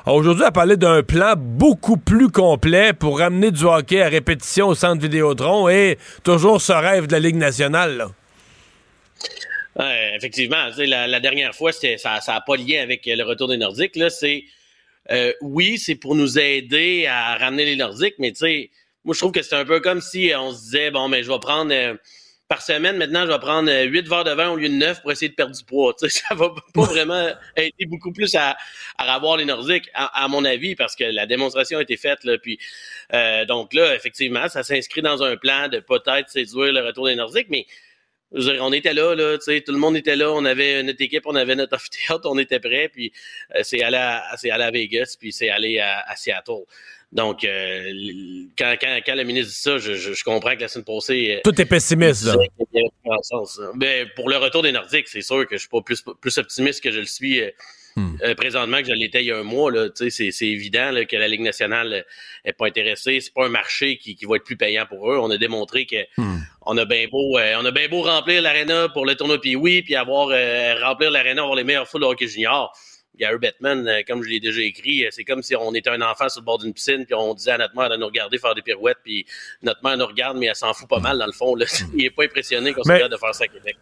Aujourd'hui, 0.05 0.45
elle 0.47 0.53
parlait 0.53 0.77
d'un 0.77 1.03
plan 1.03 1.33
beaucoup 1.37 1.97
plus 1.97 2.29
complet 2.29 2.93
pour 2.93 3.21
ramener 3.21 3.51
du 3.51 3.65
hockey 3.65 4.03
à 4.03 4.09
répétition 4.09 4.69
au 4.69 4.75
centre 4.75 5.01
Vidéotron 5.01 5.71
et 5.71 5.97
toujours 6.25 6.61
ce 6.61 6.73
rêve 6.73 7.07
de 7.07 7.13
la 7.13 7.21
Ligue 7.21 7.37
nationale. 7.37 7.97
Là. 7.97 8.09
Ouais, 9.79 10.13
effectivement, 10.17 10.69
tu 10.71 10.77
sais, 10.77 10.87
la, 10.87 11.07
la 11.07 11.21
dernière 11.21 11.55
fois, 11.55 11.71
ça 11.73 11.89
n'a 12.27 12.41
pas 12.41 12.57
lié 12.57 12.79
avec 12.79 13.07
le 13.07 13.23
retour 13.23 13.49
des 13.49 13.57
Nordiques. 13.57 13.95
Là, 13.95 14.11
c'est 14.11 14.45
euh, 15.11 15.33
oui, 15.41 15.79
c'est 15.79 15.97
pour 15.97 16.15
nous 16.17 16.39
aider 16.39 17.07
à 17.07 17.37
ramener 17.37 17.65
les 17.65 17.77
Nordiques, 17.77 18.17
mais 18.19 18.33
tu 18.33 18.39
sais, 18.41 18.71
moi 19.05 19.15
je 19.15 19.21
trouve 19.21 19.33
que 19.33 19.43
c'est 19.43 19.57
un 19.57 19.65
peu 19.65 19.81
comme 19.81 20.01
si 20.03 20.33
on 20.37 20.53
se 20.53 20.61
disait 20.65 20.91
bon, 20.91 21.09
mais 21.09 21.23
je 21.23 21.31
vais 21.33 21.39
prendre 21.41 21.73
euh, 21.73 21.95
par 22.49 22.63
semaine 22.63 22.97
maintenant, 22.99 23.23
je 23.27 23.33
vais 23.33 23.39
prendre 23.41 23.71
euh, 23.71 23.85
8 23.85 24.09
verres 24.09 24.25
de 24.25 24.33
vin 24.33 24.51
au 24.51 24.57
lieu 24.57 24.69
de 24.69 24.75
9 24.75 25.03
pour 25.03 25.13
essayer 25.13 25.29
de 25.31 25.35
perdre 25.35 25.57
du 25.57 25.65
poids. 25.65 25.95
Tu 25.99 26.09
sais, 26.11 26.23
ça 26.29 26.35
va 26.35 26.51
pas 26.75 26.83
vraiment 26.85 27.29
aider 27.57 27.87
beaucoup 27.87 28.13
plus 28.13 28.35
à, 28.37 28.57
à 28.99 29.15
avoir 29.15 29.37
les 29.39 29.45
Nordiques, 29.47 29.89
à, 29.95 30.25
à 30.25 30.29
mon 30.29 30.45
avis, 30.45 30.77
parce 30.77 30.97
que 30.97 31.05
la 31.05 31.27
démonstration 31.27 31.79
a 31.79 31.83
été 31.83 31.97
faite 31.97 32.25
là. 32.25 32.39
Puis 32.39 32.59
euh, 33.15 33.45
donc 33.47 33.75
là, 33.75 33.95
effectivement, 33.95 34.49
ça 34.49 34.63
s'inscrit 34.65 35.03
dans 35.03 35.23
un 35.23 35.37
plan 35.37 35.69
de 35.69 35.81
peut-être 35.81 36.31
séduire 36.31 36.73
le 36.73 36.81
retour 36.87 37.07
des 37.07 37.17
Nordiques, 37.17 37.49
mais 37.51 37.67
dire, 38.33 38.59
on 38.61 38.73
était 38.73 38.95
là, 38.95 39.15
là, 39.15 39.39
tu 39.39 39.45
sais, 39.45 39.61
tout 39.63 39.73
le 39.73 39.79
monde 39.79 39.97
était 39.97 40.17
là, 40.17 40.31
on 40.33 40.45
avait 40.45 40.83
notre 40.83 41.01
équipe, 41.03 41.23
on 41.27 41.35
avait 41.35 41.55
notre 41.57 41.75
amphithéâtre, 41.77 42.29
on 42.31 42.39
était 42.39 42.61
prêt, 42.61 42.89
puis 42.93 43.13
euh, 43.55 43.61
c'est 43.63 43.83
allé 43.83 43.97
allé 43.97 44.65
à 44.65 44.71
Vegas, 44.71 45.17
puis 45.19 45.33
c'est 45.33 45.51
allé 45.51 45.79
à, 45.79 46.01
à 46.01 46.17
Seattle. 46.17 46.65
Donc, 47.11 47.43
euh, 47.45 47.91
quand, 48.59 48.75
quand, 48.79 49.01
quand 49.07 49.15
le 49.15 49.25
ministre 49.25 49.51
dit 49.51 49.59
ça, 49.59 49.79
je, 49.79 49.95
je, 49.95 50.13
je 50.13 50.25
comprends 50.25 50.55
que 50.55 50.61
la 50.61 50.69
semaine 50.69 50.85
passée... 50.85 51.37
euh, 51.37 51.41
Tout 51.43 51.59
est 51.59 51.65
pessimiste, 51.65 52.25
là. 52.25 52.35
hein. 53.63 53.73
Ben, 53.77 54.07
pour 54.15 54.29
le 54.29 54.37
retour 54.37 54.63
des 54.63 54.73
Nordiques, 54.73 55.09
c'est 55.09 55.23
sûr 55.23 55.47
que 55.47 55.57
je 55.57 55.61
suis 55.61 55.69
pas 55.71 55.81
plus, 55.81 56.03
plus 56.21 56.37
optimiste 56.37 56.83
que 56.83 56.91
je 56.91 57.01
le 57.01 57.07
suis 57.07 57.41
euh, 57.99 58.27
euh, 58.29 58.35
présentement 58.35 58.79
que 58.79 58.89
je 58.89 58.93
l'étais 58.93 59.23
il 59.23 59.27
y 59.27 59.33
a 59.33 59.39
un 59.39 59.43
mois. 59.43 59.71
Là, 59.71 59.89
Tu 59.91 60.11
sais, 60.11 60.31
c'est, 60.31 60.47
évident 60.47 60.91
là, 60.91 61.05
que 61.05 61.17
la 61.17 61.29
Ligue 61.29 61.43
nationale 61.43 61.93
euh, 61.93 62.03
est 62.45 62.53
pas 62.53 62.67
intéressée. 62.67 63.21
C'est 63.21 63.35
pas 63.35 63.47
un 63.47 63.51
marché 63.51 63.97
qui, 63.99 64.15
qui 64.15 64.25
va 64.25 64.37
être 64.37 64.45
plus 64.45 64.57
payant 64.57 64.87
pour 64.87 65.13
eux. 65.13 65.19
On 65.19 65.31
a 65.31 65.39
démontré 65.39 65.87
que 65.87 66.05
on 66.71 66.77
a 66.77 66.85
bien 66.85 67.07
beau, 67.11 67.39
euh, 67.39 67.55
on 67.59 67.65
a 67.65 67.71
bien 67.71 67.89
beau 67.89 68.03
remplir 68.03 68.43
l'aréna 68.43 68.89
pour 68.91 69.07
le 69.07 69.15
tournoi 69.15 69.41
puis 69.41 69.57
oui, 69.57 69.83
puis 69.83 69.97
avoir 69.97 70.29
euh, 70.31 70.75
remplir 70.85 71.11
l'aréna, 71.11 71.43
avoir 71.43 71.57
les 71.57 71.65
meilleurs 71.65 71.89
foules 71.89 72.03
de 72.03 72.07
hockey 72.07 72.29
junior. 72.29 72.73
Gary 73.19 73.39
Bettman, 73.39 73.87
euh, 73.89 74.03
comme 74.07 74.23
je 74.23 74.29
l'ai 74.29 74.41
déjà 74.41 74.61
écrit, 74.61 75.05
euh, 75.05 75.09
c'est 75.11 75.25
comme 75.25 75.43
si 75.43 75.57
on 75.57 75.75
était 75.75 75.91
un 75.91 76.01
enfant 76.03 76.29
sur 76.29 76.41
le 76.41 76.45
bord 76.45 76.59
d'une 76.59 76.73
piscine, 76.73 77.05
puis 77.05 77.15
on 77.15 77.35
disait 77.35 77.53
à 77.53 77.59
notre 77.59 77.75
mère 77.75 77.89
de 77.89 77.97
nous 77.97 78.07
regarder 78.07 78.39
faire 78.39 78.55
des 78.55 78.63
pirouettes, 78.63 78.99
puis 79.03 79.27
notre 79.63 79.83
mère 79.83 79.97
nous 79.97 80.07
regarde, 80.07 80.37
mais 80.39 80.47
elle 80.47 80.55
s'en 80.55 80.73
fout 80.73 80.89
pas 80.89 81.01
mal 81.01 81.19
dans 81.19 81.27
le 81.27 81.33
fond. 81.33 81.55
Là. 81.55 81.67
Il 81.95 82.05
est 82.05 82.11
pas 82.11 82.25
impressionné 82.25 82.73
qu'on 82.73 82.85
soit 82.85 82.95
capable 82.95 83.15
de 83.15 83.19
faire 83.19 83.35
ça 83.35 83.45
à 83.45 83.49
Québec. 83.49 83.77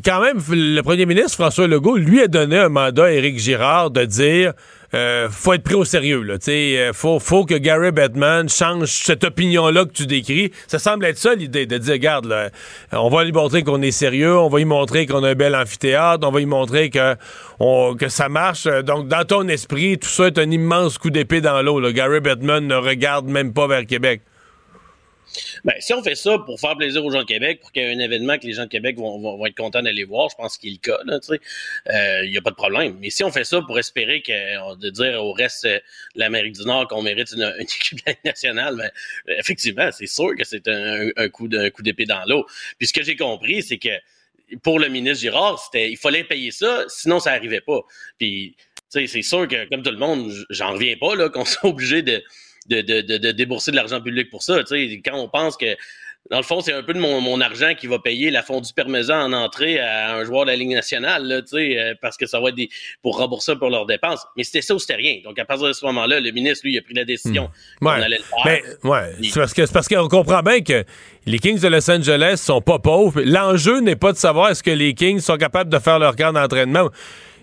Quand 0.00 0.22
même, 0.22 0.38
le 0.50 0.80
premier 0.82 1.06
ministre 1.06 1.32
François 1.32 1.66
Legault 1.66 1.96
lui 1.96 2.22
a 2.22 2.28
donné 2.28 2.56
un 2.56 2.68
mandat 2.68 3.04
à 3.04 3.10
Éric 3.10 3.38
Girard 3.38 3.90
de 3.90 4.04
dire 4.04 4.52
euh, 4.94 5.28
faut 5.30 5.52
être 5.54 5.62
pris 5.62 5.74
au 5.74 5.84
sérieux 5.84 6.22
là, 6.22 6.34
euh, 6.48 6.92
faut 6.94 7.18
faut 7.18 7.44
que 7.44 7.54
Gary 7.54 7.92
Bettman 7.92 8.48
change 8.48 8.88
cette 8.88 9.24
opinion 9.24 9.68
là 9.68 9.84
que 9.84 9.92
tu 9.92 10.06
décris. 10.06 10.52
Ça 10.66 10.78
semble 10.78 11.04
être 11.06 11.18
ça 11.18 11.34
l'idée 11.34 11.66
de 11.66 11.78
dire 11.78 11.92
regarde 11.94 12.26
là, 12.26 12.50
on 12.92 13.08
va 13.08 13.24
lui 13.24 13.32
montrer 13.32 13.62
qu'on 13.62 13.82
est 13.82 13.90
sérieux, 13.90 14.36
on 14.38 14.48
va 14.48 14.58
lui 14.58 14.64
montrer 14.64 15.06
qu'on 15.06 15.24
a 15.24 15.30
un 15.30 15.34
bel 15.34 15.54
amphithéâtre, 15.54 16.26
on 16.26 16.30
va 16.30 16.38
lui 16.38 16.46
montrer 16.46 16.90
que 16.90 17.16
on- 17.60 17.94
que 17.94 18.08
ça 18.08 18.28
marche. 18.28 18.64
Donc 18.84 19.08
dans 19.08 19.24
ton 19.24 19.48
esprit, 19.48 19.98
tout 19.98 20.08
ça 20.08 20.26
est 20.26 20.38
un 20.38 20.50
immense 20.50 20.98
coup 20.98 21.10
d'épée 21.10 21.40
dans 21.40 21.60
l'eau. 21.62 21.80
Gary 21.92 22.20
Bettman 22.20 22.66
ne 22.66 22.76
regarde 22.76 23.26
même 23.26 23.52
pas 23.52 23.66
vers 23.66 23.84
Québec. 23.86 24.22
Ben, 25.64 25.74
si 25.80 25.92
on 25.94 26.02
fait 26.02 26.14
ça 26.14 26.38
pour 26.38 26.60
faire 26.60 26.76
plaisir 26.76 27.04
aux 27.04 27.10
gens 27.10 27.20
de 27.20 27.26
Québec, 27.26 27.60
pour 27.60 27.72
qu'il 27.72 27.82
y 27.82 27.86
ait 27.86 27.94
un 27.94 27.98
événement 27.98 28.38
que 28.38 28.46
les 28.46 28.52
gens 28.52 28.64
de 28.64 28.68
Québec 28.68 28.96
vont, 28.98 29.46
être 29.46 29.56
contents 29.56 29.82
d'aller 29.82 30.04
voir, 30.04 30.28
je 30.30 30.36
pense 30.36 30.58
qu'il 30.58 30.70
est 30.70 30.86
le 30.86 30.92
cas, 30.92 30.98
il 32.24 32.30
n'y 32.30 32.36
a 32.36 32.42
pas 32.42 32.50
de 32.50 32.56
problème. 32.56 32.96
Mais 33.00 33.10
si 33.10 33.24
on 33.24 33.30
fait 33.30 33.44
ça 33.44 33.60
pour 33.62 33.78
espérer 33.78 34.22
euh, 34.28 34.76
de 34.76 34.90
dire 34.90 35.22
au 35.22 35.32
reste 35.32 35.64
euh, 35.64 35.78
de 36.14 36.20
l'Amérique 36.20 36.54
du 36.54 36.64
Nord 36.64 36.88
qu'on 36.88 37.02
mérite 37.02 37.32
une, 37.32 37.54
équipe 37.58 38.00
nationale, 38.24 38.76
ben, 38.76 38.90
euh, 39.28 39.38
effectivement, 39.38 39.90
c'est 39.92 40.06
sûr 40.06 40.34
que 40.36 40.44
c'est 40.44 40.68
un, 40.68 41.28
coup 41.28 41.48
d'épée 41.48 42.04
dans 42.04 42.24
l'eau. 42.26 42.46
Puis 42.78 42.88
ce 42.88 42.92
que 42.92 43.02
j'ai 43.02 43.16
compris, 43.16 43.62
c'est 43.62 43.78
que 43.78 43.90
pour 44.62 44.78
le 44.78 44.88
ministre 44.88 45.20
Girard, 45.20 45.70
il 45.74 45.96
fallait 45.96 46.24
payer 46.24 46.50
ça, 46.50 46.84
sinon 46.88 47.20
ça 47.20 47.32
arrivait 47.32 47.60
pas. 47.60 47.80
Puis, 48.18 48.54
c'est 48.88 49.06
sûr 49.22 49.48
que, 49.48 49.66
comme 49.70 49.82
tout 49.82 49.90
le 49.90 49.96
monde, 49.96 50.30
j'en 50.50 50.72
reviens 50.72 50.96
pas, 50.96 51.28
qu'on 51.30 51.44
soit 51.46 51.70
obligé 51.70 52.02
de, 52.02 52.22
de, 52.68 52.80
de, 52.80 53.00
de, 53.00 53.16
de 53.18 53.32
débourser 53.32 53.70
de 53.70 53.76
l'argent 53.76 54.00
public 54.00 54.30
pour 54.30 54.42
ça. 54.42 54.58
Quand 55.04 55.16
on 55.18 55.28
pense 55.28 55.56
que, 55.56 55.76
dans 56.30 56.36
le 56.36 56.44
fond, 56.44 56.60
c'est 56.60 56.72
un 56.72 56.84
peu 56.84 56.94
de 56.94 57.00
mon, 57.00 57.20
mon 57.20 57.40
argent 57.40 57.74
qui 57.76 57.88
va 57.88 57.98
payer 57.98 58.30
la 58.30 58.44
fondue 58.44 58.72
parmesan 58.74 59.22
en 59.24 59.32
entrée 59.32 59.80
à 59.80 60.14
un 60.14 60.24
joueur 60.24 60.44
de 60.44 60.50
la 60.50 60.56
Ligue 60.56 60.70
nationale, 60.70 61.24
là, 61.26 61.40
euh, 61.52 61.94
parce 62.00 62.16
que 62.16 62.26
ça 62.26 62.38
va 62.40 62.50
être 62.50 62.54
des, 62.54 62.68
pour 63.02 63.18
rembourser 63.18 63.56
pour 63.56 63.70
leurs 63.70 63.86
dépenses. 63.86 64.24
Mais 64.36 64.44
c'était 64.44 64.62
ça 64.62 64.74
ou 64.74 64.78
c'était 64.78 64.94
rien. 64.94 65.16
Donc, 65.24 65.36
à 65.40 65.44
partir 65.44 65.66
de 65.66 65.72
ce 65.72 65.84
moment-là, 65.86 66.20
le 66.20 66.30
ministre, 66.30 66.64
lui, 66.64 66.74
il 66.74 66.78
a 66.78 66.82
pris 66.82 66.94
la 66.94 67.04
décision 67.04 67.50
qu'on 67.80 67.86
Ouais. 67.88 68.02
allait 68.04 68.18
le 68.18 68.22
faire. 68.22 68.62
Mais, 68.84 68.88
ouais, 68.88 69.12
c'est 69.24 69.40
parce 69.40 69.52
que 69.52 69.66
c'est 69.66 69.72
parce 69.72 69.88
qu'on 69.88 70.06
comprend 70.08 70.42
bien 70.42 70.60
que 70.60 70.84
les 71.26 71.38
Kings 71.40 71.58
de 71.60 71.68
Los 71.68 71.90
Angeles 71.90 72.36
sont 72.36 72.60
pas 72.60 72.78
pauvres. 72.78 73.20
L'enjeu 73.22 73.80
n'est 73.80 73.96
pas 73.96 74.12
de 74.12 74.16
savoir 74.18 74.50
est-ce 74.50 74.62
que 74.62 74.70
les 74.70 74.94
Kings 74.94 75.18
sont 75.20 75.36
capables 75.36 75.70
de 75.70 75.78
faire 75.80 75.98
leur 75.98 76.14
camp 76.14 76.32
d'entraînement. 76.32 76.88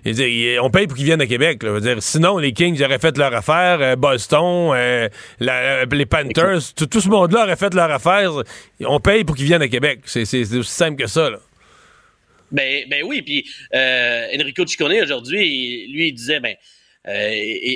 Dire, 0.06 0.64
on 0.64 0.70
paye 0.70 0.88
pour 0.88 0.96
qu'ils 0.96 1.06
viennent 1.06 1.22
à 1.22 1.28
Québec. 1.28 1.62
là. 1.64 1.80
Dire, 1.80 1.98
sinon, 2.02 2.38
les 2.38 2.54
Kings 2.54 2.82
auraient 2.84 3.00
fait 3.00 3.18
leur 3.18 3.34
affaire. 3.34 3.80
euh, 3.82 3.96
Boston, 3.96 4.72
euh, 4.74 5.10
la- 5.40 5.86
les 5.86 6.06
Panthers, 6.06 6.74
tout, 6.76 6.86
tout 6.88 7.02
ce 7.02 7.10
monde-là 7.10 7.44
aurait 7.44 7.56
fait 7.56 7.74
leur 7.74 7.92
affaire. 7.92 8.32
On 8.86 9.00
paye 9.00 9.24
pour 9.24 9.36
qu'ils 9.36 9.46
viennent 9.46 9.62
à 9.62 9.68
Québec. 9.68 10.02
C'est 10.06 10.22
aussi 10.24 10.64
simple 10.64 11.02
que 11.02 11.08
ça. 11.08 11.30
Là. 11.30 11.40
Ben, 12.52 12.86
ben 12.90 13.04
oui, 13.06 13.22
puis 13.22 13.46
euh, 13.76 14.26
Enrico 14.40 14.66
Ciccone 14.66 15.04
aujourd'hui, 15.04 15.88
lui, 15.92 16.08
il 16.08 16.14
disait, 16.14 16.40
ben, 16.40 16.56
euh, 17.08 17.30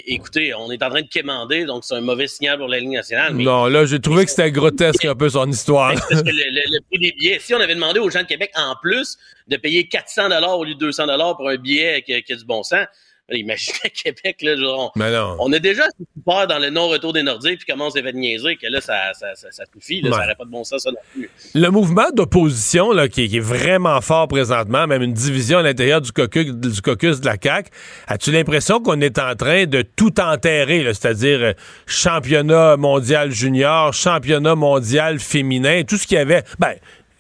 écoutez, 0.08 0.54
on 0.54 0.70
est 0.72 0.84
en 0.84 0.90
train 0.90 1.02
de 1.02 1.08
quémander, 1.08 1.66
donc 1.66 1.84
c'est 1.86 1.96
un 1.96 2.02
mauvais 2.02 2.28
signal 2.28 2.58
pour 2.58 2.68
la 2.68 2.80
Ligue 2.80 2.90
nationale. 2.92 3.34
Mais 3.34 3.44
Non, 3.46 3.66
là, 3.68 3.86
j'ai 3.86 4.00
trouvé 4.00 4.26
que 4.26 4.32
c'était 4.32 4.52
grotesque 4.52 5.06
un 5.06 5.16
peu 5.16 5.30
son 5.30 5.50
histoire. 5.50 5.94
parce 6.10 6.22
que 6.24 6.28
le, 6.30 6.34
le- 6.34 6.62
le 6.72 6.80
prix 6.90 7.00
des 7.00 7.12
billets, 7.18 7.40
si 7.40 7.54
on 7.54 7.60
avait 7.60 7.76
demandé 7.76 8.00
aux 8.00 8.10
gens 8.10 8.22
de 8.22 8.28
Québec, 8.28 8.52
en 8.56 8.76
plus, 8.82 9.18
de 9.48 9.56
payer 9.58 9.88
400 9.88 10.30
dollars 10.30 10.60
au 10.60 10.66
lieu 10.66 10.74
de 10.74 10.80
200 10.80 11.08
dollars 11.08 11.38
pour 11.38 11.48
un 11.50 11.56
billet 11.56 12.02
qui, 12.02 12.22
qui 12.24 12.34
a 12.34 12.36
du 12.36 12.46
bon 12.46 12.64
sens, 12.64 12.86
imaginez 13.32 13.90
Québec, 14.04 14.38
là, 14.42 14.56
genre, 14.58 14.92
on, 14.96 15.00
Mais 15.00 15.12
non. 15.12 15.38
on 15.40 15.52
a 15.54 15.60
déjà 15.60 15.84
peur 16.26 16.46
dans 16.48 16.60
le 16.60 16.70
non-retour 16.70 17.14
des 17.14 17.24
Nordiques, 17.24 17.60
puis 17.60 17.66
comment 17.70 17.88
on 17.88 17.90
s'est 17.90 18.04
fait 18.04 18.14
niaiser, 18.14 18.56
que 18.58 18.68
là, 18.68 18.82
ça, 18.82 19.14
ça, 19.14 19.34
ça, 19.36 19.48
ça 19.52 19.64
suffit, 19.74 20.02
là, 20.02 20.10
Ouais. 20.10 20.16
ça 20.18 20.22
n'aurait 20.24 20.36
pas 20.36 20.46
de 20.46 20.50
bon 20.52 20.64
sens, 20.64 20.84
ça 20.84 20.92
non 20.92 20.98
plus. 21.14 21.30
Le 21.56 21.70
mouvement 21.70 22.10
d'opposition 22.14 22.92
là, 22.92 23.08
qui, 23.08 23.24
est- 23.24 23.28
qui 23.30 23.38
est 23.38 23.40
vraiment 23.40 24.00
fort 24.02 24.28
présentement, 24.28 24.88
même 24.88 25.02
une 25.02 25.14
division 25.14 25.60
à 25.60 25.62
l'intérieur 25.64 26.02
du 26.02 26.12
caucus, 26.12 26.52
du 26.54 26.82
caucus 26.82 27.22
de 27.22 27.26
la 27.26 27.36
CAQ, 27.42 27.70
as-tu 28.08 28.32
l'impression 28.32 28.80
qu'on 28.82 29.00
est 29.02 29.18
en 29.20 29.36
train 29.36 29.66
de 29.66 29.82
tout 29.84 30.20
enterrer, 30.20 30.84
c'est-à-dire 30.94 31.40
euh, 31.42 31.54
championnat 31.88 32.78
mondial 32.78 33.32
junior, 33.32 33.94
championnat 33.94 34.56
mondial 34.56 35.20
féminin, 35.20 35.84
tout 35.88 35.98
ce 35.98 36.06
qu'il 36.08 36.18
y 36.18 36.22
avait, 36.22 36.44
ben, 36.60 36.74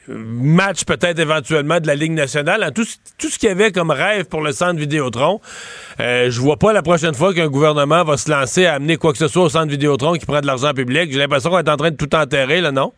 match 0.08 0.84
peut-être 0.86 1.20
éventuellement 1.20 1.80
de 1.80 1.88
la 1.88 1.96
Ligue 1.96 2.12
nationale, 2.12 2.64
hein, 2.64 2.72
tout, 2.72 2.86
tout 3.18 3.30
ce 3.30 3.40
qu'il 3.40 3.50
y 3.50 3.52
avait 3.52 3.72
comme 3.72 3.92
rêve 3.92 4.26
pour 4.26 4.42
le 4.42 4.52
centre 4.52 4.80
Vidéotron. 4.80 5.40
Euh, 6.00 6.30
je 6.30 6.40
vois 6.40 6.58
pas 6.58 6.74
la 6.74 6.82
prochaine 6.82 7.14
fois 7.14 7.34
qu'un 7.34 7.48
gouvernement 7.48 8.04
va 8.04 8.18
se 8.18 8.30
lancer 8.30 8.66
à 8.66 8.76
amener 8.76 8.98
quoi 8.98 9.12
que 9.12 9.18
ce 9.18 9.28
soit 9.28 9.44
au 9.44 9.50
centre 9.50 9.72
Vidéotron 9.72 10.14
qui 10.14 10.26
prend 10.26 10.42
de 10.42 10.48
l'argent 10.48 10.74
public. 10.74 11.12
J'ai 11.12 11.20
l'impression 11.20 11.50
qu'on 11.50 11.60
est 11.60 11.70
en 11.70 11.78
train 11.78 11.92
de 11.92 11.98
tout 11.98 12.14
enterrer, 12.16 12.62
là, 12.62 12.72
non? 12.72 12.94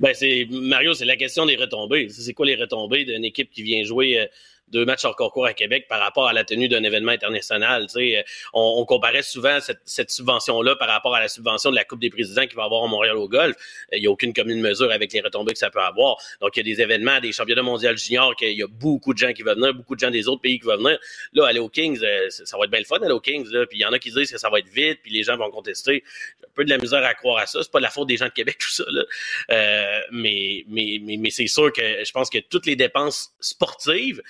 Ben, 0.00 0.12
c'est, 0.14 0.48
Mario, 0.50 0.94
c'est 0.94 1.04
la 1.04 1.16
question 1.16 1.46
des 1.46 1.56
retombées. 1.56 2.08
C'est 2.08 2.34
quoi 2.34 2.44
les 2.44 2.56
retombées 2.56 3.04
d'une 3.04 3.24
équipe 3.24 3.50
qui 3.50 3.62
vient 3.62 3.84
jouer 3.84 4.18
euh, 4.18 4.26
deux 4.72 4.84
matchs 4.84 5.04
hors 5.04 5.16
concours 5.16 5.46
à 5.46 5.52
Québec 5.52 5.86
par 5.88 6.00
rapport 6.00 6.26
à 6.26 6.32
la 6.32 6.44
tenue 6.44 6.68
d'un 6.68 6.82
événement 6.82 7.12
international? 7.12 7.86
Euh, 7.96 8.22
on, 8.52 8.74
on 8.78 8.84
comparait 8.84 9.22
souvent 9.22 9.60
cette, 9.60 9.80
cette 9.84 10.10
subvention-là 10.10 10.76
par 10.76 10.88
rapport 10.88 11.14
à 11.14 11.20
la 11.20 11.28
subvention 11.28 11.70
de 11.70 11.76
la 11.76 11.84
Coupe 11.84 12.00
des 12.00 12.10
présidents 12.10 12.46
qui 12.46 12.56
va 12.56 12.64
avoir 12.64 12.84
à 12.84 12.88
Montréal 12.88 13.16
au 13.16 13.28
golf. 13.28 13.54
Euh, 13.92 13.96
Il 13.96 14.00
n'y 14.00 14.06
a 14.06 14.10
aucune 14.10 14.32
commune 14.32 14.60
mesure 14.60 14.90
avec 14.90 15.12
les 15.12 15.20
retombées 15.20 15.52
que 15.52 15.58
ça 15.58 15.70
peut 15.70 15.80
avoir. 15.80 16.16
Donc, 16.40 16.56
il 16.56 16.66
y 16.66 16.72
a 16.72 16.74
des 16.74 16.82
événements, 16.82 17.20
des 17.20 17.32
championnats 17.32 17.62
mondiaux 17.62 17.94
juniors, 17.96 18.34
qu'il 18.36 18.56
y 18.56 18.62
a 18.62 18.66
beaucoup 18.66 19.12
de 19.12 19.18
gens 19.18 19.32
qui 19.32 19.42
vont 19.42 19.54
venir, 19.54 19.74
beaucoup 19.74 19.94
de 19.94 20.00
gens 20.00 20.10
des 20.10 20.28
autres 20.28 20.42
pays 20.42 20.58
qui 20.58 20.66
vont 20.66 20.76
venir. 20.76 20.98
Là, 21.34 21.46
aller 21.46 21.60
aux 21.60 21.68
Kings, 21.68 21.98
euh, 22.02 22.30
ça 22.30 22.56
va 22.56 22.64
être 22.64 22.70
bien 22.70 22.80
le 22.80 22.86
fun 22.86 22.98
d'aller 22.98 23.12
aux 23.12 23.20
Kings. 23.20 23.48
Là. 23.50 23.66
Puis 23.66 23.78
il 23.78 23.82
y 23.82 23.84
en 23.84 23.92
a 23.92 23.98
qui 23.98 24.10
disent 24.10 24.30
que 24.30 24.38
ça 24.38 24.48
va 24.50 24.58
être 24.58 24.68
vite, 24.68 25.00
puis 25.02 25.12
les 25.12 25.22
gens 25.22 25.36
vont 25.36 25.50
contester. 25.50 26.02
J'ai 26.04 26.46
un 26.46 26.52
peu 26.54 26.64
de 26.64 26.70
la 26.70 26.78
misère 26.78 27.04
à 27.04 27.14
croire 27.14 27.38
à 27.38 27.46
ça. 27.46 27.62
C'est 27.62 27.70
pas 27.70 27.78
de 27.78 27.84
la 27.84 27.90
faute 27.90 28.08
des 28.08 28.16
gens 28.16 28.26
de 28.26 28.30
Québec, 28.30 28.56
tout 28.60 28.70
ça. 28.70 28.84
Là. 28.88 29.04
Euh, 29.50 30.00
mais 30.10 30.64
mais, 30.68 30.98
mais, 31.02 31.16
mais 31.18 31.30
c'est 31.30 31.46
sûr 31.46 31.72
que 31.72 32.04
je 32.04 32.12
pense 32.12 32.30
que 32.30 32.38
toutes 32.38 32.66
les 32.66 32.76
dépenses 32.76 33.34
sportives, 33.40 34.22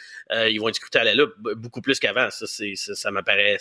ils 0.50 0.58
vont 0.58 0.72
scrutées 0.72 0.98
à 1.00 1.04
la 1.04 1.14
loupe 1.14 1.34
beaucoup 1.38 1.80
plus 1.80 1.98
qu'avant. 1.98 2.30
Ça, 2.30 2.46
ça 2.46 3.10
m'apparaît 3.10 3.58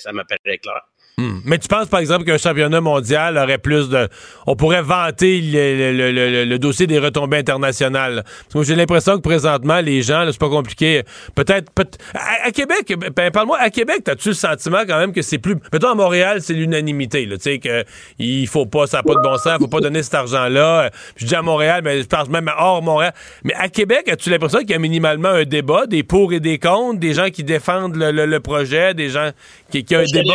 clair. 0.61 0.81
Hmm. 1.17 1.39
Mais 1.45 1.57
tu 1.59 1.67
penses, 1.67 1.87
par 1.87 1.99
exemple, 1.99 2.23
qu'un 2.23 2.37
championnat 2.37 2.81
mondial 2.81 3.37
aurait 3.37 3.57
plus 3.57 3.89
de. 3.89 4.07
On 4.47 4.55
pourrait 4.55 4.81
vanter 4.81 5.39
le, 5.41 5.91
le- 5.91 6.11
le- 6.11 6.29
le- 6.31 6.45
le 6.45 6.59
dossier 6.59 6.87
des 6.87 6.99
retombées 6.99 7.37
internationales? 7.37 8.23
Parce 8.23 8.47
que 8.53 8.57
moi, 8.57 8.63
j'ai 8.65 8.75
l'impression 8.75 9.17
que 9.17 9.21
présentement, 9.21 9.81
les 9.81 10.01
gens, 10.01 10.23
là, 10.23 10.31
c'est 10.31 10.39
pas 10.39 10.49
compliqué. 10.49 11.03
Peut-être. 11.35 11.69
peut 11.71 11.85
à, 12.13 12.47
à 12.47 12.51
Québec, 12.51 12.93
ben, 13.15 13.29
parle-moi, 13.29 13.57
à 13.59 13.69
Québec, 13.69 14.07
as-tu 14.07 14.29
le 14.29 14.33
sentiment 14.33 14.79
quand 14.87 14.97
même 14.99 15.11
que 15.13 15.21
c'est 15.21 15.37
plus. 15.37 15.55
Mettons, 15.73 15.89
à 15.91 15.95
Montréal, 15.95 16.41
c'est 16.41 16.53
l'unanimité. 16.53 17.25
là. 17.25 17.35
Tu 17.37 17.43
sais, 17.43 17.59
que 17.59 17.83
il 18.17 18.47
faut 18.47 18.65
pas, 18.65 18.87
ça 18.87 18.97
n'a 18.97 19.03
pas 19.03 19.13
de 19.15 19.21
bon 19.21 19.37
sens, 19.37 19.57
faut 19.59 19.67
pas 19.67 19.81
donner 19.81 20.03
cet 20.03 20.15
argent-là. 20.15 20.89
Je 21.17 21.25
dis 21.25 21.35
à 21.35 21.41
Montréal, 21.41 21.81
mais 21.83 22.01
je 22.01 22.07
pense 22.07 22.29
même 22.29 22.49
hors 22.57 22.81
Montréal. 22.81 23.13
Mais 23.43 23.53
à 23.55 23.67
Québec, 23.69 24.07
as-tu 24.09 24.29
l'impression 24.29 24.59
qu'il 24.59 24.71
y 24.71 24.75
a 24.75 24.79
minimalement 24.79 25.29
un 25.29 25.43
débat, 25.43 25.85
des 25.85 26.03
pour 26.03 26.33
et 26.33 26.39
des 26.39 26.57
contre, 26.57 26.99
des 26.99 27.13
gens 27.13 27.29
qui 27.29 27.43
défendent 27.43 27.95
le, 27.97 28.39
projet, 28.39 28.93
des 28.93 29.09
gens 29.09 29.29
qui, 29.69 29.83
qui 29.83 29.95
ont 29.95 29.99
un 29.99 30.03
débat? 30.05 30.33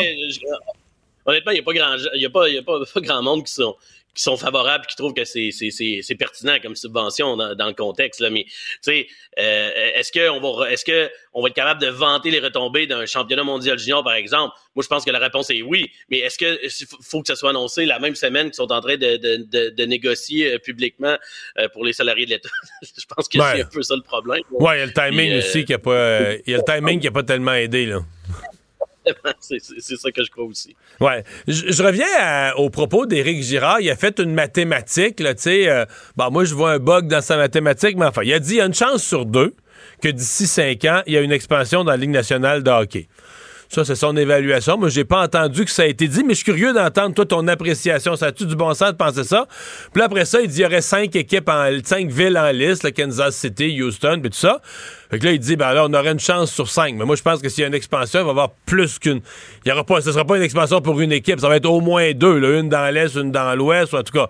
Honnêtement, 1.27 1.53
il 1.53 1.55
n'y 1.55 1.61
a, 1.61 1.63
pas 1.65 1.73
grand, 1.73 1.97
y 2.15 2.25
a, 2.25 2.31
pas, 2.31 2.49
y 2.49 2.59
a 2.59 2.63
pas, 2.63 2.79
pas 2.95 3.01
grand 3.01 3.23
monde 3.23 3.45
qui 3.45 3.53
sont 3.53 3.75
qui 4.15 4.23
sont 4.23 4.39
favorables, 4.39 4.87
qui 4.87 4.97
trouvent 4.97 5.13
que 5.13 5.27
c'est 5.27 5.51
c'est 5.51 5.69
c'est 5.71 6.01
c'est 6.01 6.15
pertinent 6.15 6.57
comme 6.63 6.75
subvention 6.75 7.37
dans, 7.37 7.55
dans 7.55 7.67
le 7.67 7.75
contexte 7.75 8.21
là. 8.21 8.31
Mais 8.31 8.45
tu 8.45 8.55
sais, 8.81 9.07
euh, 9.39 9.69
est-ce 9.95 10.11
que 10.11 10.31
on 10.31 10.41
va 10.41 10.73
est-ce 10.73 10.87
que 10.87 11.11
on 11.35 11.43
va 11.43 11.49
être 11.49 11.55
capable 11.55 11.83
de 11.83 11.89
vanter 11.89 12.31
les 12.31 12.41
retombées 12.41 12.87
d'un 12.87 13.05
championnat 13.05 13.45
mondial 13.45 13.79
junior 13.79 14.03
par 14.03 14.15
exemple? 14.15 14.55
Moi, 14.75 14.83
je 14.83 14.89
pense 14.89 15.05
que 15.05 15.11
la 15.11 15.19
réponse 15.19 15.51
est 15.51 15.61
oui. 15.61 15.91
Mais 16.09 16.21
est-ce 16.21 16.39
que 16.39 16.59
faut 17.03 17.21
que 17.21 17.27
ça 17.29 17.37
soit 17.37 17.51
annoncé 17.51 17.85
la 17.85 17.99
même 17.99 18.15
semaine 18.15 18.47
qu'ils 18.47 18.55
sont 18.55 18.73
en 18.73 18.81
train 18.81 18.97
de 18.97 19.19
de, 19.19 19.37
de, 19.45 19.69
de 19.69 19.85
négocier 19.85 20.55
euh, 20.55 20.59
publiquement 20.59 21.19
euh, 21.59 21.69
pour 21.69 21.85
les 21.85 21.93
salariés 21.93 22.25
de 22.25 22.31
l'État? 22.31 22.49
Je 22.83 23.05
pense 23.15 23.29
que 23.29 23.37
Ouais. 23.37 23.45
c'est 23.57 23.63
un 23.65 23.67
peu 23.67 23.83
ça 23.83 23.97
le 23.97 24.03
problème. 24.03 24.41
Ouais, 24.51 24.77
il 24.77 24.79
y 24.79 24.83
a 24.83 24.87
le 24.87 24.93
timing 24.95 25.33
euh, 25.33 25.39
aussi 25.41 25.67
qui 25.67 25.75
a 25.75 25.79
pas. 25.79 26.33
Il 26.47 26.53
y 26.53 26.55
a 26.55 26.57
le 26.57 26.65
timing 26.65 27.01
qui 27.01 27.09
a 27.09 27.13
pas 27.13 27.23
tellement 27.23 27.53
aidé, 27.53 27.85
là. 27.85 28.01
c'est 29.41 29.97
ça 29.97 30.11
que 30.11 30.25
je 30.25 30.31
crois 30.31 30.45
aussi. 30.45 30.77
Ouais. 31.01 31.25
Je, 31.47 31.83
reviens 31.83 32.53
au 32.57 32.71
propos 32.71 33.07
d'Éric 33.07 33.43
Girard. 33.43 33.81
Il 33.81 33.91
a 33.91 33.97
fait 33.97 34.19
une 34.19 34.33
mathématique, 34.33 35.21
là, 35.21 35.35
tu 35.35 35.43
sais. 35.43 35.69
euh, 35.69 35.85
bon, 36.17 36.31
moi, 36.31 36.45
je 36.45 36.55
vois 36.55 36.73
un 36.73 36.79
bug 36.79 37.07
dans 37.07 37.21
sa 37.21 37.37
mathématique, 37.37 37.97
mais 37.97 38.07
enfin, 38.07 38.23
il 38.25 38.33
a 38.33 38.39
dit 38.39 38.55
il 38.55 38.59
y 38.59 38.61
a 38.61 38.67
une 38.67 38.75
chance 38.75 39.03
sur 39.03 39.27
deux 39.27 39.55
que 40.03 40.09
d'ici 40.09 40.47
cinq 40.47 40.85
ans, 40.85 41.03
il 41.07 41.15
y 41.15 41.17
a 41.17 41.21
une 41.21 41.33
expansion 41.33 41.85
dans 41.85 41.91
la 41.91 41.97
Ligue 41.97 42.11
nationale 42.11 42.63
de 42.63 42.71
hockey. 42.71 43.09
Ça, 43.69 43.85
c'est 43.85 43.97
son 43.97 44.17
évaluation. 44.17 44.79
Moi, 44.79 44.89
j'ai 44.89 45.05
pas 45.05 45.23
entendu 45.23 45.65
que 45.65 45.71
ça 45.71 45.83
a 45.83 45.87
été 45.87 46.07
dit, 46.07 46.23
mais 46.23 46.35
je 46.35 46.37
suis 46.37 46.45
curieux 46.45 46.73
d'entendre, 46.73 47.15
toi, 47.15 47.27
ton 47.27 47.49
appréciation. 47.49 48.15
Ça 48.15 48.27
a-tu 48.27 48.47
du 48.47 48.55
bon 48.55 48.73
sens 48.75 48.93
de 48.93 48.97
penser 48.97 49.25
ça? 49.25 49.47
Puis 49.93 49.99
là, 49.99 50.07
après 50.07 50.25
ça, 50.25 50.41
il 50.41 50.49
dit 50.49 50.61
il 50.61 50.63
y 50.63 50.67
aurait 50.67 50.83
cinq 50.83 51.17
équipes, 51.17 51.49
en, 51.49 51.69
cinq 51.85 52.11
villes 52.11 52.39
en 52.39 52.51
liste, 52.53 52.85
le 52.85 52.91
Kansas 52.91 53.35
City, 53.35 53.83
Houston, 53.83 54.19
puis 54.21 54.31
tout 54.31 54.39
ça. 54.39 54.61
Fait 55.11 55.19
que 55.19 55.25
là, 55.25 55.33
il 55.33 55.39
dit, 55.39 55.57
ben 55.57 55.73
là, 55.73 55.85
on 55.89 55.95
aurait 55.95 56.11
une 56.13 56.19
chance 56.21 56.53
sur 56.53 56.69
cinq. 56.69 56.95
Mais 56.97 57.05
moi, 57.05 57.15
je 57.17 57.23
pense 57.23 57.41
que 57.41 57.49
s'il 57.49 57.63
y 57.63 57.65
a 57.65 57.69
une 57.69 57.75
expansion, 57.75 58.21
il 58.21 58.23
va 58.25 58.29
y 58.29 58.31
avoir 58.31 58.51
plus 58.67 58.99
qu'une. 58.99 59.21
Il 59.65 59.69
y 59.69 59.73
aura 59.73 59.85
pas, 59.85 60.01
ce 60.01 60.11
sera 60.13 60.25
pas 60.25 60.37
une 60.37 60.43
expansion 60.43 60.81
pour 60.81 61.01
une 61.01 61.13
équipe. 61.13 61.39
Ça 61.41 61.49
va 61.49 61.57
être 61.57 61.67
au 61.67 61.81
moins 61.81 62.13
deux, 62.13 62.39
là. 62.39 62.59
Une 62.59 62.69
dans 62.69 62.93
l'Est, 62.93 63.15
une 63.15 63.31
dans 63.31 63.55
l'Ouest, 63.55 63.93
ou 63.93 63.97
en 63.97 64.03
tout 64.03 64.13
cas, 64.13 64.29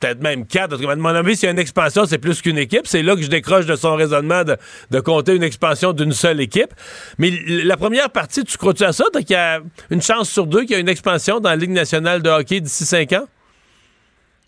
peut-être 0.00 0.20
même 0.20 0.46
quatre. 0.46 0.74
En 0.74 0.76
tout 0.76 0.84
cas, 0.84 0.92
à 0.92 0.96
mon 0.96 1.08
avis, 1.08 1.36
s'il 1.36 1.46
y 1.46 1.48
a 1.48 1.52
une 1.52 1.58
expansion, 1.58 2.04
c'est 2.06 2.18
plus 2.18 2.42
qu'une 2.42 2.58
équipe. 2.58 2.86
C'est 2.86 3.02
là 3.02 3.14
que 3.14 3.22
je 3.22 3.28
décroche 3.28 3.66
de 3.66 3.76
son 3.76 3.94
raisonnement 3.94 4.44
de, 4.44 4.56
de 4.90 5.00
compter 5.00 5.34
une 5.36 5.42
expansion 5.44 5.92
d'une 5.92 6.12
seule 6.12 6.40
équipe. 6.40 6.72
Mais 7.18 7.30
la 7.46 7.76
première 7.76 8.10
partie, 8.10 8.42
tu 8.44 8.56
crois-tu 8.58 8.84
à 8.84 8.92
ça? 8.92 9.04
Donc, 9.14 9.22
qu'il 9.24 9.34
y 9.34 9.36
a 9.36 9.60
une 9.90 10.02
chance 10.02 10.28
sur 10.30 10.46
deux 10.46 10.62
qu'il 10.62 10.72
y 10.72 10.74
a 10.74 10.78
une 10.78 10.88
expansion 10.88 11.38
dans 11.40 11.50
la 11.50 11.56
Ligue 11.56 11.70
nationale 11.70 12.22
de 12.22 12.30
hockey 12.30 12.60
d'ici 12.60 12.84
cinq 12.84 13.12
ans? 13.12 13.26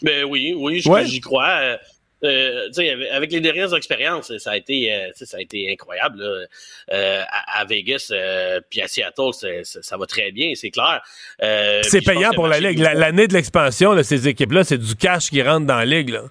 Ben 0.02 0.24
oui, 0.24 0.54
oui, 0.56 0.82
Ouais. 0.86 1.04
j'y 1.06 1.20
crois. 1.20 1.76
Euh, 2.22 2.66
tu 2.68 2.74
sais, 2.74 3.10
avec, 3.12 3.32
les 3.32 3.40
dernières 3.40 3.74
expériences, 3.74 4.36
ça 4.38 4.50
a 4.52 4.56
été, 4.56 4.92
euh, 4.92 5.08
ça 5.14 5.36
a 5.36 5.40
été 5.40 5.70
incroyable. 5.72 6.18
là. 6.22 6.46
Euh, 6.92 7.22
à, 7.30 7.60
à 7.60 7.64
Vegas, 7.64 8.08
euh, 8.10 8.60
puis 8.68 8.82
à 8.82 8.88
Seattle, 8.88 9.30
ça 9.64 9.96
va 9.96 10.06
très 10.06 10.30
bien, 10.32 10.52
c'est 10.54 10.70
clair. 10.70 11.00
Euh, 11.42 11.80
C'est 11.82 12.00
payant 12.04 12.30
pour 12.34 12.46
la 12.48 12.60
Ligue. 12.60 12.78
La- 12.78 12.94
L'année 12.94 13.26
de 13.26 13.32
l'expansion, 13.32 14.00
ces 14.02 14.28
équipes-là, 14.28 14.64
c'est 14.64 14.78
du 14.78 14.94
cash 14.96 15.30
qui 15.30 15.42
rentre 15.42 15.66
dans 15.66 15.76
la 15.78 15.86
Ligue. 15.86 16.10
Là. 16.10 16.22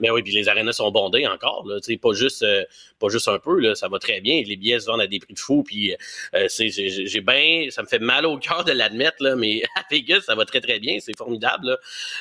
Ben 0.00 0.10
oui, 0.10 0.22
puis 0.22 0.32
les 0.32 0.48
arénas 0.48 0.72
sont 0.72 0.90
bondées 0.90 1.26
encore, 1.26 1.66
là, 1.66 1.76
pas 2.00 2.12
juste, 2.12 2.42
euh, 2.42 2.64
pas 2.98 3.08
juste 3.08 3.28
un 3.28 3.38
peu, 3.38 3.58
là, 3.60 3.74
ça 3.74 3.88
va 3.88 3.98
très 3.98 4.20
bien. 4.20 4.42
Les 4.46 4.56
billets 4.56 4.80
se 4.80 4.86
vendent 4.86 5.00
à 5.00 5.06
des 5.06 5.18
prix 5.18 5.34
de 5.34 5.38
fou, 5.38 5.62
puis 5.62 5.94
euh, 6.34 6.46
c'est, 6.48 6.68
j'ai, 6.68 7.20
bien, 7.20 7.66
ça 7.70 7.82
me 7.82 7.86
fait 7.86 7.98
mal 7.98 8.26
au 8.26 8.38
cœur 8.38 8.64
de 8.64 8.72
l'admettre, 8.72 9.16
là, 9.20 9.36
mais 9.36 9.62
à 9.76 9.82
Vegas, 9.90 10.22
ça 10.22 10.34
va 10.34 10.44
très 10.44 10.60
très 10.60 10.80
bien, 10.80 10.98
c'est 11.00 11.16
formidable. 11.16 11.78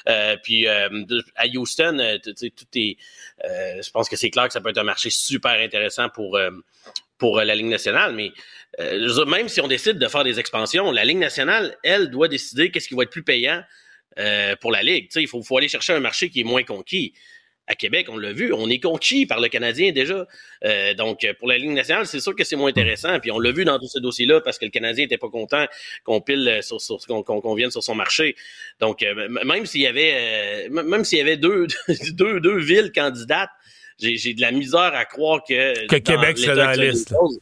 Euh, 0.07 0.37
puis 0.41 0.67
euh, 0.67 0.89
à 1.35 1.47
Houston, 1.47 1.97
euh, 1.99 2.17
tout 2.19 2.67
est, 2.75 2.97
euh, 3.45 3.81
je 3.81 3.91
pense 3.91 4.09
que 4.09 4.15
c'est 4.15 4.29
clair 4.29 4.47
que 4.47 4.53
ça 4.53 4.61
peut 4.61 4.69
être 4.69 4.77
un 4.77 4.83
marché 4.83 5.09
super 5.09 5.59
intéressant 5.59 6.09
pour 6.09 6.37
euh, 6.37 6.51
pour 7.17 7.39
euh, 7.39 7.43
la 7.45 7.55
Ligue 7.55 7.67
nationale, 7.67 8.13
mais 8.13 8.31
euh, 8.79 9.25
même 9.25 9.47
si 9.47 9.61
on 9.61 9.67
décide 9.67 9.97
de 9.97 10.07
faire 10.07 10.23
des 10.23 10.39
expansions, 10.39 10.91
la 10.91 11.05
Ligue 11.05 11.19
nationale, 11.19 11.77
elle, 11.83 12.09
doit 12.09 12.27
décider 12.27 12.71
qu'est-ce 12.71 12.87
qui 12.87 12.95
va 12.95 13.03
être 13.03 13.11
plus 13.11 13.23
payant 13.23 13.63
euh, 14.19 14.55
pour 14.57 14.71
la 14.71 14.83
Ligue. 14.83 15.09
Il 15.15 15.27
faut 15.27 15.57
aller 15.57 15.69
chercher 15.69 15.93
un 15.93 15.99
marché 15.99 16.29
qui 16.29 16.41
est 16.41 16.43
moins 16.43 16.63
conquis. 16.63 17.13
À 17.65 17.76
Québec, 17.76 18.07
on 18.10 18.18
l'a 18.18 18.34
vu, 18.34 18.52
on 18.52 18.69
est 18.69 18.80
conquis 18.80 19.26
par 19.26 19.40
le 19.40 19.48
Canadien 19.48 19.94
déjà. 19.94 20.27
Euh, 20.65 20.94
donc, 20.95 21.26
pour 21.40 21.48
la 21.48 21.57
Ligue 21.57 21.69
nationale, 21.72 22.06
c'est 22.06 22.19
sûr 22.19 22.35
que 22.35 22.44
c'est 22.44 22.57
moins 22.57 22.69
intéressant. 22.69 23.18
Puis 23.22 23.31
on 23.31 23.40
l'a 23.40 23.52
vu 23.53 23.64
dans 23.64 23.80
tous 23.80 23.88
ces 23.88 24.02
dossiers-là 24.02 24.41
parce 24.41 24.57
que 24.57 24.65
le 24.65 24.72
Canadien 24.72 25.06
était 25.06 25.18
pas 25.18 25.30
content 25.30 25.65
qu'on 26.03 26.19
pile 26.19 26.45
euh, 26.49 26.61
sur, 26.61 26.81
sur 26.81 26.98
qu'on, 27.23 27.56
vienne 27.56 27.72
sur 27.72 27.81
son 27.81 27.95
marché. 27.95 28.35
Donc, 28.81 29.02
euh, 29.02 29.30
même 29.45 29.65
s'il 29.65 29.80
y 29.80 29.88
avait 29.88 30.68
euh, 30.69 30.84
même 30.84 31.06
s'il 31.06 31.19
y 31.19 31.22
avait 31.22 31.38
deux, 31.38 31.68
deux, 32.11 32.41
deux 32.41 32.57
villes 32.60 32.91
candidates, 32.94 33.49
j'ai, 33.98 34.34
de 34.34 34.41
la 34.41 34.52
misère 34.52 34.91
à 34.94 35.06
croire 35.06 35.41
que 35.48 35.88
Que 35.88 35.95
Québec 35.98 36.38
serait 36.38 36.57
dans 36.57 36.65
la 36.65 36.76
liste. 36.76 37.10
choses, 37.11 37.40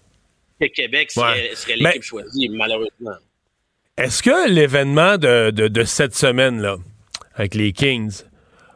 Que 0.60 0.68
Québec 0.68 1.10
serait, 1.10 1.50
Ouais. 1.50 1.56
serait 1.56 1.76
l'équipe 1.78 2.04
choisie, 2.04 2.48
malheureusement. 2.50 3.16
Est-ce 3.98 4.22
que 4.22 4.48
l'événement 4.50 5.18
de, 5.18 5.50
de- 5.50 5.68
de 5.68 5.84
cette 5.84 6.14
semaine-là, 6.16 6.78
avec 7.34 7.56
les 7.56 7.72
Kings, 7.72 8.22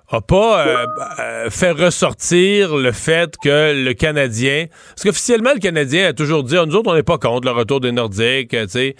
a 0.10 0.22
pas 0.22 0.68
euh, 0.68 0.86
euh, 1.20 1.50
fait 1.50 1.72
ressortir 1.72 2.76
le 2.76 2.92
fait 2.92 3.36
que 3.42 3.84
le 3.84 3.94
Canadien... 3.94 4.68
Parce 4.90 5.04
qu'officiellement, 5.04 5.54
le 5.54 5.60
Canadien 5.60 6.10
a 6.10 6.14
toujours 6.14 6.44
dit, 6.44 6.56
nous 6.56 6.76
autres, 6.76 6.92
on 6.92 6.96
n'est 6.96 7.04
pas 7.04 7.18
contre 7.18 7.48
le 7.48 7.54
retour 7.54 7.80
des 7.80 7.92
Nordiques, 7.92 8.54
euh, 8.54 8.66
tu 8.66 8.72
sais. 8.72 8.96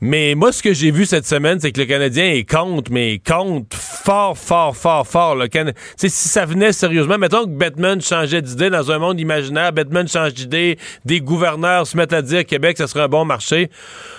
Mais 0.00 0.34
moi, 0.34 0.52
ce 0.52 0.62
que 0.62 0.72
j'ai 0.72 0.90
vu 0.90 1.06
cette 1.06 1.26
semaine, 1.26 1.60
c'est 1.60 1.72
que 1.72 1.80
le 1.80 1.86
Canadien 1.86 2.26
est 2.26 2.48
contre, 2.48 2.90
mais 2.90 3.20
contre 3.24 3.76
fort, 3.76 4.36
fort, 4.36 4.76
fort, 4.76 5.06
fort. 5.06 5.34
Le 5.34 5.48
sais, 5.96 6.08
si 6.08 6.28
ça 6.28 6.44
venait 6.44 6.72
sérieusement, 6.72 7.16
mettons 7.16 7.44
que 7.44 7.50
Batman 7.50 8.00
changeait 8.02 8.42
d'idée 8.42 8.68
dans 8.68 8.90
un 8.90 8.98
monde 8.98 9.18
imaginaire, 9.18 9.72
Batman 9.72 10.06
change 10.06 10.34
d'idée, 10.34 10.78
des 11.04 11.20
gouverneurs 11.20 11.86
se 11.86 11.96
mettent 11.96 12.12
à 12.12 12.20
dire 12.20 12.44
Québec, 12.44 12.76
ça 12.76 12.86
serait 12.86 13.04
un 13.04 13.08
bon 13.08 13.24
marché. 13.24 13.70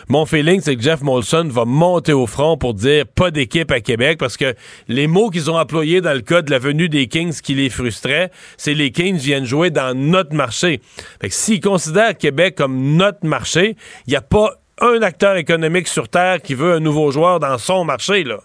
Mon 0.07 0.25
feeling, 0.25 0.61
c'est 0.61 0.75
que 0.75 0.81
Jeff 0.81 1.01
Molson 1.01 1.47
va 1.49 1.65
monter 1.65 2.13
au 2.13 2.25
front 2.25 2.57
pour 2.57 2.73
dire 2.73 3.05
pas 3.05 3.31
d'équipe 3.31 3.71
à 3.71 3.79
Québec 3.79 4.17
parce 4.17 4.37
que 4.37 4.55
les 4.87 5.07
mots 5.07 5.29
qu'ils 5.29 5.51
ont 5.51 5.57
employés 5.57 6.01
dans 6.01 6.13
le 6.13 6.21
cas 6.21 6.41
de 6.41 6.51
la 6.51 6.59
venue 6.59 6.89
des 6.89 7.07
Kings 7.07 7.39
qui 7.41 7.53
les 7.53 7.69
frustraient, 7.69 8.31
c'est 8.57 8.73
les 8.73 8.91
Kings 8.91 9.17
viennent 9.17 9.45
jouer 9.45 9.69
dans 9.69 9.95
notre 9.95 10.33
marché. 10.33 10.81
Fait 11.21 11.29
que 11.29 11.35
s'ils 11.35 11.61
considèrent 11.61 12.17
Québec 12.17 12.55
comme 12.55 12.95
notre 12.95 13.25
marché, 13.25 13.75
il 14.07 14.11
n'y 14.11 14.15
a 14.15 14.21
pas 14.21 14.55
un 14.81 15.01
acteur 15.01 15.37
économique 15.37 15.87
sur 15.87 16.09
Terre 16.09 16.41
qui 16.41 16.53
veut 16.53 16.73
un 16.73 16.79
nouveau 16.79 17.11
joueur 17.11 17.39
dans 17.39 17.57
son 17.57 17.85
marché, 17.85 18.23
là. 18.23 18.39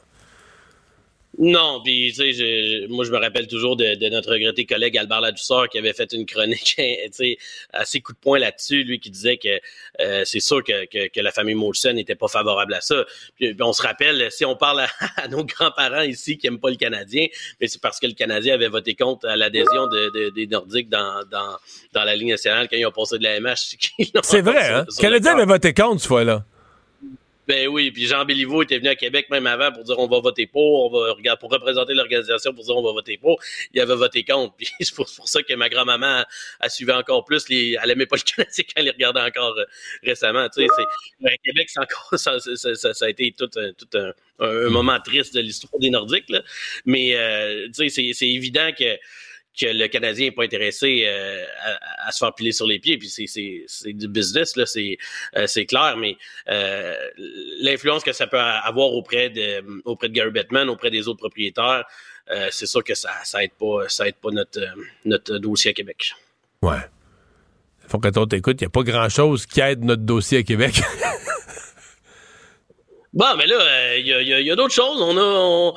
Non, 1.43 1.81
puis 1.83 2.13
tu 2.15 2.35
sais, 2.35 2.87
moi 2.91 3.03
je 3.07 3.11
me 3.11 3.17
rappelle 3.17 3.47
toujours 3.47 3.75
de, 3.75 3.95
de 3.95 4.09
notre 4.11 4.31
regretté 4.31 4.67
collègue 4.67 4.99
Albert 4.99 5.23
Ladouceur 5.23 5.71
qui 5.71 5.79
avait 5.79 5.95
fait 5.95 6.13
une 6.13 6.27
chronique, 6.27 6.75
tu 6.77 6.83
sais, 7.13 7.39
assez 7.73 8.03
coup 8.03 8.13
de 8.13 8.19
poing 8.19 8.39
là-dessus, 8.39 8.85
lui 8.85 9.01
qui 9.01 9.09
disait 9.09 9.39
que 9.39 9.59
euh, 10.01 10.23
c'est 10.27 10.41
sûr 10.41 10.63
que, 10.63 10.85
que, 10.85 11.09
que 11.09 11.21
la 11.21 11.33
famille 11.33 11.55
Molson 11.55 11.95
n'était 11.95 12.15
pas 12.15 12.29
favorable 12.29 12.75
à 12.75 12.83
ça. 12.83 13.07
Puis, 13.37 13.55
puis 13.55 13.63
on 13.63 13.73
se 13.73 13.81
rappelle, 13.81 14.29
si 14.31 14.45
on 14.45 14.55
parle 14.55 14.81
à, 14.81 14.89
à 15.17 15.29
nos 15.29 15.43
grands-parents 15.43 16.03
ici 16.03 16.37
qui 16.37 16.47
aiment 16.47 16.61
pas 16.61 16.69
le 16.71 16.77
Canadien, 16.77 17.27
mais 17.59 17.69
c'est 17.69 17.81
parce 17.81 17.99
que 17.99 18.07
le 18.07 18.13
Canadien 18.13 18.53
avait 18.53 18.69
voté 18.69 18.95
contre 18.95 19.27
à 19.27 19.35
l'adhésion 19.37 19.87
de, 19.87 20.11
de- 20.15 20.29
des 20.35 20.47
Nordiques 20.47 20.91
dans, 20.91 21.25
dans, 21.31 21.57
dans 21.95 22.05
la 22.05 22.17
Ligue 22.17 22.29
nationale 22.29 22.69
quand 22.69 22.77
ils 22.77 22.85
ont 22.85 22.93
passé 22.93 23.17
de 23.17 23.23
la 23.25 23.41
MH. 23.41 23.77
C'est 24.23 24.43
vrai, 24.43 24.69
hein? 24.69 24.85
Le 24.87 25.01
Canadien 25.01 25.33
avait 25.39 25.47
voté 25.47 25.73
contre, 25.73 26.03
ce 26.03 26.07
fois-là. 26.09 26.45
Ben 27.51 27.67
oui, 27.67 27.91
puis 27.91 28.07
Jean 28.07 28.25
Béliveau 28.25 28.63
était 28.63 28.79
venu 28.79 28.91
à 28.91 28.95
Québec 28.95 29.27
même 29.29 29.45
avant 29.49 29.73
pour 29.73 29.83
dire 29.83 29.99
on 29.99 30.07
va 30.07 30.21
voter 30.21 30.47
pour, 30.47 30.87
on 30.95 31.17
va 31.21 31.37
pour 31.37 31.51
représenter 31.51 31.95
l'organisation 31.95 32.55
pour 32.55 32.63
dire 32.63 32.77
on 32.77 32.83
va 32.83 32.93
voter 32.93 33.19
pour. 33.19 33.41
Il 33.75 33.81
avait 33.81 33.97
voté 33.97 34.23
contre. 34.23 34.55
Puis 34.59 34.69
c'est 34.79 34.95
pour, 34.95 35.09
ça 35.09 35.43
que 35.43 35.53
ma 35.55 35.69
grand-maman 35.69 36.25
a, 36.61 36.69
suivi 36.69 36.93
encore 36.93 37.25
plus. 37.25 37.45
Elle 37.51 37.91
aimait 37.91 38.07
pas 38.07 38.15
le 38.15 38.23
Canadien 38.23 38.65
quand 38.65 38.73
elle 38.77 38.85
les 38.85 38.91
regardait 38.93 39.23
encore 39.23 39.59
euh, 39.59 39.65
récemment. 40.05 40.49
Tu 40.49 40.65
sais, 40.65 40.69
à 41.25 41.37
Québec, 41.39 41.69
c'est 41.71 41.81
encore 41.81 42.15
ça, 42.15 42.37
a 43.05 43.09
été 43.09 43.35
tout, 43.37 43.51
un, 43.57 43.73
tout 43.73 43.99
un, 43.99 44.69
moment 44.69 45.01
triste 45.01 45.35
de 45.35 45.41
l'histoire 45.41 45.81
des 45.81 45.91
Nordiques. 45.91 46.33
Mais 46.85 47.17
euh, 47.17 47.67
tu 47.77 47.91
sais, 47.91 48.13
c'est 48.13 48.29
évident 48.29 48.71
que 48.79 48.97
que 49.61 49.67
le 49.67 49.89
Canadien 49.89 50.27
n'est 50.27 50.33
pas 50.33 50.45
intéressé 50.45 51.05
euh, 51.07 51.45
à, 51.99 52.13
se 52.13 52.19
faire 52.19 52.35
piler 52.35 52.53
sur 52.53 52.67
les 52.67 52.79
pieds. 52.79 52.97
Puis 52.99 53.09
c'est, 53.09 53.93
du 53.93 54.09
business, 54.09 54.57
là, 54.57 54.67
c'est, 54.67 54.97
euh, 55.37 55.47
clair, 55.69 55.97
mais 55.99 56.17
euh, 56.49 56.95
l'influence 57.61 58.03
que 58.03 58.13
ça 58.13 58.27
peut 58.27 58.39
avoir 58.39 58.93
auprès 58.93 59.31
de, 59.31 59.83
auprès 59.85 60.09
de 60.09 60.15
Gary 60.15 60.31
Bettman, 60.31 60.69
auprès 60.69 60.91
des 60.91 61.09
autres 61.09 61.19
propriétaires, 61.19 61.85
c'est 62.51 62.67
sûr 62.67 62.85
que 62.85 62.95
ça 62.95 63.11
ça 63.25 63.43
aide 63.43 63.55
pas, 63.59 63.89
ça 63.89 64.07
aide 64.07 64.15
pas 64.15 64.31
notre, 64.31 65.39
dossier 65.39 65.73
à 65.73 65.75
Québec. 65.75 66.15
Ouais. 66.63 66.79
Faut 67.89 67.99
que 67.99 68.09
toi 68.09 68.25
t'écoutes, 68.29 68.61
il 68.61 68.65
n'y 68.65 68.67
a 68.67 68.71
pas 68.71 68.85
grand-chose 68.85 69.47
qui 69.47 69.61
aide 69.61 69.83
notre 69.83 70.03
dossier 70.03 70.39
à 70.39 70.43
Québec. 70.45 70.81
Bon, 73.13 73.35
mais 73.37 73.47
là, 73.47 73.57
euh, 73.61 73.97
il 73.99 74.07
y 74.07 74.13
a, 74.13 74.23
y 74.23 74.33
a- 74.35 74.41
y 74.41 74.51
a 74.53 74.57
d'autres 74.57 74.73
choses. 74.75 75.03
On 75.03 75.17
a, 75.17 75.21
on, 75.23 75.75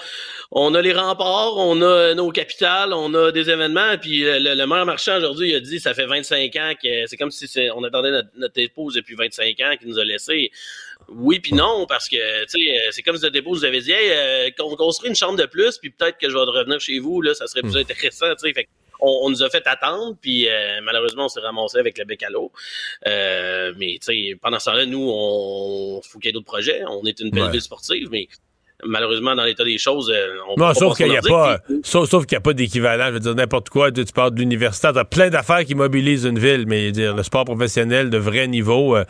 on 0.52 0.76
a 0.76 0.82
les 0.84 0.94
remparts, 0.94 1.58
on 1.58 1.82
a 1.82 2.14
nos 2.14 2.30
capitales, 2.30 2.94
on 2.94 3.12
a 3.16 3.32
des 3.32 3.50
événements. 3.50 3.98
Puis 4.00 4.24
euh, 4.24 4.38
le, 4.40 4.54
le 4.54 4.68
maire 4.68 4.86
marchand 4.86 5.18
aujourd'hui, 5.18 5.50
il 5.50 5.56
a 5.56 5.60
dit 5.60 5.80
ça 5.80 5.96
fait 5.96 6.06
25 6.06 6.56
ans 6.58 6.74
que 6.82 7.08
c'est 7.08 7.18
comme 7.18 7.32
si 7.32 7.48
c'est- 7.48 7.72
on 7.72 7.84
attendait 7.84 8.12
notre, 8.12 8.30
notre 8.38 8.60
épouse 8.60 8.94
depuis 8.94 9.16
25 9.16 9.60
ans 9.62 9.74
qui 9.80 9.88
nous 9.88 9.98
a 9.98 10.04
laissé. 10.06 10.52
Oui 11.10 11.40
puis 11.40 11.54
non, 11.54 11.86
parce 11.88 12.08
que 12.08 12.44
tu 12.46 12.64
sais, 12.64 12.78
euh, 12.78 12.90
c'est 12.92 13.02
comme 13.02 13.18
si 13.18 13.24
notre 13.24 13.36
épouse 13.36 13.60
vous 13.62 13.66
avait 13.66 13.82
dit 13.82 13.92
Hey, 13.92 14.12
euh, 14.12 14.50
qu'on 14.58 14.76
construit 14.76 15.10
une 15.10 15.16
chambre 15.16 15.38
de 15.38 15.46
plus, 15.48 15.80
puis 15.80 15.90
peut-être 15.90 16.20
que 16.20 16.30
je 16.30 16.34
vais 16.36 16.40
revenir 16.40 16.80
chez 16.80 17.00
vous, 17.00 17.20
là, 17.22 17.34
ça 17.34 17.48
serait 17.48 17.62
plus 17.62 17.76
intéressant. 17.78 18.28
tu 18.36 18.48
sais. 18.48 18.54
Fait 18.54 18.68
on, 19.04 19.26
on 19.28 19.30
nous 19.30 19.44
a 19.44 19.50
fait 19.50 19.68
attendre, 19.68 20.16
puis 20.22 20.48
euh, 20.48 20.80
malheureusement, 20.84 21.26
on 21.26 21.30
s'est 21.30 21.42
ramassé 21.42 21.78
avec 21.78 21.98
le 21.98 22.06
bec 22.06 22.24
à 22.24 22.30
l'eau. 22.30 22.52
Euh, 23.08 23.74
mais 23.78 23.98
tu 24.02 24.32
sais, 24.32 24.38
pendant 24.42 24.60
ce 24.60 24.66
temps-là, 24.72 24.86
nous, 24.86 25.08
on 25.12 26.02
faut 26.02 26.20
qu'il 26.20 26.28
y 26.28 26.30
ait 26.30 26.34
d'autres 26.34 26.46
projets. 26.46 26.82
On 26.90 27.04
est 27.06 27.20
une 27.20 27.30
belle 27.30 27.44
Ouais. 27.44 27.52
ville 27.52 27.62
sportive, 27.62 28.08
mais 28.12 28.28
malheureusement, 28.86 29.36
dans 29.36 29.44
l'état 29.44 29.64
des 29.64 29.78
choses, 29.78 30.12
euh, 30.14 30.36
on 30.50 30.56
Non, 30.58 30.70
peut 30.70 30.74
sauf 30.80 30.98
qu'il 30.98 31.08
n'y 31.08 31.18
a 31.18 31.22
pas, 31.22 31.60
sauf, 31.84 32.10
sauf 32.10 32.26
qu'il 32.26 32.36
n'y 32.36 32.40
a 32.40 32.42
pas 32.42 32.54
d'équivalent. 32.54 33.08
Je 33.08 33.14
veux 33.14 33.20
dire, 33.20 33.36
n'importe 33.36 33.70
quoi, 33.70 33.92
tu, 33.92 34.04
parles 34.14 34.34
de 34.34 34.40
l'université, 34.40 34.90
t'as 34.94 35.04
plein 35.06 35.30
d'affaires 35.30 35.64
qui 35.66 35.76
mobilisent 35.76 36.26
une 36.26 36.40
ville, 36.40 36.66
mais 36.68 36.92
dire, 36.92 37.16
le 37.16 37.24
sport 37.24 37.46
professionnel 37.46 38.10
de 38.10 38.18
vrai 38.18 38.48
niveau, 38.48 38.96
euh, 38.96 39.06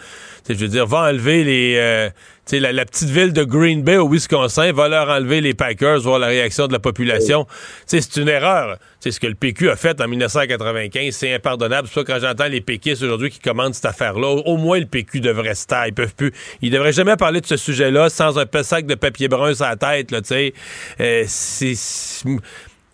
je 0.47 0.53
veux 0.53 0.67
dire, 0.67 0.85
va 0.85 1.09
enlever 1.09 1.43
les, 1.43 1.75
euh, 1.77 2.09
tu 2.45 2.51
sais, 2.57 2.59
la, 2.59 2.71
la 2.73 2.83
petite 2.85 3.09
ville 3.09 3.31
de 3.31 3.43
Green 3.43 3.83
Bay 3.83 3.97
au 3.97 4.09
Wisconsin, 4.09 4.71
va 4.73 4.89
leur 4.89 5.07
enlever 5.09 5.39
les 5.39 5.53
Packers, 5.53 5.99
voir 6.01 6.19
la 6.19 6.27
réaction 6.27 6.67
de 6.67 6.73
la 6.73 6.79
population. 6.79 7.47
Sais, 7.85 8.01
c'est 8.01 8.19
une 8.21 8.27
erreur. 8.27 8.77
Sais, 8.99 9.11
ce 9.11 9.19
que 9.19 9.27
le 9.27 9.35
PQ 9.35 9.69
a 9.69 9.75
fait 9.75 9.99
en 10.01 10.07
1995, 10.07 11.13
c'est 11.15 11.33
impardonnable. 11.33 11.87
C'est 11.91 12.03
quand 12.05 12.19
j'entends 12.19 12.47
les 12.47 12.61
péquistes 12.61 13.01
aujourd'hui 13.01 13.29
qui 13.29 13.39
commandent 13.39 13.73
cette 13.73 13.85
affaire-là, 13.85 14.27
au, 14.27 14.41
au 14.41 14.57
moins 14.57 14.79
le 14.79 14.85
PQ 14.85 15.21
devrait 15.21 15.55
se 15.55 15.67
taire. 15.67 15.87
Ils 15.87 15.93
peuvent 15.93 16.15
plus. 16.15 16.33
Ils 16.61 16.71
devraient 16.71 16.91
jamais 16.93 17.15
parler 17.15 17.39
de 17.41 17.45
ce 17.45 17.57
sujet-là 17.57 18.09
sans 18.09 18.37
un 18.37 18.45
sac 18.63 18.85
de 18.85 18.95
papier 18.95 19.27
brun 19.27 19.53
sur 19.53 19.65
la 19.65 19.75
tête, 19.75 20.11
là. 20.11 20.19
Euh, 20.31 21.23
c'est- 21.27 21.75
c'est- 21.75 22.27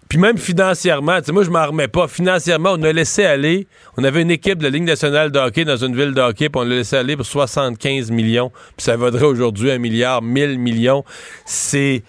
Puis 0.09 0.17
même 0.17 0.39
financièrement, 0.39 1.19
moi, 1.31 1.43
je 1.43 1.51
m'en 1.51 1.67
remets 1.67 1.87
pas. 1.87 2.07
Financièrement, 2.07 2.71
on 2.73 2.81
a 2.81 2.91
laissé 2.91 3.25
aller. 3.25 3.67
On 3.95 4.03
avait 4.03 4.23
une 4.23 4.31
équipe 4.31 4.57
de 4.57 4.63
la 4.63 4.71
Ligue 4.71 4.83
nationale 4.83 5.31
de 5.31 5.37
hockey 5.37 5.65
dans 5.65 5.77
une 5.77 5.95
ville 5.95 6.15
de 6.15 6.21
hockey, 6.21 6.49
puis 6.49 6.59
on 6.59 6.63
l'a 6.63 6.77
laissé 6.77 6.95
aller 6.95 7.15
pour 7.15 7.27
75 7.27 8.09
millions. 8.09 8.51
Puis 8.75 8.85
ça 8.85 8.95
vaudrait 8.95 9.25
aujourd'hui 9.25 9.69
un 9.69 9.77
milliard, 9.77 10.23
1000 10.23 10.57
millions. 10.57 11.05
C'est. 11.45 12.01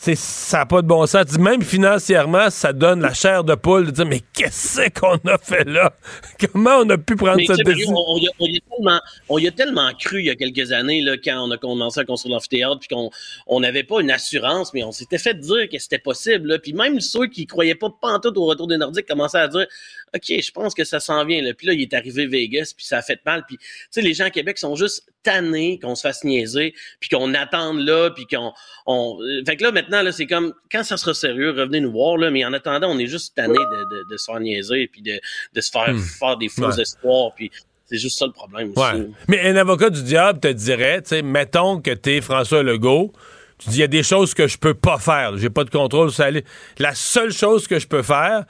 C'est- 0.00 0.16
ça 0.16 0.58
n'a 0.58 0.66
pas 0.66 0.80
de 0.82 0.86
bon 0.86 1.04
sens. 1.06 1.26
Tu 1.26 1.32
dis, 1.36 1.42
Même 1.42 1.62
financièrement, 1.62 2.50
ça 2.50 2.72
donne 2.72 3.00
la 3.00 3.12
chair 3.14 3.44
de 3.44 3.54
poule 3.54 3.86
de 3.86 3.90
dire 3.90 4.06
Mais 4.06 4.20
qu'est-ce 4.32 4.88
qu'on 4.98 5.16
a 5.28 5.38
fait 5.38 5.64
là? 5.64 5.92
Comment 6.52 6.78
on 6.78 6.90
a 6.90 6.98
pu 6.98 7.16
prendre 7.16 7.36
Mais 7.36 7.46
cette 7.46 7.64
décision? 7.64 7.94
on, 7.96 8.14
on 8.14 8.18
y 8.18 8.26
a, 8.28 8.30
on 8.38 8.46
y 8.46 8.56
a 8.56 8.60
tellement, 8.70 9.00
on 9.28 9.38
y 9.38 9.46
a 9.48 9.50
tellement 9.50 9.90
cru 9.98 10.20
il 10.20 10.26
y 10.26 10.30
a 10.30 10.34
quelques 10.36 10.72
années, 10.72 11.02
là, 11.02 11.16
quand 11.22 11.44
on 11.46 11.50
a 11.50 11.56
commencé 11.58 12.00
à 12.00 12.04
construire 12.04 12.34
l'amphithéâtre, 12.34 12.78
puis 12.80 12.88
qu'on 12.88 13.10
on 13.46 13.60
n'avait 13.60 13.82
pas 13.84 14.00
une 14.00 14.10
assurance, 14.10 14.72
mais 14.72 14.84
on 14.84 14.92
s'était 14.92 15.18
fait 15.18 15.34
dire 15.34 15.68
que 15.70 15.78
c'était 15.78 15.98
possible. 15.98 16.48
Là. 16.48 16.58
Puis 16.58 16.72
même 16.72 17.00
ceux 17.00 17.26
qui 17.26 17.46
croyaient 17.46 17.74
pas 17.74 17.88
pantoute 18.00 18.36
au 18.36 18.44
retour 18.46 18.66
des 18.68 18.76
Nordiques 18.76 19.06
commençaient 19.06 19.38
à 19.38 19.48
dire 19.48 19.66
OK, 20.14 20.40
je 20.42 20.50
pense 20.50 20.74
que 20.74 20.84
ça 20.84 21.00
s'en 21.00 21.24
vient. 21.24 21.42
Là. 21.42 21.52
Puis 21.54 21.66
là, 21.66 21.72
il 21.72 21.82
est 21.82 21.94
arrivé 21.94 22.26
Vegas, 22.26 22.72
puis 22.76 22.86
ça 22.86 22.98
a 22.98 23.02
fait 23.02 23.20
mal. 23.26 23.44
Puis 23.46 23.56
tu 23.58 23.64
sais, 23.90 24.00
les 24.00 24.14
gens 24.14 24.24
à 24.24 24.30
Québec 24.30 24.58
sont 24.58 24.74
juste 24.76 25.06
tannés 25.22 25.78
qu'on 25.82 25.94
se 25.94 26.02
fasse 26.02 26.24
niaiser, 26.24 26.74
puis 27.00 27.08
qu'on 27.10 27.34
attende 27.34 27.80
là, 27.80 28.10
puis 28.10 28.26
qu'on... 28.26 28.52
On... 28.86 29.18
euh, 29.20 29.42
Fait 29.46 29.56
que 29.56 29.64
là, 29.64 29.72
maintenant, 29.72 30.02
là, 30.02 30.12
c'est 30.12 30.26
comme, 30.26 30.54
quand 30.72 30.84
ça 30.84 30.96
sera 30.96 31.12
sérieux, 31.14 31.50
revenez 31.50 31.80
nous 31.80 31.92
voir, 31.92 32.16
là, 32.16 32.30
mais 32.30 32.44
en 32.44 32.52
attendant, 32.52 32.88
on 32.90 32.98
est 32.98 33.06
juste 33.08 33.34
tannés 33.34 33.52
de, 33.54 33.96
de, 33.96 34.04
de 34.10 34.16
se 34.16 34.24
faire 34.24 34.40
niaiser, 34.40 34.88
puis 34.90 35.02
de, 35.02 35.20
de 35.54 35.60
se 35.60 35.70
faire 35.70 35.92
Hmm. 35.92 35.98
faire 35.98 36.36
des 36.36 36.48
faux 36.48 36.62
Ouais. 36.70 36.80
espoirs, 36.80 37.32
puis 37.34 37.50
c'est 37.86 37.98
juste 37.98 38.18
ça 38.18 38.26
le 38.26 38.32
problème 38.32 38.72
aussi. 38.76 38.96
Ouais. 38.98 39.08
Mais 39.28 39.40
un 39.48 39.56
avocat 39.56 39.90
du 39.90 40.02
diable 40.02 40.40
te 40.40 40.48
dirait, 40.48 41.02
tu 41.02 41.08
sais, 41.08 41.22
mettons 41.22 41.80
que 41.80 41.90
t'es 41.90 42.20
François 42.20 42.62
Legault, 42.62 43.12
tu 43.58 43.70
dis, 43.70 43.76
il 43.78 43.80
y 43.80 43.84
a 43.84 43.88
des 43.88 44.02
choses 44.04 44.34
que 44.34 44.46
je 44.46 44.56
peux 44.56 44.74
pas 44.74 44.98
faire. 44.98 45.36
J'ai 45.36 45.50
pas 45.50 45.64
de 45.64 45.70
contrôle 45.70 46.12
sur 46.12 46.24
la 46.30 46.40
La 46.78 46.94
seule 46.94 47.32
chose 47.32 47.66
que 47.66 47.78
je 47.80 47.88
peux 47.88 48.02
faire, 48.02 48.44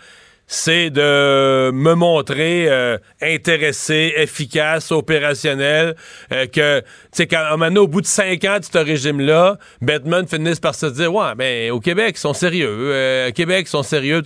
c'est 0.50 0.88
de 0.88 1.70
me 1.72 1.92
montrer 1.92 2.68
euh, 2.70 2.96
intéressé, 3.20 4.14
efficace, 4.16 4.90
opérationnel, 4.90 5.94
euh, 6.32 6.46
que, 6.46 6.80
tu 6.80 6.86
sais, 7.12 7.26
quand, 7.26 7.44
un 7.52 7.58
moment 7.58 7.82
au 7.82 7.86
bout 7.86 8.00
de 8.00 8.06
cinq 8.06 8.44
ans 8.46 8.58
de 8.58 8.64
ce 8.64 8.78
régime-là, 8.78 9.58
Batman 9.82 10.26
finisse 10.26 10.58
par 10.58 10.74
se 10.74 10.86
dire, 10.86 11.14
ouais, 11.14 11.34
ben, 11.36 11.70
au 11.70 11.80
Québec, 11.80 12.14
ils 12.16 12.20
sont 12.20 12.32
sérieux. 12.32 12.66
Euh, 12.70 13.28
au 13.28 13.32
Québec, 13.32 13.66
ils 13.68 13.70
sont 13.70 13.82
sérieux. 13.82 14.22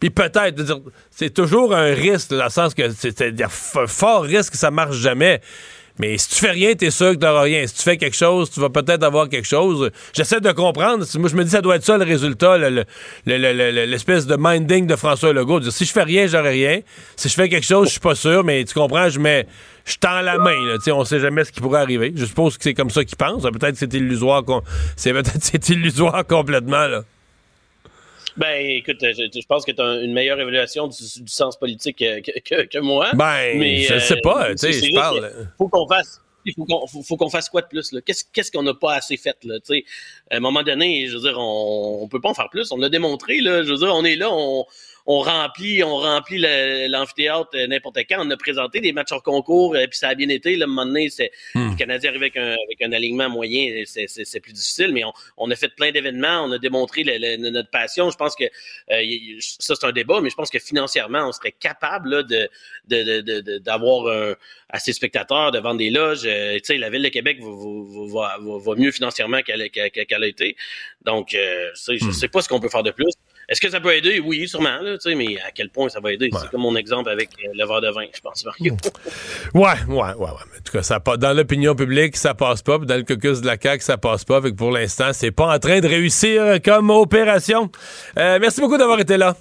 Puis 0.00 0.08
peut-être, 0.10 0.62
c'est 1.10 1.34
toujours 1.34 1.74
un 1.74 1.92
risque, 1.92 2.30
dans 2.30 2.44
le 2.44 2.50
sens 2.50 2.72
que 2.72 2.88
c'est 2.90 3.20
f- 3.20 3.86
fort 3.86 4.22
risque 4.22 4.52
que 4.52 4.58
ça 4.58 4.70
marche 4.70 4.96
jamais. 4.96 5.40
Mais 6.00 6.16
si 6.16 6.28
tu 6.28 6.36
fais 6.36 6.50
rien, 6.52 6.74
t'es 6.74 6.90
sûr 6.90 7.10
que 7.12 7.16
t'auras 7.16 7.42
rien. 7.42 7.66
Si 7.66 7.74
tu 7.74 7.82
fais 7.82 7.96
quelque 7.96 8.16
chose, 8.16 8.50
tu 8.50 8.60
vas 8.60 8.70
peut-être 8.70 9.02
avoir 9.02 9.28
quelque 9.28 9.46
chose. 9.48 9.90
J'essaie 10.12 10.40
de 10.40 10.52
comprendre. 10.52 11.04
Moi, 11.18 11.28
je 11.28 11.34
me 11.34 11.42
dis, 11.44 11.50
ça 11.50 11.60
doit 11.60 11.76
être 11.76 11.84
ça 11.84 11.98
le 11.98 12.04
résultat, 12.04 12.56
le- 12.56 12.70
le- 12.70 12.84
le- 13.26 13.36
le- 13.52 13.70
le- 13.72 13.84
l'espèce 13.84 14.26
de 14.26 14.36
minding 14.38 14.86
de 14.86 14.94
François 14.96 15.32
Legault. 15.32 15.60
Si 15.70 15.84
je 15.84 15.92
fais 15.92 16.04
rien, 16.04 16.26
j'aurai 16.28 16.50
rien. 16.50 16.80
Si 17.16 17.28
je 17.28 17.34
fais 17.34 17.48
quelque 17.48 17.66
chose, 17.66 17.86
je 17.88 17.92
suis 17.92 18.00
pas 18.00 18.14
sûr, 18.14 18.44
mais 18.44 18.64
tu 18.64 18.74
comprends, 18.74 19.08
je 19.08 19.18
mets, 19.18 19.46
je 19.84 19.96
tends 19.96 20.20
la 20.20 20.38
main. 20.38 20.54
Là, 20.66 20.76
on 20.94 21.04
sait 21.04 21.18
jamais 21.18 21.42
ce 21.44 21.50
qui 21.52 21.60
pourrait 21.60 21.80
arriver. 21.80 22.12
Je 22.14 22.24
suppose 22.26 22.56
que 22.56 22.62
c'est 22.62 22.74
comme 22.74 22.90
ça 22.90 23.04
qu'il 23.04 23.16
pense. 23.16 23.42
Peut-être 23.42 23.72
que 23.72 23.78
c'est 23.78 23.92
illusoire. 23.94 24.44
C'est 24.96 25.12
peut-être 25.12 25.68
illusoire 25.68 26.24
complètement. 26.26 26.86
Là. 26.86 27.02
Ben, 28.38 28.64
écoute, 28.64 28.98
je, 29.00 29.28
je 29.40 29.46
pense 29.46 29.64
que 29.64 29.72
tu 29.72 29.82
as 29.82 30.02
une 30.02 30.12
meilleure 30.12 30.40
évaluation 30.40 30.86
du, 30.86 30.96
du 30.96 31.30
sens 31.30 31.58
politique 31.58 31.98
que, 31.98 32.64
que- 32.64 32.78
moi. 32.78 33.10
Ben, 33.58 33.82
je 33.82 33.98
sais 33.98 34.20
pas, 34.22 34.50
tu 34.50 34.58
sais, 34.58 34.72
je 34.72 34.94
parle. 34.94 35.30
Faut 35.58 35.68
qu'on 35.68 35.86
fasse. 35.88 36.20
Il 36.44 36.54
faut 36.54 36.64
qu'on 36.64 36.86
faut, 36.86 37.28
fasse 37.28 37.48
quoi 37.50 37.60
de 37.62 37.66
plus 37.66 37.92
là? 37.92 38.00
Qu'est-ce 38.00 38.50
qu'on 38.50 38.62
n'a 38.62 38.72
pas 38.72 38.94
assez 38.94 39.16
fait 39.18 39.36
là 39.44 39.58
Tu 39.58 39.74
sais, 39.74 39.84
à 40.30 40.36
un 40.36 40.40
moment 40.40 40.62
donné, 40.62 41.06
je 41.06 41.16
veux 41.16 41.22
dire, 41.22 41.36
on, 41.38 41.98
on 42.02 42.08
peut 42.08 42.20
pas 42.20 42.30
en 42.30 42.34
faire 42.34 42.48
plus. 42.48 42.70
On 42.72 42.78
l'a 42.78 42.88
démontré 42.88 43.40
là. 43.40 43.62
Je 43.64 43.70
veux 43.70 43.78
dire, 43.78 43.94
on 43.94 44.04
est 44.04 44.16
là, 44.16 44.28
on, 44.30 44.64
on 45.10 45.20
remplit, 45.20 45.82
on 45.82 45.96
remplit 45.96 46.38
l'amphithéâtre 46.88 47.48
euh, 47.54 47.66
n'importe 47.66 47.96
quand. 48.08 48.16
On 48.26 48.30
a 48.30 48.36
présenté 48.36 48.80
des 48.80 48.92
matchs 48.92 49.10
hors 49.10 49.22
concours, 49.22 49.74
et 49.74 49.88
puis 49.88 49.98
ça 49.98 50.08
a 50.10 50.14
bien 50.14 50.28
été. 50.28 50.54
Là, 50.54 50.64
à 50.64 50.66
un 50.66 50.68
moment 50.68 50.84
donné, 50.84 51.08
c'est 51.08 51.30
Hmm. 51.54 51.70
le 51.70 51.76
Canadien 51.76 52.10
arrive 52.10 52.22
avec 52.22 52.36
un, 52.36 52.52
avec 52.52 52.82
un 52.82 52.92
alignement 52.92 53.30
moyen, 53.30 53.84
c'est- 53.86 54.06
c'est 54.06 54.40
plus 54.40 54.52
difficile. 54.52 54.92
Mais 54.92 55.04
on, 55.04 55.12
on 55.38 55.50
a 55.50 55.56
fait 55.56 55.74
plein 55.74 55.92
d'événements, 55.92 56.44
on 56.44 56.52
a 56.52 56.58
démontré 56.58 57.04
le- 57.04 57.16
le- 57.18 57.48
notre 57.50 57.70
passion. 57.70 58.10
Je 58.10 58.16
pense 58.18 58.36
que 58.36 58.44
euh, 58.44 59.38
ça 59.40 59.74
c'est 59.74 59.86
un 59.86 59.92
débat, 59.92 60.20
mais 60.20 60.28
je 60.28 60.34
pense 60.36 60.50
que 60.50 60.58
financièrement, 60.58 61.26
on 61.26 61.32
serait 61.32 61.52
capable 61.52 62.10
là, 62.16 62.22
de 62.22 62.48
de- 62.88 63.02
de- 63.02 63.20
de- 63.22 63.40
de- 63.40 63.58
d'avoir 63.58 64.08
un- 64.08 64.34
assez 64.68 64.90
de 64.90 64.96
spectateurs, 64.96 65.52
de 65.52 65.58
vendre 65.58 65.78
des 65.78 65.88
loges. 65.88 66.24
Euh, 66.26 66.56
tu 66.56 66.64
sais, 66.64 66.76
la 66.76 66.90
ville 66.90 67.02
de 67.02 67.08
Québec 67.08 67.38
va, 67.40 68.36
va- 68.38 68.58
va- 68.58 68.74
mieux 68.76 68.92
financièrement 68.92 69.40
qu'elle 69.40 69.70
qu'elle 69.70 70.22
a 70.22 70.26
été. 70.26 70.54
Donc, 71.06 71.34
euh, 71.34 71.70
je 71.88 72.04
Hmm. 72.04 72.12
sais 72.12 72.28
pas 72.28 72.42
ce 72.42 72.48
qu'on 72.50 72.60
peut 72.60 72.68
faire 72.68 72.82
de 72.82 72.90
plus. 72.90 73.12
Est-ce 73.48 73.62
que 73.62 73.70
ça 73.70 73.80
peut 73.80 73.94
aider? 73.94 74.20
Oui, 74.20 74.46
sûrement, 74.46 74.78
là, 74.82 74.98
tu 74.98 75.08
sais, 75.08 75.14
mais 75.14 75.38
à 75.40 75.50
quel 75.50 75.70
point 75.70 75.88
ça 75.88 76.00
va 76.00 76.12
aider? 76.12 76.28
C'est 76.38 76.50
comme 76.50 76.60
mon 76.60 76.76
exemple 76.76 77.08
avec 77.08 77.30
euh, 77.42 77.48
le 77.54 77.66
verre 77.66 77.80
de 77.80 77.88
vin, 77.90 78.04
je 78.14 78.20
pense, 78.20 78.44
Mario. 78.44 78.76
Ouais, 79.54 79.70
ouais, 79.88 79.96
ouais, 79.96 80.12
ouais. 80.16 80.28
Mais 80.52 80.58
en 80.58 80.62
tout 80.62 80.72
cas, 80.72 80.82
ça, 80.82 80.98
dans 80.98 81.34
l'opinion 81.34 81.74
publique, 81.74 82.18
ça 82.18 82.34
passe 82.34 82.60
pas. 82.60 82.76
Puis 82.76 82.86
dans 82.86 82.96
le 82.96 83.04
caucus 83.04 83.40
de 83.40 83.46
la 83.46 83.56
CAQ, 83.58 83.82
ça 83.82 83.96
passe 83.96 84.26
pas. 84.26 84.42
Fait 84.42 84.50
que 84.50 84.56
pour 84.56 84.70
l'instant, 84.70 85.14
c'est 85.14 85.30
pas 85.30 85.54
en 85.54 85.58
train 85.58 85.80
de 85.80 85.88
réussir 85.88 86.42
euh, 86.42 86.58
comme 86.62 86.90
opération. 86.90 87.70
Euh, 88.18 88.38
merci 88.38 88.60
beaucoup 88.60 88.76
d'avoir 88.76 89.00
été 89.00 89.16
là. 89.16 89.34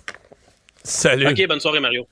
Salut. 0.85 1.27
OK, 1.27 1.45
bonne 1.45 1.59
soirée, 1.59 1.81
Mario. 1.81 2.07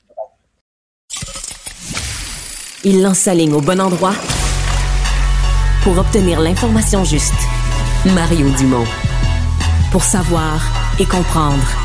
Il 2.84 3.02
lance 3.02 3.20
sa 3.20 3.34
ligne 3.34 3.54
au 3.54 3.62
bon 3.62 3.80
endroit 3.80 4.16
pour 5.82 5.98
obtenir 5.98 6.42
l'information 6.42 7.06
juste. 7.06 7.34
Mario 8.14 8.50
Dumont. 8.58 8.86
Pour 9.94 10.04
savoir 10.04 10.62
et 11.00 11.06
comprendre. 11.06 11.85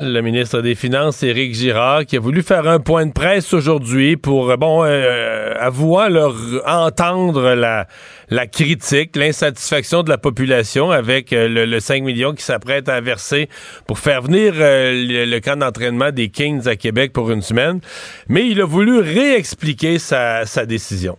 Le 0.00 0.20
ministre 0.20 0.60
des 0.60 0.74
Finances, 0.74 1.22
Éric 1.22 1.54
Girard, 1.54 2.06
qui 2.06 2.16
a 2.16 2.20
voulu 2.20 2.42
faire 2.42 2.68
un 2.68 2.80
point 2.80 3.06
de 3.06 3.12
presse 3.12 3.52
aujourd'hui 3.52 4.16
pour, 4.16 4.50
euh, 4.50 4.56
bon, 4.56 4.84
euh, 4.84 5.54
avouant 5.58 6.08
leur 6.08 6.34
entendre 6.66 7.54
la, 7.54 7.86
la 8.30 8.46
critique, 8.46 9.16
l'insatisfaction 9.16 10.02
de 10.02 10.10
la 10.10 10.18
population 10.18 10.90
avec 10.90 11.32
euh, 11.32 11.48
le, 11.48 11.64
le 11.64 11.80
5 11.80 12.02
millions 12.02 12.34
qui 12.34 12.42
s'apprête 12.42 12.88
à 12.88 13.00
verser 13.00 13.48
pour 13.86 13.98
faire 13.98 14.22
venir 14.22 14.54
euh, 14.56 14.92
le, 14.92 15.24
le 15.24 15.40
camp 15.40 15.58
d'entraînement 15.58 16.10
des 16.10 16.28
Kings 16.28 16.66
à 16.68 16.76
Québec 16.76 17.12
pour 17.12 17.30
une 17.30 17.42
semaine. 17.42 17.80
Mais 18.28 18.46
il 18.48 18.60
a 18.60 18.64
voulu 18.66 19.00
réexpliquer 19.00 19.98
sa, 19.98 20.46
sa 20.46 20.66
décision. 20.66 21.16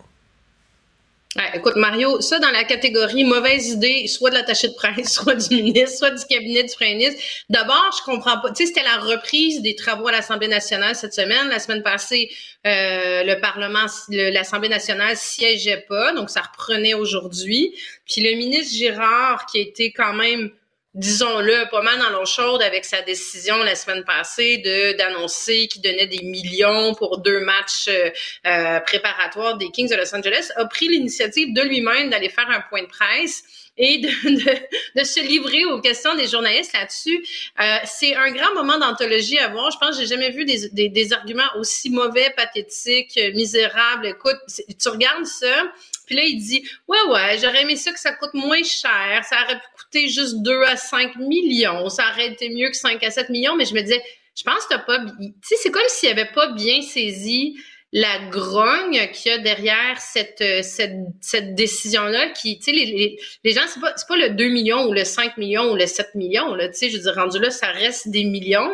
Écoute, 1.53 1.76
Mario, 1.76 2.22
ça 2.22 2.39
dans 2.39 2.49
la 2.49 2.64
catégorie 2.64 3.23
mauvaise 3.23 3.68
idée, 3.69 4.07
soit 4.07 4.31
de 4.31 4.35
l'attaché 4.35 4.68
de 4.68 4.73
presse, 4.73 5.14
soit 5.14 5.35
du 5.35 5.61
ministre, 5.61 5.95
soit 5.99 6.10
du 6.10 6.26
cabinet 6.26 6.64
du 6.64 6.73
premier 6.73 6.95
ministre. 6.95 7.22
D'abord, 7.49 7.91
je 7.95 8.03
comprends 8.03 8.39
pas. 8.41 8.49
Tu 8.49 8.64
sais, 8.64 8.65
c'était 8.65 8.81
la 8.84 8.97
reprise 8.97 9.61
des 9.61 9.76
travaux 9.76 10.07
à 10.07 10.11
l'Assemblée 10.11 10.47
nationale 10.47 10.95
cette 10.95 11.14
semaine. 11.14 11.47
La 11.49 11.60
semaine 11.60 11.84
passée, 11.84 12.31
euh, 12.65 13.23
le 13.23 13.39
Parlement, 13.39 13.85
le- 14.10 14.31
l'Assemblée 14.31 14.69
nationale 14.69 15.15
siégeait 15.15 15.85
pas, 15.88 16.14
donc 16.14 16.31
ça 16.31 16.41
reprenait 16.41 16.95
aujourd'hui. 16.95 17.76
Puis 18.11 18.22
le 18.22 18.35
ministre 18.35 18.76
Girard, 18.76 19.45
qui 19.45 19.60
a 19.60 19.61
été 19.61 19.91
quand 19.91 20.14
même 20.14 20.49
disons-le, 20.95 21.70
pas 21.70 21.82
mal 21.82 21.99
dans 21.99 22.10
l'eau 22.10 22.26
chaude 22.26 22.61
avec 22.61 22.84
sa 22.84 23.02
décision 23.02 23.57
la 23.57 23.76
semaine 23.76 24.03
passée 24.03 24.57
de 24.57 24.98
d'annoncer 24.98 25.68
qu'il 25.68 25.82
donnait 25.82 26.07
des 26.07 26.24
millions 26.24 26.95
pour 26.95 27.20
deux 27.20 27.41
matchs 27.41 27.88
euh, 27.90 28.10
euh, 28.48 28.80
préparatoires 28.80 29.57
des 29.57 29.70
Kings 29.70 29.90
de 29.90 29.95
Los 29.95 30.16
Angeles, 30.16 30.49
a 30.56 30.66
pris 30.66 30.88
l'initiative 30.88 31.53
de 31.53 31.61
lui-même 31.61 32.10
d'aller 32.10 32.30
faire 32.30 32.49
un 32.49 32.61
point 32.61 32.82
de 32.82 32.88
presse 32.88 33.44
et 33.80 33.97
de, 34.95 35.03
se 35.03 35.22
livrer 35.22 35.65
aux 35.65 35.80
questions 35.80 36.14
des 36.15 36.27
journalistes 36.27 36.73
là-dessus. 36.73 37.26
Euh, 37.60 37.77
c'est 37.85 38.14
un 38.14 38.30
grand 38.31 38.53
moment 38.53 38.77
d'anthologie 38.77 39.39
à 39.39 39.47
voir. 39.47 39.72
Je 39.72 39.77
pense 39.77 39.95
que 39.95 40.01
j'ai 40.03 40.07
jamais 40.07 40.30
vu 40.30 40.45
des, 40.45 41.14
arguments 41.14 41.49
aussi 41.57 41.89
mauvais, 41.89 42.31
pathétiques, 42.35 43.19
misérables. 43.34 44.06
Écoute, 44.06 44.38
tu 44.80 44.89
regardes 44.89 45.26
ça, 45.26 45.72
puis 46.06 46.15
là, 46.15 46.23
il 46.23 46.39
dit, 46.39 46.68
ouais, 46.88 47.01
ouais, 47.10 47.38
j'aurais 47.41 47.61
aimé 47.61 47.77
ça 47.77 47.91
que 47.91 47.99
ça 47.99 48.11
coûte 48.11 48.34
moins 48.34 48.64
cher. 48.64 49.23
Ça 49.27 49.38
aurait 49.43 49.56
pu 49.56 49.68
coûter 49.77 50.07
juste 50.10 50.41
2 50.41 50.61
à 50.64 50.76
5 50.76 51.15
millions. 51.15 51.88
Ça 51.89 52.11
aurait 52.11 52.27
été 52.27 52.49
mieux 52.49 52.69
que 52.69 52.77
5 52.77 53.01
à 53.03 53.11
7 53.11 53.30
millions. 53.30 53.56
Mais 53.56 53.65
je 53.65 53.73
me 53.73 53.81
disais, 53.81 54.01
je 54.35 54.43
pense 54.43 54.65
que 54.65 54.69
t'as 54.69 54.80
pas, 54.80 54.99
tu 54.99 55.34
sais, 55.43 55.56
c'est 55.61 55.72
comme 55.72 55.81
s'il 55.88 56.10
avait 56.10 56.31
pas 56.34 56.51
bien 56.51 56.81
saisi 56.81 57.57
la 57.91 58.20
grogne 58.30 59.10
qu'il 59.11 59.32
y 59.32 59.36
a 59.36 59.40
derrière 59.40 59.99
cette, 59.99 60.41
euh, 60.41 60.61
cette, 60.61 60.95
cette 61.22 61.56
décision-là 61.56 62.30
qui, 62.30 62.60
tu 62.60 62.66
sais, 62.66 62.72
les, 62.72 62.86
les, 62.86 63.20
les, 63.44 63.52
gens, 63.52 63.61
c'est 63.68 63.80
pas, 63.80 63.94
c'est 63.95 64.07
pas 64.07 64.16
le 64.16 64.30
2 64.30 64.48
millions 64.49 64.86
ou 64.86 64.94
le 64.94 65.03
5 65.03 65.38
millions 65.38 65.72
ou 65.72 65.76
le 65.76 65.88
7 65.88 66.14
millions, 66.14 66.53
là, 66.53 66.68
tu 66.68 66.78
sais, 66.78 66.90
je 66.90 66.98
veux 66.98 67.03
dire, 67.03 67.16
rendu 67.16 67.40
là, 67.40 67.49
ça 67.49 67.68
reste 67.68 68.10
des 68.10 68.26
millions. 68.26 68.70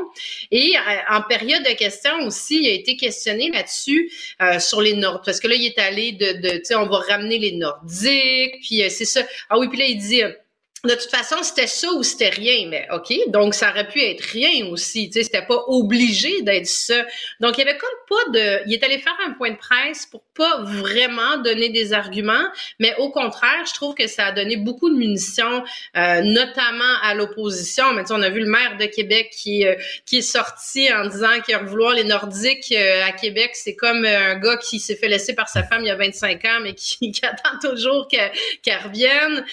Et 0.52 0.76
euh, 0.76 1.16
en 1.16 1.22
période 1.22 1.64
de 1.64 1.74
questions 1.76 2.26
aussi, 2.26 2.64
il 2.64 2.70
a 2.70 2.74
été 2.74 2.98
questionné 2.98 3.50
là-dessus 3.52 4.12
euh, 4.42 4.60
sur 4.60 4.82
les 4.82 4.94
Nordiques, 4.94 5.26
parce 5.26 5.40
que 5.40 5.48
là, 5.48 5.56
il 5.56 5.66
est 5.66 5.80
allé 5.80 6.12
de, 6.12 6.34
de 6.42 6.58
tu 6.58 6.66
sais, 6.66 6.76
on 6.76 6.88
va 6.88 6.98
ramener 6.98 7.40
les 7.40 7.54
Nordiques, 7.54 8.60
puis 8.62 8.84
euh, 8.84 8.90
c'est 8.90 9.06
ça. 9.06 9.22
Ah 9.50 9.58
oui, 9.58 9.70
puis 9.70 9.80
là, 9.80 9.86
il 9.86 9.98
dit 9.98 10.24
de 10.86 10.96
toute 10.96 11.10
façon, 11.10 11.38
c'était 11.42 11.68
ça 11.68 11.92
ou 11.94 12.04
c'était 12.04 12.30
rien. 12.30 12.68
Mais 12.70 12.88
OK, 12.92 13.14
donc 13.28 13.54
ça 13.54 13.72
aurait 13.72 13.88
pu 13.88 14.02
être 14.02 14.22
rien 14.22 14.68
aussi. 14.68 15.10
Tu 15.10 15.20
sais, 15.20 15.24
c'était 15.24 15.46
pas 15.46 15.64
obligé 15.68 16.42
d'être 16.42 16.68
ça. 16.68 17.06
Donc, 17.40 17.58
il 17.58 17.66
y 17.66 17.68
avait 17.68 17.78
comme 17.78 17.90
pas 18.10 18.32
de... 18.32 18.68
Il 18.68 18.74
est 18.74 18.84
allé 18.84 19.00
faire 19.00 19.16
un 19.26 19.32
point 19.32 19.52
de 19.52 19.58
presse 19.58 20.06
pour 20.06 20.24
pas 20.36 20.62
vraiment 20.64 21.38
donner 21.38 21.70
des 21.70 21.94
arguments, 21.94 22.48
mais 22.80 22.94
au 22.98 23.10
contraire, 23.10 23.64
je 23.66 23.74
trouve 23.74 23.96
que 23.96 24.08
ça 24.08 24.26
a 24.26 24.32
donné 24.32 24.58
beaucoup 24.58 24.90
de 24.90 24.96
munitions, 24.96 25.64
euh, 25.96 26.22
notamment 26.22 26.94
à 27.02 27.14
l'opposition. 27.16 27.94
Mais 27.94 28.02
tu 28.02 28.08
sais, 28.10 28.14
on 28.14 28.22
a 28.22 28.30
vu 28.30 28.42
le 28.42 28.50
maire 28.50 28.78
de 28.78 28.86
Québec 28.86 29.30
qui, 29.32 29.66
euh, 29.66 29.76
qui 30.06 30.18
est 30.18 30.22
sorti 30.22 30.92
en 30.94 31.08
disant 31.08 31.40
qu'il 31.46 31.56
vouloir 31.66 31.94
les 31.94 32.04
Nordiques 32.04 32.74
euh, 32.74 33.06
à 33.06 33.14
Québec, 33.14 33.52
c'est 33.54 33.76
comme 33.76 34.04
un 34.06 34.36
gars 34.36 34.58
qui 34.58 34.80
s'est 34.80 34.98
fait 34.98 35.08
laisser 35.08 35.34
par 35.34 35.48
sa 35.48 35.64
femme 35.64 35.82
il 35.84 35.88
y 35.88 35.90
a 35.90 35.96
25 35.96 36.44
ans, 36.46 36.60
mais 36.62 36.74
qui, 36.74 37.12
qui 37.14 37.26
attend 37.26 37.58
toujours 37.62 38.08
qu'elle 38.08 38.78
revienne. 38.84 39.46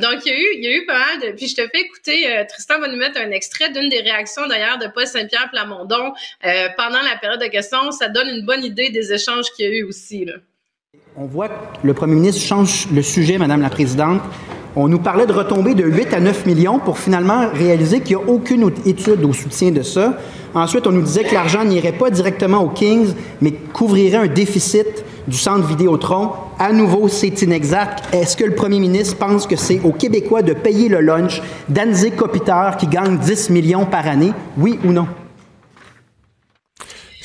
donc, 0.00 0.24
il 0.24 0.32
y 0.32 0.34
a 0.34 0.38
eu 0.38 0.47
il 0.54 0.64
y 0.64 0.66
a 0.66 0.76
eu 0.76 0.86
pas 0.86 0.98
mal 0.98 1.20
de. 1.20 1.36
Puis 1.36 1.48
je 1.48 1.56
te 1.56 1.62
fais 1.62 1.80
écouter, 1.80 2.30
euh, 2.30 2.44
Tristan 2.48 2.80
va 2.80 2.88
nous 2.88 2.96
mettre 2.96 3.20
un 3.20 3.30
extrait 3.30 3.70
d'une 3.70 3.88
des 3.88 4.00
réactions 4.00 4.46
d'ailleurs 4.46 4.78
de 4.78 4.86
Paul 4.92 5.06
Saint-Pierre 5.06 5.48
Plamondon 5.50 6.12
euh, 6.44 6.68
pendant 6.76 7.00
la 7.00 7.16
période 7.20 7.40
de 7.40 7.46
questions. 7.46 7.90
Ça 7.90 8.08
donne 8.08 8.28
une 8.28 8.44
bonne 8.44 8.64
idée 8.64 8.90
des 8.90 9.12
échanges 9.12 9.46
qu'il 9.56 9.66
y 9.66 9.68
a 9.68 9.72
eu 9.72 9.84
aussi. 9.84 10.26
On 11.16 11.26
voit 11.26 11.48
que 11.48 11.54
le 11.84 11.94
premier 11.94 12.14
ministre 12.14 12.42
change 12.42 12.86
le 12.92 13.02
sujet, 13.02 13.38
Madame 13.38 13.60
la 13.60 13.70
Présidente. 13.70 14.20
On 14.76 14.86
nous 14.86 15.00
parlait 15.00 15.26
de 15.26 15.32
retomber 15.32 15.74
de 15.74 15.84
8 15.84 16.14
à 16.14 16.20
9 16.20 16.46
millions 16.46 16.78
pour 16.78 16.98
finalement 16.98 17.48
réaliser 17.52 18.00
qu'il 18.00 18.16
n'y 18.16 18.22
a 18.22 18.26
aucune 18.26 18.70
étude 18.86 19.24
au 19.24 19.32
soutien 19.32 19.72
de 19.72 19.82
ça. 19.82 20.16
Ensuite, 20.54 20.86
on 20.86 20.92
nous 20.92 21.02
disait 21.02 21.24
que 21.24 21.34
l'argent 21.34 21.64
n'irait 21.64 21.92
pas 21.92 22.10
directement 22.10 22.58
aux 22.58 22.68
Kings, 22.68 23.12
mais 23.40 23.52
couvrirait 23.52 24.18
un 24.18 24.26
déficit 24.26 25.04
du 25.26 25.36
centre 25.36 25.66
Vidéotron. 25.66 26.30
À 26.60 26.72
nouveau, 26.72 27.06
c'est 27.06 27.42
inexact. 27.42 28.12
Est-ce 28.12 28.36
que 28.36 28.42
le 28.42 28.54
premier 28.56 28.80
ministre 28.80 29.16
pense 29.16 29.46
que 29.46 29.54
c'est 29.54 29.80
aux 29.84 29.92
Québécois 29.92 30.42
de 30.42 30.54
payer 30.54 30.88
le 30.88 31.00
lunch 31.00 31.40
d'Anzé 31.68 32.10
Kopitar 32.10 32.76
qui 32.76 32.88
gagne 32.88 33.16
10 33.16 33.50
millions 33.50 33.86
par 33.86 34.08
année? 34.08 34.32
Oui 34.56 34.76
ou 34.84 34.90
non? 34.90 35.06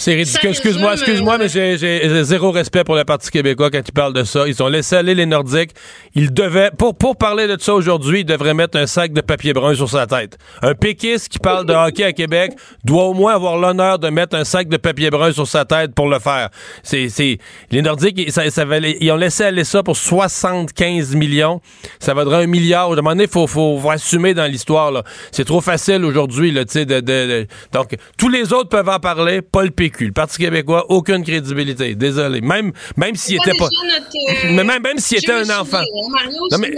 C'est 0.03 0.15
ridicule. 0.15 0.49
Excuse-moi, 0.49 0.93
excuse-moi, 0.95 1.38
mais 1.38 1.47
j'ai 1.47 2.23
zéro 2.25 2.51
respect 2.51 2.84
pour 2.84 2.95
le 2.95 3.05
Parti 3.05 3.31
québécois 3.31 3.71
quand 3.71 3.80
ils 3.88 3.93
parlent 3.93 4.11
de 4.11 4.25
ça. 4.25 4.45
Ils 4.49 4.61
ont 4.61 4.67
laissé 4.67 4.97
aller 4.97 5.15
les 5.15 5.25
Nordiques. 5.25 5.71
Ils 6.13 6.34
devaient, 6.34 6.71
pour, 6.77 6.93
pour 6.93 7.15
parler 7.15 7.47
de 7.47 7.55
ça 7.57 7.73
aujourd'hui, 7.73 8.19
ils 8.19 8.25
devraient 8.25 8.53
mettre 8.53 8.77
un 8.77 8.85
sac 8.85 9.13
de 9.13 9.21
papier 9.21 9.53
brun 9.53 9.75
sur 9.75 9.89
sa 9.89 10.05
tête. 10.05 10.38
Un 10.61 10.75
péquiste 10.75 11.30
qui 11.30 11.39
parle 11.39 11.65
de 11.65 11.71
hockey 11.71 12.03
à 12.03 12.11
Québec 12.11 12.51
doit 12.84 13.05
au 13.05 13.13
moins 13.13 13.34
avoir 13.34 13.55
l'honneur 13.55 13.97
de 13.97 14.09
mettre 14.09 14.35
un 14.35 14.43
sac 14.43 14.67
de 14.67 14.75
papier 14.75 15.09
brun 15.09 15.31
sur 15.31 15.47
sa 15.47 15.63
tête 15.63 15.95
pour 15.95 16.09
le 16.09 16.19
faire. 16.19 16.49
C'est, 16.84 17.07
c'est, 17.07 17.38
les 17.71 17.81
Nordiques, 17.81 18.30
ça, 18.30 18.49
ça 18.49 18.65
valait, 18.65 18.97
ils 18.99 19.09
ont 19.09 19.15
laissé 19.15 19.45
aller 19.45 19.63
ça 19.63 19.84
pour 19.84 19.95
75 19.95 21.15
millions. 21.15 21.61
Ça 21.99 22.13
vaudrait 22.13 22.43
un 22.43 22.47
milliard. 22.47 22.89
À 22.89 22.91
un 22.91 22.95
moment 22.97 23.11
donné, 23.11 23.27
faut, 23.27 23.47
faut, 23.47 23.80
faut 23.80 23.89
assumer 23.89 24.34
dans 24.34 24.51
l'histoire, 24.51 24.91
là. 24.91 25.03
C'est 25.31 25.45
trop 25.45 25.61
facile 25.61 26.03
aujourd'hui, 26.03 26.51
là, 26.51 26.65
tu 26.65 26.73
sais, 26.73 26.85
de, 26.85 26.99
de, 26.99 27.47
donc, 27.71 27.95
tous 28.17 28.27
les 28.27 28.51
autres 28.51 28.67
peuvent 28.67 28.89
en 28.89 28.99
parler, 28.99 29.41
pas 29.41 29.63
le 29.63 29.71
PQ. 29.71 29.93
Le 29.99 30.11
Parti 30.11 30.38
québécois, 30.38 30.86
aucune 30.90 31.24
crédibilité. 31.24 31.95
Désolé. 31.95 32.41
Même, 32.41 32.72
même 32.98 33.15
s'il 33.15 33.36
était 33.38 33.57
pas. 33.57 33.65
Notre, 33.65 34.45
mais 34.53 34.64
même, 34.64 34.82
même 34.82 34.98
s'il 34.98 35.18
était 35.18 35.32
un 35.32 35.49
enfant. 35.60 35.78
Hein, 35.78 36.10
Mario, 36.11 36.40
non, 36.52 36.57
mais... 36.57 36.72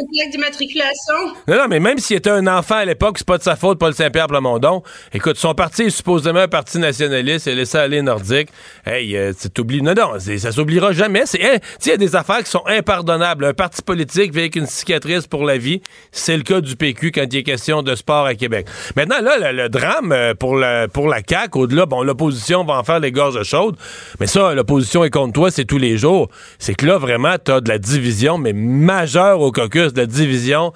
Non, 1.47 1.55
non, 1.57 1.67
mais 1.69 1.79
même 1.79 1.97
s'il 1.97 2.17
était 2.17 2.29
un 2.29 2.47
enfant 2.47 2.75
à 2.75 2.85
l'époque, 2.85 3.17
c'est 3.17 3.27
pas 3.27 3.37
de 3.37 3.43
sa 3.43 3.55
faute, 3.55 3.79
Paul 3.79 3.93
Saint-Pierre 3.93 4.27
Plamondon. 4.27 4.83
Écoute, 5.13 5.37
son 5.37 5.53
parti 5.53 5.83
est 5.83 5.89
supposément 5.89 6.39
un 6.39 6.47
parti 6.47 6.79
nationaliste, 6.79 7.47
il 7.47 7.53
a 7.53 7.55
laissé 7.55 7.77
aller 7.77 8.01
nordique. 8.01 8.49
Hey, 8.85 9.15
euh, 9.15 9.33
t'oublies. 9.53 9.81
Non, 9.81 9.93
non, 9.93 10.19
ça 10.19 10.51
s'oubliera 10.51 10.91
jamais. 10.91 11.23
C'est, 11.25 11.43
hein, 11.43 11.57
il 11.85 11.89
y 11.89 11.91
a 11.91 11.97
des 11.97 12.15
affaires 12.15 12.43
qui 12.43 12.49
sont 12.49 12.63
impardonnables. 12.67 13.45
Un 13.45 13.53
parti 13.53 13.81
politique 13.81 14.33
vit 14.33 14.41
avec 14.41 14.55
une 14.55 14.67
cicatrice 14.67 15.27
pour 15.27 15.43
la 15.45 15.57
vie. 15.57 15.81
C'est 16.11 16.37
le 16.37 16.43
cas 16.43 16.61
du 16.61 16.75
PQ 16.75 17.11
quand 17.11 17.25
il 17.31 17.37
est 17.37 17.43
question 17.43 17.81
de 17.81 17.95
sport 17.95 18.25
à 18.25 18.35
Québec. 18.35 18.67
Maintenant, 18.95 19.21
là, 19.21 19.51
le, 19.51 19.63
le 19.63 19.69
drame 19.69 20.11
euh, 20.11 20.33
pour 20.33 20.55
la, 20.55 20.87
pour 20.87 21.07
la 21.07 21.21
CAQ, 21.27 21.59
au-delà, 21.59 21.85
bon, 21.85 22.03
l'opposition 22.03 22.63
va 22.63 22.75
en 22.75 22.83
faire 22.83 22.94
les 22.99 23.11
gorges 23.11 23.43
chaudes. 23.43 23.75
Mais 24.19 24.27
ça, 24.27 24.53
l'opposition 24.53 25.03
est 25.03 25.09
contre 25.09 25.33
toi, 25.33 25.51
c'est 25.51 25.65
tous 25.65 25.77
les 25.77 25.97
jours. 25.97 26.29
C'est 26.59 26.75
que 26.75 26.85
là, 26.85 26.97
vraiment, 26.97 27.35
tu 27.43 27.51
as 27.51 27.61
de 27.61 27.69
la 27.69 27.77
division, 27.77 28.37
mais 28.37 28.53
majeure 28.53 29.41
au 29.41 29.51
caucus, 29.51 29.93
de 29.93 30.01
la 30.01 30.05
division 30.05 30.73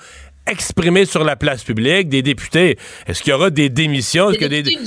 exprimée 0.49 1.05
sur 1.05 1.23
la 1.23 1.35
place 1.35 1.63
publique, 1.63 2.09
des 2.09 2.21
députés. 2.21 2.77
Est-ce 3.07 3.21
qu'il 3.21 3.31
y 3.31 3.33
aura 3.33 3.49
des 3.49 3.69
démissions? 3.69 4.31
Est-ce 4.31 4.39
que 4.39 4.45
des, 4.45 4.63
oui, 4.65 4.77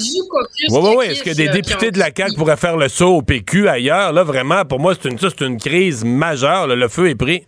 oui, 0.71 0.95
oui. 0.99 1.07
Est-ce 1.07 1.23
que 1.23 1.35
des 1.35 1.49
députés 1.49 1.91
de 1.91 1.99
la 1.99 2.11
CAQ 2.15 2.35
pourraient 2.35 2.57
faire 2.57 2.77
le 2.77 2.89
saut 2.89 3.17
au 3.17 3.23
PQ 3.23 3.69
ailleurs? 3.69 4.13
Là, 4.13 4.25
vraiment, 4.25 4.65
pour 4.65 4.81
moi, 4.81 4.95
c'est 5.01 5.09
une, 5.09 5.19
c'est 5.19 5.41
une 5.41 5.59
crise 5.59 6.05
majeure. 6.05 6.67
Là. 6.67 6.75
Le 6.75 6.89
feu 6.89 7.09
est 7.09 7.15
pris. 7.15 7.45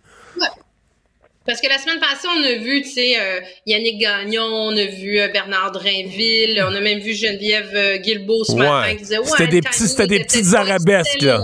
Parce 1.45 1.61
que 1.61 1.67
la 1.69 1.77
semaine 1.77 1.99
passée, 1.99 2.27
on 2.27 2.43
a 2.43 2.53
vu, 2.53 2.81
tu 2.81 2.89
sais, 2.89 3.19
euh, 3.19 3.39
Yannick 3.67 3.99
Gagnon, 3.99 4.41
on 4.43 4.75
a 4.75 4.85
vu 4.85 5.19
euh, 5.19 5.27
Bernard 5.27 5.71
Drainville, 5.73 6.63
on 6.67 6.73
a 6.73 6.81
même 6.81 6.99
vu 6.99 7.13
Geneviève 7.13 7.71
euh, 7.75 7.97
Guilbeault 7.97 8.43
ce 8.45 8.53
Ouais. 8.53 8.59
matin 8.67 8.91
qui 8.95 9.01
disait 9.03 9.19
ouais, 9.19 9.25
C'était 9.27 9.47
des 9.47 9.61
petits- 9.61 9.87
c'était 9.87 10.07
des 10.07 10.19
petites 10.23 10.53
arabesques, 10.55 11.21
là. 11.21 11.41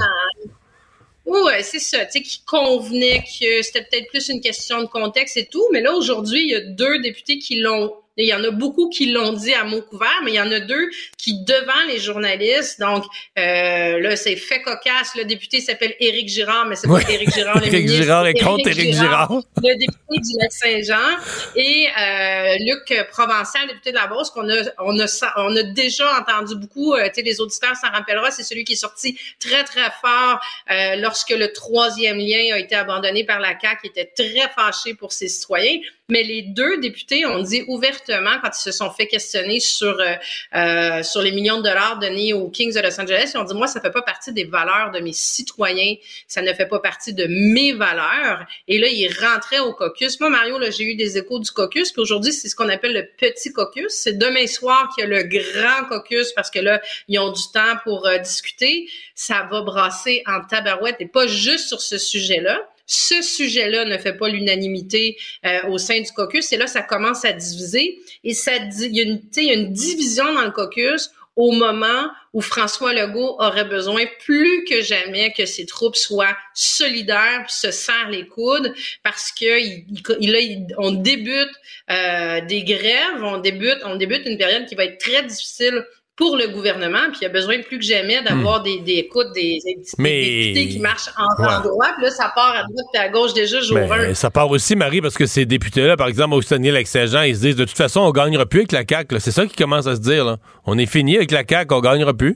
Ouais, 1.25 1.61
c'est 1.63 1.79
ça, 1.79 2.03
tu 2.05 2.13
sais, 2.13 2.21
qui 2.21 2.41
convenait 2.45 3.19
que 3.19 3.61
c'était 3.61 3.83
peut-être 3.83 4.07
plus 4.09 4.27
une 4.29 4.41
question 4.41 4.81
de 4.81 4.87
contexte 4.87 5.37
et 5.37 5.45
tout. 5.45 5.65
Mais 5.71 5.79
là, 5.81 5.93
aujourd'hui, 5.93 6.41
il 6.41 6.47
y 6.49 6.55
a 6.55 6.61
deux 6.61 6.99
députés 6.99 7.37
qui 7.37 7.59
l'ont 7.59 7.93
il 8.17 8.25
y 8.27 8.33
en 8.33 8.43
a 8.43 8.51
beaucoup 8.51 8.89
qui 8.89 9.11
l'ont 9.11 9.33
dit 9.33 9.53
à 9.53 9.63
mot 9.63 9.81
couvert, 9.81 10.19
mais 10.23 10.31
il 10.31 10.35
y 10.35 10.41
en 10.41 10.51
a 10.51 10.59
deux 10.59 10.89
qui, 11.17 11.43
devant 11.45 11.87
les 11.87 11.99
journalistes, 11.99 12.79
donc 12.79 13.03
euh, 13.39 13.99
là, 13.99 14.15
c'est 14.15 14.35
fait 14.35 14.61
cocasse. 14.61 15.15
Le 15.15 15.23
député 15.25 15.59
s'appelle 15.61 15.95
Éric 15.99 16.29
Girard, 16.29 16.65
mais 16.65 16.75
c'est 16.75 16.87
Ouais. 16.87 17.03
pas 17.03 17.11
Éric 17.11 17.33
Girard, 17.33 17.57
le 17.59 17.65
Éric 17.67 17.73
ministre. 17.85 18.03
Girard 18.03 18.27
est 18.27 18.33
contre 18.33 18.67
Éric 18.67 18.93
Girard. 18.93 19.31
Le 19.31 19.75
député 19.77 19.97
du 20.09 20.37
Lac-Saint-Jean 20.39 21.17
et 21.55 21.87
euh, 21.99 22.55
Luc 22.59 23.07
Provençal, 23.11 23.67
député 23.67 23.91
de 23.91 23.95
la 23.95 24.07
Beauce, 24.07 24.29
qu'on 24.29 24.49
a, 24.49 24.63
on 24.79 24.99
a, 24.99 25.33
on 25.37 25.55
a 25.55 25.63
déjà 25.63 26.19
entendu 26.19 26.55
beaucoup. 26.55 26.93
Euh, 26.93 27.05
tu 27.07 27.15
sais, 27.15 27.21
les 27.21 27.39
auditeurs 27.39 27.75
s'en 27.75 27.89
rappellera, 27.91 28.29
c'est 28.31 28.43
celui 28.43 28.63
qui 28.65 28.73
est 28.73 28.75
sorti 28.75 29.17
très 29.39 29.63
très 29.63 29.89
fort 30.01 30.39
euh, 30.69 30.95
lorsque 30.97 31.29
le 31.31 31.51
troisième 31.53 32.17
lien 32.17 32.53
a 32.53 32.59
été 32.59 32.75
abandonné 32.75 33.23
par 33.23 33.39
la 33.39 33.57
CAQ, 33.59 33.81
qui 33.81 33.87
était 33.87 34.11
très 34.15 34.49
fâché 34.55 34.93
pour 34.95 35.11
ses 35.13 35.27
citoyens. 35.27 35.79
Mais 36.09 36.23
les 36.23 36.41
deux 36.41 36.79
députés 36.81 37.25
ont 37.25 37.41
dit 37.41 37.63
ouvertement, 37.67 38.00
quand 38.07 38.49
ils 38.49 38.61
se 38.61 38.71
sont 38.71 38.89
fait 38.91 39.07
questionner 39.07 39.59
sur 39.59 39.99
euh, 39.99 40.13
euh, 40.55 41.03
sur 41.03 41.21
les 41.21 41.31
millions 41.31 41.57
de 41.57 41.63
dollars 41.63 41.99
donnés 41.99 42.33
aux 42.33 42.49
Kings 42.49 42.73
de 42.73 42.79
Los 42.79 42.99
Angeles, 42.99 43.31
ils 43.33 43.37
ont 43.37 43.43
dit 43.43 43.53
moi 43.53 43.67
ça 43.67 43.81
fait 43.81 43.91
pas 43.91 44.01
partie 44.01 44.33
des 44.33 44.43
valeurs 44.43 44.91
de 44.91 44.99
mes 44.99 45.13
citoyens, 45.13 45.95
ça 46.27 46.41
ne 46.41 46.53
fait 46.53 46.65
pas 46.65 46.79
partie 46.79 47.13
de 47.13 47.25
mes 47.27 47.73
valeurs. 47.73 48.45
Et 48.67 48.77
là 48.79 48.87
ils 48.87 49.11
rentraient 49.13 49.59
au 49.59 49.73
caucus. 49.73 50.19
Moi 50.19 50.29
Mario, 50.29 50.57
là 50.59 50.69
j'ai 50.69 50.83
eu 50.83 50.95
des 50.95 51.17
échos 51.17 51.39
du 51.39 51.51
caucus, 51.51 51.91
puis 51.91 52.01
aujourd'hui 52.01 52.33
c'est 52.33 52.49
ce 52.49 52.55
qu'on 52.55 52.69
appelle 52.69 52.93
le 52.93 53.07
petit 53.17 53.51
caucus. 53.51 53.89
C'est 53.89 54.17
demain 54.17 54.47
soir 54.47 54.89
qu'il 54.93 55.03
y 55.03 55.07
a 55.07 55.09
le 55.09 55.23
grand 55.23 55.87
caucus 55.89 56.31
parce 56.33 56.49
que 56.49 56.59
là 56.59 56.81
ils 57.07 57.19
ont 57.19 57.31
du 57.31 57.43
temps 57.53 57.77
pour 57.83 58.07
euh, 58.07 58.17
discuter. 58.17 58.89
Ça 59.15 59.47
va 59.51 59.61
brasser 59.61 60.23
en 60.25 60.41
tabarouette 60.41 60.97
et 60.99 61.07
pas 61.07 61.27
juste 61.27 61.67
sur 61.67 61.81
ce 61.81 61.97
sujet-là. 61.97 62.70
Ce 62.93 63.21
sujet-là 63.21 63.85
ne 63.85 63.97
fait 63.97 64.13
pas 64.13 64.27
l'unanimité 64.27 65.17
euh, 65.45 65.67
au 65.69 65.77
sein 65.77 66.01
du 66.01 66.11
caucus. 66.11 66.51
Et 66.51 66.57
là, 66.57 66.67
ça 66.67 66.81
commence 66.81 67.23
à 67.23 67.31
diviser. 67.31 67.99
Et 68.25 68.33
ça 68.33 68.51
il 68.57 68.95
y, 68.95 68.99
a 68.99 69.03
une, 69.03 69.21
y 69.37 69.49
a 69.49 69.53
une 69.53 69.71
division 69.71 70.25
dans 70.33 70.43
le 70.43 70.51
caucus 70.51 71.09
au 71.37 71.51
moment 71.51 72.09
où 72.33 72.41
François 72.41 72.93
Legault 72.93 73.37
aurait 73.39 73.63
besoin 73.63 74.03
plus 74.25 74.65
que 74.65 74.81
jamais 74.81 75.31
que 75.31 75.45
ses 75.45 75.65
troupes 75.65 75.95
soient 75.95 76.35
solidaires 76.53 77.45
se 77.49 77.71
serrent 77.71 78.09
les 78.09 78.27
coudes 78.27 78.73
parce 79.03 79.31
que 79.31 79.59
il, 79.61 79.85
il- 80.19 80.35
il- 80.35 80.75
on 80.77 80.91
débute 80.91 81.49
euh, 81.89 82.41
des 82.41 82.63
grèves, 82.63 83.23
on 83.23 83.37
débute, 83.37 83.77
on 83.85 83.95
débute 83.95 84.25
une 84.25 84.37
période 84.37 84.65
qui 84.65 84.75
va 84.75 84.83
être 84.85 84.97
très 84.99 85.23
difficile 85.23 85.85
pour 86.21 86.37
le 86.37 86.49
gouvernement, 86.49 87.07
puis 87.09 87.17
il 87.21 87.23
y 87.23 87.25
a 87.25 87.29
besoin 87.29 87.59
plus 87.63 87.79
que 87.79 87.83
jamais 87.83 88.21
d'avoir 88.21 88.61
des, 88.61 88.77
des 88.79 88.99
écoutes, 88.99 89.33
des, 89.33 89.57
des 89.65 89.75
Mais- 89.97 90.21
députés 90.21 90.67
qui 90.69 90.79
marchent 90.79 91.09
en, 91.17 91.43
Ouais. 91.43 91.63
droit, 91.63 91.87
puis 91.95 92.03
là, 92.05 92.11
ça 92.11 92.31
part 92.35 92.51
à 92.55 92.61
droite 92.61 92.85
et 92.93 92.97
à 92.99 93.09
gauche 93.09 93.33
déjà 93.33 93.59
jour 93.59 93.75
Ben, 93.79 93.91
1. 94.11 94.13
ça 94.13 94.29
part 94.29 94.49
aussi, 94.51 94.75
Marie, 94.75 95.01
parce 95.01 95.17
que 95.17 95.25
ces 95.25 95.45
députés-là, 95.47 95.97
par 95.97 96.07
exemple, 96.07 96.35
au 96.35 96.41
Saguenay, 96.43 96.69
lac 96.71 96.85
saint 96.85 97.07
jean 97.07 97.23
ils 97.23 97.35
se 97.35 97.41
disent 97.41 97.55
de 97.55 97.65
toute 97.65 97.75
façon, 97.77 98.01
on 98.01 98.11
gagnera 98.11 98.45
plus 98.45 98.59
avec 98.59 98.71
la 98.71 98.83
CAQ. 98.87 99.15
C'est 99.19 99.31
ça 99.31 99.47
qui 99.47 99.55
commence 99.55 99.87
à 99.87 99.95
se 99.95 100.01
dire. 100.01 100.23
Là. 100.25 100.37
On 100.67 100.77
est 100.77 100.85
fini 100.85 101.17
avec 101.17 101.31
la 101.31 101.43
CAQ, 101.47 101.73
on 101.73 101.79
gagnera 101.81 102.13
plus. 102.13 102.35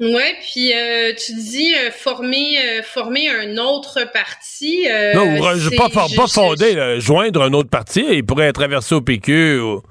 Ouais, 0.00 0.34
puis 0.40 0.72
euh, 0.72 1.12
tu 1.14 1.34
dis 1.34 1.74
euh, 1.74 1.90
former 1.92 2.56
euh, 2.58 2.82
former 2.82 3.28
un 3.28 3.58
autre 3.58 4.10
parti. 4.14 4.86
euh, 4.90 5.12
non, 5.12 5.38
pas, 5.76 5.90
for- 5.90 6.08
pas 6.16 6.26
fonder, 6.26 6.74
là, 6.74 6.98
joindre 6.98 7.42
un 7.42 7.52
autre 7.52 7.68
parti. 7.68 8.02
Il 8.10 8.24
pourrait 8.24 8.50
traverser 8.52 8.94
au 8.94 9.02
PQ. 9.02 9.60
ou- 9.60 9.82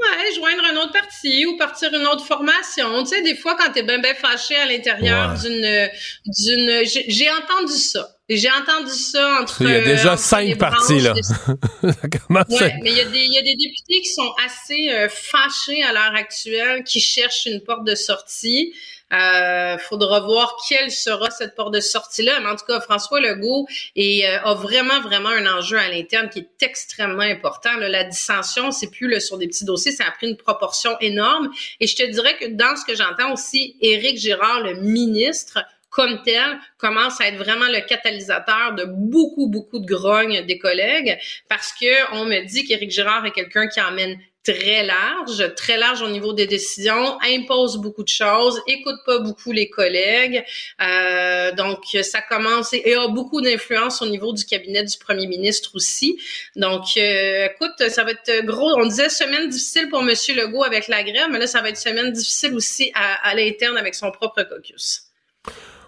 Ouais, 0.00 0.34
joindre 0.36 0.62
un 0.72 0.76
autre 0.76 0.92
parti 0.92 1.44
ou 1.46 1.56
partir 1.56 1.92
une 1.92 2.06
autre 2.06 2.24
formation. 2.24 3.02
Tu 3.02 3.08
sais, 3.10 3.22
des 3.22 3.34
fois, 3.34 3.56
quand 3.56 3.72
t'es 3.72 3.82
ben 3.82 4.00
ben 4.00 4.14
fâché 4.14 4.54
à 4.56 4.66
l'intérieur 4.66 5.32
Ouais. 5.32 5.38
d'une 5.40 5.88
d'une, 6.26 6.84
j'ai 6.84 7.30
entendu 7.30 7.72
ça. 7.72 8.08
J'ai 8.28 8.50
entendu 8.50 8.92
ça 8.92 9.40
entre. 9.40 9.62
Il 9.62 9.68
y 9.70 9.72
a 9.72 9.76
euh, 9.76 9.84
déjà 9.84 10.12
entre 10.12 10.22
cinq 10.22 10.58
partis, 10.58 11.00
là. 11.00 11.14
Ouais, 12.30 12.74
mais 12.82 12.90
il 12.90 12.96
y, 12.96 13.00
a 13.00 13.04
des, 13.06 13.18
il 13.20 13.32
y 13.32 13.38
a 13.38 13.42
des 13.42 13.56
députés 13.56 14.02
qui 14.02 14.12
sont 14.12 14.30
assez 14.44 14.90
euh, 14.90 15.08
fâchés 15.08 15.82
à 15.82 15.92
l'heure 15.92 16.14
actuelle, 16.14 16.84
qui 16.84 17.00
cherchent 17.00 17.46
une 17.46 17.60
porte 17.62 17.84
de 17.84 17.94
sortie. 17.94 18.74
Euh, 19.12 19.78
faudra 19.78 20.20
voir 20.20 20.56
quelle 20.68 20.90
sera 20.90 21.30
cette 21.30 21.54
porte 21.54 21.72
de 21.72 21.80
sortie-là. 21.80 22.40
Mais 22.40 22.48
en 22.48 22.56
tout 22.56 22.66
cas, 22.66 22.80
François 22.80 23.20
Legault 23.20 23.66
est, 23.96 24.26
euh, 24.26 24.40
a 24.42 24.54
vraiment, 24.54 25.00
vraiment 25.00 25.30
un 25.30 25.46
enjeu 25.46 25.78
à 25.78 25.88
l'interne 25.88 26.28
qui 26.28 26.40
est 26.40 26.62
extrêmement 26.62 27.22
important. 27.22 27.74
Là, 27.78 27.88
la 27.88 28.04
dissension, 28.04 28.70
c'est 28.70 28.90
plus 28.90 29.08
là, 29.08 29.20
sur 29.20 29.38
des 29.38 29.48
petits 29.48 29.64
dossiers, 29.64 29.92
ça 29.92 30.04
a 30.06 30.10
pris 30.10 30.28
une 30.28 30.36
proportion 30.36 30.98
énorme. 31.00 31.50
Et 31.80 31.86
je 31.86 31.96
te 31.96 32.04
dirais 32.04 32.36
que 32.36 32.46
dans 32.46 32.76
ce 32.76 32.84
que 32.84 32.94
j'entends 32.94 33.32
aussi, 33.32 33.76
Éric 33.80 34.18
Girard, 34.18 34.60
le 34.60 34.74
ministre, 34.74 35.58
comme 35.90 36.22
tel, 36.22 36.58
commence 36.76 37.20
à 37.20 37.28
être 37.28 37.38
vraiment 37.38 37.66
le 37.66 37.80
catalyseur 37.80 38.44
de 38.76 38.84
beaucoup, 38.84 39.48
beaucoup 39.48 39.78
de 39.78 39.86
grogne 39.86 40.44
des 40.44 40.58
collègues 40.58 41.18
parce 41.48 41.72
que 41.72 42.14
on 42.14 42.26
me 42.26 42.46
dit 42.46 42.64
qu'Éric 42.64 42.90
Girard 42.90 43.24
est 43.24 43.30
quelqu'un 43.30 43.68
qui 43.68 43.80
emmène 43.80 44.18
très 44.52 44.82
large, 44.84 45.54
très 45.54 45.76
large 45.76 46.02
au 46.02 46.08
niveau 46.08 46.32
des 46.32 46.46
décisions, 46.46 47.18
impose 47.20 47.76
beaucoup 47.76 48.02
de 48.02 48.08
choses, 48.08 48.60
écoute 48.66 48.96
pas 49.04 49.18
beaucoup 49.18 49.52
les 49.52 49.68
collègues, 49.68 50.42
euh, 50.80 51.52
donc 51.52 51.80
ça 52.02 52.22
commence 52.22 52.72
et, 52.72 52.94
a 52.94 53.08
beaucoup 53.08 53.40
d'influence 53.40 54.00
au 54.00 54.06
niveau 54.06 54.32
du 54.32 54.44
cabinet 54.44 54.84
du 54.84 54.96
premier 54.96 55.26
ministre 55.26 55.70
aussi. 55.74 56.18
Donc, 56.56 56.84
euh, 56.96 57.48
écoute, 57.54 57.90
ça 57.90 58.04
va 58.04 58.12
être 58.12 58.44
gros. 58.44 58.78
On 58.78 58.86
disait 58.86 59.08
semaine 59.08 59.48
difficile 59.48 59.88
pour 59.90 60.02
Monsieur 60.02 60.34
Legault 60.34 60.64
avec 60.64 60.88
la 60.88 61.02
grève, 61.02 61.28
mais 61.30 61.38
là, 61.38 61.46
ça 61.46 61.60
va 61.60 61.68
être 61.68 61.76
semaine 61.76 62.10
difficile 62.12 62.54
aussi 62.54 62.90
à, 62.94 63.28
à 63.28 63.34
l'interne 63.34 63.76
avec 63.76 63.94
son 63.94 64.10
propre 64.10 64.42
caucus. 64.42 65.07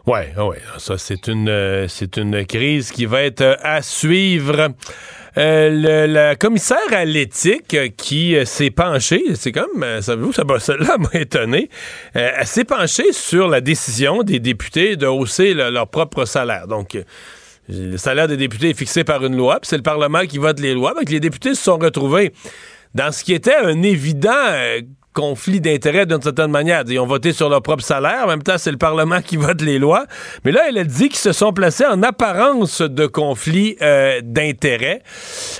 Ouais, 0.07 0.33
ah 0.37 0.47
ouais, 0.47 0.59
ça 0.79 0.97
c'est 0.99 1.29
une 1.29 1.49
euh, 1.49 1.87
c'est 1.89 2.17
une 2.17 2.45
crise 2.47 2.91
qui 2.91 3.05
va 3.07 3.23
être 3.23 3.43
euh, 3.43 3.55
à 3.63 3.83
suivre. 3.83 4.69
Euh, 5.39 5.71
le- 5.71 6.13
la 6.13 6.35
commissaire 6.35 6.79
à 6.91 7.05
l'éthique 7.05 7.77
qui 7.97 8.35
s'est 8.45 8.71
penchée, 8.71 9.23
c'est 9.35 9.53
comme, 9.53 9.85
savez-vous, 10.01 10.33
ça, 10.33 10.43
celle-là 10.59 10.97
m'a 10.99 11.21
étonné, 11.21 11.69
elle 12.15 12.47
s'est 12.47 12.65
penchée 12.65 13.13
sur 13.13 13.47
la 13.47 13.61
décision 13.61 14.23
des 14.25 14.41
députés 14.41 14.97
de 14.97 15.07
hausser 15.07 15.55
le- 15.55 15.71
leur 15.71 15.87
propre 15.87 16.25
salaire. 16.25 16.67
Donc, 16.67 16.99
le 17.69 17.97
salaire 17.97 18.27
des 18.27 18.37
députés 18.37 18.71
est 18.71 18.75
fixé 18.79 19.05
par 19.05 19.25
une 19.25 19.37
loi, 19.37 19.61
puis 19.61 19.69
c'est 19.69 19.77
le 19.77 19.83
Parlement 19.85 20.27
qui 20.27 20.39
vote 20.39 20.59
les 20.59 20.75
lois. 20.75 20.95
Donc, 20.95 21.09
les 21.09 21.21
députés 21.21 21.55
se 21.55 21.63
sont 21.63 21.79
retrouvés 21.79 22.33
dans 22.97 23.13
ce 23.13 23.23
qui 23.23 23.33
était 23.33 23.55
un 23.55 23.83
évident 23.83 24.31
conflit 25.13 25.61
d'intérêts 25.61 26.07
d'une 26.07 26.23
certaine 26.23 26.51
manière. 26.51 26.85
Ils 26.87 26.99
ont 26.99 27.07
voté 27.07 27.33
sur 27.33 27.49
leur 27.49 27.63
propre 27.63 27.83
salaire, 27.83 28.25
en 28.25 28.29
même 28.29 28.43
temps, 28.43 28.59
c'est 28.59 28.71
le 28.71 28.79
Parlement 28.79 29.21
qui 29.21 29.37
vote 29.37 29.61
les 29.63 29.79
lois. 29.79 30.07
Mais 30.45 30.53
là, 30.53 30.63
elle 30.69 30.79
a 30.79 30.85
dit 30.85 31.09
qu'ils 31.09 31.19
se 31.19 31.33
sont 31.33 31.53
placés 31.53 31.87
en 31.87 32.03
apparence 32.03 32.81
de 32.81 33.07
conflit 33.07 33.77
euh, 33.83 34.21
d'intérêts. 34.23 35.03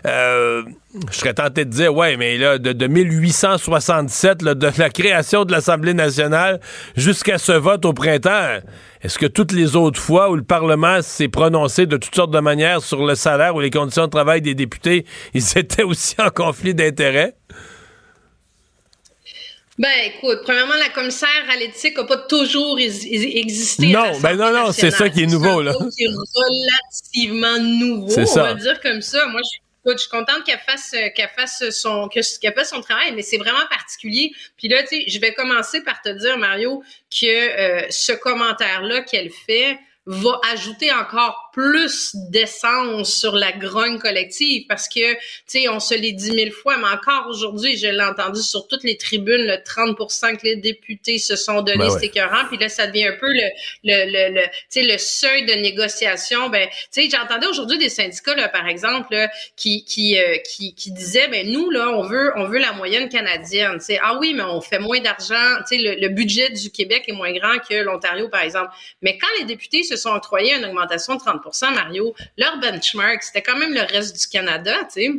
Euh, 0.07 0.63
je 1.11 1.17
serais 1.17 1.35
tenté 1.35 1.65
de 1.65 1.71
dire, 1.71 1.95
ouais, 1.95 2.17
mais 2.17 2.37
là, 2.37 2.59
de, 2.59 2.73
de 2.73 2.87
1867, 2.87 4.43
là, 4.43 4.55
de 4.55 4.71
la 4.77 4.91
création 4.91 5.45
de 5.45 5.53
l'Assemblée 5.53 5.95
nationale 5.95 6.61
jusqu'à 6.97 7.39
ce 7.39 7.53
vote 7.53 7.85
au 7.85 7.93
printemps, 7.93 8.59
est-ce 9.03 9.19
que 9.19 9.27
toutes 9.27 9.53
les 9.53 9.77
autres 9.77 10.01
fois 10.01 10.31
où 10.31 10.37
le 10.37 10.43
Parlement 10.43 11.01
s'est 11.03 11.29
prononcé 11.29 11.87
de 11.87 11.97
toutes 11.97 12.15
sortes 12.15 12.33
de 12.33 12.41
manières 12.41 12.83
sur 12.83 13.05
le 13.05 13.15
salaire 13.15 13.55
ou 13.55 13.61
les 13.61 13.71
conditions 13.71 14.07
de 14.07 14.11
travail 14.11 14.43
des 14.43 14.55
députés, 14.55 15.07
ils 15.35 15.45
étaient 15.59 15.85
aussi 15.85 16.17
en 16.19 16.31
conflit 16.31 16.75
d'intérêts? 16.75 17.35
Ben, 19.81 19.89
écoute, 20.15 20.41
premièrement, 20.45 20.75
la 20.75 20.91
commissaire 20.91 21.47
à 21.51 21.57
l'éthique 21.57 21.97
n'a 21.97 22.05
pas 22.05 22.19
toujours 22.19 22.79
is- 22.79 23.07
is- 23.09 23.39
existé. 23.39 23.87
Non, 23.87 24.19
ben 24.21 24.35
non, 24.37 24.53
non, 24.53 24.73
c'est 24.73 24.91
ça 24.91 25.09
qui 25.09 25.23
est 25.23 25.27
nouveau, 25.27 25.63
là. 25.63 25.73
C'est 25.91 26.05
relativement 26.07 27.59
nouveau, 27.59 28.11
C'est 28.11 28.23
on 28.23 28.27
ça. 28.27 28.43
va 28.43 28.55
dire 28.55 28.79
comme 28.83 29.01
ça. 29.01 29.27
Moi, 29.29 29.41
je, 29.43 29.59
écoute, 29.89 29.97
je 29.99 30.03
suis 30.03 30.11
contente 30.11 30.45
qu'elle 30.45 30.61
fasse, 30.67 30.91
qu'elle 31.17 31.31
fasse 31.35 31.71
son, 31.71 32.09
que- 32.09 32.21
qu'elle 32.41 32.53
fasse 32.53 32.69
son 32.71 32.83
travail, 32.83 33.13
mais 33.15 33.23
c'est 33.23 33.39
vraiment 33.39 33.65
particulier. 33.71 34.33
Puis 34.59 34.69
là, 34.69 34.83
tu 34.83 34.89
sais, 35.01 35.05
je 35.09 35.19
vais 35.19 35.33
commencer 35.33 35.83
par 35.83 36.03
te 36.03 36.11
dire, 36.11 36.37
Mario, 36.37 36.83
que 37.11 37.27
euh, 37.27 37.87
ce 37.89 38.13
commentaire-là 38.13 39.01
qu'elle 39.01 39.31
fait 39.31 39.79
va 40.11 40.41
ajouter 40.53 40.91
encore 40.93 41.51
plus 41.53 42.17
d'essence 42.31 43.15
sur 43.15 43.37
la 43.37 43.53
grogne 43.53 43.99
collective 43.99 44.67
parce 44.69 44.89
que, 44.89 45.13
tu 45.15 45.21
sais, 45.47 45.69
on 45.69 45.79
se 45.79 45.95
l'est 45.95 46.11
dit 46.11 46.33
mille 46.33 46.51
fois, 46.51 46.77
mais 46.79 46.89
encore 46.89 47.29
aujourd'hui, 47.29 47.77
je 47.77 47.87
l'ai 47.87 48.03
entendu 48.03 48.43
sur 48.43 48.67
toutes 48.67 48.83
les 48.83 48.97
tribunes, 48.97 49.47
le 49.47 49.55
30% 49.55 50.37
que 50.37 50.45
les 50.45 50.57
députés 50.57 51.19
se 51.19 51.37
sont 51.37 51.63
donnés, 51.63 51.79
Ben 51.79 51.91
ouais. 51.91 51.99
c'est 52.01 52.07
écœurant. 52.07 52.45
Puis 52.49 52.59
là, 52.59 52.69
ça 52.69 52.89
devient 52.89 53.07
un 53.07 53.17
peu 53.21 53.29
le, 53.29 53.51
le, 53.85 54.11
le, 54.11 54.35
le, 54.35 54.43
tu 54.43 54.51
sais, 54.71 54.83
le 54.83 54.99
seuil 54.99 55.45
de 55.47 55.53
négociation. 55.53 56.49
Ben, 56.49 56.69
tu 56.93 57.03
sais, 57.03 57.09
j'entendais 57.09 57.47
aujourd'hui 57.47 57.79
des 57.79 57.89
syndicats, 57.89 58.35
là, 58.35 58.49
par 58.49 58.67
exemple, 58.67 59.15
là, 59.15 59.31
qui, 59.55 59.85
qui, 59.85 60.19
euh, 60.19 60.39
qui, 60.39 60.75
qui 60.75 60.91
disaient, 60.91 61.29
ben, 61.29 61.49
nous, 61.49 61.71
là, 61.71 61.89
on 61.91 62.03
veut, 62.03 62.33
on 62.35 62.47
veut 62.47 62.59
la 62.59 62.73
moyenne 62.73 63.09
canadienne. 63.09 63.79
Tu 63.79 63.85
sais, 63.85 64.01
ah 64.03 64.19
oui, 64.21 64.35
mais 64.35 64.43
on 64.43 64.61
fait 64.61 64.81
moins 64.81 64.99
d'argent. 65.01 65.59
Tu 65.69 65.77
sais, 65.77 65.79
le, 65.79 65.95
le 66.01 66.09
budget 66.09 66.51
du 66.51 66.71
Québec 66.71 67.05
est 67.07 67.13
moins 67.13 67.33
grand 67.33 67.59
que 67.59 67.75
l'Ontario, 67.75 68.29
par 68.29 68.43
exemple. 68.43 68.71
Mais 69.03 69.17
quand 69.17 69.29
les 69.39 69.45
députés 69.45 69.85
se 69.85 70.00
sont 70.01 70.11
octroyés 70.11 70.57
une 70.57 70.65
augmentation 70.65 71.15
de 71.15 71.21
30% 71.21 71.75
Mario, 71.75 72.15
leur 72.37 72.59
benchmark, 72.59 73.23
c'était 73.23 73.43
quand 73.43 73.57
même 73.57 73.75
le 73.75 73.83
reste 73.83 74.21
du 74.21 74.27
Canada, 74.29 74.75
tu 74.85 75.03
sais. 75.03 75.11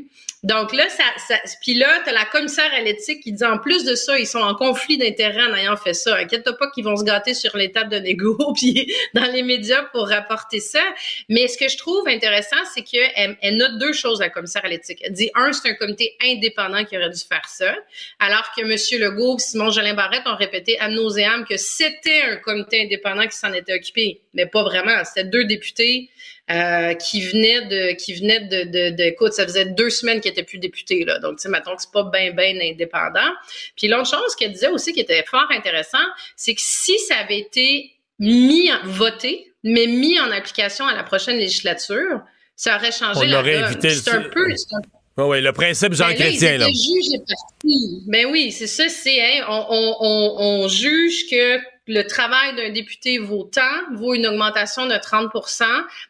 Donc 0.43 0.73
là, 0.73 0.89
ça, 0.89 1.03
ça 1.27 1.35
puis 1.61 1.75
là, 1.75 2.01
t'as 2.03 2.13
la 2.13 2.25
commissaire 2.25 2.71
à 2.73 2.81
l'éthique 2.81 3.21
qui 3.21 3.31
dit 3.31 3.43
en 3.43 3.59
plus 3.59 3.85
de 3.85 3.93
ça, 3.93 4.17
ils 4.17 4.25
sont 4.25 4.39
en 4.39 4.55
conflit 4.55 4.97
d'intérêts 4.97 5.43
en 5.43 5.53
ayant 5.53 5.77
fait 5.77 5.93
ça. 5.93 6.15
Inquiète-toi 6.15 6.57
pas 6.57 6.71
qu'ils 6.71 6.83
vont 6.83 6.95
se 6.95 7.03
gâter 7.03 7.35
sur 7.35 7.55
les 7.55 7.71
tables 7.71 7.91
de 7.91 7.97
négo 7.97 8.35
dans 9.13 9.31
les 9.31 9.43
médias 9.43 9.83
pour 9.91 10.07
rapporter 10.07 10.59
ça. 10.59 10.81
Mais 11.29 11.47
ce 11.47 11.59
que 11.59 11.69
je 11.69 11.77
trouve 11.77 12.07
intéressant, 12.07 12.57
c'est 12.73 12.81
qu'elle 12.81 13.37
elle 13.39 13.57
note 13.57 13.77
deux 13.77 13.93
choses, 13.93 14.19
la 14.19 14.29
commissaire 14.29 14.65
à 14.65 14.67
l'éthique. 14.67 14.99
Elle 15.03 15.13
dit, 15.13 15.29
un, 15.35 15.53
c'est 15.53 15.69
un 15.69 15.75
comité 15.75 16.15
indépendant 16.23 16.83
qui 16.85 16.97
aurait 16.97 17.11
dû 17.11 17.19
faire 17.19 17.47
ça, 17.47 17.75
alors 18.19 18.51
que 18.57 18.61
M. 18.61 19.01
Legault 19.01 19.37
et 19.37 19.41
Simon 19.41 19.69
Jolin 19.69 19.93
Barrette 19.93 20.25
ont 20.25 20.35
répété 20.35 20.79
à 20.79 20.89
nauséam 20.89 21.45
que 21.45 21.57
c'était 21.57 22.23
un 22.23 22.37
comité 22.37 22.81
indépendant 22.81 23.27
qui 23.27 23.37
s'en 23.37 23.53
était 23.53 23.75
occupé. 23.75 24.21
Mais 24.33 24.47
pas 24.47 24.63
vraiment. 24.63 25.03
C'était 25.05 25.27
deux 25.27 25.45
députés 25.45 26.09
euh, 26.51 26.93
qui 26.95 27.21
venaient 27.21 27.65
de 27.67 27.93
qui 27.93 28.13
venaient 28.13 28.41
de, 28.41 28.63
de, 28.63 28.95
de 28.95 29.03
écoute, 29.03 29.33
ça 29.33 29.43
faisait 29.45 29.65
deux 29.65 29.89
semaines 29.89 30.19
qu'ils 30.19 30.31
étaient 30.31 30.43
plus 30.43 30.57
députés 30.59 31.05
là. 31.05 31.19
Donc 31.19 31.37
tu 31.37 31.43
sais 31.43 31.49
mettons 31.49 31.75
que 31.75 31.81
c'est 31.81 31.91
pas 31.91 32.03
bien 32.11 32.31
bien 32.31 32.53
indépendant. 32.61 33.31
Puis 33.77 33.87
l'autre 33.87 34.09
chose 34.09 34.35
qu'elle 34.37 34.51
disait 34.51 34.67
aussi 34.69 34.91
qui 34.93 34.99
était 34.99 35.23
fort 35.23 35.47
intéressant, 35.51 35.97
c'est 36.35 36.53
que 36.53 36.61
si 36.61 36.97
ça 36.99 37.15
avait 37.17 37.39
été 37.39 37.91
mis 38.19 38.69
en, 38.71 38.85
voté, 38.87 39.51
mais 39.63 39.87
mis 39.87 40.19
en 40.19 40.31
application 40.31 40.85
à 40.85 40.93
la 40.93 41.03
prochaine 41.03 41.37
législature, 41.37 42.21
ça 42.55 42.75
aurait 42.75 42.91
changé 42.91 43.19
On 43.21 43.23
la 43.23 43.39
aurait 43.39 43.59
évité 43.59 43.89
C'est 43.91 44.11
le- 44.11 44.19
un 44.19 44.29
peu 44.29 44.45
un 44.45 44.79
Oui, 45.17 45.25
oui, 45.29 45.41
le 45.41 45.51
principe 45.53 45.93
Jean 45.93 46.05
ben 46.07 46.09
là, 46.11 46.15
Chrétien, 46.15 46.57
là. 46.57 46.67
étaient 46.67 46.73
jugés 46.77 47.17
partis. 47.27 48.03
Ben 48.07 48.25
oui, 48.27 48.51
c'est 48.51 48.67
ça, 48.67 48.87
c'est 48.89 49.19
hein, 49.21 49.45
on, 49.49 49.65
on, 49.69 49.95
on, 50.01 50.63
on 50.63 50.67
juge 50.67 51.27
que 51.29 51.59
le 51.91 52.07
travail 52.07 52.55
d'un 52.55 52.69
député 52.69 53.17
vaut 53.17 53.43
tant, 53.43 53.61
vaut 53.95 54.13
une 54.13 54.25
augmentation 54.25 54.85
de 54.85 54.93
30% 54.93 55.65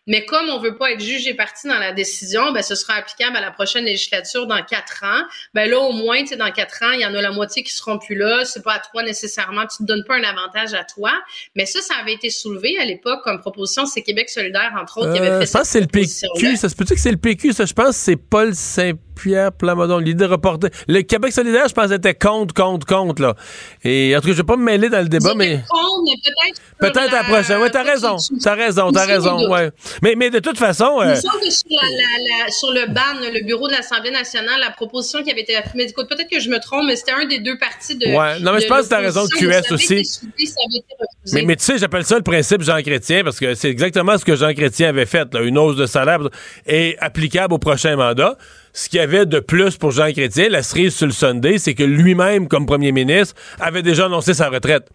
mais 0.07 0.25
comme 0.25 0.49
on 0.49 0.59
veut 0.59 0.75
pas 0.75 0.91
être 0.91 1.01
jugé 1.01 1.33
parti 1.33 1.67
dans 1.67 1.77
la 1.77 1.91
décision, 1.91 2.51
ben 2.51 2.61
ce 2.61 2.75
sera 2.75 2.93
applicable 2.95 3.35
à 3.37 3.41
la 3.41 3.51
prochaine 3.51 3.85
législature 3.85 4.47
dans 4.47 4.61
quatre 4.63 5.03
ans. 5.03 5.23
Ben 5.53 5.69
là, 5.69 5.79
au 5.79 5.91
moins, 5.91 6.19
tu 6.21 6.27
sais, 6.27 6.35
dans 6.35 6.51
quatre 6.51 6.83
ans, 6.83 6.91
il 6.91 7.01
y 7.01 7.05
en 7.05 7.13
a 7.13 7.21
la 7.21 7.31
moitié 7.31 7.63
qui 7.63 7.73
seront 7.73 7.97
plus 7.97 8.15
là. 8.15 8.43
C'est 8.45 8.63
pas 8.63 8.73
à 8.73 8.79
toi 8.79 9.03
nécessairement, 9.03 9.65
tu 9.67 9.77
te 9.77 9.83
donnes 9.83 10.03
pas 10.07 10.15
un 10.15 10.23
avantage 10.23 10.73
à 10.73 10.83
toi. 10.83 11.11
Mais 11.55 11.65
ça, 11.65 11.81
ça 11.81 11.95
avait 12.01 12.13
été 12.13 12.29
soulevé 12.29 12.77
à 12.79 12.85
l'époque 12.85 13.21
comme 13.23 13.39
proposition. 13.39 13.85
C'est 13.85 14.01
Québec 14.01 14.29
solidaire, 14.29 14.73
entre 14.79 14.99
autres, 14.99 15.13
qui 15.13 15.19
avait 15.19 15.29
Euh, 15.29 15.39
fait 15.39 15.45
je 15.47 15.51
pense 15.51 15.61
que 15.61 15.67
c'est 15.67 15.81
le. 15.81 15.87
PQ. 15.87 16.57
Ça 16.57 16.69
se 16.69 16.75
peut-tu 16.75 16.93
que 16.93 16.99
c'est 16.99 17.11
le 17.11 17.17
PQ? 17.17 17.53
Ça, 17.53 17.65
je 17.65 17.73
pense 17.73 17.89
que 17.89 17.93
c'est 17.93 18.17
Paul 18.17 18.53
Saint... 18.55 18.93
Pierre 19.21 19.51
Plamondon, 19.51 19.97
l'idée 19.99 20.25
reportée. 20.25 20.69
Le 20.87 21.01
Québec 21.01 21.31
solidaire, 21.31 21.67
je 21.67 21.73
pense, 21.73 21.91
était 21.91 22.13
contre, 22.15 22.53
contre, 22.53 22.85
contre, 22.85 23.21
là. 23.21 23.35
Et 23.83 24.15
en 24.15 24.21
tout 24.21 24.27
cas, 24.27 24.33
je 24.33 24.37
vais 24.37 24.43
pas 24.43 24.57
me 24.57 24.63
mêler 24.63 24.89
dans 24.89 25.01
le 25.01 25.07
débat, 25.09 25.33
mais. 25.35 25.57
peut-être. 25.57 26.61
Peut-être 26.79 27.11
la 27.11 27.23
prochaine. 27.23 27.59
Oui, 27.61 27.69
t'as 27.71 27.83
raison. 27.83 28.17
T'as 28.43 28.55
raison, 28.55 28.91
t'as 28.91 29.05
raison. 29.05 29.49
Ouais. 29.49 29.69
Mais, 30.01 30.15
mais 30.15 30.29
de 30.29 30.39
toute 30.39 30.57
façon. 30.57 30.99
Euh, 31.01 31.13
que 31.13 31.19
sur, 31.19 31.65
la- 31.69 31.89
la- 31.89 32.45
la- 32.45 32.51
sur 32.51 32.71
le 32.71 32.91
ban, 32.93 33.01
le 33.21 33.45
bureau 33.45 33.67
de 33.67 33.73
l'Assemblée 33.73 34.11
nationale, 34.11 34.59
la 34.59 34.71
proposition 34.71 35.23
qui 35.23 35.31
avait 35.31 35.41
été 35.41 35.53
écoute, 35.75 36.09
peut-être 36.09 36.29
que 36.29 36.39
je 36.39 36.49
me 36.49 36.59
trompe, 36.59 36.85
mais 36.87 36.95
c'était 36.95 37.11
un 37.11 37.25
des 37.25 37.39
deux 37.39 37.57
partis 37.57 37.95
de. 37.95 38.07
Ouais. 38.07 38.39
Non, 38.39 38.53
mais 38.53 38.59
je 38.61 38.65
de 38.65 38.69
pense 38.69 38.83
que 38.85 38.89
t'as 38.89 38.99
raison 38.99 39.23
de 39.23 39.29
QS 39.29 39.71
aussi. 39.71 40.05
ça 40.05 40.21
avait 40.25 40.77
été. 40.77 40.95
Mais, 41.33 41.43
mais 41.43 41.55
tu 41.55 41.63
sais, 41.65 41.77
j'appelle 41.77 42.03
ça 42.05 42.15
le 42.15 42.23
principe 42.23 42.61
Jean 42.63 42.81
Chrétien 42.81 43.23
parce 43.23 43.39
que 43.39 43.53
c'est 43.53 43.69
exactement 43.69 44.17
ce 44.17 44.25
que 44.25 44.35
Jean 44.35 44.53
Chrétien 44.53 44.89
avait 44.89 45.05
fait, 45.05 45.31
là, 45.33 45.41
une 45.41 45.57
hausse 45.57 45.75
de 45.75 45.85
salaire 45.85 46.19
est 46.65 46.97
applicable 46.99 47.53
au 47.53 47.57
prochain 47.59 47.95
mandat. 47.95 48.37
Ce 48.73 48.87
qu'il 48.87 48.99
y 48.99 49.03
avait 49.03 49.25
de 49.25 49.39
plus 49.39 49.77
pour 49.77 49.91
Jean 49.91 50.11
Chrétien, 50.11 50.47
la 50.49 50.63
cerise 50.63 50.95
sur 50.95 51.05
le 51.05 51.11
Sunday, 51.11 51.57
c'est 51.57 51.73
que 51.73 51.83
lui-même, 51.83 52.47
comme 52.47 52.65
premier 52.65 52.91
ministre, 52.91 53.35
avait 53.59 53.81
déjà 53.81 54.05
annoncé 54.05 54.33
sa 54.33 54.49
retraite. 54.49 54.89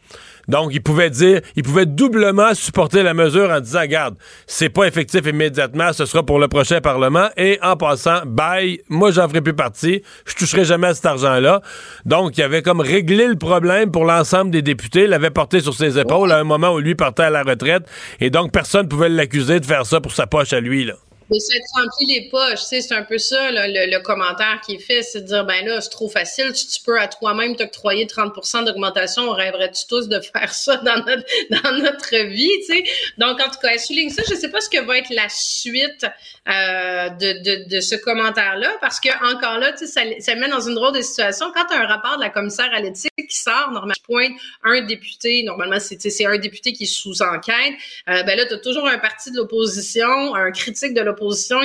Donc, 0.49 0.71
il 0.73 0.83
pouvait 0.83 1.11
dire, 1.11 1.41
il 1.57 1.63
pouvait 1.63 1.87
doublement 1.87 2.55
supporter 2.55 3.03
la 3.03 3.15
mesure 3.15 3.51
en 3.51 3.61
disant, 3.61 3.81
regarde, 3.81 4.17
c'est 4.47 4.69
pas 4.69 4.85
effectif 4.85 5.27
immédiatement, 5.27 5.93
ce 5.93 6.07
sera 6.07 6.25
pour 6.25 6.39
le 6.39 6.49
prochain 6.49 6.81
Parlement. 6.81 7.29
Et 7.37 7.59
en 7.63 7.77
passant, 7.77 8.21
bye, 8.25 8.81
moi, 8.89 9.11
j'en 9.11 9.29
ferai 9.29 9.41
plus 9.41 9.55
partie. 9.55 10.03
Je 10.25 10.35
toucherai 10.35 10.65
jamais 10.65 10.89
à 10.89 10.95
cet 10.95 11.07
argent-là. 11.07 11.63
Donc, 12.05 12.39
il 12.39 12.43
avait 12.43 12.63
comme 12.63 12.81
réglé 12.81 13.27
le 13.27 13.37
problème 13.37 13.91
pour 13.91 14.05
l'ensemble 14.05 14.51
des 14.51 14.63
députés, 14.63 15.07
l'avait 15.07 15.31
porté 15.31 15.61
sur 15.61 15.75
ses 15.75 15.99
épaules 15.99 16.33
à 16.33 16.39
un 16.39 16.45
moment 16.45 16.73
où 16.73 16.79
lui 16.79 16.95
partait 16.95 17.25
à 17.25 17.31
la 17.31 17.43
retraite. 17.43 17.83
Et 18.21 18.31
donc, 18.31 18.53
personne 18.53 18.89
pouvait 18.89 19.09
l'accuser 19.09 19.61
de 19.61 19.67
faire 19.67 19.85
ça 19.85 20.01
pour 20.01 20.13
sa 20.13 20.27
poche 20.27 20.53
à 20.53 20.61
lui, 20.61 20.85
là. 20.85 20.95
Mais 21.29 21.41
ça 21.41 21.55
te 21.59 22.07
les 22.07 22.29
poches, 22.31 22.61
tu 22.61 22.67
sais, 22.67 22.81
c'est 22.81 22.95
un 22.95 23.03
peu 23.03 23.19
ça, 23.19 23.51
là, 23.51 23.67
le, 23.67 23.91
le 23.91 23.99
commentaire 24.01 24.61
qui 24.65 24.77
est 24.77 24.79
fait, 24.79 25.03
c'est 25.03 25.23
de 25.23 25.27
dire, 25.27 25.45
ben 25.45 25.67
là, 25.67 25.81
c'est 25.81 25.91
trop 25.91 26.09
facile, 26.09 26.53
tu, 26.53 26.67
tu 26.67 26.81
peux 26.85 27.01
à 27.01 27.09
toi-même 27.09 27.57
t'octroyer 27.57 28.07
30% 28.07 28.65
d'augmentation, 28.65 29.25
on 29.25 29.33
rêverait-tu 29.33 29.87
tous 29.89 30.09
de 30.09 30.21
faire 30.21 30.53
ça 30.53 30.77
dans 30.85 31.05
notre, 31.05 31.25
dans 31.51 31.73
notre 31.83 32.17
vie, 32.27 32.51
tu 32.69 32.77
sais? 32.77 32.85
Donc, 33.19 33.41
en 33.41 33.51
tout 33.51 33.59
cas, 33.61 33.71
elle 33.73 33.81
souligne 33.81 34.11
ça, 34.11 34.23
je 34.29 34.35
sais 34.37 34.51
pas 34.51 34.61
ce 34.61 34.71
que 34.71 34.81
va 34.81 34.99
être 34.99 35.11
la 35.11 35.29
suite 35.29 36.07
euh, 36.49 37.09
de, 37.09 37.43
de, 37.43 37.69
de 37.75 37.81
ce 37.81 37.97
commentaire-là, 37.97 38.77
parce 38.81 39.01
que 39.01 39.09
encore 39.35 39.59
là, 39.59 39.73
tu 39.73 39.79
sais, 39.79 39.87
ça, 39.87 40.03
ça 40.21 40.35
met 40.37 40.49
dans 40.49 40.61
une 40.61 40.75
drôle 40.75 40.95
de 40.95 41.03
situation. 41.03 41.47
Quand 41.53 41.65
tu 41.67 41.75
as 41.75 41.81
un 41.81 41.87
rapport 41.87 42.19
de 42.19 42.23
la 42.23 42.31
commissaire 42.31 42.71
à 42.73 42.81
l'éthique 42.81 43.11
qui 43.17 43.37
sort, 43.37 43.73
normalement, 43.73 43.95
pointe 44.05 44.33
un 44.63 44.83
député, 44.83 45.43
normalement, 45.43 45.81
c'est 45.81 45.97
tu 45.97 46.09
sais, 46.09 46.25
un 46.25 46.39
député 46.39 46.73
qui 46.73 46.85
est 46.85 46.87
sous 46.87 47.21
enquête, 47.23 47.75
euh, 48.09 48.23
ben 48.23 48.37
là, 48.37 48.47
tu 48.47 48.55
as 48.55 48.59
toujours 48.59 48.87
un 48.87 48.99
parti 48.99 49.33
de 49.33 49.39
l'opposition, 49.39 50.37
un 50.37 50.53
critique 50.53 50.95
de 50.95 51.01
l'opposition 51.01 51.16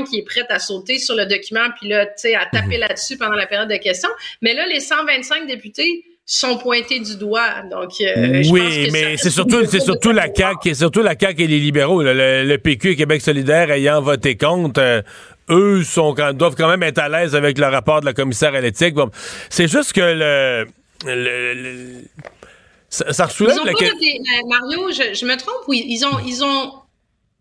qui 0.07 0.18
est 0.19 0.23
prête 0.26 0.48
à 0.49 0.60
sauter 0.60 0.98
sur 0.99 1.15
le 1.15 1.26
document, 1.26 1.68
puis 1.80 1.90
là, 1.90 2.06
tu 2.06 2.14
sais, 2.18 2.36
à 2.36 2.45
taper 2.52 2.78
là-dessus 2.78 3.18
pendant 3.18 3.36
la 3.36 3.45
période 3.48 3.69
de 3.69 3.78
questions. 3.78 4.10
Mais 4.41 4.53
là, 4.53 4.65
les 4.68 4.80
125 4.80 5.48
députés 5.48 6.03
sont 6.26 6.57
pointés 6.57 6.99
du 6.99 7.18
doigt. 7.18 7.61
Donc, 7.69 7.90
euh, 8.02 8.41
je 8.44 8.49
pense 8.49 8.52
oui, 8.52 8.86
que 8.88 8.91
mais 8.91 9.18
c'est 9.18 9.30
surtout, 9.30 9.65
c'est 9.65 9.82
surtout 9.82 10.11
la 10.11 10.28
CAQ, 10.34 10.69
et 10.69 10.73
surtout 10.73 11.02
la 11.02 11.15
CAQ 11.19 11.44
et 11.44 11.48
les 11.48 11.60
libéraux. 11.60 12.02
là. 12.02 12.14
Le, 12.14 12.44
le 12.48 12.57
PQ 12.57 12.91
et 12.91 12.95
Québec 12.95 13.22
solidaire 13.22 13.69
ayant 13.72 14.02
voté 14.02 14.38
contre, 14.38 14.80
euh, 14.82 15.02
eux 15.49 15.84
sont 15.84 16.14
doivent 16.34 16.56
quand 16.56 16.69
même 16.69 16.84
être 16.84 16.99
à 16.99 17.10
l'aise 17.10 17.36
avec 17.36 17.57
le 17.57 17.65
rapport 17.65 17.99
de 17.99 18.06
la 18.06 18.14
commissaire 18.14 18.53
à 18.56 18.61
l'éthique. 18.61 18.94
Bon, 18.94 19.10
c'est 19.49 19.68
juste 19.68 19.91
que 19.94 19.99
le, 20.02 20.68
le- 21.06 21.53
le- 21.53 22.02
ça, 22.88 23.11
ça 23.11 23.28
Ils 23.30 23.34
soulève 23.34 23.57
ont 23.60 23.64
la 23.65 23.72
pas 23.73 23.80
que- 23.80 23.86
voté, 23.91 24.19
euh, 24.19 24.48
Mario, 24.48 24.91
je, 24.91 25.14
je 25.14 25.26
me 25.26 25.36
trompe, 25.38 25.64
oui, 25.68 25.84
ils 25.88 26.06
ont, 26.06 26.19
ils 26.26 26.44
ont 26.44 26.72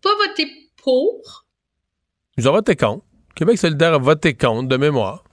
pas 0.01 0.09
voté 0.27 0.47
pour. 0.83 1.40
Ils 2.37 2.47
ont 2.47 2.53
voté 2.53 2.75
contre. 2.75 3.03
Québec 3.35 3.57
solidaire 3.57 3.93
a 3.93 3.97
voté 3.97 4.33
contre 4.35 4.67
de 4.67 4.77
mémoire. 4.77 5.23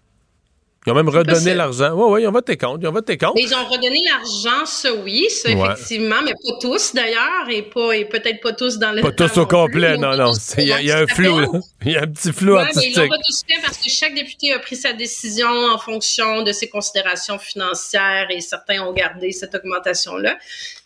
Ils 0.87 0.93
ont 0.93 0.95
même 0.95 1.09
redonné 1.09 1.55
l'argent. 1.55 1.91
Oui, 1.95 2.05
oui, 2.13 2.23
ils 2.23 2.27
ont 2.29 2.33
voté 2.33 2.57
contre. 2.57 2.79
Ils 2.83 2.87
ont 2.89 2.93
voté 2.93 3.19
contre. 3.19 3.35
Mais 3.35 3.43
ils 3.43 3.55
ont 3.55 3.65
redonné 3.67 4.01
l'argent, 4.09 4.65
ça 4.65 4.93
oui, 4.95 5.29
ça 5.29 5.51
Ouais. 5.51 5.73
effectivement, 5.73 6.23
mais 6.25 6.33
pas 6.33 6.59
tous 6.61 6.95
d'ailleurs, 6.95 7.49
et 7.51 7.63
pas 7.63 7.93
et 7.93 8.05
peut-être 8.07 8.41
pas 8.41 8.53
tous 8.53 8.79
dans 8.79 8.93
le 8.93 9.03
Pas 9.03 9.11
tous 9.13 9.37
au 9.39 9.45
plus. 9.45 9.57
complet, 9.57 9.97
non, 9.99 10.17
non. 10.17 10.33
Il 10.57 10.65
y, 10.65 10.73
a- 10.73 10.81
il 10.81 10.87
y 10.87 10.93
a 10.93 10.99
un 11.01 11.07
Ça 11.07 11.15
flou. 11.15 11.61
Il 11.85 11.93
y 11.93 11.97
a 11.97 12.03
un 12.03 12.07
petit 12.07 12.33
flou 12.33 12.55
Ouais, 12.55 12.65
mais 12.75 12.83
ils 12.87 12.95
l'ont 12.95 13.03
artistique. 13.03 13.09
pas 13.09 13.17
tous 13.19 13.43
fait 13.47 13.61
parce 13.63 13.79
que 13.79 13.89
chaque 13.91 14.15
député 14.15 14.53
a 14.53 14.59
pris 14.59 14.77
sa 14.77 14.93
décision 14.93 15.49
en 15.49 15.79
fonction 15.79 16.43
de 16.43 16.51
ses 16.53 16.69
considérations 16.69 17.39
financières 17.39 18.27
et 18.31 18.41
certains 18.41 18.81
ont 18.83 18.93
gardé 18.93 19.31
cette 19.33 19.55
augmentation-là. 19.55 20.37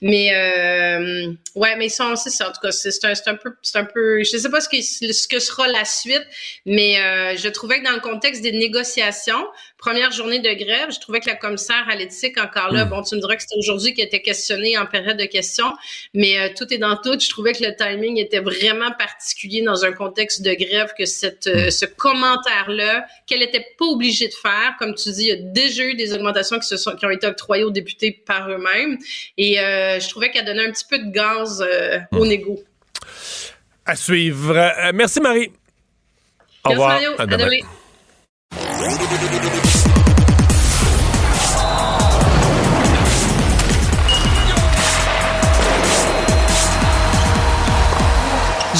Mais 0.02 0.34
euh, 0.34 1.32
ouais, 1.54 1.76
mais 1.76 1.88
sont, 1.88 2.16
c'est 2.16 2.30
ça. 2.30 2.48
En 2.48 2.52
tout 2.52 2.60
cas, 2.62 2.72
c'est 2.72 2.90
un, 3.04 3.12
un 3.26 3.34
peu, 3.36 3.54
c'est 3.62 3.78
un 3.78 3.84
peu. 3.84 4.22
Je 4.24 4.36
sais 4.36 4.50
pas 4.50 4.60
ce 4.60 4.68
que 4.68 4.80
ce 4.82 5.28
que 5.28 5.38
sera 5.38 5.66
la 5.68 5.84
suite, 5.84 6.26
mais 6.66 6.98
euh, 7.00 7.36
je 7.36 7.48
trouvais 7.48 7.80
que 7.80 7.84
dans 7.84 7.94
le 7.94 8.00
contexte 8.00 8.42
des 8.42 8.52
négociations, 8.52 9.46
première 9.82 10.12
journée 10.12 10.38
de 10.38 10.52
grève, 10.52 10.90
je 10.94 11.00
trouvais 11.00 11.18
que 11.18 11.28
la 11.28 11.34
commissaire 11.34 11.84
à 11.90 11.96
l'éthique 11.96 12.38
encore 12.38 12.72
là, 12.72 12.84
Hmm. 12.84 12.90
bon, 12.90 13.02
tu 13.02 13.16
me 13.16 13.20
diras 13.20 13.34
que 13.34 13.42
c'était 13.42 13.58
aujourd'hui 13.58 13.94
qui 13.94 14.00
était 14.00 14.22
questionnée 14.22 14.78
en 14.78 14.86
période 14.86 15.16
de 15.16 15.24
questions, 15.24 15.72
mais 16.14 16.38
euh, 16.38 16.48
tout 16.56 16.72
est 16.72 16.78
dans 16.78 16.96
tout. 16.96 17.18
Je 17.18 17.28
trouvais 17.28 17.52
que 17.52 17.64
le 17.64 17.74
timing 17.74 18.16
était 18.16 18.38
vraiment 18.38 18.92
particulier 18.92 19.60
dans 19.62 19.84
un 19.84 19.92
contexte 19.92 20.42
de 20.42 20.54
grève 20.54 20.92
que 20.96 21.04
cette, 21.04 21.48
euh, 21.48 21.70
ce 21.70 21.84
commentaire-là, 21.84 23.06
qu'elle 23.26 23.40
n'était 23.40 23.66
pas 23.76 23.86
obligée 23.86 24.28
de 24.28 24.34
faire. 24.34 24.76
Comme 24.78 24.94
tu 24.94 25.10
dis, 25.10 25.22
il 25.22 25.28
y 25.28 25.32
a 25.32 25.36
déjà 25.36 25.82
eu 25.82 25.94
des 25.94 26.14
augmentations 26.14 26.60
qui, 26.60 26.68
se 26.68 26.76
sont, 26.76 26.94
qui 26.94 27.04
ont 27.04 27.10
été 27.10 27.26
octroyées 27.26 27.64
aux 27.64 27.70
députés 27.70 28.12
par 28.12 28.48
eux-mêmes. 28.48 28.98
Et 29.36 29.58
euh, 29.58 29.98
je 29.98 30.08
trouvais 30.08 30.30
qu'elle 30.30 30.44
donnait 30.44 30.64
un 30.64 30.70
petit 30.70 30.86
peu 30.88 31.00
de 31.00 31.10
gaz 31.10 31.66
au 32.12 32.24
négo. 32.24 32.62
À 33.84 33.96
suivre. 33.96 34.54
Merci, 34.94 35.20
Marie. 35.20 35.50
Au 36.64 36.68
Merci, 36.68 36.70
revoir. 36.70 36.88
Mario. 36.90 37.10
À 37.18 37.22
À 37.22 37.26
demain. 37.26 39.31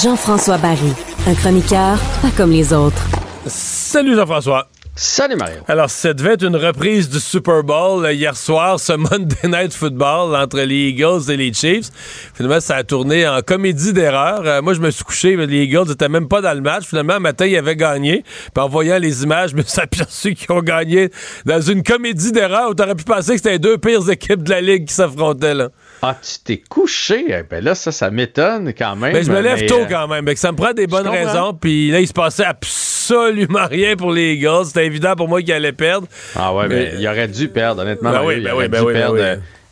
Jean-François 0.03 0.59
Barry, 0.59 0.93
un 1.29 1.35
chroniqueur 1.35 1.97
pas 2.23 2.31
comme 2.37 2.51
les 2.51 2.73
autres. 2.73 3.07
Salut 3.47 4.17
Jean-François. 4.17 4.67
Salut 4.97 5.37
Mario. 5.37 5.61
Alors, 5.69 5.89
ça 5.89 6.13
devait 6.13 6.33
être 6.33 6.45
une 6.45 6.57
reprise 6.57 7.09
du 7.09 7.21
Super 7.21 7.63
Bowl 7.63 8.05
euh, 8.05 8.13
hier 8.13 8.37
soir, 8.37 8.81
ce 8.81 8.93
Monday 8.95 9.37
Night 9.45 9.73
Football 9.73 10.35
entre 10.35 10.61
les 10.61 10.89
Eagles 10.89 11.31
et 11.31 11.37
les 11.37 11.53
Chiefs. 11.53 11.91
Finalement, 12.35 12.61
ça 12.61 12.77
a 12.77 12.85
tourné 12.85 13.27
en 13.29 13.41
comédie 13.43 13.93
d'erreur. 13.93 14.43
Euh, 14.45 14.61
moi, 14.61 14.75
je 14.75 14.81
me 14.81 14.91
suis 14.91 15.05
couché, 15.05 15.37
mais 15.37 15.47
les 15.47 15.63
Eagles 15.65 15.89
n'étaient 15.89 16.09
même 16.09 16.29
pas 16.29 16.41
dans 16.41 16.53
le 16.53 16.61
match. 16.61 16.85
Finalement, 16.85 17.15
un 17.15 17.21
matin, 17.21 17.47
ils 17.47 17.57
avaient 17.57 17.77
gagné. 17.77 18.25
Puis 18.55 18.65
en 18.65 18.69
voyant 18.69 18.99
les 18.99 19.23
images, 19.23 19.51
je 19.53 19.57
me 19.57 19.63
suis 19.63 19.81
aperçu 19.81 20.35
qu'ils 20.35 20.51
ont 20.51 20.63
gagné 20.63 21.11
dans 21.47 21.61
une 21.61 21.85
comédie 21.85 22.33
d'erreur 22.33 22.71
où 22.71 22.75
t'aurais 22.75 22.97
pu 22.97 23.05
penser 23.05 23.33
que 23.33 23.37
c'était 23.37 23.53
les 23.53 23.59
deux 23.61 23.79
pires 23.79 24.11
équipes 24.11 24.43
de 24.43 24.51
la 24.51 24.61
Ligue 24.61 24.89
qui 24.89 24.95
s'affrontaient. 24.95 25.55
Là. 25.55 25.69
Ah, 26.05 26.17
tu 26.21 26.41
t'es 26.45 26.61
couché. 26.69 27.27
Eh 27.29 27.43
Ben 27.49 27.63
là, 27.63 27.77
ça, 27.77 27.93
ça 27.93 28.11
m'étonne 28.11 28.73
quand 28.77 28.97
même. 28.97 29.13
Ben, 29.13 29.25
je 29.25 29.31
me 29.31 29.41
lève 29.41 29.61
mais, 29.61 29.67
tôt 29.67 29.81
euh, 29.83 29.87
quand 29.89 30.09
même. 30.09 30.25
Ben, 30.25 30.35
que 30.35 30.41
ça 30.41 30.51
me 30.51 30.57
prend 30.57 30.73
des 30.73 30.89
bonnes 30.89 31.07
raisons. 31.09 31.55
Puis 31.55 31.91
là, 31.93 32.01
il 32.01 32.09
se 32.09 32.13
passait 32.13 32.45
absolument 32.45 33.67
rien 33.71 33.95
pour 33.95 34.11
les 34.11 34.35
Eagles. 34.35 34.67
C'était 34.67 34.87
évident 34.87 35.15
pour 35.15 35.29
moi 35.29 35.41
qu'ils 35.43 35.53
allaient 35.53 35.73
perdre. 35.73 36.09
Ah 36.35 36.53
ouais, 36.55 36.67
Mais- 36.69 36.75
mais 36.75 36.93
il 36.99 37.07
aurait 37.09 37.29
dû 37.29 37.49
perdre, 37.49 37.83
honnêtement. 37.83 38.11
Ben 38.11 38.23
oui, 38.25 38.35
il 38.39 38.43
ben 38.43 38.53
aurait 38.53 38.65
oui, 38.65 38.69
ben 38.69 38.81
dû 38.81 39.13
oui, 39.13 39.21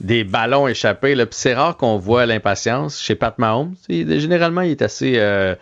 des 0.00 0.24
ballons 0.24 0.66
échappés. 0.66 1.14
là. 1.14 1.26
Puis 1.26 1.36
c'est 1.38 1.54
rare 1.54 1.76
qu'on 1.76 1.98
voit 1.98 2.26
l'impatience 2.26 3.00
chez 3.00 3.14
Pat 3.14 3.38
Mahomes. 3.38 3.74
Il- 3.88 4.18
généralement, 4.20 4.62
il 4.62 4.70
est 4.72 4.82
assez 4.82 5.14
euh, 5.16 5.54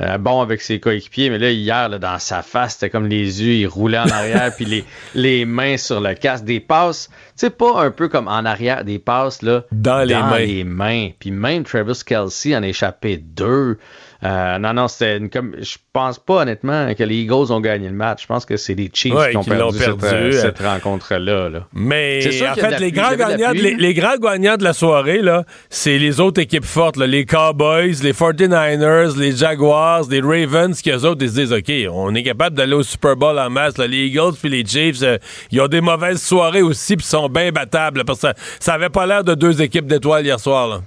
euh, 0.00 0.18
bon 0.18 0.40
avec 0.40 0.60
ses 0.60 0.78
coéquipiers, 0.80 1.28
mais 1.30 1.38
là, 1.38 1.50
hier, 1.50 1.88
là, 1.88 1.98
dans 1.98 2.18
sa 2.18 2.42
face, 2.42 2.74
c'était 2.74 2.90
comme 2.90 3.06
les 3.08 3.42
yeux, 3.42 3.54
il 3.54 3.66
roulait 3.66 3.98
en 3.98 4.08
arrière, 4.08 4.52
puis 4.56 4.64
les, 4.64 4.84
les 5.14 5.44
mains 5.44 5.76
sur 5.76 6.00
le 6.00 6.14
casque. 6.14 6.44
Des 6.44 6.60
passes, 6.60 7.08
tu 7.08 7.14
sais, 7.46 7.50
pas 7.50 7.82
un 7.82 7.90
peu 7.90 8.08
comme 8.08 8.28
en 8.28 8.44
arrière, 8.44 8.84
des 8.84 8.98
passes 8.98 9.42
là, 9.42 9.64
dans 9.72 10.02
les 10.04 10.14
mains. 10.14 10.38
les 10.38 10.64
mains. 10.64 11.08
Puis 11.18 11.30
même 11.32 11.64
Travis 11.64 12.00
Kelsey 12.06 12.56
en 12.56 12.62
a 12.62 12.68
échappé 12.68 13.16
deux. 13.16 13.78
Euh, 14.22 14.58
non, 14.58 14.74
non, 14.74 14.86
c'était 14.88 15.16
une 15.16 15.30
comme. 15.30 15.54
Je 15.58 15.76
pense 15.92 16.18
pas 16.18 16.42
honnêtement 16.42 16.92
que 16.94 17.02
les 17.04 17.16
Eagles 17.22 17.50
ont 17.52 17.60
gagné 17.60 17.88
le 17.88 17.94
match. 17.94 18.22
Je 18.22 18.26
pense 18.26 18.44
que 18.44 18.56
c'est 18.58 18.74
les 18.74 18.90
Chiefs 18.92 19.14
Ouais, 19.14 19.30
qui 19.30 19.36
ont 19.38 19.42
qui 19.42 19.50
perdu, 19.50 19.78
cette, 19.78 20.04
euh, 20.04 20.12
euh. 20.12 20.32
cette 20.32 20.58
rencontre-là. 20.58 21.48
là. 21.48 21.66
Mais 21.72 22.20
en 22.46 22.54
fait, 22.54 22.70
les 22.80 22.90
pluie. 22.90 23.00
grands, 23.00 23.14
gagnants, 23.16 23.52
les, 23.52 23.74
les 23.76 23.94
grands 23.94 24.16
gagnants 24.16 24.56
de 24.58 24.64
la 24.64 24.72
soirée, 24.74 25.22
là, 25.22 25.44
c'est 25.70 25.98
les 25.98 26.20
autres 26.20 26.40
équipes 26.40 26.64
fortes. 26.66 26.96
là. 26.96 27.06
les 27.06 27.24
Cowboys, 27.24 27.94
les 28.02 28.12
49ers, 28.12 29.16
les 29.18 29.32
Jaguars, 29.32 30.02
les 30.10 30.20
Ravens, 30.20 30.80
qui 30.80 30.90
eux 30.90 31.04
autres, 31.06 31.22
ils 31.24 31.30
se 31.30 31.34
disent, 31.40 31.52
OK, 31.52 31.72
on 31.90 32.14
est 32.14 32.22
capable 32.22 32.56
d'aller 32.56 32.74
au 32.74 32.82
Super 32.82 33.16
Bowl 33.16 33.38
en 33.38 33.48
masse. 33.48 33.78
là. 33.78 33.86
Les 33.86 34.06
Eagles 34.06 34.34
puis 34.38 34.50
les 34.50 34.64
Chiefs, 34.66 35.02
euh, 35.02 35.16
ils 35.50 35.60
ont 35.60 35.68
des 35.68 35.80
mauvaises 35.80 36.22
soirées 36.22 36.62
aussi 36.62 36.96
puis 36.96 37.06
sont 37.06 37.28
bien 37.28 37.50
battables. 37.52 38.04
parce 38.04 38.20
que 38.20 38.28
ça, 38.28 38.34
ça 38.60 38.74
avait 38.74 38.90
pas 38.90 39.06
l'air 39.06 39.24
de 39.24 39.34
deux 39.34 39.62
équipes 39.62 39.86
d'étoiles 39.86 40.24
hier 40.26 40.38
soir. 40.38 40.68
Là. 40.68 40.80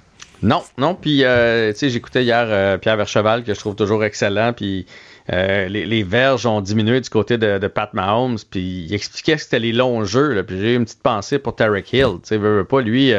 Non, 0.44 0.62
non. 0.76 0.94
Puis, 0.94 1.24
euh, 1.24 1.72
tu 1.72 1.78
sais, 1.78 1.90
j'écoutais 1.90 2.22
hier 2.22 2.46
euh, 2.48 2.76
Pierre 2.76 2.98
Vercheval, 2.98 3.44
que 3.44 3.54
je 3.54 3.58
trouve 3.58 3.74
toujours 3.74 4.04
excellent. 4.04 4.52
Puis, 4.52 4.84
euh, 5.32 5.68
les, 5.68 5.86
les 5.86 6.02
verges 6.02 6.44
ont 6.44 6.60
diminué 6.60 7.00
du 7.00 7.08
côté 7.08 7.38
de, 7.38 7.56
de 7.56 7.66
Pat 7.66 7.92
Mahomes. 7.94 8.36
Puis, 8.50 8.84
il 8.86 8.94
expliquait 8.94 9.36
que 9.36 9.42
c'était 9.42 9.58
les 9.58 9.72
longs 9.72 10.04
jeux. 10.04 10.34
Là, 10.34 10.42
puis, 10.42 10.60
j'ai 10.60 10.74
eu 10.74 10.76
une 10.76 10.84
petite 10.84 11.02
pensée 11.02 11.38
pour 11.38 11.56
Tarek 11.56 11.90
Hill. 11.92 12.16
Tu 12.22 12.28
sais, 12.28 12.36
veut, 12.36 12.58
veut 12.58 12.64
pas, 12.64 12.82
lui, 12.82 13.14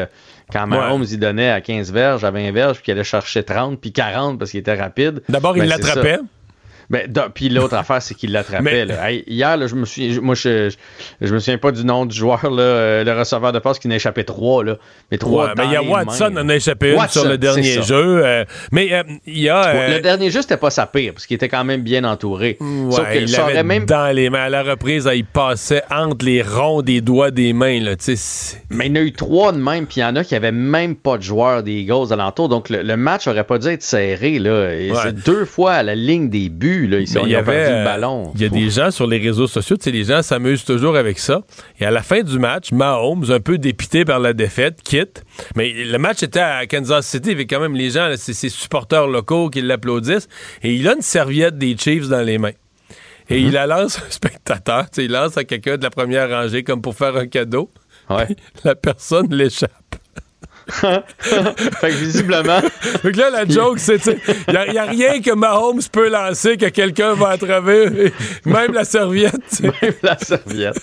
quand 0.53 0.67
Mahomes, 0.67 1.05
il 1.09 1.19
donnait 1.19 1.49
à 1.49 1.61
15 1.61 1.91
verges, 1.91 2.23
à 2.23 2.29
20 2.29 2.51
verges, 2.51 2.75
puis 2.75 2.85
qu'il 2.85 2.91
allait 2.93 3.03
chercher 3.03 3.41
30, 3.41 3.81
puis 3.81 3.91
40 3.91 4.37
parce 4.37 4.51
qu'il 4.51 4.59
était 4.59 4.75
rapide. 4.75 5.23
D'abord, 5.27 5.57
il 5.57 5.61
Ben, 5.61 5.69
l'attrapait. 5.69 6.19
Ben, 6.89 7.09
puis 7.33 7.49
l'autre 7.49 7.75
affaire, 7.75 8.01
c'est 8.01 8.13
qu'il 8.15 8.31
l'attrapait. 8.31 8.85
Hey, 9.01 9.23
hier, 9.27 9.57
là, 9.57 9.67
je 9.67 9.75
me 9.75 9.85
suis, 9.85 10.19
moi, 10.19 10.35
je, 10.35 10.69
je, 10.69 10.75
je 11.27 11.33
me 11.33 11.39
souviens 11.39 11.57
pas 11.57 11.71
du 11.71 11.83
nom 11.85 12.05
du 12.05 12.15
joueur, 12.15 12.49
là, 12.49 12.61
euh, 12.61 13.03
le 13.03 13.11
receveur 13.13 13.51
de 13.51 13.59
passe 13.59 13.79
qui 13.79 13.87
n'a 13.87 13.95
échappé 13.95 14.23
trois, 14.23 14.63
là. 14.63 14.77
Mais 15.11 15.17
trois 15.17 15.45
Ouais, 15.45 15.51
mais 15.57 15.63
dans 15.63 15.69
il 15.69 15.73
y 15.73 15.75
a 15.77 15.83
Watson 15.83 16.29
mains, 16.31 16.41
en 16.43 16.49
a 16.49 16.55
échappé 16.55 16.91
une 16.91 16.97
Watson, 16.97 17.21
sur 17.21 17.29
le 17.29 17.37
dernier 17.37 17.81
jeu. 17.81 18.25
euh, 18.25 18.45
mais 18.71 18.93
euh, 18.93 19.03
il 19.25 19.39
y 19.39 19.49
a. 19.49 19.89
Le 19.89 19.99
dernier 19.99 20.29
jeu, 20.29 20.41
c'était 20.41 20.57
pas 20.57 20.69
sa 20.69 20.85
pire, 20.85 21.13
parce 21.13 21.25
qu'il 21.25 21.35
était 21.35 21.49
quand 21.49 21.63
même 21.63 21.81
bien 21.81 22.03
entouré. 22.03 22.57
Sauf 22.91 22.99
Ouais, 22.99 23.23
il 23.23 23.31
l'avait 23.31 23.63
même 23.63 23.85
dans 23.85 24.13
les 24.15 24.29
mains. 24.29 24.43
À 24.45 24.49
la 24.49 24.63
reprise, 24.63 25.09
il 25.13 25.25
passait 25.25 25.83
entre 25.89 26.23
les 26.25 26.41
ronds 26.41 26.81
des 26.81 27.01
doigts 27.01 27.31
des 27.31 27.53
mains. 27.53 27.79
Là, 27.79 27.95
Mais 28.69 28.87
il 28.87 28.89
y 28.89 28.91
en 28.91 29.01
a 29.01 29.03
eu 29.05 29.11
trois 29.11 29.51
de 29.51 29.57
même, 29.57 29.85
puis 29.87 29.97
il 29.97 30.01
y 30.01 30.05
en 30.05 30.15
a 30.15 30.23
qui 30.23 30.35
avaient 30.35 30.51
même 30.51 30.95
pas 30.95 31.17
de 31.17 31.23
joueurs 31.23 31.63
des 31.63 31.73
Eagles 31.73 32.11
alentour. 32.11 32.49
Donc 32.49 32.69
le, 32.69 32.83
le 32.83 32.97
match 32.97 33.27
aurait 33.27 33.43
pas 33.43 33.57
dû 33.57 33.67
être 33.69 33.83
serré. 33.83 34.39
Là. 34.39 34.67
Ouais. 34.69 35.11
Deux 35.25 35.45
fois 35.45 35.73
à 35.73 35.83
la 35.83 35.95
ligne 35.95 36.29
des 36.29 36.49
buts. 36.49 36.74
Là. 36.83 36.99
Ils, 36.99 37.09
il 37.23 37.29
y 37.29 37.35
avait, 37.35 37.51
perdu 37.51 37.73
euh, 37.73 37.79
le 37.79 37.85
ballon. 37.85 38.31
Il 38.35 38.41
y 38.41 38.45
a 38.45 38.49
des 38.49 38.69
gens 38.69 38.91
sur 38.91 39.07
les 39.07 39.17
réseaux 39.17 39.47
sociaux, 39.47 39.77
les 39.85 40.03
gens 40.03 40.21
s'amusent 40.21 40.65
toujours 40.65 40.95
avec 40.95 41.19
ça. 41.19 41.41
Et 41.79 41.85
à 41.85 41.91
la 41.91 42.01
fin 42.01 42.21
du 42.21 42.39
match, 42.39 42.71
Mahomes, 42.71 43.31
un 43.31 43.39
peu 43.39 43.57
dépité 43.57 44.05
par 44.05 44.19
la 44.19 44.33
défaite, 44.33 44.81
quitte. 44.83 45.23
Mais 45.55 45.71
le 45.71 45.97
match 45.97 46.23
était 46.23 46.39
à 46.39 46.65
Kansas 46.65 47.05
City, 47.05 47.31
avec 47.31 47.49
quand 47.49 47.59
même 47.59 47.75
les 47.75 47.91
gens, 47.91 48.09
c'est 48.17 48.33
ses 48.33 48.49
supporters 48.49 49.07
locaux 49.07 49.49
qui 49.49 49.61
l'applaudissent. 49.61 50.27
Et 50.63 50.73
il 50.73 50.87
a 50.87 50.93
une 50.93 51.01
serviette 51.01 51.57
des 51.57 51.75
Chiefs 51.77 52.07
dans 52.07 52.21
les 52.21 52.37
mains. 52.37 52.51
Et 53.29 53.35
Mm-hmm. 53.35 53.45
il 53.47 53.51
la 53.53 53.67
lance 53.67 53.99
à 53.99 54.05
un 54.05 54.09
spectateur, 54.09 54.85
il 54.97 55.11
lance 55.11 55.37
à 55.37 55.43
quelqu'un 55.43 55.77
de 55.77 55.83
la 55.83 55.89
première 55.89 56.29
rangée 56.29 56.63
comme 56.63 56.81
pour 56.81 56.95
faire 56.95 57.15
un 57.15 57.27
cadeau. 57.27 57.71
Ouais. 58.09 58.27
La 58.63 58.75
personne 58.75 59.33
l'échappe. 59.33 59.95
fait 61.19 61.89
que 61.89 61.95
visiblement. 61.95 62.59
fait 62.61 63.11
que 63.11 63.17
là, 63.17 63.29
la 63.29 63.47
joke, 63.47 63.79
c'est, 63.79 63.99
il 64.05 64.71
n'y 64.71 64.77
a, 64.77 64.83
rien 64.85 65.21
que 65.21 65.31
Mahomes 65.31 65.81
peut 65.91 66.09
lancer 66.09 66.57
que 66.57 66.67
quelqu'un 66.69 67.13
va 67.13 67.29
attraper. 67.29 68.11
Même 68.45 68.73
la 68.73 68.83
serviette. 68.83 69.35
tu 69.49 69.55
sais. 69.57 69.71
Même 69.81 69.93
la 70.01 70.17
serviette. 70.17 70.79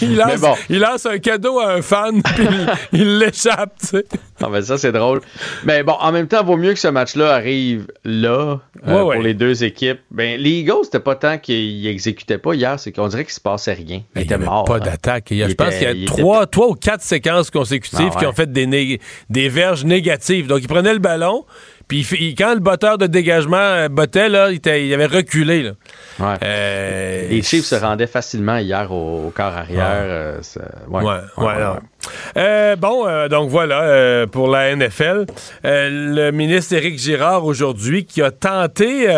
il, 0.00 0.16
lance, 0.16 0.40
bon. 0.40 0.54
il 0.70 0.80
lance 0.80 1.06
un 1.06 1.18
cadeau 1.18 1.60
à 1.60 1.72
un 1.74 1.82
fan, 1.82 2.22
puis 2.22 2.46
il- 2.92 3.00
il 3.00 3.18
l'échappe, 3.18 3.74
tu 3.80 3.86
sais. 3.88 4.04
Ben 4.50 4.62
ça, 4.62 4.78
c'est 4.78 4.92
drôle. 4.92 5.20
Mais 5.64 5.82
bon, 5.82 5.94
en 6.00 6.12
même 6.12 6.28
temps, 6.28 6.42
vaut 6.44 6.56
mieux 6.56 6.72
que 6.72 6.78
ce 6.78 6.88
match-là 6.88 7.32
arrive 7.34 7.86
là, 8.04 8.60
euh, 8.86 9.02
Ouais, 9.04 9.14
pour 9.14 9.22
les 9.22 9.34
deux 9.34 9.64
équipes. 9.64 10.00
Ben, 10.10 10.40
les 10.40 10.50
Eagles, 10.60 10.84
c'était 10.84 11.00
pas 11.00 11.14
tant 11.16 11.38
qu'ils 11.38 11.86
exécutaient 11.86 12.38
pas 12.38 12.54
hier, 12.54 12.78
c'est 12.78 12.92
qu'on 12.92 13.08
dirait 13.08 13.24
qu'il 13.24 13.32
se 13.34 13.40
passait 13.40 13.72
rien. 13.74 14.02
Ils 14.16 14.22
étaient 14.22 14.38
morts. 14.38 14.64
Pas 14.64 14.76
hein. 14.76 14.80
d'attaque. 14.80 15.30
Il 15.30 15.38
y 15.38 15.42
a- 15.42 15.46
Il 15.46 15.50
Je 15.50 15.54
pense 15.54 15.74
qu'il 15.74 15.82
y 15.82 15.86
a 15.86 15.90
était- 15.92 16.04
trois, 16.06 16.46
trois 16.46 16.68
ou 16.68 16.74
quatre 16.74 17.02
séquences 17.02 17.50
consécutives 17.50 17.98
Ah 18.10 18.14
ouais. 18.14 18.20
qui 18.20 18.26
ont 18.26 18.32
fait 18.32 18.50
des, 18.52 19.00
des 19.30 19.48
verges 19.48 19.84
négatives. 19.84 20.46
Donc, 20.46 20.60
il 20.62 20.68
prenait 20.68 20.92
le 20.92 20.98
ballon, 20.98 21.44
puis 21.88 22.06
il 22.20 22.34
quand 22.34 22.54
le 22.54 22.60
botteur 22.60 22.98
de 22.98 23.06
dégagement 23.06 23.56
euh, 23.56 23.88
bottait, 23.88 24.28
là, 24.28 24.50
il, 24.50 24.56
était- 24.56 24.86
il 24.86 24.92
avait 24.94 25.06
reculé. 25.06 25.62
Là. 25.62 25.70
Ouais. 26.18 26.36
Euh, 26.42 27.28
Les 27.28 27.42
Chiefs 27.42 27.64
se 27.66 27.74
rendaient 27.74 28.06
facilement 28.06 28.56
hier 28.58 28.90
au, 28.92 29.26
au 29.26 29.30
quart 29.30 29.56
arrière. 29.56 29.86
ouais. 30.88 31.02
Euh, 32.36 32.76
bon, 32.76 33.28
donc 33.28 33.50
voilà, 33.50 33.82
euh, 33.82 34.26
pour 34.26 34.48
la 34.48 34.74
NFL, 34.74 35.26
le 35.62 36.30
ministre 36.30 36.74
Éric 36.74 36.98
Girard 36.98 37.44
aujourd'hui 37.44 38.04
qui 38.04 38.22
a 38.22 38.30
tenté 38.30 39.08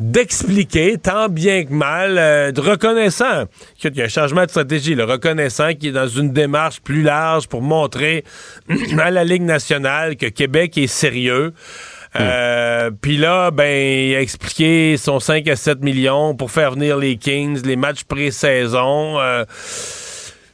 d'expliquer, 0.00 0.96
tant 0.96 1.28
bien 1.28 1.64
que 1.64 1.72
mal, 1.72 2.16
euh, 2.18 2.52
de 2.52 2.60
reconnaissant 2.60 3.44
qu'il 3.78 3.94
y 3.96 4.00
a 4.00 4.06
un 4.06 4.08
changement 4.08 4.44
de 4.44 4.50
stratégie, 4.50 4.94
le 4.94 5.04
reconnaissant 5.04 5.74
qu'il 5.74 5.90
est 5.90 5.92
dans 5.92 6.08
une 6.08 6.32
démarche 6.32 6.80
plus 6.80 7.02
large 7.02 7.48
pour 7.48 7.60
montrer 7.60 8.24
à 8.98 9.10
la 9.10 9.24
Ligue 9.24 9.42
nationale 9.42 10.16
que 10.16 10.26
Québec 10.26 10.78
est 10.78 10.86
sérieux. 10.86 11.52
Euh, 12.18 12.90
Puis 13.00 13.18
là, 13.18 13.50
ben, 13.50 13.70
il 13.70 14.16
a 14.16 14.20
expliqué 14.20 14.96
son 14.96 15.20
5 15.20 15.46
à 15.48 15.54
7 15.54 15.82
millions 15.82 16.34
pour 16.34 16.50
faire 16.50 16.72
venir 16.72 16.96
les 16.96 17.16
Kings, 17.16 17.64
les 17.64 17.76
matchs 17.76 18.04
pré-saison. 18.04 19.20
euh, 19.20 19.44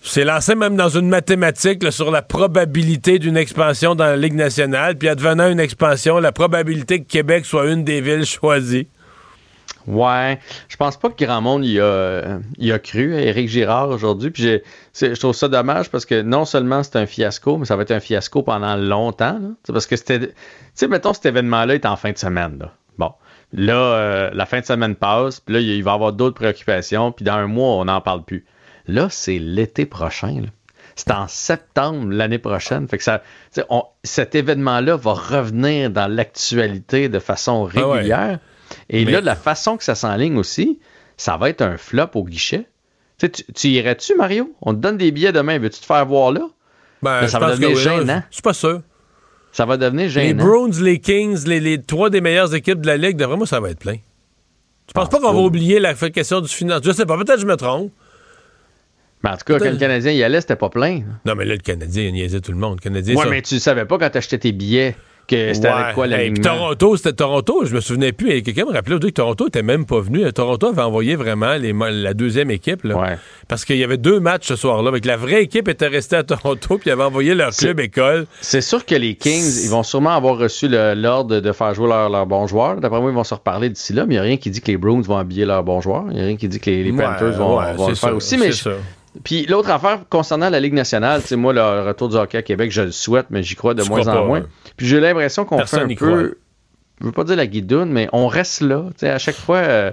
c'est 0.03 0.25
lancé 0.25 0.55
même 0.55 0.77
dans 0.77 0.89
une 0.89 1.09
mathématique 1.09 1.83
là, 1.83 1.91
sur 1.91 2.11
la 2.11 2.23
probabilité 2.23 3.19
d'une 3.19 3.37
expansion 3.37 3.95
dans 3.95 4.05
la 4.05 4.17
Ligue 4.17 4.35
nationale. 4.35 4.97
Puis 4.97 5.09
advenant 5.09 5.49
une 5.49 5.59
expansion, 5.61 6.19
la 6.19 6.33
probabilité 6.33 7.01
que 7.01 7.09
Québec 7.09 7.45
soit 7.45 7.71
une 7.71 7.85
des 7.85 8.01
villes 8.01 8.27
choisies. 8.27 8.87
Ouais, 9.87 10.39
je 10.69 10.77
pense 10.77 10.97
pas 10.97 11.11
que 11.11 11.25
grand 11.25 11.41
monde 11.41 11.65
y 11.65 11.81
a, 11.81 12.39
y 12.59 12.73
a 12.73 12.79
cru 12.79 13.15
à 13.15 13.21
Éric 13.21 13.49
Girard 13.49 13.91
aujourd'hui. 13.91 14.31
Puis 14.31 14.61
je 15.01 15.15
trouve 15.19 15.35
ça 15.35 15.49
dommage 15.49 15.91
parce 15.91 16.05
que 16.05 16.23
non 16.23 16.45
seulement 16.45 16.83
c'est 16.83 16.97
un 16.97 17.07
fiasco, 17.07 17.57
mais 17.59 17.67
ça 17.67 17.77
va 17.77 17.83
être 17.83 17.93
un 17.93 18.01
fiasco 18.01 18.43
pendant 18.43 18.77
longtemps. 18.77 19.39
là. 19.41 19.49
Parce 19.73 19.87
que 19.87 19.97
c'était. 19.97 20.19
Tu 20.29 20.33
sais, 20.75 20.89
mettons, 20.89 21.13
cet 21.13 21.27
événement-là 21.27 21.75
est 21.75 21.87
en 21.87 21.97
fin 21.97 22.11
de 22.13 22.19
semaine. 22.19 22.59
Là. 22.59 22.73
Bon. 22.99 23.13
Là, 23.53 23.75
euh, 23.75 24.31
la 24.35 24.45
fin 24.45 24.61
de 24.61 24.65
semaine 24.67 24.97
passe, 24.97 25.39
puis 25.41 25.55
là, 25.55 25.61
il 25.61 25.83
va 25.85 25.93
y 25.93 25.95
avoir 25.95 26.13
d'autres 26.13 26.35
préoccupations, 26.35 27.13
puis 27.13 27.25
dans 27.25 27.35
un 27.35 27.47
mois, 27.47 27.69
on 27.77 27.85
n'en 27.85 28.01
parle 28.01 28.25
plus. 28.25 28.45
Là, 28.89 29.07
c'est 29.09 29.39
l'été 29.39 29.87
prochain. 29.87 30.41
là. 30.43 30.49
C'est 30.97 31.11
en 31.13 31.29
septembre 31.29 32.11
l'année 32.11 32.39
prochaine. 32.39 32.89
Fait 32.89 32.97
que 32.99 33.05
ça, 33.05 33.23
on- 33.69 33.85
cet 34.03 34.35
événement-là 34.35 34.97
va 34.97 35.13
revenir 35.13 35.91
dans 35.91 36.07
l'actualité 36.11 37.09
de 37.09 37.19
façon 37.19 37.69
Ah 37.77 37.89
ouais. 37.89 38.05
Et 38.91 39.05
Mais- 39.05 39.13
là, 39.13 39.21
la 39.21 39.37
façon 39.37 39.77
que 39.77 39.85
ça 39.85 39.95
s'enligne 39.95 40.37
aussi, 40.37 40.79
ça 41.17 41.37
va 41.37 41.49
être 41.51 41.63
un 41.63 41.77
flop 41.77 42.11
au 42.15 42.25
guichet. 42.25 42.67
Tu, 43.19 43.27
sais, 43.27 43.29
tu, 43.31 43.45
tu 43.53 43.69
irais-tu, 43.69 44.15
Mario? 44.17 44.53
On 44.63 44.75
te 44.75 44.79
donne 44.79 44.97
des 44.99 45.11
billets 45.11 45.33
demain. 45.33 45.59
Veux-tu 45.59 45.81
te 45.81 45.87
faire 45.87 46.05
voir 46.07 46.33
là? 46.33 46.43
Ben, 47.03 47.23
Là, 47.23 47.29
ça 47.29 47.39
va 47.39 47.51
devenir 47.51 47.71
oui, 47.71 47.77
gênant. 47.77 48.23
Je 48.31 48.35
suis 48.37 48.43
pas 48.43 48.53
sûr. 48.55 48.83
Ça 49.53 49.65
va 49.65 49.77
devenir 49.79 50.05
Les 50.05 50.11
gênant. 50.11 50.45
Bruins, 50.45 50.83
les 50.83 50.99
Kings, 51.01 51.47
les, 51.47 51.61
les 51.61 51.81
trois 51.83 52.11
des 52.11 52.21
meilleures 52.21 52.55
équipes 52.55 52.81
de 52.83 52.87
la 52.87 52.97
Ligue, 52.99 53.17
d'après 53.17 53.37
moi, 53.39 53.47
ça 53.47 53.59
va 53.61 53.71
être 53.71 53.79
plein. 53.79 53.97
Je 54.89 54.93
pense 54.93 55.09
pas 55.09 55.19
qu'on 55.19 55.33
va 55.33 55.41
oublier 55.41 55.81
la 55.81 55.95
question 55.95 56.41
du 56.41 56.49
finance. 56.49 56.81
Je 56.85 56.93
sais 56.93 57.07
pas, 57.07 57.17
peut-être 57.17 57.37
que 57.37 57.41
je 57.41 57.47
me 57.47 57.57
trompe. 57.57 57.91
Mais 59.25 59.31
en 59.31 59.37
tout 59.37 59.45
cas, 59.47 59.59
quand 59.59 59.71
le 59.71 59.77
Canadien 59.79 60.13
y 60.13 60.23
allait, 60.23 60.41
c'était 60.43 60.57
pas 60.57 60.69
plein. 60.69 61.01
Non, 61.25 61.35
mais 61.35 61.45
là, 61.45 61.55
le 61.55 61.61
Canadien, 61.61 62.05
il 62.05 62.13
niaisait 62.13 62.41
tout 62.41 62.53
le 62.53 62.59
monde. 62.59 62.77
Le 62.79 62.83
Canadien, 62.83 63.17
Ouais, 63.17 63.25
ça- 63.25 63.31
mais 63.31 63.43
tu 63.43 63.59
savais 63.59 63.87
pas 63.87 63.99
quand 63.99 64.11
t'achetais 64.11 64.39
tes 64.39 64.53
billets 64.53 64.95
que 65.27 65.55
c'était 65.55 65.69
Ouais. 65.69 65.75
avec 65.75 65.95
quoi 65.95 66.07
la 66.07 66.19
puis 66.19 66.33
Toronto, 66.41 66.97
c'était 66.97 67.13
Toronto, 67.13 67.65
je 67.65 67.75
me 67.75 67.81
souvenais 67.81 68.13
plus. 68.13 68.31
Et 68.33 68.43
quelqu'un 68.43 68.65
me 68.65 68.73
rappelait 68.73 68.99
que 68.99 69.09
Toronto 69.09 69.49
était 69.49 69.63
même 69.63 69.85
pas 69.87 70.01
venu. 70.01 70.31
Toronto 70.33 70.69
avait 70.69 70.83
envoyé 70.83 71.17
vraiment 71.17 71.55
les 71.57 71.73
la 71.73 72.15
deuxième 72.15 72.51
équipe. 72.51 72.85
là. 72.85 73.17
Parce 73.49 73.65
qu'il 73.65 73.77
y 73.77 73.85
avait 73.85 73.99
deux 73.99 74.21
matchs 74.21 74.47
ce 74.47 74.57
soir-là. 74.57 74.89
Avec 74.89 75.05
la 75.05 75.17
vraie 75.17 75.43
équipe 75.43 75.69
était 75.69 75.87
restée 75.87 76.17
à 76.17 76.23
Toronto, 76.25 76.79
puis 76.79 76.87
ils 76.87 76.91
avaient 76.91 77.05
envoyé 77.05 77.35
leur 77.35 77.51
club 77.51 77.81
école. 77.81 78.27
C'est 78.41 78.61
sûr 78.61 78.85
que 78.85 78.95
les 78.95 79.15
Kings, 79.15 79.65
ils 79.65 79.71
vont 79.71 79.83
sûrement 79.83 80.11
avoir 80.11 80.39
reçu 80.39 80.69
l'ordre 80.69 81.41
de 81.41 81.53
faire 81.53 81.75
jouer 81.75 81.89
leurs 81.89 82.09
leurs 82.09 82.27
bons 82.27 82.47
joueurs. 82.47 82.77
D'après 82.77 83.01
moi, 83.01 83.11
ils 83.11 83.15
vont 83.15 83.25
se 83.25 83.35
reparler 83.35 83.69
d'ici 83.69 83.93
là, 83.93 84.07
mais 84.07 84.15
il 84.15 84.17
n'y 84.17 84.21
a 84.21 84.23
rien 84.23 84.37
qui 84.37 84.51
dit 84.51 84.61
que 84.61 84.69
les 84.69 84.77
Bruins 84.77 85.03
vont 85.03 85.17
habiller 85.17 85.45
leurs 85.45 85.63
bons 85.63 85.81
joueurs. 85.81 86.05
Il 86.11 86.15
n'y 86.17 86.21
a 86.23 86.25
rien 86.25 86.37
qui 86.37 86.49
dit 86.49 86.61
que 86.61 86.71
les, 86.71 86.93
Panthers 86.93 87.33
vont, 87.33 87.59
ouais, 87.59 87.75
vont 87.75 87.89
le 87.89 87.95
faire 87.95 88.09
sûr, 88.09 88.17
aussi. 88.17 88.37
Mais. 88.39 88.51
Puis 89.25 89.47
l'autre 89.47 89.71
affaire 89.71 90.01
concernant 90.09 90.51
la 90.51 90.61
Ligue 90.61 90.75
nationale, 90.75 91.21
c'est 91.25 91.37
moi, 91.37 91.53
le 91.53 91.87
retour 91.87 92.09
du 92.09 92.17
hockey 92.17 92.39
à 92.39 92.43
Québec, 92.43 92.71
je 92.73 92.83
le 92.83 92.91
souhaite, 92.93 93.27
mais 93.31 93.43
j'y 93.43 93.55
crois 93.57 93.75
de 93.75 93.83
Tu 93.83 93.89
moins 93.89 94.01
en 94.09 94.13
pas, 94.13 94.25
moins. 94.25 94.41
ouais. 94.41 94.47
Puis 94.77 94.87
j'ai 94.87 95.01
l'impression 95.01 95.45
qu'on 95.45 95.59
fait 95.67 95.79
un 95.81 95.89
peu, 95.89 95.95
croit. 95.95 96.23
je 97.01 97.05
veux 97.07 97.13
pas 97.13 97.25
dire 97.25 97.37
la 97.37 97.47
guidoune, 97.47 97.91
mais 97.91 98.09
on 98.13 98.27
reste 98.27 98.61
là. 98.63 98.85
À 99.03 99.19
chaque 99.19 99.37
fois, 99.37 99.59
euh, 99.59 99.91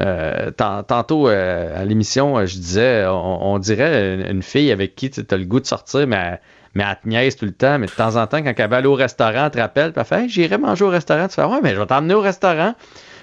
euh, 0.00 0.50
tant- 0.50 0.82
tantôt 0.82 1.28
euh, 1.28 1.80
à 1.80 1.84
l'émission, 1.84 2.36
euh, 2.38 2.46
je 2.46 2.56
disais, 2.56 3.04
on, 3.06 3.54
on 3.54 3.58
dirait 3.58 4.14
une, 4.14 4.36
une 4.36 4.42
fille 4.42 4.72
avec 4.72 4.96
qui 4.96 5.10
tu 5.10 5.22
as 5.28 5.36
le 5.36 5.44
goût 5.44 5.60
de 5.60 5.66
sortir, 5.66 6.06
mais 6.06 6.16
elle, 6.16 6.40
mais 6.74 6.84
elle 6.88 6.96
te 7.00 7.08
niaise 7.08 7.36
tout 7.36 7.44
le 7.44 7.52
temps. 7.52 7.78
Mais 7.78 7.86
de 7.86 7.92
temps 7.92 8.16
en 8.16 8.26
temps, 8.26 8.38
quand 8.42 8.52
elle 8.56 8.68
va 8.70 8.76
aller 8.78 8.88
au 8.88 8.94
restaurant, 8.94 9.44
elle 9.44 9.50
te 9.52 9.58
rappelle, 9.58 9.92
puis 9.92 10.00
elle 10.00 10.06
fait 10.06 10.22
Hey, 10.24 10.28
j'irai 10.28 10.58
manger 10.58 10.84
au 10.84 10.88
restaurant. 10.88 11.28
Tu 11.28 11.34
fais 11.34 11.44
Ouais, 11.44 11.60
mais 11.62 11.74
je 11.74 11.80
vais 11.80 11.86
t'emmener 11.86 12.14
au 12.14 12.20
restaurant. 12.20 12.74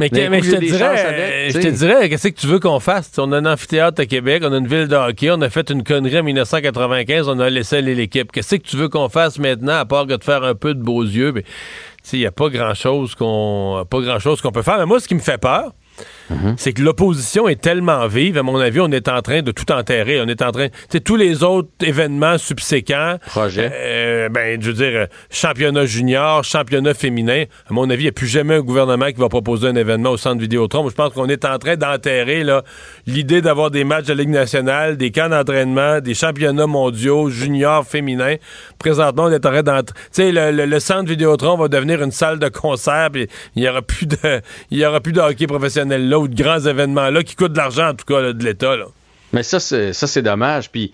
Mais, 0.10 0.40
coup, 0.40 0.46
je, 0.46 0.52
te 0.52 0.60
dirais, 0.60 0.84
avec, 0.84 1.20
euh, 1.20 1.50
je 1.50 1.60
te 1.60 1.68
dirais, 1.68 2.10
qu'est-ce 2.10 2.28
que 2.30 2.40
tu 2.40 2.48
veux 2.48 2.60
qu'on 2.60 2.80
fasse? 2.80 3.12
On 3.18 3.32
a 3.32 3.38
un 3.38 3.46
amphithéâtre 3.46 4.02
à 4.02 4.06
Québec, 4.06 4.44
on 4.46 4.52
a 4.52 4.58
une 4.58 4.68
ville 4.68 4.88
de 4.88 4.96
hockey, 4.96 5.30
on 5.32 5.42
a 5.42 5.50
fait 5.50 5.70
une 5.70 5.84
connerie 5.84 6.20
en 6.20 6.24
1995, 6.24 7.30
on 7.30 7.40
a 7.40 7.50
laissé 7.50 7.78
aller 7.78 7.96
l'équipe. 7.96 8.32
Qu'est-ce 8.32 8.56
que 8.56 8.68
tu 8.68 8.78
veux 8.78 8.90
qu'on 8.90 9.10
fasse 9.10 9.38
maintenant, 9.40 9.78
à 9.78 9.86
part 9.86 10.08
que 10.08 10.14
de 10.14 10.24
faire 10.24 10.44
un 10.44 10.56
peu 10.56 10.74
de 10.74 10.82
beaux 10.82 11.04
yeux? 11.04 11.34
Sais, 12.04 12.18
il 12.18 12.22
n'y 12.22 12.26
a 12.26 12.32
pas 12.32 12.50
grand-chose 12.50 13.14
qu'on 13.14 13.86
pas 13.88 14.02
grand-chose 14.02 14.42
qu'on 14.42 14.52
peut 14.52 14.64
faire. 14.64 14.80
Mais 14.80 14.88
moi, 14.88 15.00
ce 15.00 15.08
qui 15.08 15.14
me 15.14 15.20
fait 15.20 15.38
peur, 15.38 15.74
c'est 16.58 16.74
que 16.74 16.82
l'opposition 16.82 17.48
est 17.48 17.60
tellement 17.62 18.08
vive. 18.08 18.38
À 18.38 18.44
mon 18.44 18.58
avis, 18.60 18.80
on 18.80 18.92
est 18.92 19.08
en 19.08 19.22
train 19.22 19.42
de 19.42 19.52
tout 19.52 19.72
enterrer. 19.72 20.20
On 20.22 20.28
est 20.28 20.42
en 20.42 20.52
train. 20.52 20.68
Tu 20.70 20.76
sais, 20.90 21.00
tous 21.00 21.16
les 21.16 21.44
autres 21.44 21.70
événements 21.82 22.38
subséquents. 22.38 23.18
Projet. 23.28 23.72
euh, 23.74 24.30
ben, 24.30 24.62
je 24.62 24.72
veux 24.72 24.74
dire, 24.74 25.08
championnat 25.30 25.86
junior, 25.86 26.44
championnat 26.44 26.94
féminin. 26.94 27.44
À 27.70 27.74
mon 27.74 27.90
avis, 27.90 28.04
il 28.04 28.06
n'y 28.06 28.10
a 28.10 28.14
plus 28.14 28.28
jamais 28.28 28.56
un 28.56 28.62
gouvernement 28.62 29.08
qui 29.08 29.20
va 29.20 29.30
proposer 29.30 29.68
un 29.68 29.76
événement 29.76 30.12
au 30.12 30.18
centre 30.18 30.40
Vidéotron. 30.42 30.88
Je 30.90 30.96
pense 30.96 31.14
qu'on 31.14 31.28
est 31.30 31.46
en 31.46 31.58
train 31.58 31.76
d'enterrer 31.76 32.44
là, 32.44 32.64
l'idée 33.08 33.42
d'avoir 33.42 33.72
des 33.72 33.84
matchs 33.84 34.06
de 34.08 34.14
Ligue 34.14 34.30
nationale, 34.30 34.98
des 34.98 35.12
camps 35.12 35.30
d'entraînement, 35.30 36.00
des 36.00 36.14
championnats 36.14 36.68
mondiaux, 36.68 37.30
juniors, 37.30 37.86
féminins. 37.86 38.36
Présentement, 38.80 39.24
on 39.26 39.32
est 39.32 39.46
en 39.46 39.50
train 39.52 39.64
d'entrer. 39.64 39.94
Tu 39.96 40.10
sais, 40.12 40.32
le, 40.32 40.52
le- 40.52 40.66
le 40.66 40.80
centre 40.80 41.10
Vidéotron 41.10 41.58
va 41.58 41.68
devenir 41.68 42.02
une 42.02 42.12
salle 42.12 42.40
de 42.40 42.48
concert, 42.48 43.10
puis 43.12 43.28
il 43.56 43.62
n'y 43.64 43.68
aura 43.70 43.82
plus 43.82 44.06
de, 44.06 44.18
il 44.70 44.78
y 44.78 44.86
aura 44.86 45.00
plus 45.02 45.12
de 45.14 45.20
hockey 45.20 45.48
professionnel 45.48 46.08
là 46.08 46.20
ou 46.22 46.28
de 46.28 46.36
grands 46.42 46.60
événements 46.60 47.10
là 47.10 47.24
qui 47.24 47.36
coûtent 47.36 47.54
de 47.54 47.58
l'argent, 47.58 47.90
en 47.90 47.94
tout 47.94 48.06
cas, 48.06 48.22
là, 48.22 48.34
de 48.34 48.44
l'État. 48.44 48.74
Mais 49.34 49.44
ça, 49.44 49.60
c'est, 49.60 50.22
dommage. 50.22 50.72
Puis, 50.72 50.94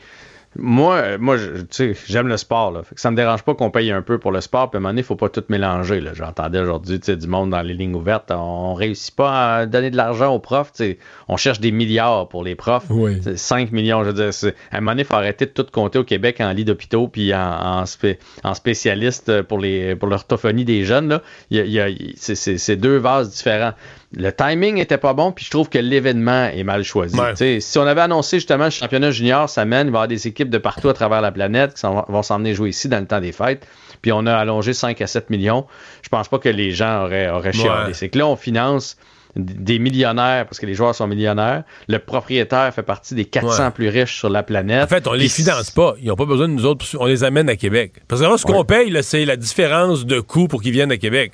Moi, 0.59 1.19
moi 1.19 1.37
je- 1.37 1.57
tu 1.61 1.65
sais, 1.69 1.95
j'aime 2.07 2.27
le 2.27 2.37
sport. 2.37 2.71
Là. 2.71 2.81
Fait 2.81 2.95
que 2.95 3.01
ça 3.01 3.11
me 3.11 3.15
dérange 3.15 3.43
pas 3.43 3.53
qu'on 3.53 3.69
paye 3.69 3.91
un 3.91 4.01
peu 4.01 4.17
pour 4.17 4.31
le 4.31 4.41
sport. 4.41 4.71
Puis 4.71 4.77
à 4.77 4.79
un 4.79 4.81
moment 4.81 4.89
donné, 4.89 5.01
il 5.01 5.03
faut 5.03 5.15
pas 5.17 5.29
tout 5.29 5.43
mélanger. 5.49 6.01
J'entendais 6.13 6.57
aujourd'hui 6.59 6.99
tu 6.99 7.05
sais, 7.07 7.15
du 7.15 7.27
monde 7.27 7.51
dans 7.51 7.61
les 7.61 7.75
lignes 7.75 7.93
ouvertes. 7.93 8.31
On 8.31 8.73
réussit 8.73 9.15
pas 9.15 9.57
à 9.57 9.65
donner 9.67 9.91
de 9.91 9.97
l'argent 9.97 10.33
aux 10.33 10.39
profs. 10.39 10.71
tu 10.71 10.77
sais. 10.83 10.97
On 11.27 11.37
cherche 11.37 11.59
des 11.59 11.71
milliards 11.71 12.27
pour 12.29 12.43
les 12.43 12.55
profs. 12.55 12.85
Oui. 12.89 13.19
C'est 13.23 13.37
5 13.37 13.71
millions. 13.71 14.03
Je 14.03 14.09
veux 14.09 14.31
dire, 14.31 14.51
à 14.71 14.77
un 14.77 14.79
moment 14.79 14.91
donné, 14.93 15.03
il 15.03 15.05
faut 15.05 15.13
arrêter 15.13 15.45
de 15.45 15.51
tout 15.51 15.65
compter 15.71 15.99
au 15.99 16.03
Québec 16.03 16.37
en 16.39 16.51
lit 16.53 16.65
d'hôpitaux 16.65 17.07
puis 17.07 17.35
en, 17.35 17.39
en, 17.81 17.85
spé- 17.85 18.17
en 18.43 18.55
spécialiste 18.55 19.43
pour, 19.43 19.59
les, 19.59 19.95
pour 19.95 20.07
l'orthophonie 20.09 20.65
des 20.65 20.85
jeunes. 20.85 21.09
Là. 21.09 21.21
Il 21.51 21.67
il 21.67 22.13
c'est 22.17 22.75
deux 22.77 22.97
vases 22.97 23.29
différents. 23.29 23.73
Le 24.15 24.31
timing 24.31 24.77
était 24.77 24.97
pas 24.97 25.13
bon, 25.13 25.33
puis 25.33 25.43
je 25.43 25.49
trouve 25.51 25.67
que 25.67 25.77
l'événement 25.77 26.45
est 26.45 26.63
mal 26.63 26.83
choisi. 26.83 27.13
Ouais. 27.19 27.59
Si 27.59 27.77
on 27.77 27.81
avait 27.85 27.99
annoncé 28.01 28.37
justement 28.37 28.63
le 28.65 28.69
championnat 28.69 29.11
junior, 29.11 29.49
ça 29.49 29.65
mène, 29.65 29.87
il 29.87 29.91
va 29.91 29.97
y 29.97 29.99
avoir 29.99 30.07
des 30.07 30.27
équipes 30.27 30.49
de 30.49 30.57
partout 30.57 30.87
à 30.87 30.93
travers 30.93 31.19
la 31.19 31.31
planète 31.31 31.73
qui 31.73 31.81
s'en- 31.81 32.05
vont 32.07 32.23
s'emmener 32.23 32.53
jouer 32.53 32.69
ici 32.69 32.87
dans 32.87 32.99
le 33.01 33.05
temps 33.05 33.19
des 33.19 33.33
fêtes, 33.33 33.67
puis 34.01 34.13
on 34.13 34.25
a 34.25 34.33
allongé 34.33 34.71
5 34.73 35.01
à 35.01 35.07
7 35.07 35.29
millions, 35.29 35.65
je 36.03 36.07
pense 36.09 36.29
pas 36.29 36.39
que 36.39 36.47
les 36.47 36.71
gens 36.71 37.03
auraient, 37.03 37.29
auraient 37.29 37.51
chialé. 37.51 37.87
Ouais. 37.87 37.93
C'est 37.93 38.07
que 38.07 38.17
là, 38.17 38.27
on 38.27 38.37
finance 38.37 38.95
des 39.35 39.77
millionnaires 39.77 40.45
parce 40.45 40.57
que 40.57 40.65
les 40.65 40.73
joueurs 40.73 40.95
sont 40.95 41.05
millionnaires. 41.05 41.63
Le 41.89 41.99
propriétaire 41.99 42.73
fait 42.73 42.81
partie 42.81 43.13
des 43.13 43.25
400 43.25 43.65
Ouais. 43.65 43.71
plus 43.71 43.89
riches 43.89 44.17
sur 44.17 44.29
la 44.29 44.41
planète. 44.41 44.85
En 44.85 44.87
fait, 44.87 45.05
on 45.05 45.13
les 45.13 45.27
finance 45.29 45.69
pas. 45.69 45.93
Ils 46.01 46.07
n'ont 46.07 46.15
pas 46.15 46.25
besoin 46.25 46.47
de 46.47 46.53
nous 46.53 46.65
autres. 46.65 46.85
On 46.99 47.05
les 47.05 47.23
amène 47.23 47.47
à 47.49 47.55
Québec. 47.55 47.91
Parce 48.07 48.21
que 48.21 48.25
là, 48.25 48.35
ce 48.37 48.45
qu'on 48.45 48.63
paye, 48.63 48.97
c'est 49.03 49.25
la 49.25 49.35
différence 49.35 50.05
de 50.07 50.21
coût 50.21 50.47
pour 50.47 50.63
qu'ils 50.63 50.71
viennent 50.71 50.91
à 50.93 50.97
Québec. 50.97 51.33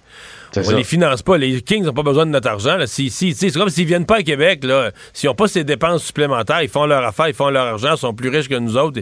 On 0.58 0.64
ça. 0.64 0.76
les 0.76 0.84
finance 0.84 1.22
pas. 1.22 1.38
Les 1.38 1.62
Kings 1.62 1.84
n'ont 1.84 1.94
pas 1.94 2.04
besoin 2.04 2.26
de 2.26 2.32
notre 2.32 2.48
argent. 2.50 2.78
Si, 2.86 3.10
si, 3.10 3.34
c'est 3.34 3.52
comme 3.52 3.70
s'ils 3.70 3.86
viennent 3.88 4.06
pas 4.06 4.18
à 4.18 4.24
Québec. 4.24 4.64
S'ils 5.14 5.30
n'ont 5.30 5.36
pas 5.36 5.48
ces 5.48 5.64
dépenses 5.64 6.04
supplémentaires, 6.04 6.62
ils 6.62 6.70
font 6.70 6.86
leur 6.86 7.04
affaire, 7.04 7.28
ils 7.28 7.34
font 7.34 7.50
leur 7.50 7.66
argent, 7.66 7.94
ils 7.96 8.00
sont 8.00 8.14
plus 8.14 8.30
riches 8.30 8.50
que 8.50 8.56
nous 8.56 8.78
autres. 8.78 9.02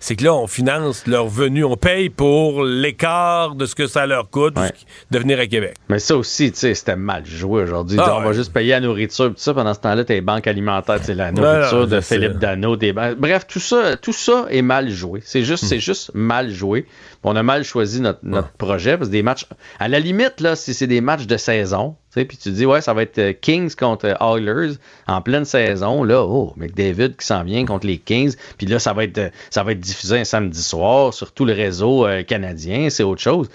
C'est 0.00 0.16
que 0.16 0.24
là, 0.24 0.34
on 0.34 0.46
finance 0.46 1.06
leur 1.06 1.28
venu. 1.28 1.64
On 1.64 1.76
paye 1.76 2.08
pour 2.10 2.62
l'écart 2.64 3.54
de 3.54 3.66
ce 3.66 3.74
que 3.74 3.86
ça 3.86 4.06
leur 4.06 4.30
coûte 4.30 4.58
Ouais. 4.58 4.70
de 5.10 5.18
venir 5.18 5.38
à 5.40 5.46
Québec. 5.46 5.74
Mais 5.88 5.98
ça 5.98 6.16
aussi, 6.16 6.50
c'était 6.54 6.96
mal 6.96 7.24
joué 7.26 7.62
aujourd'hui. 7.62 7.98
Ah 8.00 8.16
on 8.18 8.22
va 8.22 8.32
juste 8.32 8.52
payer 8.52 8.70
la 8.70 8.80
nourriture, 8.80 9.26
tout 9.28 9.34
ça. 9.36 9.54
Pendant 9.54 9.74
ce 9.74 9.80
temps-là, 9.80 10.04
tes 10.04 10.20
banques 10.20 10.46
alimentaires, 10.46 10.98
la 11.08 11.32
nourriture 11.32 11.80
non, 11.80 11.86
de. 11.86 12.00
Philippe 12.00 12.38
Dano, 12.38 12.76
des. 12.76 12.92
Bref, 12.92 13.46
tout 13.48 13.60
ça, 13.60 13.96
tout 13.96 14.12
ça 14.12 14.46
est 14.50 14.62
mal 14.62 14.90
joué. 14.90 15.20
C'est 15.24 15.42
juste, 15.42 15.64
Hmm. 15.72 15.78
juste 15.78 16.10
mal 16.14 16.50
joué. 16.50 16.86
On 17.24 17.36
a 17.36 17.42
mal 17.42 17.62
choisi 17.64 18.00
notre, 18.00 18.18
notre 18.24 18.50
projet 18.52 18.96
parce 18.96 19.08
que 19.08 19.12
des 19.12 19.22
matchs, 19.22 19.46
à 19.78 19.88
la 19.88 20.00
limite, 20.00 20.40
là, 20.40 20.56
si 20.56 20.74
c'est 20.74 20.86
des 20.92 21.00
matchs 21.00 21.26
de 21.26 21.36
saison, 21.38 21.96
tu 22.12 22.20
sais, 22.20 22.24
puis 22.26 22.36
tu 22.36 22.50
dis, 22.50 22.66
ouais, 22.66 22.82
ça 22.82 22.92
va 22.92 23.02
être 23.02 23.18
euh, 23.18 23.32
Kings 23.32 23.74
contre 23.74 24.06
euh, 24.06 24.36
Oilers 24.36 24.74
en 25.06 25.22
pleine 25.22 25.46
saison, 25.46 26.04
là, 26.04 26.22
oh, 26.22 26.52
McDavid 26.56 27.16
qui 27.16 27.26
s'en 27.26 27.42
vient 27.44 27.64
contre 27.64 27.86
les 27.86 27.96
Kings, 27.96 28.34
puis 28.58 28.66
là, 28.66 28.78
ça 28.78 28.92
va 28.92 29.04
être, 29.04 29.16
euh, 29.18 29.30
ça 29.48 29.62
va 29.62 29.72
être 29.72 29.80
diffusé 29.80 30.18
un 30.18 30.24
samedi 30.24 30.62
soir 30.62 31.14
sur 31.14 31.32
tout 31.32 31.46
le 31.46 31.54
réseau 31.54 32.06
euh, 32.06 32.22
canadien, 32.22 32.90
c'est 32.90 33.02
autre 33.02 33.22
chose. 33.22 33.48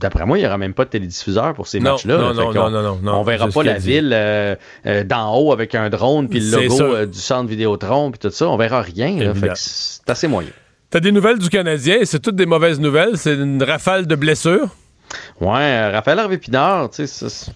D'après 0.00 0.26
moi, 0.26 0.38
il 0.38 0.40
n'y 0.40 0.46
aura 0.46 0.58
même 0.58 0.74
pas 0.74 0.84
de 0.84 0.90
télédiffuseur 0.90 1.54
pour 1.54 1.68
ces 1.68 1.78
matchs-là. 1.78 2.16
non, 2.16 2.34
non, 2.34 2.52
non, 2.52 2.70
non, 2.70 2.98
non, 3.00 3.14
On 3.20 3.22
verra 3.22 3.46
pas 3.48 3.62
la 3.62 3.78
ville 3.78 4.10
euh, 4.12 4.56
euh, 4.86 5.04
d'en 5.04 5.36
haut 5.38 5.52
avec 5.52 5.76
un 5.76 5.88
drone, 5.90 6.28
puis 6.28 6.40
le 6.40 6.68
logo 6.68 7.06
du 7.06 7.18
centre 7.18 7.48
Vidéotron, 7.48 8.10
puis 8.10 8.18
tout 8.18 8.30
ça. 8.30 8.48
On 8.48 8.56
verra 8.56 8.82
rien. 8.82 9.16
là. 9.16 9.34
Fait 9.34 9.48
que 9.48 9.54
c'est 9.54 10.10
assez 10.10 10.26
moyen. 10.26 10.50
T'as 10.90 10.98
des 10.98 11.12
nouvelles 11.12 11.38
du 11.38 11.48
Canadien? 11.48 11.98
Et 12.00 12.04
c'est 12.04 12.18
toutes 12.18 12.34
des 12.34 12.46
mauvaises 12.46 12.80
nouvelles. 12.80 13.16
C'est 13.16 13.34
une 13.34 13.62
rafale 13.62 14.08
de 14.08 14.16
blessures? 14.16 14.74
Ouais, 15.40 15.48
euh, 15.48 15.90
Raphaël 15.92 16.18
Harvey 16.18 16.38
Pinard, 16.38 16.90
tu 16.90 17.06
sais, 17.06 17.28
ça, 17.28 17.52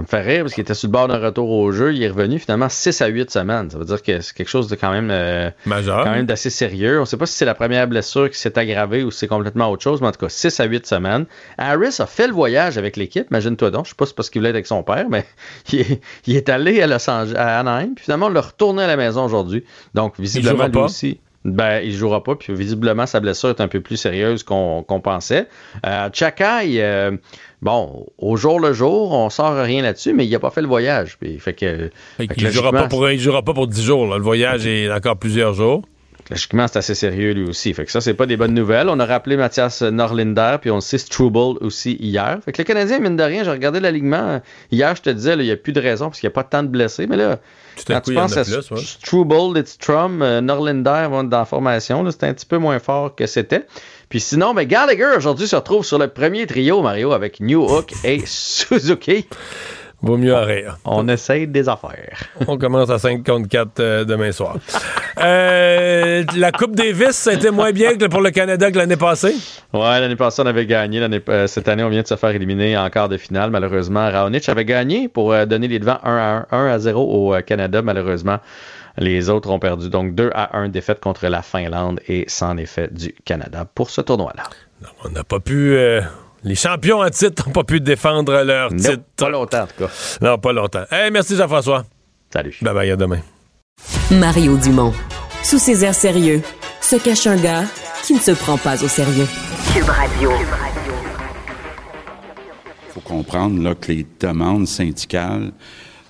me 0.00 0.06
fait 0.06 0.20
rire 0.20 0.42
parce 0.42 0.54
qu'il 0.54 0.62
était 0.62 0.74
sur 0.74 0.88
le 0.88 0.92
bord 0.92 1.08
d'un 1.08 1.18
retour 1.18 1.50
au 1.50 1.72
jeu. 1.72 1.92
Il 1.94 2.02
est 2.02 2.08
revenu 2.08 2.38
finalement 2.38 2.68
6 2.68 3.00
à 3.02 3.06
8 3.06 3.30
semaines. 3.30 3.70
Ça 3.70 3.78
veut 3.78 3.84
dire 3.84 4.02
que 4.02 4.20
c'est 4.20 4.34
quelque 4.34 4.48
chose 4.48 4.68
de 4.68 4.74
quand 4.74 4.90
même, 4.90 5.10
euh, 5.10 5.50
Majeur. 5.66 6.04
quand 6.04 6.12
même 6.12 6.26
d'assez 6.26 6.50
sérieux. 6.50 6.98
On 6.98 7.02
ne 7.02 7.06
sait 7.06 7.16
pas 7.16 7.26
si 7.26 7.34
c'est 7.34 7.44
la 7.44 7.54
première 7.54 7.86
blessure 7.86 8.30
qui 8.30 8.38
s'est 8.38 8.58
aggravée 8.58 9.04
ou 9.04 9.10
si 9.10 9.20
c'est 9.20 9.28
complètement 9.28 9.70
autre 9.70 9.82
chose, 9.82 10.00
mais 10.00 10.08
en 10.08 10.12
tout 10.12 10.20
cas, 10.20 10.28
6 10.28 10.58
à 10.60 10.64
8 10.64 10.86
semaines. 10.86 11.26
Harris 11.58 11.96
a 11.98 12.06
fait 12.06 12.26
le 12.26 12.32
voyage 12.32 12.78
avec 12.78 12.96
l'équipe, 12.96 13.26
imagine-toi 13.30 13.70
donc. 13.70 13.86
Je 13.86 13.90
sais 13.90 13.96
pas 13.96 14.06
si 14.06 14.10
c'est 14.10 14.16
parce 14.16 14.30
qu'il 14.30 14.40
voulait 14.40 14.50
être 14.50 14.56
avec 14.56 14.66
son 14.66 14.82
père, 14.82 15.06
mais 15.10 15.26
il 15.72 15.80
est, 15.80 16.00
il 16.26 16.36
est 16.36 16.48
allé 16.48 16.82
à 16.82 16.86
Los 16.86 17.08
Angeles, 17.10 17.36
à 17.36 17.60
Anaheim, 17.60 17.92
puis 17.94 18.04
finalement, 18.04 18.26
on 18.26 18.30
l'a 18.30 18.40
retourné 18.40 18.82
à 18.82 18.86
la 18.86 18.96
maison 18.96 19.24
aujourd'hui. 19.24 19.64
Donc, 19.94 20.18
visiblement, 20.18 20.66
lui 20.66 20.78
aussi. 20.78 21.20
Ben, 21.44 21.80
il 21.82 21.92
jouera 21.92 22.22
pas, 22.22 22.34
puis 22.36 22.52
visiblement, 22.52 23.06
sa 23.06 23.18
blessure 23.18 23.48
est 23.48 23.62
un 23.62 23.68
peu 23.68 23.80
plus 23.80 23.96
sérieuse 23.96 24.42
qu'on 24.42 25.00
pensait. 25.02 25.46
Euh, 25.86 26.10
Chakai, 26.12 26.82
euh, 26.82 27.12
bon, 27.62 28.06
au 28.18 28.36
jour 28.36 28.60
le 28.60 28.74
jour, 28.74 29.12
on 29.12 29.30
sort 29.30 29.56
rien 29.56 29.82
là-dessus, 29.82 30.12
mais 30.12 30.26
il 30.26 30.34
a 30.34 30.38
pas 30.38 30.50
fait 30.50 30.60
le 30.60 30.68
voyage. 30.68 31.16
Puis, 31.18 31.38
fait 31.38 31.54
que, 31.54 31.90
fait 32.18 32.26
que 32.26 32.34
Il 32.36 32.50
jouera, 32.50 32.72
pas 32.72 32.88
pour, 32.88 33.08
il 33.08 33.18
jouera 33.18 33.42
pas 33.42 33.54
pour 33.54 33.66
10 33.68 33.82
jours. 33.82 34.06
là. 34.06 34.18
Le 34.18 34.22
voyage 34.22 34.66
est 34.66 34.92
encore 34.92 35.16
plusieurs 35.16 35.54
jours. 35.54 35.82
Logiquement, 36.30 36.66
c'est 36.68 36.78
assez 36.78 36.94
sérieux 36.94 37.32
lui 37.32 37.48
aussi. 37.48 37.74
Fait 37.74 37.84
que 37.84 37.90
ça, 37.90 38.00
c'est 38.00 38.14
pas 38.14 38.26
des 38.26 38.36
bonnes 38.36 38.54
nouvelles. 38.54 38.88
On 38.88 39.00
a 39.00 39.04
rappelé 39.04 39.36
Mathias 39.36 39.82
Norlinder, 39.82 40.58
puis 40.60 40.70
on 40.70 40.76
le 40.76 40.80
sait 40.80 40.98
Struble 40.98 41.58
aussi 41.60 41.96
hier. 41.98 42.38
Fait 42.44 42.52
que 42.52 42.58
le 42.62 42.64
Canadien, 42.64 43.00
mine 43.00 43.16
de 43.16 43.22
rien, 43.22 43.42
j'ai 43.42 43.50
regardé 43.50 43.80
l'alignement. 43.80 44.40
Hier, 44.70 44.94
je 44.94 45.02
te 45.02 45.10
disais, 45.10 45.34
il 45.34 45.42
n'y 45.42 45.50
a 45.50 45.56
plus 45.56 45.72
de 45.72 45.80
raison 45.80 46.06
parce 46.06 46.20
qu'il 46.20 46.28
n'y 46.28 46.32
a 46.32 46.34
pas 46.34 46.44
tant 46.44 46.62
de 46.62 46.68
blessés. 46.68 47.08
Mais 47.08 47.16
là, 47.16 47.38
Tout 47.76 47.82
quand 47.88 48.00
tu 48.00 48.14
penses 48.14 48.36
à 48.36 48.44
plus, 48.44 48.70
ouais. 48.70 48.80
Struble, 48.80 49.56
Lidstrom, 49.56 50.22
euh, 50.22 50.40
Norlinder 50.40 51.08
vont 51.10 51.22
être 51.22 51.28
dans 51.28 51.38
la 51.38 51.44
formation, 51.44 52.08
c'est 52.10 52.24
un 52.24 52.34
petit 52.34 52.46
peu 52.46 52.58
moins 52.58 52.78
fort 52.78 53.16
que 53.16 53.26
c'était. 53.26 53.66
Puis 54.08 54.20
sinon, 54.20 54.54
ben, 54.54 54.64
Gallagher 54.64 55.16
aujourd'hui 55.16 55.48
se 55.48 55.56
retrouve 55.56 55.84
sur 55.84 55.98
le 55.98 56.08
premier 56.08 56.46
trio, 56.46 56.80
Mario, 56.80 57.12
avec 57.12 57.40
New 57.40 57.64
Hook 57.64 57.92
et 58.04 58.22
Suzuki. 58.26 59.26
Vaut 60.02 60.16
mieux 60.16 60.34
en 60.34 60.44
rire. 60.44 60.78
On 60.86 61.06
essaye 61.08 61.46
des 61.46 61.68
affaires. 61.68 62.30
On 62.48 62.56
commence 62.56 62.88
à 62.88 62.98
5 62.98 63.24
contre 63.24 63.48
4 63.48 63.80
euh, 63.80 64.04
demain 64.04 64.32
soir. 64.32 64.56
Euh, 65.18 66.24
la 66.36 66.52
Coupe 66.52 66.74
Davis, 66.74 67.10
ça 67.10 67.30
a 67.30 67.34
été 67.34 67.50
moins 67.50 67.70
bien 67.72 67.96
que 67.96 68.06
pour 68.06 68.22
le 68.22 68.30
Canada 68.30 68.70
que 68.70 68.78
l'année 68.78 68.96
passée? 68.96 69.34
Ouais, 69.74 70.00
l'année 70.00 70.16
passée, 70.16 70.40
on 70.40 70.46
avait 70.46 70.64
gagné. 70.64 71.06
Euh, 71.28 71.46
cette 71.46 71.68
année, 71.68 71.82
on 71.82 71.90
vient 71.90 72.00
de 72.00 72.06
se 72.06 72.16
faire 72.16 72.30
éliminer 72.30 72.78
en 72.78 72.88
quart 72.88 73.10
de 73.10 73.18
finale. 73.18 73.50
Malheureusement, 73.50 74.10
Raonic 74.10 74.48
avait 74.48 74.64
gagné 74.64 75.08
pour 75.08 75.34
donner 75.46 75.68
les 75.68 75.78
devants 75.78 75.98
1 76.02 76.16
à 76.16 76.46
1, 76.50 76.66
1 76.66 76.66
à 76.72 76.78
0 76.78 77.36
au 77.36 77.42
Canada. 77.42 77.82
Malheureusement, 77.82 78.38
les 78.96 79.28
autres 79.28 79.50
ont 79.50 79.58
perdu. 79.58 79.90
Donc 79.90 80.14
2 80.14 80.30
à 80.34 80.56
1 80.56 80.70
défaite 80.70 81.00
contre 81.00 81.26
la 81.26 81.42
Finlande 81.42 82.00
et 82.08 82.24
sans 82.26 82.56
effet 82.56 82.88
du 82.90 83.12
Canada 83.26 83.66
pour 83.74 83.90
ce 83.90 84.00
tournoi-là. 84.00 84.44
On 85.04 85.10
n'a 85.10 85.24
pas 85.24 85.40
pu. 85.40 85.76
Les 86.42 86.54
champions 86.54 87.00
en 87.00 87.10
titre 87.10 87.46
n'ont 87.46 87.52
pas 87.52 87.64
pu 87.64 87.80
défendre 87.80 88.42
leur 88.42 88.72
Non, 88.72 88.78
titre. 88.78 89.02
pas 89.16 89.28
longtemps, 89.28 89.62
en 89.62 89.66
tout 89.66 89.84
cas. 89.84 89.90
Non, 90.20 90.38
pas 90.38 90.52
longtemps. 90.52 90.84
Hey, 90.90 91.10
merci 91.10 91.36
Jean-François. 91.36 91.84
Salut. 92.32 92.56
Bye 92.62 92.74
bye, 92.74 92.90
à 92.90 92.96
demain. 92.96 93.20
Mario 94.10 94.56
Dumont. 94.56 94.92
Sous 95.42 95.58
ses 95.58 95.84
airs 95.84 95.94
sérieux, 95.94 96.42
se 96.80 96.96
cache 96.96 97.26
un 97.26 97.36
gars 97.36 97.64
qui 98.04 98.14
ne 98.14 98.18
se 98.20 98.30
prend 98.32 98.56
pas 98.58 98.82
au 98.82 98.88
sérieux. 98.88 99.26
Cube 99.74 99.88
Radio. 99.88 100.30
Il 102.88 102.92
faut 102.94 103.00
comprendre 103.00 103.62
là, 103.62 103.74
que 103.74 103.92
les 103.92 104.06
demandes 104.18 104.66
syndicales 104.66 105.52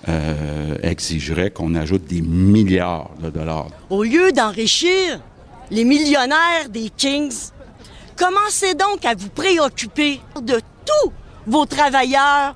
euh, 0.09 0.75
exigeraient 0.81 1.51
qu'on 1.51 1.75
ajoute 1.75 2.05
des 2.05 2.21
milliards 2.21 3.11
de 3.21 3.29
dollars. 3.29 3.67
Au 3.89 4.03
lieu 4.03 4.31
d'enrichir 4.31 5.19
les 5.69 5.83
millionnaires 5.85 6.69
des 6.69 6.89
Kings, 6.89 7.51
commencez 8.17 8.73
donc 8.73 9.05
à 9.05 9.15
vous 9.15 9.29
préoccuper 9.29 10.21
de 10.41 10.59
tous 10.85 11.11
vos 11.47 11.65
travailleurs, 11.65 12.55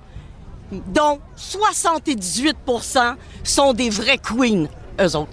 dont 0.71 1.19
78% 1.37 3.15
sont 3.43 3.73
des 3.73 3.89
vrais 3.89 4.17
queens, 4.17 4.67
eux 4.99 5.15
autres. 5.15 5.31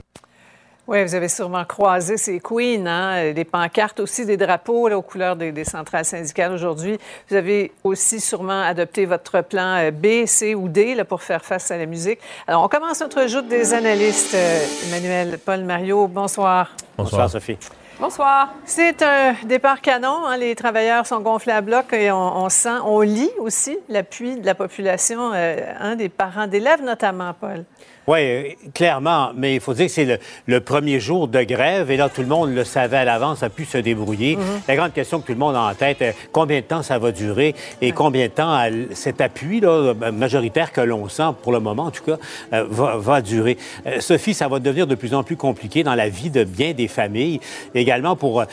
Oui, 0.89 1.05
vous 1.05 1.15
avez 1.15 1.29
sûrement 1.29 1.65
croisé 1.65 2.17
ces 2.17 2.41
queens, 2.41 2.87
hein? 2.87 3.33
des 3.33 3.45
pancartes 3.45 4.01
aussi, 4.01 4.27
des 4.27 4.37
drapeaux 4.37 4.89
là, 4.89 4.99
aux 4.99 5.03
couleurs 5.03 5.37
des, 5.37 5.53
des 5.53 5.65
centrales 5.65 6.05
syndicales 6.05 6.53
aujourd'hui. 6.53 6.99
Vous 7.31 7.37
avez 7.37 7.71
aussi 7.85 8.19
sûrement 8.19 8.63
adopté 8.63 9.07
votre 9.07 9.43
plan 9.43 9.77
euh, 9.77 9.91
B, 9.93 10.27
C 10.27 10.57
ou 10.57 10.69
D 10.69 10.97
là, 10.97 11.05
pour 11.05 11.23
faire 11.23 11.45
face 11.45 11.71
à 11.71 11.79
la 11.79 11.87
musique. 11.87 12.19
Alors, 12.49 12.65
on 12.65 12.69
commence 12.69 13.01
notre 13.01 13.29
joute 13.29 13.47
des 13.47 13.73
analystes. 13.73 14.35
Euh, 14.35 14.67
Emmanuel, 14.89 15.39
Paul, 15.39 15.63
Mario, 15.63 16.09
bonsoir. 16.09 16.75
Bonsoir, 16.99 17.31
Sophie. 17.31 17.57
Bonsoir. 18.03 18.53
C'est 18.65 19.01
un 19.03 19.37
départ 19.45 19.81
canon. 19.81 20.27
hein. 20.27 20.37
Les 20.37 20.57
travailleurs 20.57 21.07
sont 21.07 21.21
gonflés 21.21 21.53
à 21.53 21.61
bloc 21.61 21.93
et 21.93 22.11
on, 22.11 22.49
sent, 22.49 22.81
on 22.85 22.99
lit 23.01 23.31
aussi 23.39 23.79
l'appui 23.89 24.41
de 24.41 24.45
la 24.45 24.57
population, 24.57 25.31
euh, 25.33 25.95
des 25.95 26.09
parents 26.09 26.49
d'élèves 26.49 26.83
notamment, 26.83 27.33
Paul. 27.33 27.65
Oui, 28.09 28.19
euh, 28.21 28.43
clairement, 28.75 29.31
mais 29.37 29.55
il 29.55 29.61
faut 29.61 29.75
dire 29.75 29.87
que 29.87 29.93
c'est 29.93 30.05
le, 30.05 30.19
le 30.47 30.61
premier 30.61 30.99
jour 30.99 31.29
de 31.29 31.41
grève 31.45 31.89
et 31.93 31.97
là, 31.97 32.09
tout 32.09 32.21
le 32.23 32.27
monde 32.27 32.53
le 32.53 32.65
savait 32.65 32.97
à 32.97 33.05
l'avance, 33.05 33.45
a 33.45 33.49
pu 33.49 33.65
se 33.65 33.79
débrouiller. 33.79 34.37
La 34.67 34.75
grande 34.75 34.93
question 34.93 35.21
que 35.21 35.27
tout 35.27 35.33
le 35.33 35.39
monde 35.39 35.55
a 35.55 35.61
en 35.63 35.75
tête, 35.75 36.03
euh, 36.03 36.11
combien 36.33 36.59
de 36.59 36.65
temps 36.65 36.83
ça 36.83 36.99
va 36.99 37.13
durer 37.13 37.55
et 37.81 37.93
combien 37.93 38.27
de 38.27 38.33
temps 38.33 38.59
euh, 38.59 38.87
cet 38.93 39.21
appui 39.21 39.61
là, 39.61 39.95
majoritaire 40.13 40.73
que 40.73 40.81
l'on 40.81 41.09
sent, 41.09 41.23
pour 41.43 41.53
le 41.53 41.61
moment 41.61 41.85
en 41.85 41.91
tout 41.93 42.03
cas, 42.03 42.17
euh, 42.53 42.65
va, 42.69 42.97
va 42.97 43.21
durer. 43.23 43.57
Euh, 43.87 44.01
Sophie, 44.01 44.35
ça 44.35 44.49
va 44.49 44.59
devenir 44.59 44.89
de 44.89 44.97
plus 44.97 45.15
en 45.15 45.23
plus 45.23 45.37
compliqué 45.37 45.85
dans 45.85 45.95
la 45.95 46.09
vie 46.09 46.31
de 46.31 46.43
bien 46.43 46.73
des 46.73 46.89
familles, 46.89 47.39
également 47.73 48.17
pour 48.17 48.41
euh, 48.41 48.45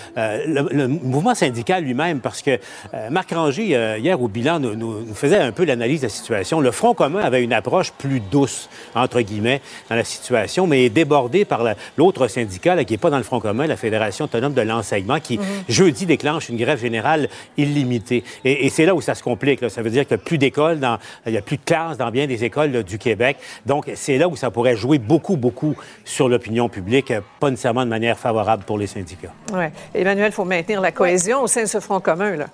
le, 0.46 0.68
le 0.72 0.88
mouvement 0.88 1.34
syndical 1.34 1.84
lui-même, 1.84 2.20
parce 2.20 2.44
que 2.44 2.52
euh, 2.94 3.10
Marc 3.10 3.32
Ranger, 3.32 3.76
euh, 3.76 3.98
hier 3.98 4.22
au 4.22 4.28
bilan, 4.28 4.60
nous, 4.60 4.76
nous- 4.76 5.00
nous 5.08 5.16
faisait 5.16 5.40
un 5.40 5.52
peu 5.52 5.66
l'analyse 5.66 6.02
de 6.02 6.06
la 6.06 6.10
situation. 6.10 6.62
Le 6.62 6.70
Front 6.70 6.94
commun 6.94 7.22
avait 7.22 7.44
une 7.44 7.54
approche 7.54 7.92
plus 7.94 8.20
douce, 8.20 8.70
entre 8.94 9.22
guillemets 9.22 9.39
guillemets, 9.40 9.61
dans 9.90 9.95
la 9.95 10.03
situation, 10.03 10.68
mais 10.68 10.86
est 10.86 10.90
débordé 10.90 11.45
par 11.45 11.64
la- 11.64 11.76
l'autre 11.98 12.28
syndicat 12.28 12.76
là, 12.76 12.84
qui 12.84 12.94
n'est 12.94 12.98
pas 12.98 13.10
dans 13.10 13.18
le 13.18 13.24
Front 13.24 13.40
commun, 13.40 13.68
la 13.68 13.78
Fédération 13.78 14.26
autonome 14.26 14.53
de 14.53 14.61
l'enseignement, 14.61 15.20
qui, 15.20 15.40
jeudi, 15.68 16.06
déclenche 16.06 16.49
une 16.49 16.57
grève 16.57 16.80
générale 16.80 17.30
illimitée. 17.57 18.24
Et, 18.45 18.66
et 18.66 18.70
c'est 18.70 18.86
là 18.86 18.95
où 18.95 19.02
ça 19.02 19.16
se 19.16 19.24
complique. 19.24 19.61
là. 19.61 19.70
Ça 19.70 19.82
veut 19.82 19.90
dire 19.90 20.06
qu'il 20.06 20.16
n'y 20.18 20.22
a 20.22 20.26
plus 20.26 20.38
d'écoles, 20.38 20.80
dans- 20.80 20.98
il 21.26 21.32
n'y 21.32 21.38
a 21.38 21.41
plus 21.41 21.57
de 21.57 21.64
classes 21.66 21.98
dans 21.98 22.11
bien 22.11 22.28
des 22.28 22.44
écoles 22.44 22.72
là, 22.72 22.84
du 22.84 22.98
Québec. 22.98 23.38
Donc, 23.66 23.90
c'est 23.95 24.18
là 24.18 24.28
où 24.28 24.36
ça 24.36 24.52
pourrait 24.52 24.76
jouer 24.76 24.98
beaucoup, 24.99 25.38
beaucoup 25.38 25.76
sur 26.06 26.30
l'opinion 26.30 26.70
publique, 26.70 27.14
pas 27.40 27.49
nécessairement 27.49 27.86
de 27.86 27.90
manière 27.90 28.18
favorable 28.18 28.64
pour 28.64 28.78
les 28.78 28.88
syndicats. 28.88 29.34
Oui. 29.53 29.66
Emmanuel, 29.94 30.28
il 30.32 30.34
faut 30.34 30.45
maintenir 30.45 30.82
la 30.82 30.91
cohésion 30.91 31.41
au 31.41 31.48
sein 31.48 31.64
de 31.64 31.68
ce 31.68 31.80
Front 31.80 31.99
commun. 31.99 32.36
Là. 32.36 32.48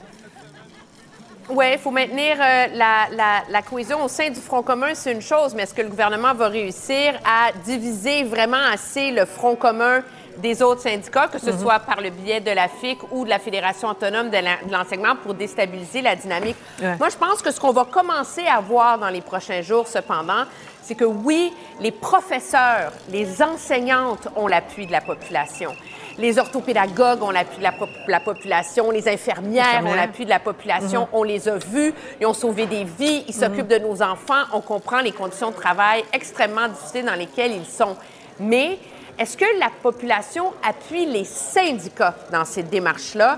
Oui, 1.50 1.66
il 1.74 1.78
faut 1.78 1.92
maintenir 1.92 2.38
euh, 2.40 2.68
la, 2.74 3.08
la- 3.12 3.44
la 3.50 3.62
cohésion 3.62 4.04
au 4.04 4.08
sein 4.08 4.30
du 4.32 4.40
Front 4.40 4.64
commun, 4.64 4.96
c'est 4.96 5.12
une 5.12 5.22
chose, 5.22 5.54
mais 5.54 5.64
est-ce 5.64 5.76
que 5.76 5.82
le 5.84 5.90
gouvernement 5.90 6.34
va 6.34 6.48
réussir 6.48 7.14
à 7.24 7.52
diviser 7.64 8.24
vraiment 8.24 8.64
assez 8.74 9.12
le 9.12 9.26
Front 9.26 9.56
commun 9.56 10.02
des 10.38 10.62
autres 10.64 10.82
syndicats, 10.82 11.28
que 11.28 11.38
ce 11.40 11.52
Mhm. 11.52 11.60
soit 11.60 11.80
par 11.80 12.02
le 12.02 12.10
biais 12.10 12.40
de 12.42 12.50
la 12.52 12.68
FIC 12.68 12.98
ou 13.12 13.24
de 13.26 13.30
la 13.30 13.38
Fédération 13.40 13.88
autonome 13.90 14.32
de 14.32 14.38
l'enseignement 14.72 15.16
pour 15.16 15.36
déstabiliser 15.36 16.02
la 16.02 16.16
dynamique? 16.16 16.58
Ouais. 16.82 16.98
Moi, 16.98 17.10
je 17.10 17.16
pense 17.16 17.42
que 17.44 17.52
ce 17.52 17.60
qu'on 17.60 17.72
va 17.72 17.86
commencer 17.86 18.46
à 18.48 18.60
voir 18.60 18.98
dans 18.98 19.10
les 19.10 19.22
prochains 19.22 19.62
jours, 19.62 19.88
cependant, 19.88 20.44
c'est 20.82 20.96
que 20.96 21.06
oui, 21.06 21.54
les 21.80 21.92
professeurs, 21.92 22.92
les 23.10 23.42
enseignantes 23.42 24.28
ont 24.36 24.48
l'appui 24.48 24.88
de 24.88 24.92
la 24.92 25.02
population. 25.02 25.74
Les 26.18 26.40
orthopédagogues 26.40 27.22
ont 27.24 27.32
l'appui 27.32 27.58
de 27.58 27.64
la, 27.64 27.72
pop- 27.74 27.90
la 28.08 28.20
population, 28.20 28.90
les 28.92 29.08
infirmières 29.10 29.66
ont 29.66 29.70
Infirmières. 29.70 29.96
l'appui 29.96 30.24
de 30.26 30.30
la 30.30 30.40
population. 30.40 31.02
Mhm. 31.02 31.08
On 31.14 31.24
les 31.24 31.50
a 31.50 31.58
vus, 31.58 31.94
ils 32.22 32.26
ont 32.26 32.34
sauvé 32.34 32.66
des 32.68 32.84
vies, 32.86 33.26
ils 33.28 33.34
s'occupent 33.34 33.68
de 33.68 33.80
nos 33.80 34.02
enfants. 34.02 34.44
On 34.54 34.62
comprend 34.62 35.02
les 35.02 35.12
conditions 35.12 35.52
de 35.52 35.56
travail 35.56 36.04
extrêmement 36.14 36.68
difficiles 36.70 37.06
dans 37.06 37.16
lesquelles 37.16 37.52
ils 37.54 37.66
sont. 37.66 37.96
Mais 38.40 38.80
est-ce 39.20 39.36
que 39.38 39.46
la 39.60 39.70
population 39.82 40.54
appuie 40.68 41.06
les 41.06 41.24
syndicats 41.26 42.16
dans 42.32 42.46
cette 42.46 42.70
démarche-là? 42.70 43.38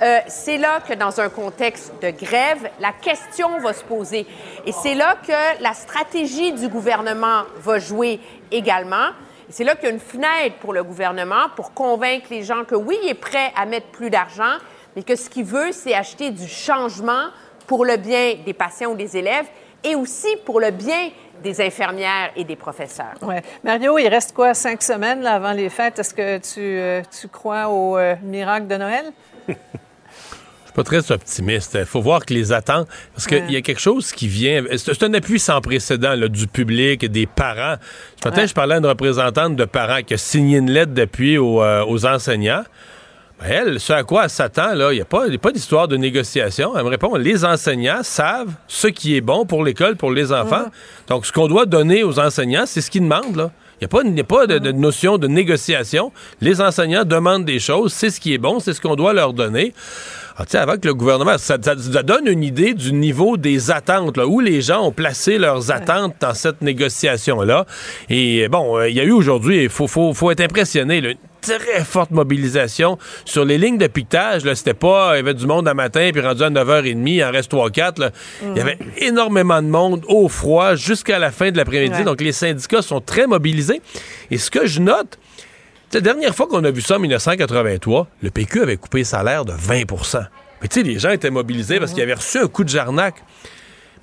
Euh, 0.00 0.18
c'est 0.26 0.58
là 0.58 0.80
que 0.80 0.94
dans 0.94 1.20
un 1.20 1.28
contexte 1.28 1.92
de 2.02 2.10
grève, 2.10 2.70
la 2.80 2.92
question 2.92 3.58
va 3.60 3.72
se 3.72 3.84
poser. 3.84 4.26
Et 4.66 4.72
c'est 4.72 4.94
là 4.94 5.16
que 5.26 5.62
la 5.62 5.74
stratégie 5.74 6.52
du 6.52 6.66
gouvernement 6.68 7.42
va 7.58 7.78
jouer 7.78 8.18
également. 8.50 9.10
C'est 9.52 9.64
là 9.64 9.74
qu'il 9.74 9.84
y 9.84 9.88
a 9.88 9.94
une 9.94 10.00
fenêtre 10.00 10.56
pour 10.60 10.72
le 10.72 10.82
gouvernement 10.82 11.50
pour 11.54 11.74
convaincre 11.74 12.28
les 12.30 12.42
gens 12.42 12.64
que 12.64 12.74
oui, 12.74 12.96
il 13.02 13.10
est 13.10 13.14
prêt 13.14 13.52
à 13.54 13.66
mettre 13.66 13.88
plus 13.88 14.08
d'argent, 14.08 14.56
mais 14.96 15.02
que 15.02 15.14
ce 15.14 15.28
qu'il 15.28 15.44
veut, 15.44 15.72
c'est 15.72 15.92
acheter 15.92 16.30
du 16.30 16.48
changement 16.48 17.26
pour 17.66 17.84
le 17.84 17.98
bien 17.98 18.36
des 18.46 18.54
patients 18.54 18.92
ou 18.92 18.96
des 18.96 19.14
élèves 19.14 19.44
et 19.84 19.94
aussi 19.94 20.38
pour 20.46 20.58
le 20.58 20.70
bien 20.70 21.10
des 21.42 21.60
infirmières 21.60 22.30
et 22.34 22.44
des 22.44 22.56
professeurs. 22.56 23.12
Ouais. 23.20 23.42
Mario, 23.62 23.98
il 23.98 24.08
reste 24.08 24.32
quoi, 24.32 24.54
cinq 24.54 24.82
semaines 24.82 25.20
là, 25.20 25.34
avant 25.34 25.52
les 25.52 25.68
fêtes? 25.68 25.98
Est-ce 25.98 26.14
que 26.14 26.38
tu, 26.38 26.60
euh, 26.60 27.02
tu 27.20 27.28
crois 27.28 27.68
au 27.68 27.98
euh, 27.98 28.14
miracle 28.22 28.68
de 28.68 28.76
Noël? 28.76 29.12
Je 30.74 30.80
suis 30.80 30.90
pas 30.90 30.98
très 31.02 31.12
optimiste. 31.12 31.76
Il 31.78 31.84
faut 31.84 32.00
voir 32.00 32.24
que 32.24 32.32
les 32.32 32.50
attentes. 32.50 32.88
Parce 33.14 33.26
qu'il 33.26 33.38
Ouais. 33.42 33.52
y 33.52 33.56
a 33.56 33.60
quelque 33.60 33.80
chose 33.80 34.10
qui 34.12 34.26
vient. 34.26 34.64
C'est 34.76 35.02
un 35.02 35.12
appui 35.12 35.38
sans 35.38 35.60
précédent 35.60 36.14
là, 36.14 36.28
du 36.28 36.46
public 36.46 37.04
des 37.10 37.26
parents. 37.26 37.76
Ce 38.22 38.26
matin, 38.26 38.40
Ouais. 38.42 38.46
je 38.48 38.54
parlais 38.54 38.76
à 38.76 38.78
une 38.78 38.86
représentante 38.86 39.54
de 39.54 39.64
parents 39.66 40.02
qui 40.02 40.14
a 40.14 40.16
signé 40.16 40.56
une 40.58 40.70
lettre 40.70 40.92
d'appui 40.92 41.36
aux, 41.36 41.62
euh, 41.62 41.84
aux 41.86 42.06
enseignants. 42.06 42.64
Ben, 43.38 43.48
Elle, 43.50 43.80
ce 43.80 43.92
à 43.92 44.02
quoi 44.02 44.24
elle 44.24 44.30
s'attend, 44.30 44.72
là, 44.74 44.92
il 44.92 44.96
n'y 44.96 45.02
a 45.02 45.04
pas, 45.04 45.26
il 45.26 45.32
y 45.32 45.36
a 45.36 45.38
pas 45.38 45.52
d'histoire 45.52 45.88
de 45.88 45.96
négociation. 45.98 46.72
Elle 46.74 46.84
me 46.84 46.88
répond 46.88 47.16
les 47.16 47.44
enseignants 47.44 48.02
savent 48.02 48.54
ce 48.66 48.86
qui 48.88 49.14
est 49.14 49.20
bon 49.20 49.44
pour 49.44 49.64
l'école, 49.64 49.96
pour 49.96 50.10
les 50.10 50.32
enfants. 50.32 50.66
Donc, 51.08 51.26
ce 51.26 51.32
qu'on 51.32 51.48
doit 51.48 51.66
donner 51.66 52.02
aux 52.02 52.18
enseignants, 52.18 52.64
c'est 52.64 52.80
ce 52.80 52.90
qu'ils 52.90 53.02
demandent, 53.02 53.36
là. 53.36 53.50
Il 53.80 53.84
n'y 53.84 53.86
a 53.86 53.88
pas, 53.88 54.02
a 54.02 54.24
pas 54.24 54.46
de, 54.46 54.58
de 54.58 54.70
notion 54.70 55.18
de 55.18 55.26
négociation. 55.26 56.12
Les 56.40 56.60
enseignants 56.60 57.04
demandent 57.04 57.44
des 57.44 57.58
choses, 57.58 57.92
c'est 57.92 58.10
ce 58.10 58.20
qui 58.20 58.32
est 58.32 58.38
bon, 58.38 58.60
c'est 58.60 58.74
ce 58.74 58.80
qu'on 58.80 58.94
doit 58.94 59.12
leur 59.12 59.32
donner. 59.32 59.74
Ah, 60.36 60.44
tu 60.44 60.52
sais, 60.52 60.58
avant 60.58 60.76
que 60.76 60.86
le 60.88 60.94
gouvernement, 60.94 61.36
ça, 61.38 61.56
ça- 61.60 61.74
ça 61.76 62.02
donne 62.02 62.26
une 62.26 62.42
idée 62.42 62.74
du 62.74 62.92
niveau 62.92 63.36
des 63.36 63.70
attentes, 63.70 64.16
là, 64.16 64.26
où 64.26 64.40
les 64.40 64.62
gens 64.62 64.82
ont 64.86 64.92
placé 64.92 65.36
leurs 65.38 65.70
attentes 65.70 66.14
dans 66.20 66.34
cette 66.34 66.62
négociation-là. 66.62 67.66
Et 68.08 68.48
bon, 68.48 68.78
euh, 68.78 68.88
il 68.88 68.96
y 68.96 69.00
a 69.00 69.04
eu 69.04 69.12
aujourd'hui, 69.12 69.64
il 69.64 69.68
faut, 69.68 69.86
faut, 69.86 70.14
faut 70.14 70.30
être 70.30 70.40
impressionné, 70.40 71.00
là, 71.00 71.10
une 71.10 71.16
très 71.42 71.82
forte 71.84 72.12
mobilisation 72.12 72.98
sur 73.24 73.44
les 73.44 73.58
lignes 73.58 73.76
de 73.78 73.88
piquetage. 73.88 74.42
C'était 74.54 74.74
pas, 74.74 75.14
il 75.14 75.16
y 75.16 75.20
avait 75.20 75.34
du 75.34 75.46
monde 75.46 75.66
à 75.66 75.74
matin, 75.74 76.08
puis 76.12 76.22
rendu 76.22 76.42
à 76.44 76.50
9h30, 76.50 77.08
il 77.10 77.24
en 77.24 77.30
reste 77.32 77.50
3-4. 77.52 77.98
là. 78.00 78.10
Il 78.42 78.56
y 78.56 78.60
avait 78.60 78.78
énormément 78.98 79.60
de 79.60 79.66
monde 79.68 80.04
au 80.08 80.28
froid 80.28 80.76
jusqu'à 80.76 81.18
la 81.18 81.30
fin 81.32 81.50
de 81.50 81.56
l'après-midi. 81.56 81.96
Ouais. 81.98 82.04
Donc, 82.04 82.20
les 82.20 82.32
syndicats 82.32 82.80
sont 82.82 83.00
très 83.00 83.26
mobilisés. 83.26 83.82
Et 84.30 84.38
ce 84.38 84.50
que 84.52 84.66
je 84.66 84.80
note, 84.80 85.18
la 85.94 86.00
dernière 86.00 86.34
fois 86.34 86.46
qu'on 86.46 86.64
a 86.64 86.70
vu 86.70 86.80
ça 86.80 86.96
en 86.96 86.98
1983, 87.00 88.06
le 88.22 88.30
PQ 88.30 88.62
avait 88.62 88.76
coupé 88.76 88.98
les 88.98 89.04
salaires 89.04 89.44
de 89.44 89.52
20 89.52 89.82
Mais 90.60 90.68
tu 90.68 90.80
sais, 90.80 90.82
les 90.82 90.98
gens 90.98 91.10
étaient 91.10 91.30
mobilisés 91.30 91.78
parce 91.78 91.92
qu'ils 91.92 92.02
avaient 92.02 92.14
reçu 92.14 92.38
un 92.38 92.46
coup 92.48 92.64
de 92.64 92.68
jarnac. 92.68 93.16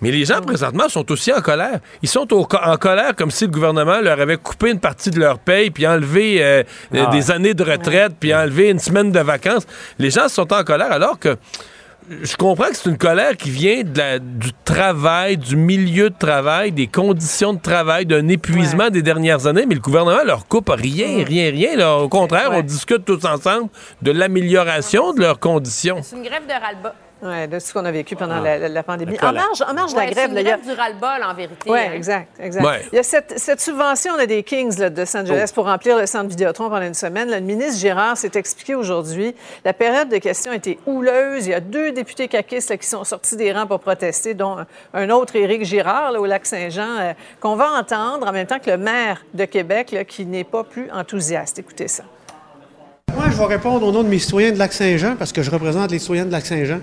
Mais 0.01 0.11
les 0.11 0.23
gens, 0.23 0.39
présentement, 0.41 0.87
sont 0.87 1.11
aussi 1.11 1.33
en 1.33 1.41
colère. 1.41 1.79
Ils 2.01 2.07
sont 2.07 2.31
au- 2.33 2.47
en 2.63 2.77
colère 2.77 3.15
comme 3.17 3.31
si 3.31 3.43
le 3.45 3.51
gouvernement 3.51 3.99
leur 3.99 4.21
avait 4.21 4.37
coupé 4.37 4.71
une 4.71 4.79
partie 4.79 5.11
de 5.11 5.19
leur 5.19 5.39
paye, 5.39 5.71
puis 5.71 5.85
enlevé 5.85 6.41
euh, 6.41 6.63
Ah. 6.95 7.07
des 7.07 7.31
années 7.31 7.53
de 7.53 7.63
retraite, 7.63 8.13
puis 8.17 8.33
enlevé 8.33 8.69
une 8.69 8.79
semaine 8.79 9.11
de 9.11 9.19
vacances. 9.19 9.67
Les 9.97 10.09
gens 10.09 10.29
sont 10.29 10.53
en 10.53 10.63
colère 10.63 10.91
alors 10.93 11.19
que 11.19 11.35
je 12.23 12.35
comprends 12.35 12.69
que 12.69 12.75
c'est 12.75 12.89
une 12.89 12.97
colère 12.97 13.37
qui 13.37 13.49
vient 13.49 13.83
de 13.83 13.97
la- 13.97 14.19
du 14.19 14.51
travail, 14.65 15.37
du 15.37 15.55
milieu 15.55 16.09
de 16.09 16.15
travail, 16.17 16.71
des 16.71 16.87
conditions 16.87 17.53
de 17.53 17.59
travail, 17.59 18.05
d'un 18.05 18.27
épuisement 18.27 18.89
des 18.89 19.01
dernières 19.01 19.45
années, 19.47 19.65
mais 19.67 19.75
le 19.75 19.81
gouvernement 19.81 20.23
leur 20.25 20.47
coupe 20.47 20.69
rien, 20.69 21.23
rien, 21.25 21.51
rien. 21.51 21.75
là. 21.75 21.97
Au 21.97 22.09
contraire, 22.09 22.49
on 22.53 22.61
discute 22.61 23.05
tous 23.05 23.23
ensemble 23.25 23.69
de 24.01 24.11
l'amélioration 24.11 25.13
de 25.13 25.21
leurs 25.21 25.39
conditions. 25.39 25.97
C'est 26.01 26.15
une 26.15 26.23
grève 26.23 26.45
de 26.47 26.51
ras-le-bas. 26.53 26.95
Oui, 27.21 27.47
de 27.49 27.59
ce 27.59 27.73
qu'on 27.73 27.83
a 27.83 27.91
vécu 27.91 28.15
pendant 28.15 28.35
Ah. 28.37 28.41
la, 28.41 28.57
la- 28.57 28.69
la 28.69 28.83
pandémie. 28.83 29.17
En 29.21 29.33
marge, 29.33 29.61
en 29.61 29.73
marge 29.73 29.91
de 29.91 29.97
la 29.99 30.05
Ouais, 30.05 30.11
grève, 30.11 30.29
une 30.31 30.37
il 30.37 30.43
y 30.43 30.47
a- 30.51 30.57
grève 30.57 30.65
du 30.65 30.71
ras-le-bas, 30.73 31.19
là, 31.19 31.29
en 31.29 31.33
vérité. 31.33 31.69
Oui, 31.69 31.77
hein. 31.79 31.91
exact, 31.93 32.29
exact. 32.39 32.63
Ouais. 32.65 32.85
Il 32.93 32.95
y 32.95 32.99
a 32.99 33.03
cette, 33.03 33.37
cette 33.37 33.59
subvention 33.59 34.15
là, 34.15 34.25
des 34.25 34.41
Kings 34.43 34.79
là, 34.79 34.89
de 34.89 35.01
Los 35.01 35.17
Angeles 35.17 35.47
Oh. 35.49 35.53
pour 35.55 35.65
remplir 35.65 35.97
le 35.97 36.05
centre 36.05 36.29
Vidéotron 36.29 36.69
pendant 36.69 36.85
une 36.85 36.93
semaine. 36.93 37.29
là, 37.29 37.39
le 37.39 37.45
ministre 37.45 37.79
Girard 37.79 38.15
s'est 38.17 38.31
expliqué 38.35 38.75
aujourd'hui. 38.75 39.35
La 39.65 39.73
période 39.73 40.07
de 40.07 40.17
questions 40.17 40.53
était 40.53 40.77
houleuse. 40.85 41.45
Il 41.47 41.51
y 41.51 41.53
a 41.53 41.59
deux 41.59 41.91
députés 41.91 42.27
caquistes 42.29 42.69
là, 42.69 42.77
qui 42.77 42.87
sont 42.87 43.03
sortis 43.03 43.35
des 43.35 43.51
rangs 43.51 43.67
pour 43.67 43.79
protester, 43.81 44.33
dont 44.33 44.57
un, 44.59 44.65
un 44.93 45.09
autre, 45.09 45.35
Éric 45.35 45.65
Girard, 45.65 46.13
là, 46.13 46.21
au 46.21 46.25
Lac-Saint-Jean, 46.25 46.99
euh, 46.99 47.13
qu'on 47.41 47.55
va 47.55 47.71
entendre 47.73 48.27
en 48.27 48.31
même 48.31 48.47
temps 48.47 48.59
que 48.59 48.69
le 48.71 48.77
maire 48.77 49.23
de 49.33 49.45
Québec, 49.45 49.91
là, 49.91 50.05
qui 50.05 50.25
n'est 50.25 50.43
pas 50.45 50.63
plus 50.63 50.89
enthousiaste. 50.91 51.59
Écoutez 51.59 51.87
ça. 51.89 52.03
Moi, 53.15 53.25
je 53.29 53.37
vais 53.37 53.45
répondre 53.45 53.85
au 53.85 53.91
nom 53.91 54.03
de 54.03 54.09
mes 54.09 54.19
citoyens 54.19 54.51
de 54.51 54.57
Lac-Saint-Jean, 54.57 55.15
parce 55.17 55.31
que 55.31 55.41
je 55.41 55.51
représente 55.51 55.91
les 55.91 55.99
citoyens 55.99 56.25
de 56.25 56.31
Lac-Saint-Jean. 56.31 56.79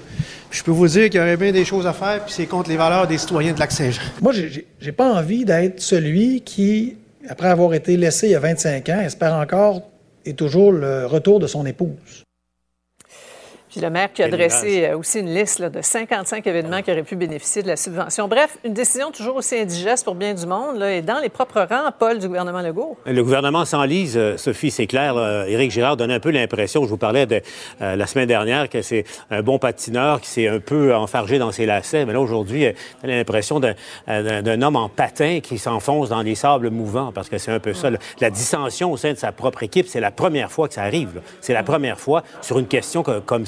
Je 0.51 0.63
peux 0.63 0.71
vous 0.71 0.89
dire 0.89 1.11
qu'il 1.11 1.21
y 1.21 1.23
aurait 1.23 1.37
bien 1.37 1.53
des 1.53 1.65
choses 1.65 1.87
à 1.87 1.93
faire, 1.93 2.25
puis 2.25 2.33
c'est 2.35 2.47
contre 2.47 2.71
les 2.71 2.77
valeurs 2.77 3.07
des 3.07 3.19
citoyens 3.19 3.53
de 3.53 3.59
Lac-Saint-Jean. 3.59 4.03
Moi, 4.21 4.33
j'ai 4.33 4.93
pas 4.93 5.13
envie 5.13 5.45
d'être 5.45 5.81
celui 5.81 6.41
qui, 6.43 6.97
après 7.29 7.49
avoir 7.49 7.75
été 7.75 7.97
laissé 7.97 8.29
il 8.29 8.33
y 8.33 8.35
a 8.35 8.41
25 8.41 8.89
ans, 8.89 9.01
espère 9.01 9.35
encore 9.35 9.83
et 10.25 10.35
toujours 10.35 10.73
le 10.73 11.07
retour 11.07 11.39
de 11.41 11.47
son 11.47 11.65
épouse. 11.67 12.26
Puis 13.77 13.85
le 13.85 13.91
maire 13.91 14.11
qui 14.11 14.23
a 14.23 14.29
dressé 14.31 14.87
euh, 14.87 14.97
aussi 14.97 15.21
une 15.21 15.35
liste 15.35 15.59
là, 15.59 15.69
de 15.69 15.83
55 15.83 16.47
événements 16.47 16.81
qui 16.81 16.91
auraient 16.91 17.03
pu 17.03 17.15
bénéficier 17.15 17.63
de 17.63 17.69
la 17.69 17.77
subvention. 17.77 18.27
Bref, 18.27 18.57
une 18.65 18.73
décision 18.73 19.11
toujours 19.11 19.37
aussi 19.37 19.55
indigeste 19.59 20.03
pour 20.03 20.15
bien 20.15 20.33
du 20.33 20.47
monde 20.47 20.79
là, 20.79 20.95
et 20.95 21.03
dans 21.03 21.19
les 21.19 21.29
propres 21.29 21.61
rangs, 21.69 21.91
Paul, 21.99 22.19
du 22.19 22.27
gouvernement 22.27 22.63
Legault. 22.63 22.97
Le 23.05 23.23
gouvernement 23.23 23.67
s'enlise, 23.67 24.17
euh, 24.17 24.39
Sophie, 24.39 24.71
c'est 24.71 24.87
clair. 24.87 25.13
là. 25.13 25.47
Éric 25.47 25.71
Girard 25.73 25.99
donne 25.99 26.11
un 26.11 26.21
peu 26.21 26.31
l'impression, 26.31 26.85
je 26.85 26.89
vous 26.89 26.97
parlais 26.97 27.27
de 27.27 27.43
euh, 27.83 27.97
la 27.97 28.07
semaine 28.07 28.29
dernière, 28.29 28.71
que 28.71 28.81
c'est 28.81 29.05
un 29.31 29.43
bon 29.43 29.59
patineur 29.59 30.23
qui 30.23 30.31
s'est 30.31 30.49
un 30.49 30.59
peu 30.59 30.95
enfargé 30.95 31.39
dans 31.39 31.53
ses 31.53 31.67
lacets. 31.67 32.07
Mais 32.07 32.15
là, 32.15 32.21
aujourd'hui, 32.23 32.69
on 33.03 33.09
a 33.11 33.13
l'impression 33.13 33.61
d'un- 33.61 34.63
homme 34.63 34.77
en 34.77 34.89
patin 34.89 35.41
qui 35.43 35.59
s'enfonce 35.59 36.09
dans 36.09 36.23
les 36.23 36.35
sables 36.35 36.71
mouvants, 36.71 37.13
parce 37.15 37.29
que 37.29 37.37
c'est 37.37 37.53
un 37.53 37.61
peu 37.61 37.75
ça. 37.75 37.91
là. 37.91 37.99
La 38.23 38.31
dissension 38.31 38.91
au 38.91 38.97
sein 38.97 39.13
de 39.13 39.19
sa 39.19 39.33
propre 39.33 39.63
équipe, 39.65 39.87
c'est 39.87 40.01
la 40.01 40.11
première 40.11 40.51
fois 40.51 40.67
que 40.67 40.73
ça 40.75 40.83
arrive. 40.83 41.21
C'est 41.43 41.53
la 41.53 41.63
première 41.63 42.01
fois 42.01 42.23
sur 42.41 42.59
une 42.59 42.67
question 42.67 43.03
co- 43.03 43.21
comme 43.21 43.45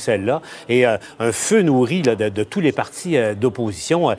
Et 0.68 0.86
euh, 0.86 0.96
un 1.18 1.32
feu 1.32 1.62
nourri 1.62 2.02
là, 2.02 2.14
de, 2.16 2.28
de 2.28 2.44
tous 2.44 2.60
les 2.60 2.72
partis 2.72 3.16
euh, 3.16 3.34
d'opposition. 3.34 4.10
Euh, 4.10 4.14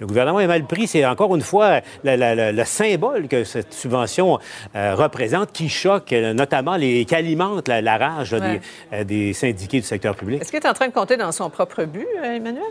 le 0.00 0.06
gouvernement 0.06 0.40
est 0.40 0.46
mal 0.48 0.64
pris. 0.64 0.86
C'est 0.88 1.04
encore 1.06 1.34
une 1.36 1.42
fois 1.42 1.80
le, 2.02 2.16
le- 2.16 2.34
le- 2.34 2.52
le 2.52 2.64
symbole 2.64 3.28
que 3.28 3.44
cette 3.44 3.72
subvention 3.72 4.38
euh, 4.74 4.94
représente 4.96 5.52
qui 5.52 5.68
choque 5.68 6.10
notamment 6.12 6.76
les, 6.76 7.04
qui 7.04 7.14
alimente 7.14 7.68
la, 7.68 7.80
la 7.80 7.96
rage 7.96 8.32
là, 8.34 8.40
Ouais. 8.40 8.60
des, 8.90 9.04
des 9.04 9.32
syndiqués 9.32 9.80
du 9.80 9.86
secteur 9.86 10.16
public. 10.16 10.42
Est-ce 10.42 10.50
qu'il 10.50 10.60
est 10.60 10.68
en 10.68 10.74
train 10.74 10.88
de 10.88 10.92
compter 10.92 11.16
dans 11.16 11.30
son 11.32 11.48
propre 11.48 11.84
but, 11.84 12.06
Emmanuel? 12.22 12.62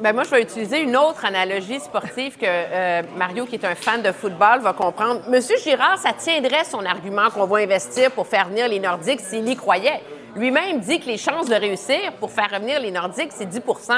Ben 0.00 0.12
moi, 0.12 0.22
je 0.22 0.30
vais 0.30 0.42
utiliser 0.42 0.80
une 0.82 0.96
autre 0.96 1.24
analogie 1.24 1.80
sportive 1.80 2.36
que 2.36 2.46
euh, 2.46 3.02
Mario, 3.16 3.46
qui 3.46 3.56
est 3.56 3.64
un 3.64 3.74
fan 3.74 4.00
de 4.00 4.12
football, 4.12 4.60
va 4.60 4.72
comprendre. 4.72 5.22
Monsieur 5.28 5.56
Girard, 5.58 5.98
ça 5.98 6.12
tiendrait 6.12 6.62
son 6.64 6.84
argument 6.86 7.30
qu'on 7.34 7.46
va 7.46 7.58
investir 7.58 8.12
pour 8.12 8.28
faire 8.28 8.48
venir 8.48 8.68
les 8.68 8.78
Nordiques 8.78 9.18
s'il 9.20 9.48
y 9.48 9.56
croyait. 9.56 10.00
Lui-même 10.36 10.80
dit 10.80 11.00
que 11.00 11.06
les 11.06 11.16
chances 11.18 11.48
de 11.48 11.54
réussir 11.54 11.98
pour 12.20 12.30
faire 12.30 12.48
revenir 12.52 12.80
les 12.80 12.90
Nordiques, 12.90 13.30
c'est 13.30 13.46
10% 13.48 13.92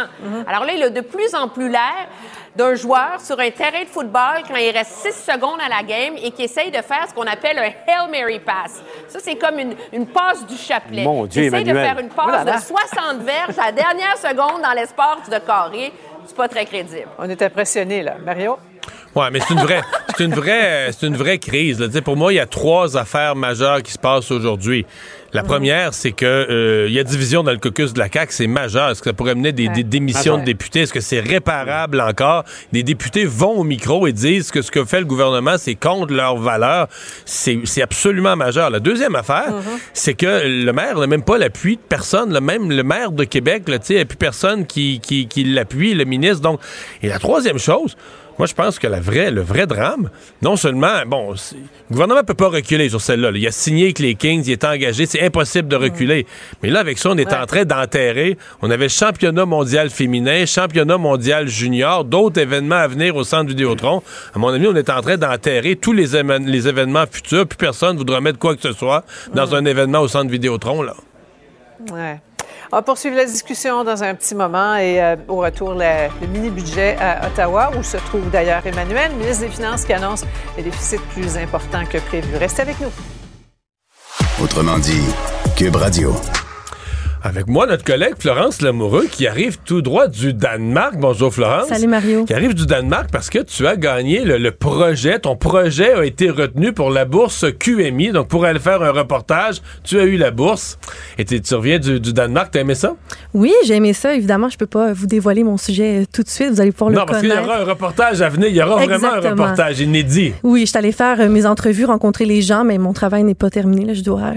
Alors 0.47 0.65
là, 0.65 0.73
il 0.75 0.83
a 0.83 0.91
de 0.91 1.01
plus 1.01 1.35
en 1.35 1.49
plus 1.49 1.69
l'air 1.69 2.09
d'un 2.57 2.75
joueur 2.75 3.21
sur 3.21 3.39
un 3.39 3.51
terrain 3.51 3.83
de 3.83 3.89
football 3.89 4.43
quand 4.49 4.57
il 4.57 4.71
reste 4.71 4.93
6 4.93 5.33
secondes 5.33 5.61
à 5.65 5.69
la 5.69 5.83
game 5.83 6.15
et 6.23 6.31
qui 6.33 6.43
essaye 6.45 6.71
de 6.71 6.83
faire 6.83 7.07
ce 7.09 7.15
qu'on 7.15 7.27
appelle 7.27 7.59
un 7.59 7.63
Hail 7.63 8.11
Mary 8.11 8.41
pass. 8.41 8.83
Ça, 9.09 9.19
c'est 9.23 9.37
comme 9.37 9.59
une, 9.59 9.75
une 9.93 10.07
passe 10.07 10.45
du 10.47 10.57
chapelet. 10.57 11.05
Mon 11.05 11.27
Dieu, 11.27 11.45
il 11.45 11.47
essaye 11.47 11.65
de 11.65 11.75
faire 11.75 11.99
une 11.99 12.09
passe 12.09 12.45
de 12.45 12.51
60 12.51 13.23
verges 13.23 13.59
à 13.59 13.67
la 13.67 13.73
dernière 13.73 14.17
seconde 14.17 14.63
dans 14.63 14.73
l'espace 14.73 15.29
de 15.31 15.39
carré. 15.39 15.93
C'est 16.27 16.37
pas 16.37 16.49
très 16.49 16.65
crédible. 16.67 17.09
On 17.19 17.29
est 17.29 17.41
impressionné 17.43 18.03
là. 18.03 18.17
Mario? 18.25 18.59
Ouais, 19.15 19.29
mais 19.33 19.41
c'est 19.41 19.55
une 19.55 19.61
vraie, 19.61 19.81
c'est 20.17 20.25
une 20.25 20.35
vraie, 20.35 20.91
c'est 20.93 21.07
une 21.07 21.17
vraie 21.17 21.39
crise. 21.39 21.81
là. 21.81 22.01
Pour 22.03 22.17
moi, 22.17 22.33
il 22.33 22.37
y 22.37 22.41
a 22.41 22.47
trois 22.47 22.97
affaires 22.97 23.35
majeures 23.35 23.83
qui 23.83 23.91
se 23.93 23.99
passent 23.99 24.31
aujourd'hui. 24.31 24.87
La 25.33 25.43
première, 25.43 25.95
c'est 25.95 26.13
que 26.13 26.27
euh, 26.27 26.87
il 26.89 26.93
y 26.95 26.99
a 26.99 27.05
division 27.05 27.43
dans 27.43 27.53
le 27.53 27.59
caucus 27.59 27.93
de 27.93 27.99
la 27.99 28.09
CAQ, 28.11 28.33
c'est 28.33 28.47
majeur. 28.47 28.91
Est-ce 28.91 29.01
que 29.01 29.11
ça 29.11 29.15
pourrait 29.15 29.35
mener 29.35 29.53
des, 29.53 29.69
des 29.69 29.85
démissions 29.85 30.39
de 30.39 30.45
députés? 30.45 30.81
Est-ce 30.81 30.93
que 30.93 31.01
c'est 31.01 31.21
réparable 31.21 32.01
encore? 32.01 32.45
Des 32.73 32.83
députés 32.83 33.25
vont 33.25 33.59
au 33.59 33.65
micro 33.65 34.07
et 34.07 34.13
disent 34.13 34.51
que 34.51 34.63
ce 34.63 34.71
que 34.71 34.85
fait 34.85 35.01
le 35.01 35.07
gouvernement, 35.07 35.57
c'est 35.59 35.77
contre 35.77 36.13
leurs 36.13 36.37
valeurs. 36.37 36.89
C'est 37.25 37.83
absolument 37.83 38.37
majeur. 38.37 38.71
La 38.71 38.81
deuxième 38.81 39.15
affaire, 39.15 39.53
c'est 39.93 40.15
que 40.15 40.43
le 40.47 40.73
maire 40.73 40.99
n'a 40.99 41.07
même 41.07 41.23
pas 41.23 41.39
l'appui 41.39 41.77
de 41.77 41.83
personne. 41.89 42.33
là. 42.33 42.41
Même 42.41 42.71
le 42.71 42.83
maire 42.83 43.13
de 43.13 43.25
Québec, 43.25 43.69
là, 43.69 43.79
tu 43.79 43.87
sais, 43.87 43.93
il 43.95 43.97
n'y 43.97 44.03
a 44.03 44.07
plus 44.07 44.17
personne 44.17 44.67
qui, 44.67 45.01
qui, 45.01 45.29
qui 45.29 45.45
l'appuie, 45.45 45.95
le 45.95 46.05
ministre. 46.05 46.41
Donc, 46.41 46.61
et 47.03 47.09
la 47.09 47.19
troisième 47.19 47.59
chose. 47.59 47.97
Moi, 48.41 48.47
je 48.47 48.55
pense 48.55 48.79
que 48.79 48.87
la 48.87 49.01
vraie, 49.01 49.31
le 49.31 49.43
vrai 49.43 49.67
drame, 49.67 50.09
non 50.41 50.57
seulement, 50.57 51.05
bon, 51.07 51.33
le 51.33 51.93
gouvernement 51.93 52.25
peut 52.25 52.33
pas 52.33 52.49
reculer 52.49 52.89
sur 52.89 52.99
celle-là. 52.99 53.31
là. 53.31 53.37
Il 53.37 53.47
a 53.47 53.51
signé 53.51 53.85
avec 53.85 53.99
les 53.99 54.15
Kings, 54.15 54.43
il 54.47 54.53
est 54.53 54.65
engagé, 54.65 55.05
c'est 55.05 55.21
impossible 55.21 55.69
de 55.69 55.77
reculer. 55.77 56.25
Mais 56.63 56.71
là, 56.71 56.81
avec 56.81 56.97
ça, 56.97 57.11
on 57.11 57.19
est 57.19 57.35
en 57.35 57.45
train 57.45 57.67
d'enterrer. 57.67 58.39
On 58.63 58.71
avait 58.71 58.85
le 58.85 58.89
championnat 58.89 59.45
mondial 59.45 59.91
féminin, 59.91 60.47
championnat 60.47 60.97
mondial 60.97 61.49
junior, 61.49 62.07
d'autres 62.07 62.41
événements 62.41 62.77
à 62.77 62.87
venir 62.87 63.15
au 63.15 63.25
centre 63.25 63.51
Vidéotron. 63.51 64.03
À 64.35 64.39
mon 64.39 64.49
avis, 64.49 64.69
on 64.69 64.75
est 64.75 64.89
en 64.89 65.03
train 65.03 65.19
d'enterrer 65.19 65.77
tous 65.77 65.93
les, 65.93 66.17
événements 66.17 67.05
futurs. 67.11 67.47
Plus 67.47 67.59
personne 67.59 67.99
voudra 67.99 68.23
mettre 68.23 68.39
quoi 68.39 68.57
que 68.57 68.63
ce 68.63 68.73
soit 68.73 69.05
dans 69.35 69.55
un 69.55 69.67
événement 69.67 70.01
au 70.01 70.09
centre 70.09 70.31
Vidéotron, 70.31 70.81
là. 70.81 70.95
Ouais. 71.93 72.23
On 72.73 72.77
va 72.77 72.83
poursuivre 72.83 73.17
la 73.17 73.25
discussion 73.25 73.83
dans 73.83 74.05
un 74.05 74.15
petit 74.15 74.35
moment 74.35 74.77
et 74.77 75.03
euh, 75.03 75.17
au 75.27 75.39
retour, 75.39 75.75
le 75.75 76.27
mini-budget 76.29 76.97
à 77.01 77.27
Ottawa, 77.27 77.73
où 77.77 77.83
se 77.83 77.97
trouve 77.97 78.31
d'ailleurs 78.31 78.65
Emmanuel, 78.65 79.13
ministre 79.17 79.45
des 79.45 79.51
Finances, 79.51 79.85
qui 79.85 79.93
annonce 79.93 80.25
des 80.57 80.63
déficits 80.63 81.01
plus 81.13 81.37
importants 81.37 81.85
que 81.85 81.99
prévu. 81.99 82.37
Restez 82.37 82.63
avec 82.63 82.77
nous. 82.81 82.91
Autrement 84.41 84.79
dit, 84.79 85.03
Cube 85.57 85.75
Radio. 85.75 86.15
Avec 87.23 87.49
moi, 87.49 87.67
notre 87.67 87.85
collègue 87.85 88.15
Florence 88.19 88.63
Lamoureux, 88.63 89.07
qui 89.11 89.27
arrive 89.27 89.59
tout 89.63 89.83
droit 89.83 90.09
du 90.09 90.33
Danemark. 90.33 90.95
Bonjour 90.97 91.33
Florence. 91.35 91.69
Salut, 91.69 91.87
Mario. 91.87 92.25
Qui 92.25 92.33
arrive 92.33 92.55
du 92.55 92.65
Danemark 92.65 93.11
parce 93.13 93.29
que 93.29 93.41
tu 93.41 93.67
as 93.67 93.77
gagné 93.77 94.25
le, 94.25 94.39
le 94.39 94.51
projet. 94.53 95.19
Ton 95.19 95.37
projet 95.37 95.93
a 95.93 96.05
été 96.07 96.31
retenu 96.31 96.73
pour 96.73 96.89
la 96.89 97.05
bourse 97.05 97.45
QMI. 97.59 98.13
Donc, 98.13 98.29
pour 98.29 98.47
aller 98.47 98.59
faire 98.59 98.83
un 98.83 98.93
reportage, 98.93 99.61
tu 99.85 99.99
as 100.01 100.05
eu 100.05 100.17
la 100.17 100.31
bourse. 100.31 100.79
Et 101.19 101.27
tu 101.27 101.55
reviens 101.55 101.79
du, 101.79 102.01
du 102.01 102.15
Danemark. 102.15 102.51
T'as 102.53 102.61
aimé 102.61 102.75
ça? 102.75 102.97
Oui, 103.35 103.53
j'ai 103.67 103.75
aimé 103.75 103.93
ça. 103.93 104.15
Évidemment, 104.15 104.49
je 104.49 104.57
peux 104.57 104.65
pas 104.67 104.95
vous 104.95 105.07
dévoiler 105.07 105.45
mon 105.45 105.59
sujet 105.59 106.01
euh, 106.01 106.05
tout 106.11 106.23
de 106.23 106.29
suite. 106.29 106.53
Vous 106.53 106.61
allez 106.63 106.73
pouvoir 106.73 106.91
non, 106.91 107.01
le 107.01 107.07
parce 107.07 107.21
qu'il 107.21 107.29
y 107.29 107.33
connaître. 107.33 107.49
aura 107.51 107.61
un 107.61 107.65
reportage 107.65 108.23
à 108.23 108.31
venir. 108.31 108.49
Il 108.49 108.57
y 108.57 108.63
aura 108.63 108.83
vraiment 108.83 109.13
un 109.13 109.21
reportage 109.21 109.79
inédit. 109.81 110.33
Oui, 110.43 110.61
je 110.63 110.67
suis 110.71 110.79
allée 110.79 110.93
faire 110.93 111.21
euh, 111.21 111.29
mes 111.29 111.45
entrevues, 111.45 111.85
rencontrer 111.85 112.25
les 112.25 112.41
gens, 112.41 112.65
mais 112.65 112.79
mon 112.79 112.95
travail 112.95 113.25
n'est 113.25 113.35
pas 113.35 113.51
terminé. 113.51 113.85
Là, 113.85 113.93
je 113.93 114.03
dois 114.03 114.21
euh, 114.21 114.35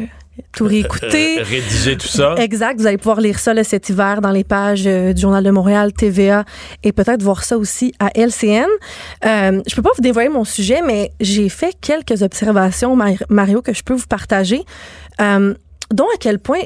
tout 0.52 0.66
réécouter. 0.66 1.40
Euh, 1.40 1.44
rédiger 1.44 1.98
tout 1.98 2.08
ça. 2.08 2.36
Exact. 2.38 2.80
Vous 2.80 2.88
allez 2.88 2.98
pouvoir 2.98 3.22
lire 3.22 3.40
ça 3.40 3.54
là, 3.54 3.64
cet 3.64 3.90
hiver 3.90 4.22
dans 4.22 4.32
les 4.32 4.44
pages 4.44 4.84
euh, 4.88 5.14
du 5.14 5.22
Journal 5.22 5.44
de 5.44 5.52
Montréal, 5.52 5.94
TVA 5.94 6.44
et 6.84 6.92
peut-être 6.92 7.22
voir 7.24 7.44
ça 7.44 7.58
aussi 7.58 7.94
à 8.00 8.10
LCN. 8.16 8.66
Euh, 9.26 9.62
je 9.68 9.76
peux 9.76 9.82
pas 9.82 9.92
vous 9.96 10.02
dévoiler 10.02 10.30
mon 10.30 10.44
sujet, 10.44 10.82
mais 10.86 11.12
j'ai 11.20 11.50
fait 11.50 11.76
quelques 11.82 12.22
observations, 12.24 12.96
Mar- 12.96 13.24
Mario, 13.30 13.62
que 13.62 13.74
je 13.74 13.84
peux 13.84 13.94
vous 13.94 14.08
partager, 14.08 14.62
euh, 15.22 15.54
dont 15.92 16.06
à 16.14 16.18
quel 16.20 16.40
point 16.40 16.60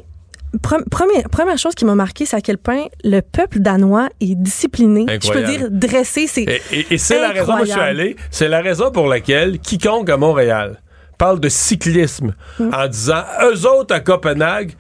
Pre- 0.64 0.88
Première, 0.90 1.30
première 1.30 1.58
chose 1.58 1.76
qui 1.76 1.84
m'a 1.84 1.94
marqué, 1.94 2.26
c'est 2.26 2.38
à 2.38 2.42
quel 2.42 2.58
point 2.58 2.86
le 3.04 3.20
peuple 3.20 3.60
danois 3.60 4.08
est 4.22 4.34
discipliné. 4.34 5.06
Je 5.22 5.30
peux 5.30 5.44
dire 5.44 5.68
dressé, 5.70 6.26
c'est 6.26 6.44
Et, 6.44 6.62
et- 6.72 6.86
et 6.92 6.98
c'est 6.98 7.20
la 7.20 7.32
raison, 7.32 7.48
moi 7.48 7.60
je 7.60 7.64
suis 7.66 7.72
incroyable. 7.74 8.00
allé, 8.00 8.16
c'est 8.32 8.48
la 8.48 8.62
raison 8.62 8.90
pour 8.90 9.08
laquelle 9.08 9.60
quiconque 9.60 10.10
à 10.10 10.16
Montréal 10.16 10.80
parle 11.18 11.40
de 11.40 11.50
cyclisme 11.50 12.34
en 12.60 12.88
disant 12.88 13.24
eux 13.44 13.66
autres 13.68 13.94
à 13.94 14.00
Copenhague, 14.00 14.74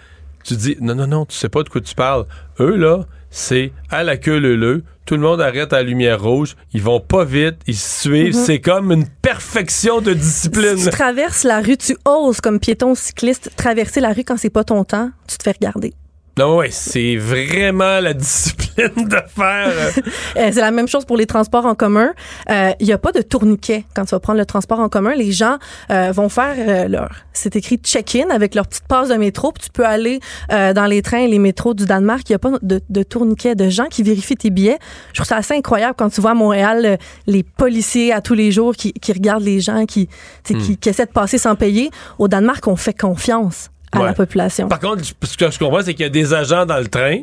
tu 0.44 0.56
dis 0.56 0.78
non, 0.80 0.96
non, 0.96 1.08
non, 1.08 1.26
tu 1.26 1.36
sais 1.36 1.50
pas 1.50 1.64
de 1.64 1.70
quoi 1.70 1.82
tu 1.82 1.96
parles. 1.96 2.26
Eux 2.60 2.76
là, 2.76 3.06
c'est 3.30 3.72
à 3.90 4.04
la 4.04 4.18
queue 4.18 4.38
leu 4.40 4.84
tout 5.06 5.16
le 5.16 5.22
monde 5.22 5.40
arrête 5.40 5.72
à 5.72 5.78
la 5.78 5.84
lumière 5.84 6.22
rouge, 6.22 6.58
ils 6.74 6.82
vont 6.84 7.00
pas 7.00 7.24
vite, 7.24 7.56
ils 7.66 7.78
se 7.78 8.02
suivent, 8.02 8.36
Mhm. 8.36 8.44
c'est 8.46 8.60
comme 8.60 8.92
une 8.92 9.08
perfection 9.08 10.02
de 10.02 10.14
discipline. 10.14 10.78
Si 10.78 10.84
tu 10.84 10.90
traverses 10.90 11.44
la 11.46 11.62
rue, 11.62 11.78
tu 11.78 11.96
oses 12.04 12.42
comme 12.42 12.60
piéton 12.60 12.94
cycliste 12.94 13.52
traverser 13.56 14.02
la 14.02 14.12
rue 14.12 14.26
quand 14.26 14.36
c'est 14.36 14.50
pas 14.50 14.66
ton 14.66 14.84
temps, 14.84 15.10
tu 15.26 15.38
te 15.38 15.44
fais 15.44 15.54
regarder. 15.54 15.94
Non, 16.38 16.58
ouais, 16.58 16.70
c'est 16.72 17.16
vraiment 17.16 18.00
la 18.00 18.14
discipline 18.14 19.08
de 19.08 19.18
faire. 19.28 19.68
euh, 19.70 19.92
Euh, 20.38 20.50
c'est 20.54 20.62
la 20.62 20.70
même 20.72 20.88
chose 20.88 21.04
pour 21.06 21.18
les 21.18 21.26
transports 21.26 21.66
en 21.66 21.74
commun. 21.74 22.12
Il 22.48 22.86
n'y 22.86 22.92
a 22.94 22.98
pas 23.00 23.12
de 23.12 23.22
tourniquet 23.22 23.86
quand 23.96 24.06
tu 24.06 24.12
vas 24.12 24.20
prendre 24.20 24.38
le 24.38 24.46
transport 24.46 24.80
en 24.80 24.88
commun. 24.90 25.16
Les 25.16 25.32
gens 25.32 25.58
euh, 25.90 26.12
vont 26.12 26.30
faire 26.30 26.54
euh, 26.58 26.88
leur... 26.88 27.10
C'est 27.34 27.56
écrit 27.56 27.78
check-in 27.78 28.30
avec 28.30 28.54
leur 28.54 28.68
petite 28.68 28.88
passe 28.88 29.10
de 29.10 29.16
métro. 29.16 29.52
Puis 29.52 29.64
tu 29.66 29.70
peux 29.72 29.86
aller 29.86 30.20
euh, 30.52 30.74
dans 30.74 30.86
les 30.86 31.02
trains 31.02 31.20
et 31.20 31.28
les 31.28 31.40
métros 31.40 31.74
du 31.74 31.86
Danemark. 31.86 32.22
Il 32.30 32.34
n'y 32.34 32.36
a 32.36 32.40
pas 32.40 32.52
de, 32.62 32.80
de 32.88 33.04
tourniquet, 33.04 33.56
de 33.56 33.70
gens 33.70 33.86
qui 33.86 34.04
vérifient 34.04 34.36
tes 34.38 34.50
billets. 34.52 34.78
Je 35.10 35.16
trouve 35.22 35.28
ça 35.28 35.38
assez 35.38 35.56
incroyable 35.56 35.96
quand 35.98 36.10
tu 36.10 36.22
vois 36.22 36.32
à 36.32 36.36
Montréal 36.36 36.82
euh, 36.86 36.98
les 37.26 37.42
policiers 37.44 38.14
à 38.14 38.22
tous 38.22 38.36
les 38.36 38.52
jours 38.52 38.76
qui, 38.76 38.94
qui 38.94 39.12
regardent 39.12 39.44
les 39.44 39.60
gens, 39.60 39.86
qui, 39.86 40.08
sais, 40.44 40.54
qui, 40.54 40.74
Hmm. 40.74 40.76
qui 40.78 40.90
essaient 40.90 41.06
de 41.06 41.12
passer 41.12 41.38
sans 41.40 41.56
payer. 41.56 41.90
Au 42.20 42.28
Danemark, 42.28 42.68
on 42.68 42.76
fait 42.76 42.94
confiance 42.98 43.70
à 43.94 44.00
Ouais. 44.00 44.06
la 44.08 44.14
population. 44.14 44.68
Par 44.68 44.80
contre, 44.80 45.02
ce 45.24 45.38
que 45.38 45.50
je 45.50 45.58
comprends, 45.58 45.82
c'est 45.82 45.94
qu'il 45.94 46.04
y 46.04 46.08
a 46.08 46.10
des 46.10 46.34
agents 46.34 46.66
dans 46.66 46.78
le 46.78 46.88
train 46.88 47.20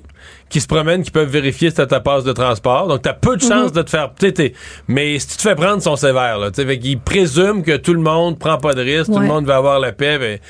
qui 0.49 0.61
se 0.61 0.67
promènent, 0.67 1.03
qui 1.03 1.11
peuvent 1.11 1.29
vérifier 1.29 1.69
si 1.71 1.77
t'as 1.77 1.87
ta 1.87 2.01
passe 2.01 2.25
de 2.25 2.33
transport. 2.33 2.87
Donc, 2.89 3.03
t'as 3.03 3.13
peu 3.13 3.37
de 3.37 3.43
chances 3.43 3.69
Mhm. 3.71 3.77
de 3.77 3.83
te 3.83 3.91
faire. 3.91 4.11
tu 4.19 4.27
sais, 4.27 4.33
t'es- 4.33 4.53
Mais 4.89 5.19
si 5.19 5.29
tu 5.29 5.37
te 5.37 5.43
fais 5.43 5.55
prendre, 5.55 5.77
ils 5.79 5.83
sont 5.83 5.97
sévères. 5.97 6.39
Là, 6.39 6.51
fait 6.55 6.79
qu'ils 6.79 6.99
présument 6.99 7.63
que 7.63 7.77
tout 7.77 7.93
le 7.95 8.01
monde 8.01 8.39
prend 8.39 8.57
pas 8.59 8.73
de 8.75 8.81
risque, 8.81 9.13
tout 9.13 9.19
le 9.19 9.27
monde 9.27 9.45
va 9.47 9.57
avoir 9.57 9.79
la 9.79 9.93
paix. 9.93 10.19
Mais, 10.19 10.41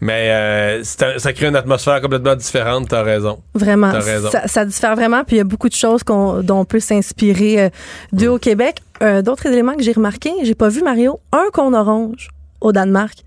mais 0.00 0.28
euh, 0.30 0.82
un- 1.02 1.18
ça 1.18 1.32
crée 1.32 1.46
une 1.46 1.56
atmosphère 1.56 2.00
complètement 2.00 2.34
différente. 2.34 2.88
T'as 2.88 3.02
raison. 3.02 3.40
Vraiment. 3.54 3.92
T'as 3.92 4.00
raison. 4.00 4.30
Ça, 4.30 4.48
ça 4.48 4.64
diffère 4.64 4.96
vraiment. 4.96 5.22
Puis 5.24 5.36
il 5.36 5.38
y 5.38 5.42
a 5.42 5.44
beaucoup 5.44 5.68
de 5.68 5.74
choses 5.74 6.02
dont 6.04 6.42
on 6.48 6.64
peut 6.64 6.80
s'inspirer 6.80 7.60
euh, 7.64 7.68
d'eux 8.12 8.28
au 8.28 8.38
Québec. 8.38 8.78
Euh, 9.02 9.22
D'autres 9.22 9.46
éléments 9.46 9.76
que 9.76 9.82
j'ai 9.82 9.92
remarqués, 9.92 10.32
j'ai 10.42 10.54
pas 10.54 10.68
vu, 10.68 10.82
Mario, 10.82 11.20
un 11.32 11.46
cône 11.52 11.74
orange 11.74 12.28
au 12.60 12.72
Danemark. 12.72 13.18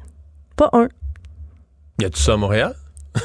Pas 0.56 0.70
un. 0.74 0.88
Y 2.04 2.06
a 2.06 2.10
tout 2.10 2.20
ça 2.20 2.34
à 2.34 2.38
Montréal? 2.38 2.74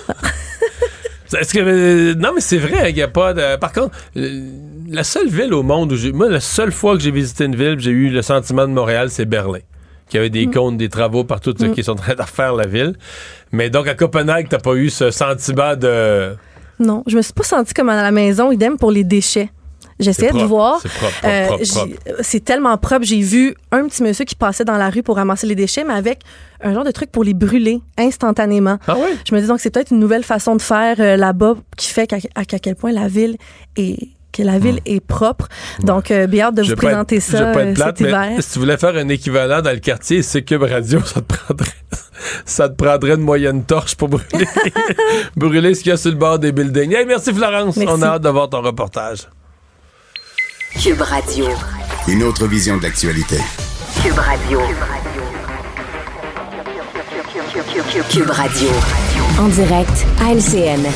Est-ce 1.38 1.52
que 1.52 1.58
euh, 1.60 2.14
non 2.14 2.30
mais 2.34 2.40
c'est 2.40 2.56
vrai 2.58 2.90
il 2.90 2.96
y 2.96 3.02
a 3.02 3.08
pas 3.08 3.34
de 3.34 3.56
par 3.56 3.72
contre 3.72 3.94
euh, 4.16 4.50
la 4.88 5.04
seule 5.04 5.28
ville 5.28 5.52
au 5.52 5.62
monde 5.62 5.92
où 5.92 5.96
j'ai 5.96 6.10
moi 6.12 6.28
la 6.30 6.40
seule 6.40 6.72
fois 6.72 6.96
que 6.96 7.02
j'ai 7.02 7.10
visité 7.10 7.44
une 7.44 7.54
ville 7.54 7.76
j'ai 7.78 7.90
eu 7.90 8.08
le 8.08 8.22
sentiment 8.22 8.66
de 8.66 8.72
Montréal 8.72 9.10
c'est 9.10 9.26
Berlin 9.26 9.58
qui 10.08 10.16
avait 10.16 10.30
des 10.30 10.46
Mm. 10.46 10.50
cônes 10.52 10.76
des 10.78 10.88
travaux 10.88 11.24
partout 11.24 11.52
ceux 11.58 11.68
Mm. 11.68 11.74
qui 11.74 11.84
sont 11.84 11.92
en 11.92 11.96
train 11.96 12.14
de 12.14 12.22
refaire 12.22 12.54
la 12.54 12.66
ville 12.66 12.94
mais 13.52 13.68
donc 13.68 13.86
à 13.88 13.94
Copenhague 13.94 14.46
t'as 14.48 14.58
pas 14.58 14.72
eu 14.74 14.88
ce 14.88 15.10
sentiment 15.10 15.76
de 15.76 16.34
Non, 16.78 17.02
je 17.06 17.14
me 17.16 17.20
suis 17.22 17.34
pas 17.34 17.42
sentie 17.44 17.74
comme 17.74 17.88
à 17.90 17.96
la 18.02 18.10
maison. 18.12 18.50
Idem 18.52 18.78
pour 18.78 18.90
les 18.92 19.04
déchets. 19.04 19.50
J'essayais 20.00 20.30
C'est 20.32 20.38
de 20.38 20.44
voir. 20.44 20.80
c'est 20.82 22.38
Euh, 22.38 22.40
tellement 22.44 22.76
propre. 22.78 23.04
J'ai 23.04 23.20
vu 23.20 23.54
un 23.72 23.86
petit 23.88 24.02
monsieur 24.02 24.24
qui 24.24 24.34
passait 24.34 24.64
dans 24.64 24.76
la 24.76 24.90
rue 24.90 25.02
pour 25.02 25.16
ramasser 25.16 25.46
les 25.46 25.54
déchets, 25.56 25.84
mais 25.84 25.94
avec 25.94 26.20
un 26.62 26.72
genre 26.74 26.84
de 26.84 26.90
truc 26.90 27.10
pour 27.10 27.24
les 27.24 27.34
brûler 27.34 27.80
instantanément. 27.98 28.78
Ah 28.86 28.94
oui? 28.96 29.08
Je 29.28 29.34
me 29.34 29.40
dis 29.40 29.46
donc 29.46 29.60
c'est 29.60 29.70
peut-être 29.70 29.90
une 29.92 29.98
nouvelle 30.00 30.24
façon 30.24 30.54
de 30.56 30.62
faire 30.62 30.96
euh, 31.00 31.16
là-bas 31.16 31.56
qui 31.76 31.88
fait 31.88 32.06
qu'à 32.06 32.18
à 32.34 32.44
quel 32.44 32.76
point 32.76 32.92
la 32.92 33.08
ville 33.08 33.36
est 33.76 33.96
que 34.30 34.42
la 34.44 34.58
ville 34.60 34.78
est 34.86 35.00
propre. 35.00 35.48
Donc, 35.82 36.10
euh, 36.12 36.26
bien 36.28 36.46
hâte 36.48 36.54
de 36.54 36.62
Hmm. 36.62 36.66
Je 36.66 36.70
vous 36.70 36.76
présenter 36.76 37.16
être- 37.16 37.24
je 37.24 37.30
ça 37.38 37.42
euh, 37.48 37.54
être 37.60 37.74
plate, 37.74 37.98
cet 37.98 38.00
mais 38.06 38.08
hiver. 38.10 38.42
si 38.42 38.52
tu 38.52 38.58
voulais 38.60 38.76
faire 38.76 38.94
un 38.94 39.08
équivalent 39.08 39.62
dans 39.62 39.70
le 39.72 39.78
quartier 39.78 40.22
c'est 40.22 40.42
Cube 40.42 40.62
Radio 40.62 41.00
ça 41.04 41.22
te 41.22 41.34
prendrait 41.34 41.66
ça 42.44 42.68
te 42.68 42.74
prendrait 42.74 43.14
une 43.14 43.22
moyenne 43.22 43.64
torche 43.64 43.96
pour 43.96 44.08
brûler 44.10 44.46
brûler 45.36 45.74
ce 45.74 45.80
qu'il 45.82 45.90
y 45.90 45.92
a 45.92 45.96
sur 45.96 46.10
le 46.10 46.16
bord 46.16 46.38
des 46.38 46.52
buildings 46.52 46.94
Hey, 46.94 47.06
merci 47.06 47.32
Florence 47.32 47.76
Merci. 47.76 47.92
on 47.96 48.02
a 48.02 48.06
hâte 48.06 48.22
de 48.22 48.28
voir 48.28 48.48
ton 48.48 48.60
reportage 48.60 49.26
Cube 50.80 51.00
Radio. 51.00 51.46
Une 52.06 52.22
autre 52.22 52.46
vision 52.46 52.76
de 52.76 52.84
l'actualité. 52.84 53.38
Cube 54.00 54.16
Radio. 54.16 54.60
Cube 58.08 58.30
Radio. 58.30 58.68
En 59.40 59.48
direct 59.48 60.06
à 60.22 60.34
LCN. 60.34 60.86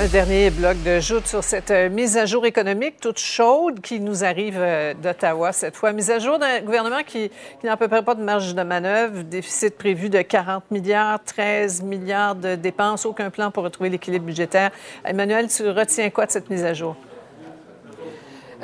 Un 0.00 0.06
dernier 0.06 0.50
bloc 0.50 0.80
de 0.84 1.00
joute 1.00 1.26
sur 1.26 1.42
cette 1.42 1.72
euh, 1.72 1.88
mise 1.88 2.16
à 2.16 2.26
jour 2.26 2.46
économique 2.46 3.00
toute 3.00 3.18
chaude 3.18 3.80
qui 3.80 3.98
nous 3.98 4.22
arrive 4.22 4.56
euh, 4.56 4.94
d'Ottawa 4.94 5.50
cette 5.50 5.74
fois. 5.74 5.92
Mise 5.92 6.12
à 6.12 6.20
jour 6.20 6.38
d'un 6.38 6.60
gouvernement 6.60 7.02
qui, 7.04 7.28
qui 7.60 7.66
n'a 7.66 7.72
à 7.72 7.76
peu 7.76 7.88
près 7.88 8.04
pas 8.04 8.14
de 8.14 8.22
marge 8.22 8.54
de 8.54 8.62
manœuvre, 8.62 9.22
déficit 9.24 9.76
prévu 9.76 10.10
de 10.10 10.22
40 10.22 10.70
milliards, 10.70 11.18
13 11.24 11.82
milliards 11.82 12.36
de 12.36 12.54
dépenses, 12.54 13.04
aucun 13.04 13.30
plan 13.30 13.50
pour 13.50 13.64
retrouver 13.64 13.90
l'équilibre 13.90 14.26
budgétaire. 14.26 14.70
Emmanuel, 15.04 15.48
tu 15.48 15.68
retiens 15.68 16.10
quoi 16.10 16.26
de 16.26 16.30
cette 16.30 16.48
mise 16.50 16.64
à 16.64 16.72
jour? 16.72 16.94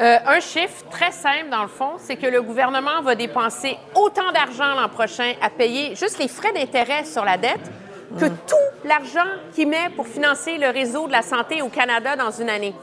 Euh, 0.01 0.17
un 0.27 0.41
chiffre 0.41 0.83
très 0.91 1.13
simple, 1.13 1.51
dans 1.51 1.61
le 1.61 1.69
fond, 1.69 1.93
c'est 1.99 2.17
que 2.17 2.27
le 2.27 2.41
gouvernement 2.41 3.03
va 3.03 3.15
dépenser 3.15 3.77
autant 3.95 4.33
d'argent 4.33 4.75
l'an 4.75 4.89
prochain 4.89 5.35
à 5.43 5.51
payer 5.51 5.95
juste 5.95 6.19
les 6.19 6.29
frais 6.29 6.53
d'intérêt 6.53 7.05
sur 7.05 7.23
la 7.23 7.37
dette 7.37 7.71
que 8.19 8.25
tout 8.25 8.87
l'argent 8.87 9.29
qu'il 9.55 9.69
met 9.69 9.91
pour 9.95 10.07
financer 10.07 10.57
le 10.57 10.69
réseau 10.69 11.07
de 11.07 11.13
la 11.13 11.21
santé 11.21 11.61
au 11.61 11.69
Canada 11.69 12.17
dans 12.17 12.31
une 12.31 12.49
année. 12.49 12.75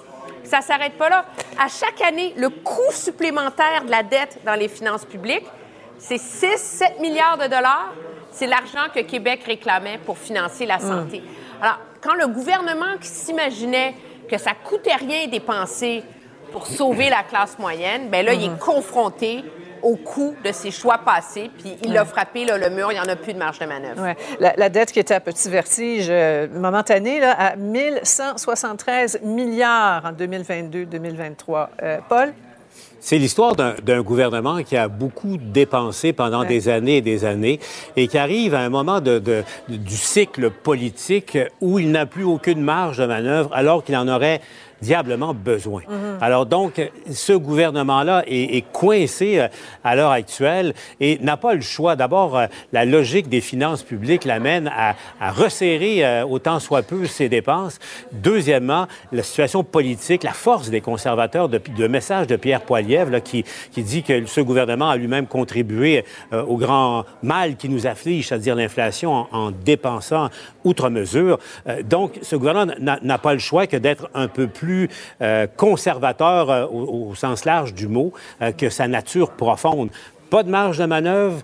Ça 0.43 0.59
ne 0.59 0.63
s'arrête 0.63 0.93
pas 0.93 1.09
là. 1.09 1.25
À 1.59 1.67
chaque 1.67 1.99
année, 2.01 2.33
le 2.37 2.49
coût 2.49 2.91
supplémentaire 2.91 3.83
de 3.83 3.91
la 3.91 4.03
dette 4.03 4.39
dans 4.45 4.53
les 4.53 4.67
finances 4.67 5.03
publiques, 5.03 5.45
c'est 5.97 6.17
6-7 6.17 7.01
milliards 7.01 7.37
de 7.37 7.47
dollars. 7.47 7.93
C'est 8.31 8.47
l'argent 8.47 8.91
que 8.93 8.99
Québec 8.99 9.41
réclamait 9.43 9.99
pour 10.05 10.19
financer 10.19 10.67
la 10.67 10.77
santé. 10.77 11.23
Alors, 11.61 11.79
quand 11.99 12.13
le 12.13 12.27
gouvernement 12.27 12.97
qui 13.01 13.07
s'imaginait 13.07 13.95
que 14.29 14.37
ça 14.37 14.51
coûtait 14.53 14.95
rien 14.95 15.27
dépenser 15.27 16.03
pour 16.51 16.67
sauver 16.67 17.09
la 17.09 17.23
classe 17.23 17.57
moyenne, 17.59 18.09
ben 18.09 18.25
là, 18.25 18.33
il 18.33 18.43
est 18.45 18.59
confronté 18.59 19.43
au 19.83 19.95
coût 19.95 20.35
de 20.43 20.51
ses 20.51 20.71
choix 20.71 20.97
passés, 20.97 21.51
puis 21.59 21.77
il 21.83 21.95
a 21.97 22.03
frappé 22.03 22.45
là, 22.45 22.57
le 22.57 22.69
mur, 22.71 22.91
il 22.91 22.95
n'y 22.95 22.99
en 22.99 23.07
a 23.07 23.15
plus 23.15 23.33
de 23.33 23.37
marge 23.37 23.59
de 23.59 23.65
manœuvre. 23.67 24.01
Ouais. 24.01 24.17
La, 24.39 24.53
la 24.57 24.69
dette 24.69 24.91
qui 24.91 24.99
était 24.99 25.13
à 25.13 25.19
petit 25.19 25.49
vertige 25.49 26.07
euh, 26.09 26.47
momentané, 26.51 27.19
là, 27.19 27.31
à 27.37 27.55
1173 27.55 29.19
milliards 29.23 30.03
en 30.05 30.11
2022-2023. 30.13 31.67
Euh, 31.83 31.97
Paul? 32.09 32.33
C'est 32.99 33.19
l'histoire 33.19 33.55
d'un 33.55 33.75
d'un 33.83 34.01
gouvernement 34.01 34.63
qui 34.63 34.75
a 34.75 34.87
beaucoup 34.87 35.37
dépensé 35.37 36.11
pendant 36.13 36.41
Ouais. 36.41 36.47
des 36.47 36.67
années 36.67 36.97
et 36.97 37.01
des 37.01 37.23
années 37.25 37.59
et 37.95 38.07
qui 38.07 38.17
arrive 38.17 38.55
à 38.55 38.59
un 38.61 38.69
moment 38.69 38.99
de, 39.01 39.19
de- 39.19 39.43
du 39.69 39.95
cycle 39.95 40.49
politique 40.49 41.37
où 41.61 41.77
il 41.77 41.91
n'a 41.91 42.07
plus 42.07 42.23
aucune 42.23 42.61
marge 42.61 42.97
de 42.97 43.05
manœuvre 43.05 43.51
alors 43.53 43.83
qu'il 43.83 43.95
en 43.95 44.07
aurait 44.07 44.41
diablement 44.81 45.33
besoin. 45.33 45.81
Alors 46.21 46.45
donc, 46.45 46.81
ce 47.09 47.33
gouvernement-là 47.33 48.23
est, 48.27 48.65
coincé 48.71 49.39
euh, 49.39 49.47
à 49.83 49.95
l'heure 49.95 50.11
actuelle 50.11 50.73
et 50.99 51.17
n'a 51.19 51.37
pas 51.37 51.53
le 51.53 51.61
choix. 51.61 51.95
D'abord, 51.95 52.37
euh, 52.37 52.47
la 52.73 52.85
logique 52.85 53.29
des 53.29 53.41
finances 53.41 53.83
publiques 53.83 54.25
l'amène 54.25 54.71
à, 54.75 54.95
resserrer 55.31 56.05
euh, 56.05 56.25
autant 56.25 56.59
soit 56.59 56.83
peu 56.83 57.05
ses 57.05 57.29
dépenses. 57.29 57.79
Deuxièmement, 58.11 58.87
la 59.11 59.23
situation 59.23 59.63
politique, 59.63 60.23
la 60.23 60.31
force 60.31 60.69
des 60.69 60.81
conservateurs, 60.81 61.49
de, 61.49 61.87
message 61.87 62.27
de 62.27 62.35
Pierre 62.35 62.61
Poilievre 62.61 63.21
qui, 63.21 63.45
qui 63.71 63.83
dit 63.83 64.03
que 64.03 64.25
ce 64.25 64.41
gouvernement 64.41 64.89
a 64.89 64.97
lui-même 64.97 65.27
contribué 65.27 66.03
au 66.31 66.57
grand 66.57 67.05
mal 67.23 67.55
qui 67.55 67.69
nous 67.69 67.87
afflige, 67.87 68.27
c'est-à-dire 68.27 68.55
l'inflation, 68.55 69.13
en, 69.13 69.27
en 69.31 69.51
dépensant 69.51 70.29
outre 70.63 70.89
mesure. 70.89 71.39
Donc, 71.85 72.19
ce 72.21 72.35
gouvernement 72.35 72.73
n'a 72.79 73.17
pas 73.17 73.33
le 73.33 73.39
choix 73.39 73.67
que 73.67 73.77
d'être 73.77 74.09
un 74.13 74.27
peu 74.27 74.47
plus 74.47 74.66
euh, 75.21 75.47
conservateur 75.55 76.49
euh, 76.49 76.65
au, 76.65 77.09
au 77.09 77.15
sens 77.15 77.45
large 77.45 77.73
du 77.73 77.87
mot 77.87 78.11
euh, 78.41 78.51
que 78.51 78.69
sa 78.69 78.87
nature 78.87 79.31
profonde. 79.31 79.89
Pas 80.29 80.43
de 80.43 80.49
marge 80.49 80.77
de 80.77 80.85
manœuvre 80.85 81.41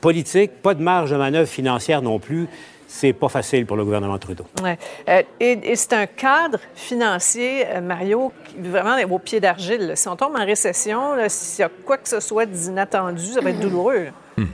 politique, 0.00 0.60
pas 0.62 0.74
de 0.74 0.82
marge 0.82 1.10
de 1.10 1.16
manœuvre 1.16 1.48
financière 1.48 2.02
non 2.02 2.18
plus. 2.18 2.48
C'est 2.86 3.12
pas 3.12 3.28
facile 3.28 3.66
pour 3.66 3.76
le 3.76 3.84
gouvernement 3.84 4.18
Trudeau. 4.18 4.44
Ouais. 4.62 4.78
Euh, 5.08 5.22
et 5.40 5.72
et 5.72 5.76
c'est 5.76 5.94
un 5.94 6.06
cadre 6.06 6.58
financier, 6.74 7.66
euh, 7.66 7.80
Mario, 7.80 8.32
qui 8.44 8.68
vraiment 8.68 8.96
au 9.10 9.18
pied 9.18 9.40
d'argile. 9.40 9.92
Si 9.96 10.06
on 10.06 10.14
tombe 10.16 10.36
en 10.36 10.44
récession, 10.44 11.00
s'il 11.28 11.62
y 11.62 11.66
a 11.66 11.70
quoi 11.84 11.96
que 11.96 12.08
ce 12.08 12.20
soit 12.20 12.46
d'inattendu, 12.46 13.24
ça 13.32 13.40
va 13.40 13.50
être 13.50 13.60
douloureux. 13.60 14.04
là. 14.38 14.44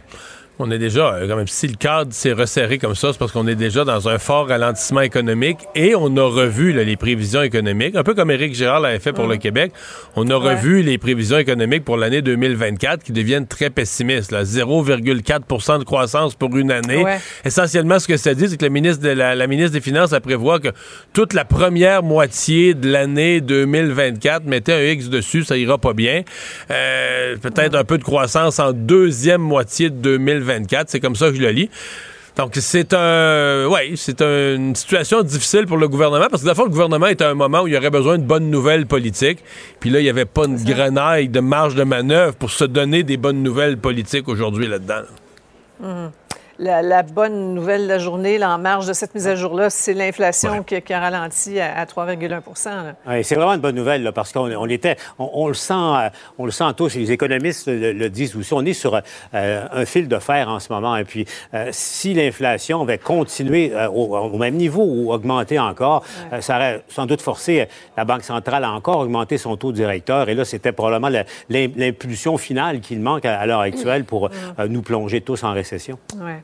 On 0.63 0.71
est 0.71 0.79
déjà, 0.79 1.15
euh, 1.15 1.27
quand 1.27 1.37
même, 1.37 1.47
si 1.47 1.67
le 1.67 1.75
cadre 1.75 2.13
s'est 2.13 2.33
resserré 2.33 2.77
comme 2.79 2.95
ça, 2.95 3.13
c'est 3.13 3.19
parce 3.19 3.33
qu'on 3.33 3.47
est 3.47 3.55
déjà 3.55 3.85
dans 3.85 4.09
un 4.09 4.19
fort 4.19 4.49
ralentissement 4.49 5.01
économique 5.01 5.59
et 5.75 5.95
on 5.95 6.15
a 6.19 6.23
revu 6.23 6.73
là, 6.73 6.85
les 6.85 6.97
prévisions 6.97 7.43
économiques, 7.43 7.97
un 7.97 8.03
peu 8.03 8.15
comme 8.15 8.31
Éric 8.31 8.55
Girard 8.55 8.81
l'avait 8.81 8.99
fait 8.99 9.15
pour 9.15 9.27
le 9.27 9.39
Québec. 9.39 9.73
On 10.17 10.29
a 10.29 10.37
revu 10.37 10.83
les 10.83 10.99
prévisions 10.99 11.39
économiques 11.39 11.85
pour 11.85 11.97
l'année 11.97 12.21
2024 12.21 13.03
qui 13.03 13.13
deviennent 13.13 13.47
très 13.47 13.71
pessimistes. 13.71 14.33
là. 14.33 14.43
0,4 14.43 15.79
de 15.79 15.85
croissance 15.85 16.35
pour 16.35 16.55
une 16.57 16.71
année. 16.71 17.03
Ouais. 17.05 17.19
Essentiellement, 17.45 17.99
ce 17.99 18.07
que 18.07 18.17
ça 18.19 18.35
dit, 18.35 18.49
c'est 18.49 18.57
que 18.59 18.65
le 18.65 18.71
ministre 18.71 19.03
de 19.03 19.11
la, 19.11 19.35
la 19.35 19.47
ministre 19.47 19.73
des 19.73 19.81
Finances 19.81 20.13
a 20.13 20.21
prévoit 20.21 20.61
que 20.61 20.69
toute 21.15 21.33
la 21.33 21.45
première 21.47 22.03
moitié 22.03 22.75
de 22.75 22.91
l'année 22.91 23.41
2024, 23.41 24.45
mettez 24.45 24.73
un 24.75 24.83
X 24.93 25.09
dessus, 25.09 25.45
ça 25.45 25.57
ira 25.57 25.79
pas 25.79 25.95
bien. 25.95 26.23
Euh, 26.71 27.37
Peut-être 27.41 27.75
un 27.75 27.85
peu 27.85 27.97
de 27.97 28.05
croissance 28.05 28.59
en 28.59 28.73
deuxième 28.73 29.41
moitié 29.41 29.89
de 29.89 29.97
2024. 29.97 30.50
C'est 30.87 31.01
comme 31.01 31.17
ça 31.17 31.29
que 31.29 31.37
je 31.37 31.43
le 31.43 31.51
lis. 31.51 31.71
Donc, 32.37 32.53
c'est 32.55 32.95
un, 32.95 33.67
ouais, 33.67 33.93
c'est 33.97 34.23
une 34.23 34.75
situation 34.75 35.23
difficile 35.23 35.67
pour 35.67 35.77
le 35.77 35.89
gouvernement 35.89 36.29
parce 36.31 36.43
que, 36.43 36.47
dans 36.47 36.53
le 36.53 36.57
fond, 36.57 36.65
le 36.65 36.71
gouvernement 36.71 37.07
est 37.07 37.21
à 37.21 37.31
un 37.31 37.35
moment 37.35 37.63
où 37.63 37.67
il 37.67 37.75
y 37.75 37.77
aurait 37.77 37.91
besoin 37.91 38.19
de 38.19 38.23
bonnes 38.23 38.51
nouvelles 38.51 38.87
politiques. 38.87 39.41
Puis 39.81 39.91
là, 39.91 40.01
il 40.01 40.05
n'y 40.05 40.09
avait 40.09 40.25
pas 40.25 40.47
une 40.47 40.63
grenaille 40.63 41.29
de 41.29 41.41
marge 41.41 41.75
de 41.75 41.83
manœuvre 41.83 42.35
pour 42.37 42.51
se 42.51 42.65
donner 42.65 43.03
des 43.03 43.17
bonnes 43.17 43.43
nouvelles 43.43 43.77
politiques 43.77 44.29
aujourd'hui 44.29 44.69
là-dedans. 44.69 45.03
Mhm. 45.81 46.11
La, 46.63 46.83
la 46.83 47.03
bonne 47.03 47.55
nouvelle 47.55 47.85
de 47.85 47.89
la 47.89 47.99
journée, 47.99 48.37
là, 48.37 48.55
en 48.55 48.59
marge 48.59 48.87
de 48.87 48.93
cette 48.93 49.15
mise 49.15 49.27
à 49.27 49.35
jour-là, 49.35 49.71
c'est 49.71 49.95
l'inflation 49.95 50.63
qui, 50.63 50.83
qui 50.83 50.93
a 50.93 51.01
ralenti 51.01 51.59
à, 51.59 51.75
à 51.79 51.87
3,1 51.87 52.29
là. 52.29 52.95
Oui, 53.09 53.25
c'est 53.25 53.35
vraiment 53.35 53.55
une 53.55 53.63
bonne 53.63 53.77
nouvelle 53.77 54.03
là, 54.03 54.13
parce 54.13 54.31
qu'on 54.31 54.53
on 54.53 54.67
était, 54.69 54.97
on, 55.19 55.31
on 55.33 55.49
le 55.49 55.55
sent, 55.55 55.73
euh, 55.73 56.11
on 56.39 56.45
le 56.45 56.51
sent 56.51 56.65
tous. 56.77 56.97
Les 56.97 57.13
économistes 57.13 57.67
le, 57.67 57.93
le 57.93 58.11
disent 58.11 58.37
aussi. 58.37 58.53
On 58.53 58.63
est 58.67 58.75
sur 58.75 58.95
euh, 58.95 59.67
un 59.73 59.85
fil 59.87 60.07
de 60.07 60.19
fer 60.19 60.51
en 60.51 60.61
ce 60.61 60.71
moment. 60.71 60.99
Et 60.99 61.05
puis, 61.05 61.25
euh, 61.55 61.69
si 61.71 62.13
l'inflation 62.13 62.83
avait 62.83 62.99
continué 62.99 63.73
euh, 63.75 63.89
au, 63.89 64.15
au 64.15 64.37
même 64.37 64.57
niveau 64.57 64.85
ou 64.85 65.15
augmenté 65.15 65.59
encore, 65.59 66.05
ça 66.41 66.57
aurait 66.57 66.85
sans 66.89 67.07
doute 67.07 67.23
forcé 67.23 67.69
la 67.97 68.05
Banque 68.05 68.23
centrale 68.23 68.65
à 68.65 68.71
encore 68.73 68.99
augmenter 68.99 69.39
son 69.39 69.57
taux 69.57 69.73
directeur. 69.73 70.29
Et 70.29 70.35
là, 70.35 70.45
c'était 70.45 70.73
probablement 70.73 71.09
l'impulsion 71.49 72.37
finale 72.37 72.81
qu'il 72.81 73.01
manque 73.01 73.25
à, 73.25 73.41
à 73.41 73.47
l'heure 73.47 73.61
actuelle 73.61 74.05
pour 74.05 74.29
nous 74.69 74.83
plonger 74.83 75.23
tous 75.23 75.43
en 75.43 75.53
récession. 75.55 75.99
Ouais. 76.21 76.43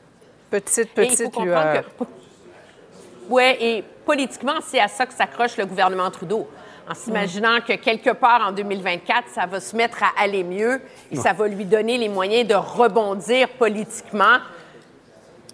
Petite, 0.49 0.97
Et 0.97 1.03
il 1.03 1.09
faut 1.17 1.29
petite 1.29 1.39
lueur. 1.43 1.83
que- 1.99 2.05
Oui, 3.29 3.43
et 3.59 3.83
politiquement, 4.05 4.55
c'est 4.65 4.79
à 4.79 4.87
ça 4.87 5.05
que 5.05 5.13
s'accroche 5.13 5.57
le 5.57 5.65
gouvernement 5.65 6.09
Trudeau. 6.09 6.47
En 6.89 6.93
s'imaginant 6.93 7.59
que 7.59 7.73
quelque 7.73 8.11
part 8.11 8.47
en 8.47 8.51
2024, 8.53 9.27
ça 9.35 9.45
va 9.45 9.59
se 9.59 9.75
mettre 9.75 10.01
à 10.03 10.07
aller 10.17 10.45
mieux 10.45 10.79
et 11.11 11.17
Ouais. 11.17 11.21
ça 11.21 11.33
va 11.33 11.47
lui 11.49 11.65
donner 11.65 11.97
les 11.97 12.07
moyens 12.07 12.47
de 12.47 12.55
rebondir 12.55 13.49
politiquement. 13.49 14.37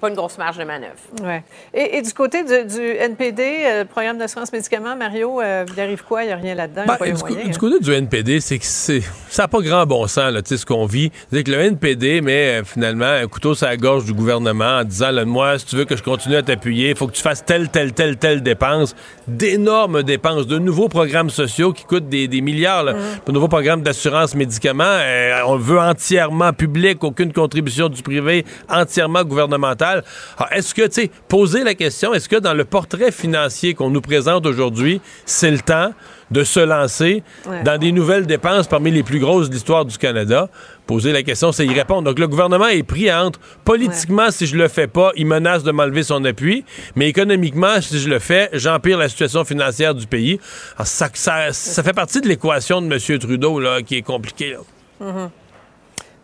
Pas 0.04 0.10
une 0.10 0.16
grosse 0.16 0.38
marge 0.38 0.58
de 0.58 0.66
manœuvre. 0.66 0.92
Ouais. 1.24 1.46
Et, 1.74 1.98
et 1.98 2.02
du 2.02 2.12
côté 2.14 2.44
du, 2.44 2.66
du 2.76 2.82
NPD, 2.82 3.42
euh, 3.64 3.80
le 3.84 3.86
programme 3.86 4.18
d'assurance 4.18 4.52
médicaments, 4.52 4.98
Mario, 4.98 5.40
euh, 5.40 5.64
il 5.74 5.80
arrive 5.80 6.04
quoi? 6.04 6.24
Il 6.24 6.28
n'y 6.28 6.34
a 6.34 6.36
rien 6.36 6.56
là-dedans? 6.56 6.82
Ben, 6.86 6.96
du, 6.96 7.00
moyens, 7.00 7.24
co- 7.24 7.34
du 7.34 7.40
hein? 7.40 7.54
côté 7.58 7.80
du 7.80 7.94
NPD, 7.94 8.42
c'est 8.42 8.60
que 8.60 8.66
c'est, 8.66 9.02
ça 9.30 9.44
n'a 9.44 9.48
pas 9.48 9.62
grand 9.62 9.86
bon 9.86 10.06
sens, 10.08 10.34
là, 10.34 10.42
tu 10.42 10.50
sais, 10.50 10.58
ce 10.58 10.66
qu'on 10.66 10.86
vit. 10.86 11.10
C'est 11.32 11.42
que 11.46 11.52
le 11.52 11.58
NPD 11.58 12.20
met 12.20 12.60
euh, 12.60 12.64
finalement 12.66 13.06
un 13.06 13.26
couteau 13.28 13.56
sur 13.56 13.66
la 13.66 13.78
gorge 13.78 14.04
du 14.04 14.12
gouvernement 14.14 14.80
en 14.80 14.84
disant, 14.84 15.12
là, 15.12 15.24
moi, 15.24 15.58
si 15.58 15.68
tu 15.68 15.78
veux 15.78 15.86
que 15.86 15.96
je 15.96 16.04
continue 16.04 16.36
à 16.36 16.44
t'appuyer, 16.44 16.90
il 16.90 16.96
faut 16.98 17.08
que 17.08 17.14
tu 17.14 17.22
fasses 17.22 17.46
telle, 17.46 17.70
telle, 17.70 17.94
telle, 17.94 18.18
telle 18.18 18.44
dépense. 18.44 18.96
D'énormes 19.30 20.04
dépenses, 20.04 20.48
de 20.48 20.60
nouveaux 20.60 20.90
programmes 20.90 21.30
sociaux 21.30 21.72
qui 21.72 21.86
coûtent 21.86 22.10
des, 22.10 22.28
des 22.28 22.42
milliards. 22.42 22.84
Là. 22.84 22.94
De 23.26 23.32
nouveaux 23.32 23.48
programmes 23.48 23.84
d'assurance 23.84 24.36
médicaments, 24.36 24.84
euh, 24.84 25.40
on 25.48 25.56
le 25.56 25.62
veut 25.64 25.80
entièrement 25.80 26.52
public, 26.52 27.02
aucune 27.06 27.32
contribution 27.32 27.88
du 27.88 28.04
privé, 28.04 28.44
entièrement 28.70 29.24
gouvernemental. 29.24 29.93
Alors, 30.38 30.52
est-ce 30.54 30.74
que, 30.74 30.88
tu 30.88 31.02
sais, 31.04 31.12
poser 31.28 31.64
la 31.64 31.76
question, 31.76 32.14
est-ce 32.14 32.28
que 32.30 32.38
dans 32.38 32.54
le 32.54 32.66
portrait 32.66 33.12
financier 33.12 33.74
qu'on 33.74 33.90
nous 33.90 34.02
présente 34.02 34.46
aujourd'hui, 34.46 35.02
c'est 35.26 35.52
le 35.52 35.60
temps 35.60 35.92
de 36.32 36.44
se 36.44 36.60
lancer 36.60 37.22
Ouais. 37.48 37.62
dans 37.64 37.78
des 37.78 37.92
nouvelles 37.92 38.26
dépenses 38.26 38.68
parmi 38.68 38.90
les 38.92 39.04
plus 39.04 39.20
grosses 39.20 39.50
de 39.50 39.54
l'histoire 39.54 39.86
du 39.86 39.98
Canada? 39.98 40.50
Poser 40.88 41.12
la 41.12 41.22
question, 41.24 41.52
c'est 41.52 41.66
y 41.66 41.74
répondre. 41.74 42.04
Donc, 42.04 42.20
le 42.20 42.28
gouvernement 42.28 42.68
est 42.68 42.84
pris 42.84 43.12
entre, 43.14 43.40
politiquement, 43.64 44.32
si 44.32 44.48
je 44.48 44.56
le 44.58 44.68
fais 44.68 44.88
pas, 44.88 45.12
il 45.16 45.28
menace 45.28 45.64
de 45.64 45.72
m'enlever 45.72 46.04
son 46.04 46.24
appui, 46.26 46.66
mais 46.96 47.08
économiquement, 47.08 47.80
si 47.82 48.00
je 48.00 48.10
le 48.10 48.20
fais, 48.20 48.50
j'empire 48.54 48.98
la 48.98 49.10
situation 49.10 49.46
financière 49.46 49.94
du 49.96 50.08
pays. 50.08 50.40
Alors, 50.76 50.88
ça, 50.88 51.10
ça, 51.14 51.54
ça 51.54 51.84
fait 51.84 51.94
partie 51.94 52.20
de 52.22 52.28
l'équation 52.28 52.82
de 52.82 52.94
M. 52.94 53.20
Trudeau, 53.20 53.60
là, 53.60 53.82
qui 53.82 53.96
est 53.98 54.02
compliquée. 54.02 54.52
là. 54.52 54.60
Mhm. 55.08 55.30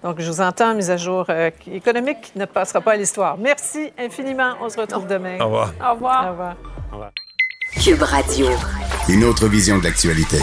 Donc, 0.03 0.19
je 0.19 0.31
vous 0.31 0.41
entends, 0.41 0.73
mise 0.75 0.89
à 0.89 0.97
jour 0.97 1.25
euh, 1.29 1.51
économique 1.71 2.21
qui 2.21 2.39
ne 2.39 2.45
passera 2.45 2.79
pas 2.79 2.93
à 2.93 2.95
l'histoire. 2.95 3.37
Merci 3.37 3.91
infiniment. 3.97 4.53
On 4.61 4.69
se 4.69 4.79
retrouve 4.79 5.07
demain. 5.07 5.37
Au 5.39 5.45
revoir. 5.45 5.73
Au 5.81 5.93
revoir. 5.93 6.25
Au 6.25 6.29
revoir. 6.93 7.11
Cube 7.83 8.01
Radio. 8.01 8.47
Une 9.09 9.23
autre 9.25 9.47
vision 9.47 9.77
de 9.77 9.83
l'actualité. 9.83 10.37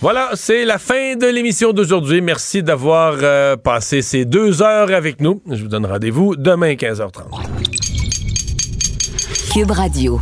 Voilà, 0.00 0.30
c'est 0.34 0.64
la 0.64 0.78
fin 0.78 1.16
de 1.16 1.26
l'émission 1.26 1.72
d'aujourd'hui. 1.72 2.20
Merci 2.20 2.62
d'avoir 2.62 3.14
euh, 3.22 3.56
passé 3.56 4.02
ces 4.02 4.24
deux 4.24 4.62
heures 4.62 4.92
avec 4.92 5.20
nous. 5.20 5.40
Je 5.50 5.62
vous 5.62 5.68
donne 5.68 5.86
rendez-vous 5.86 6.36
demain 6.36 6.74
15h30. 6.74 7.22
Cube 9.52 9.70
Radio. 9.70 10.20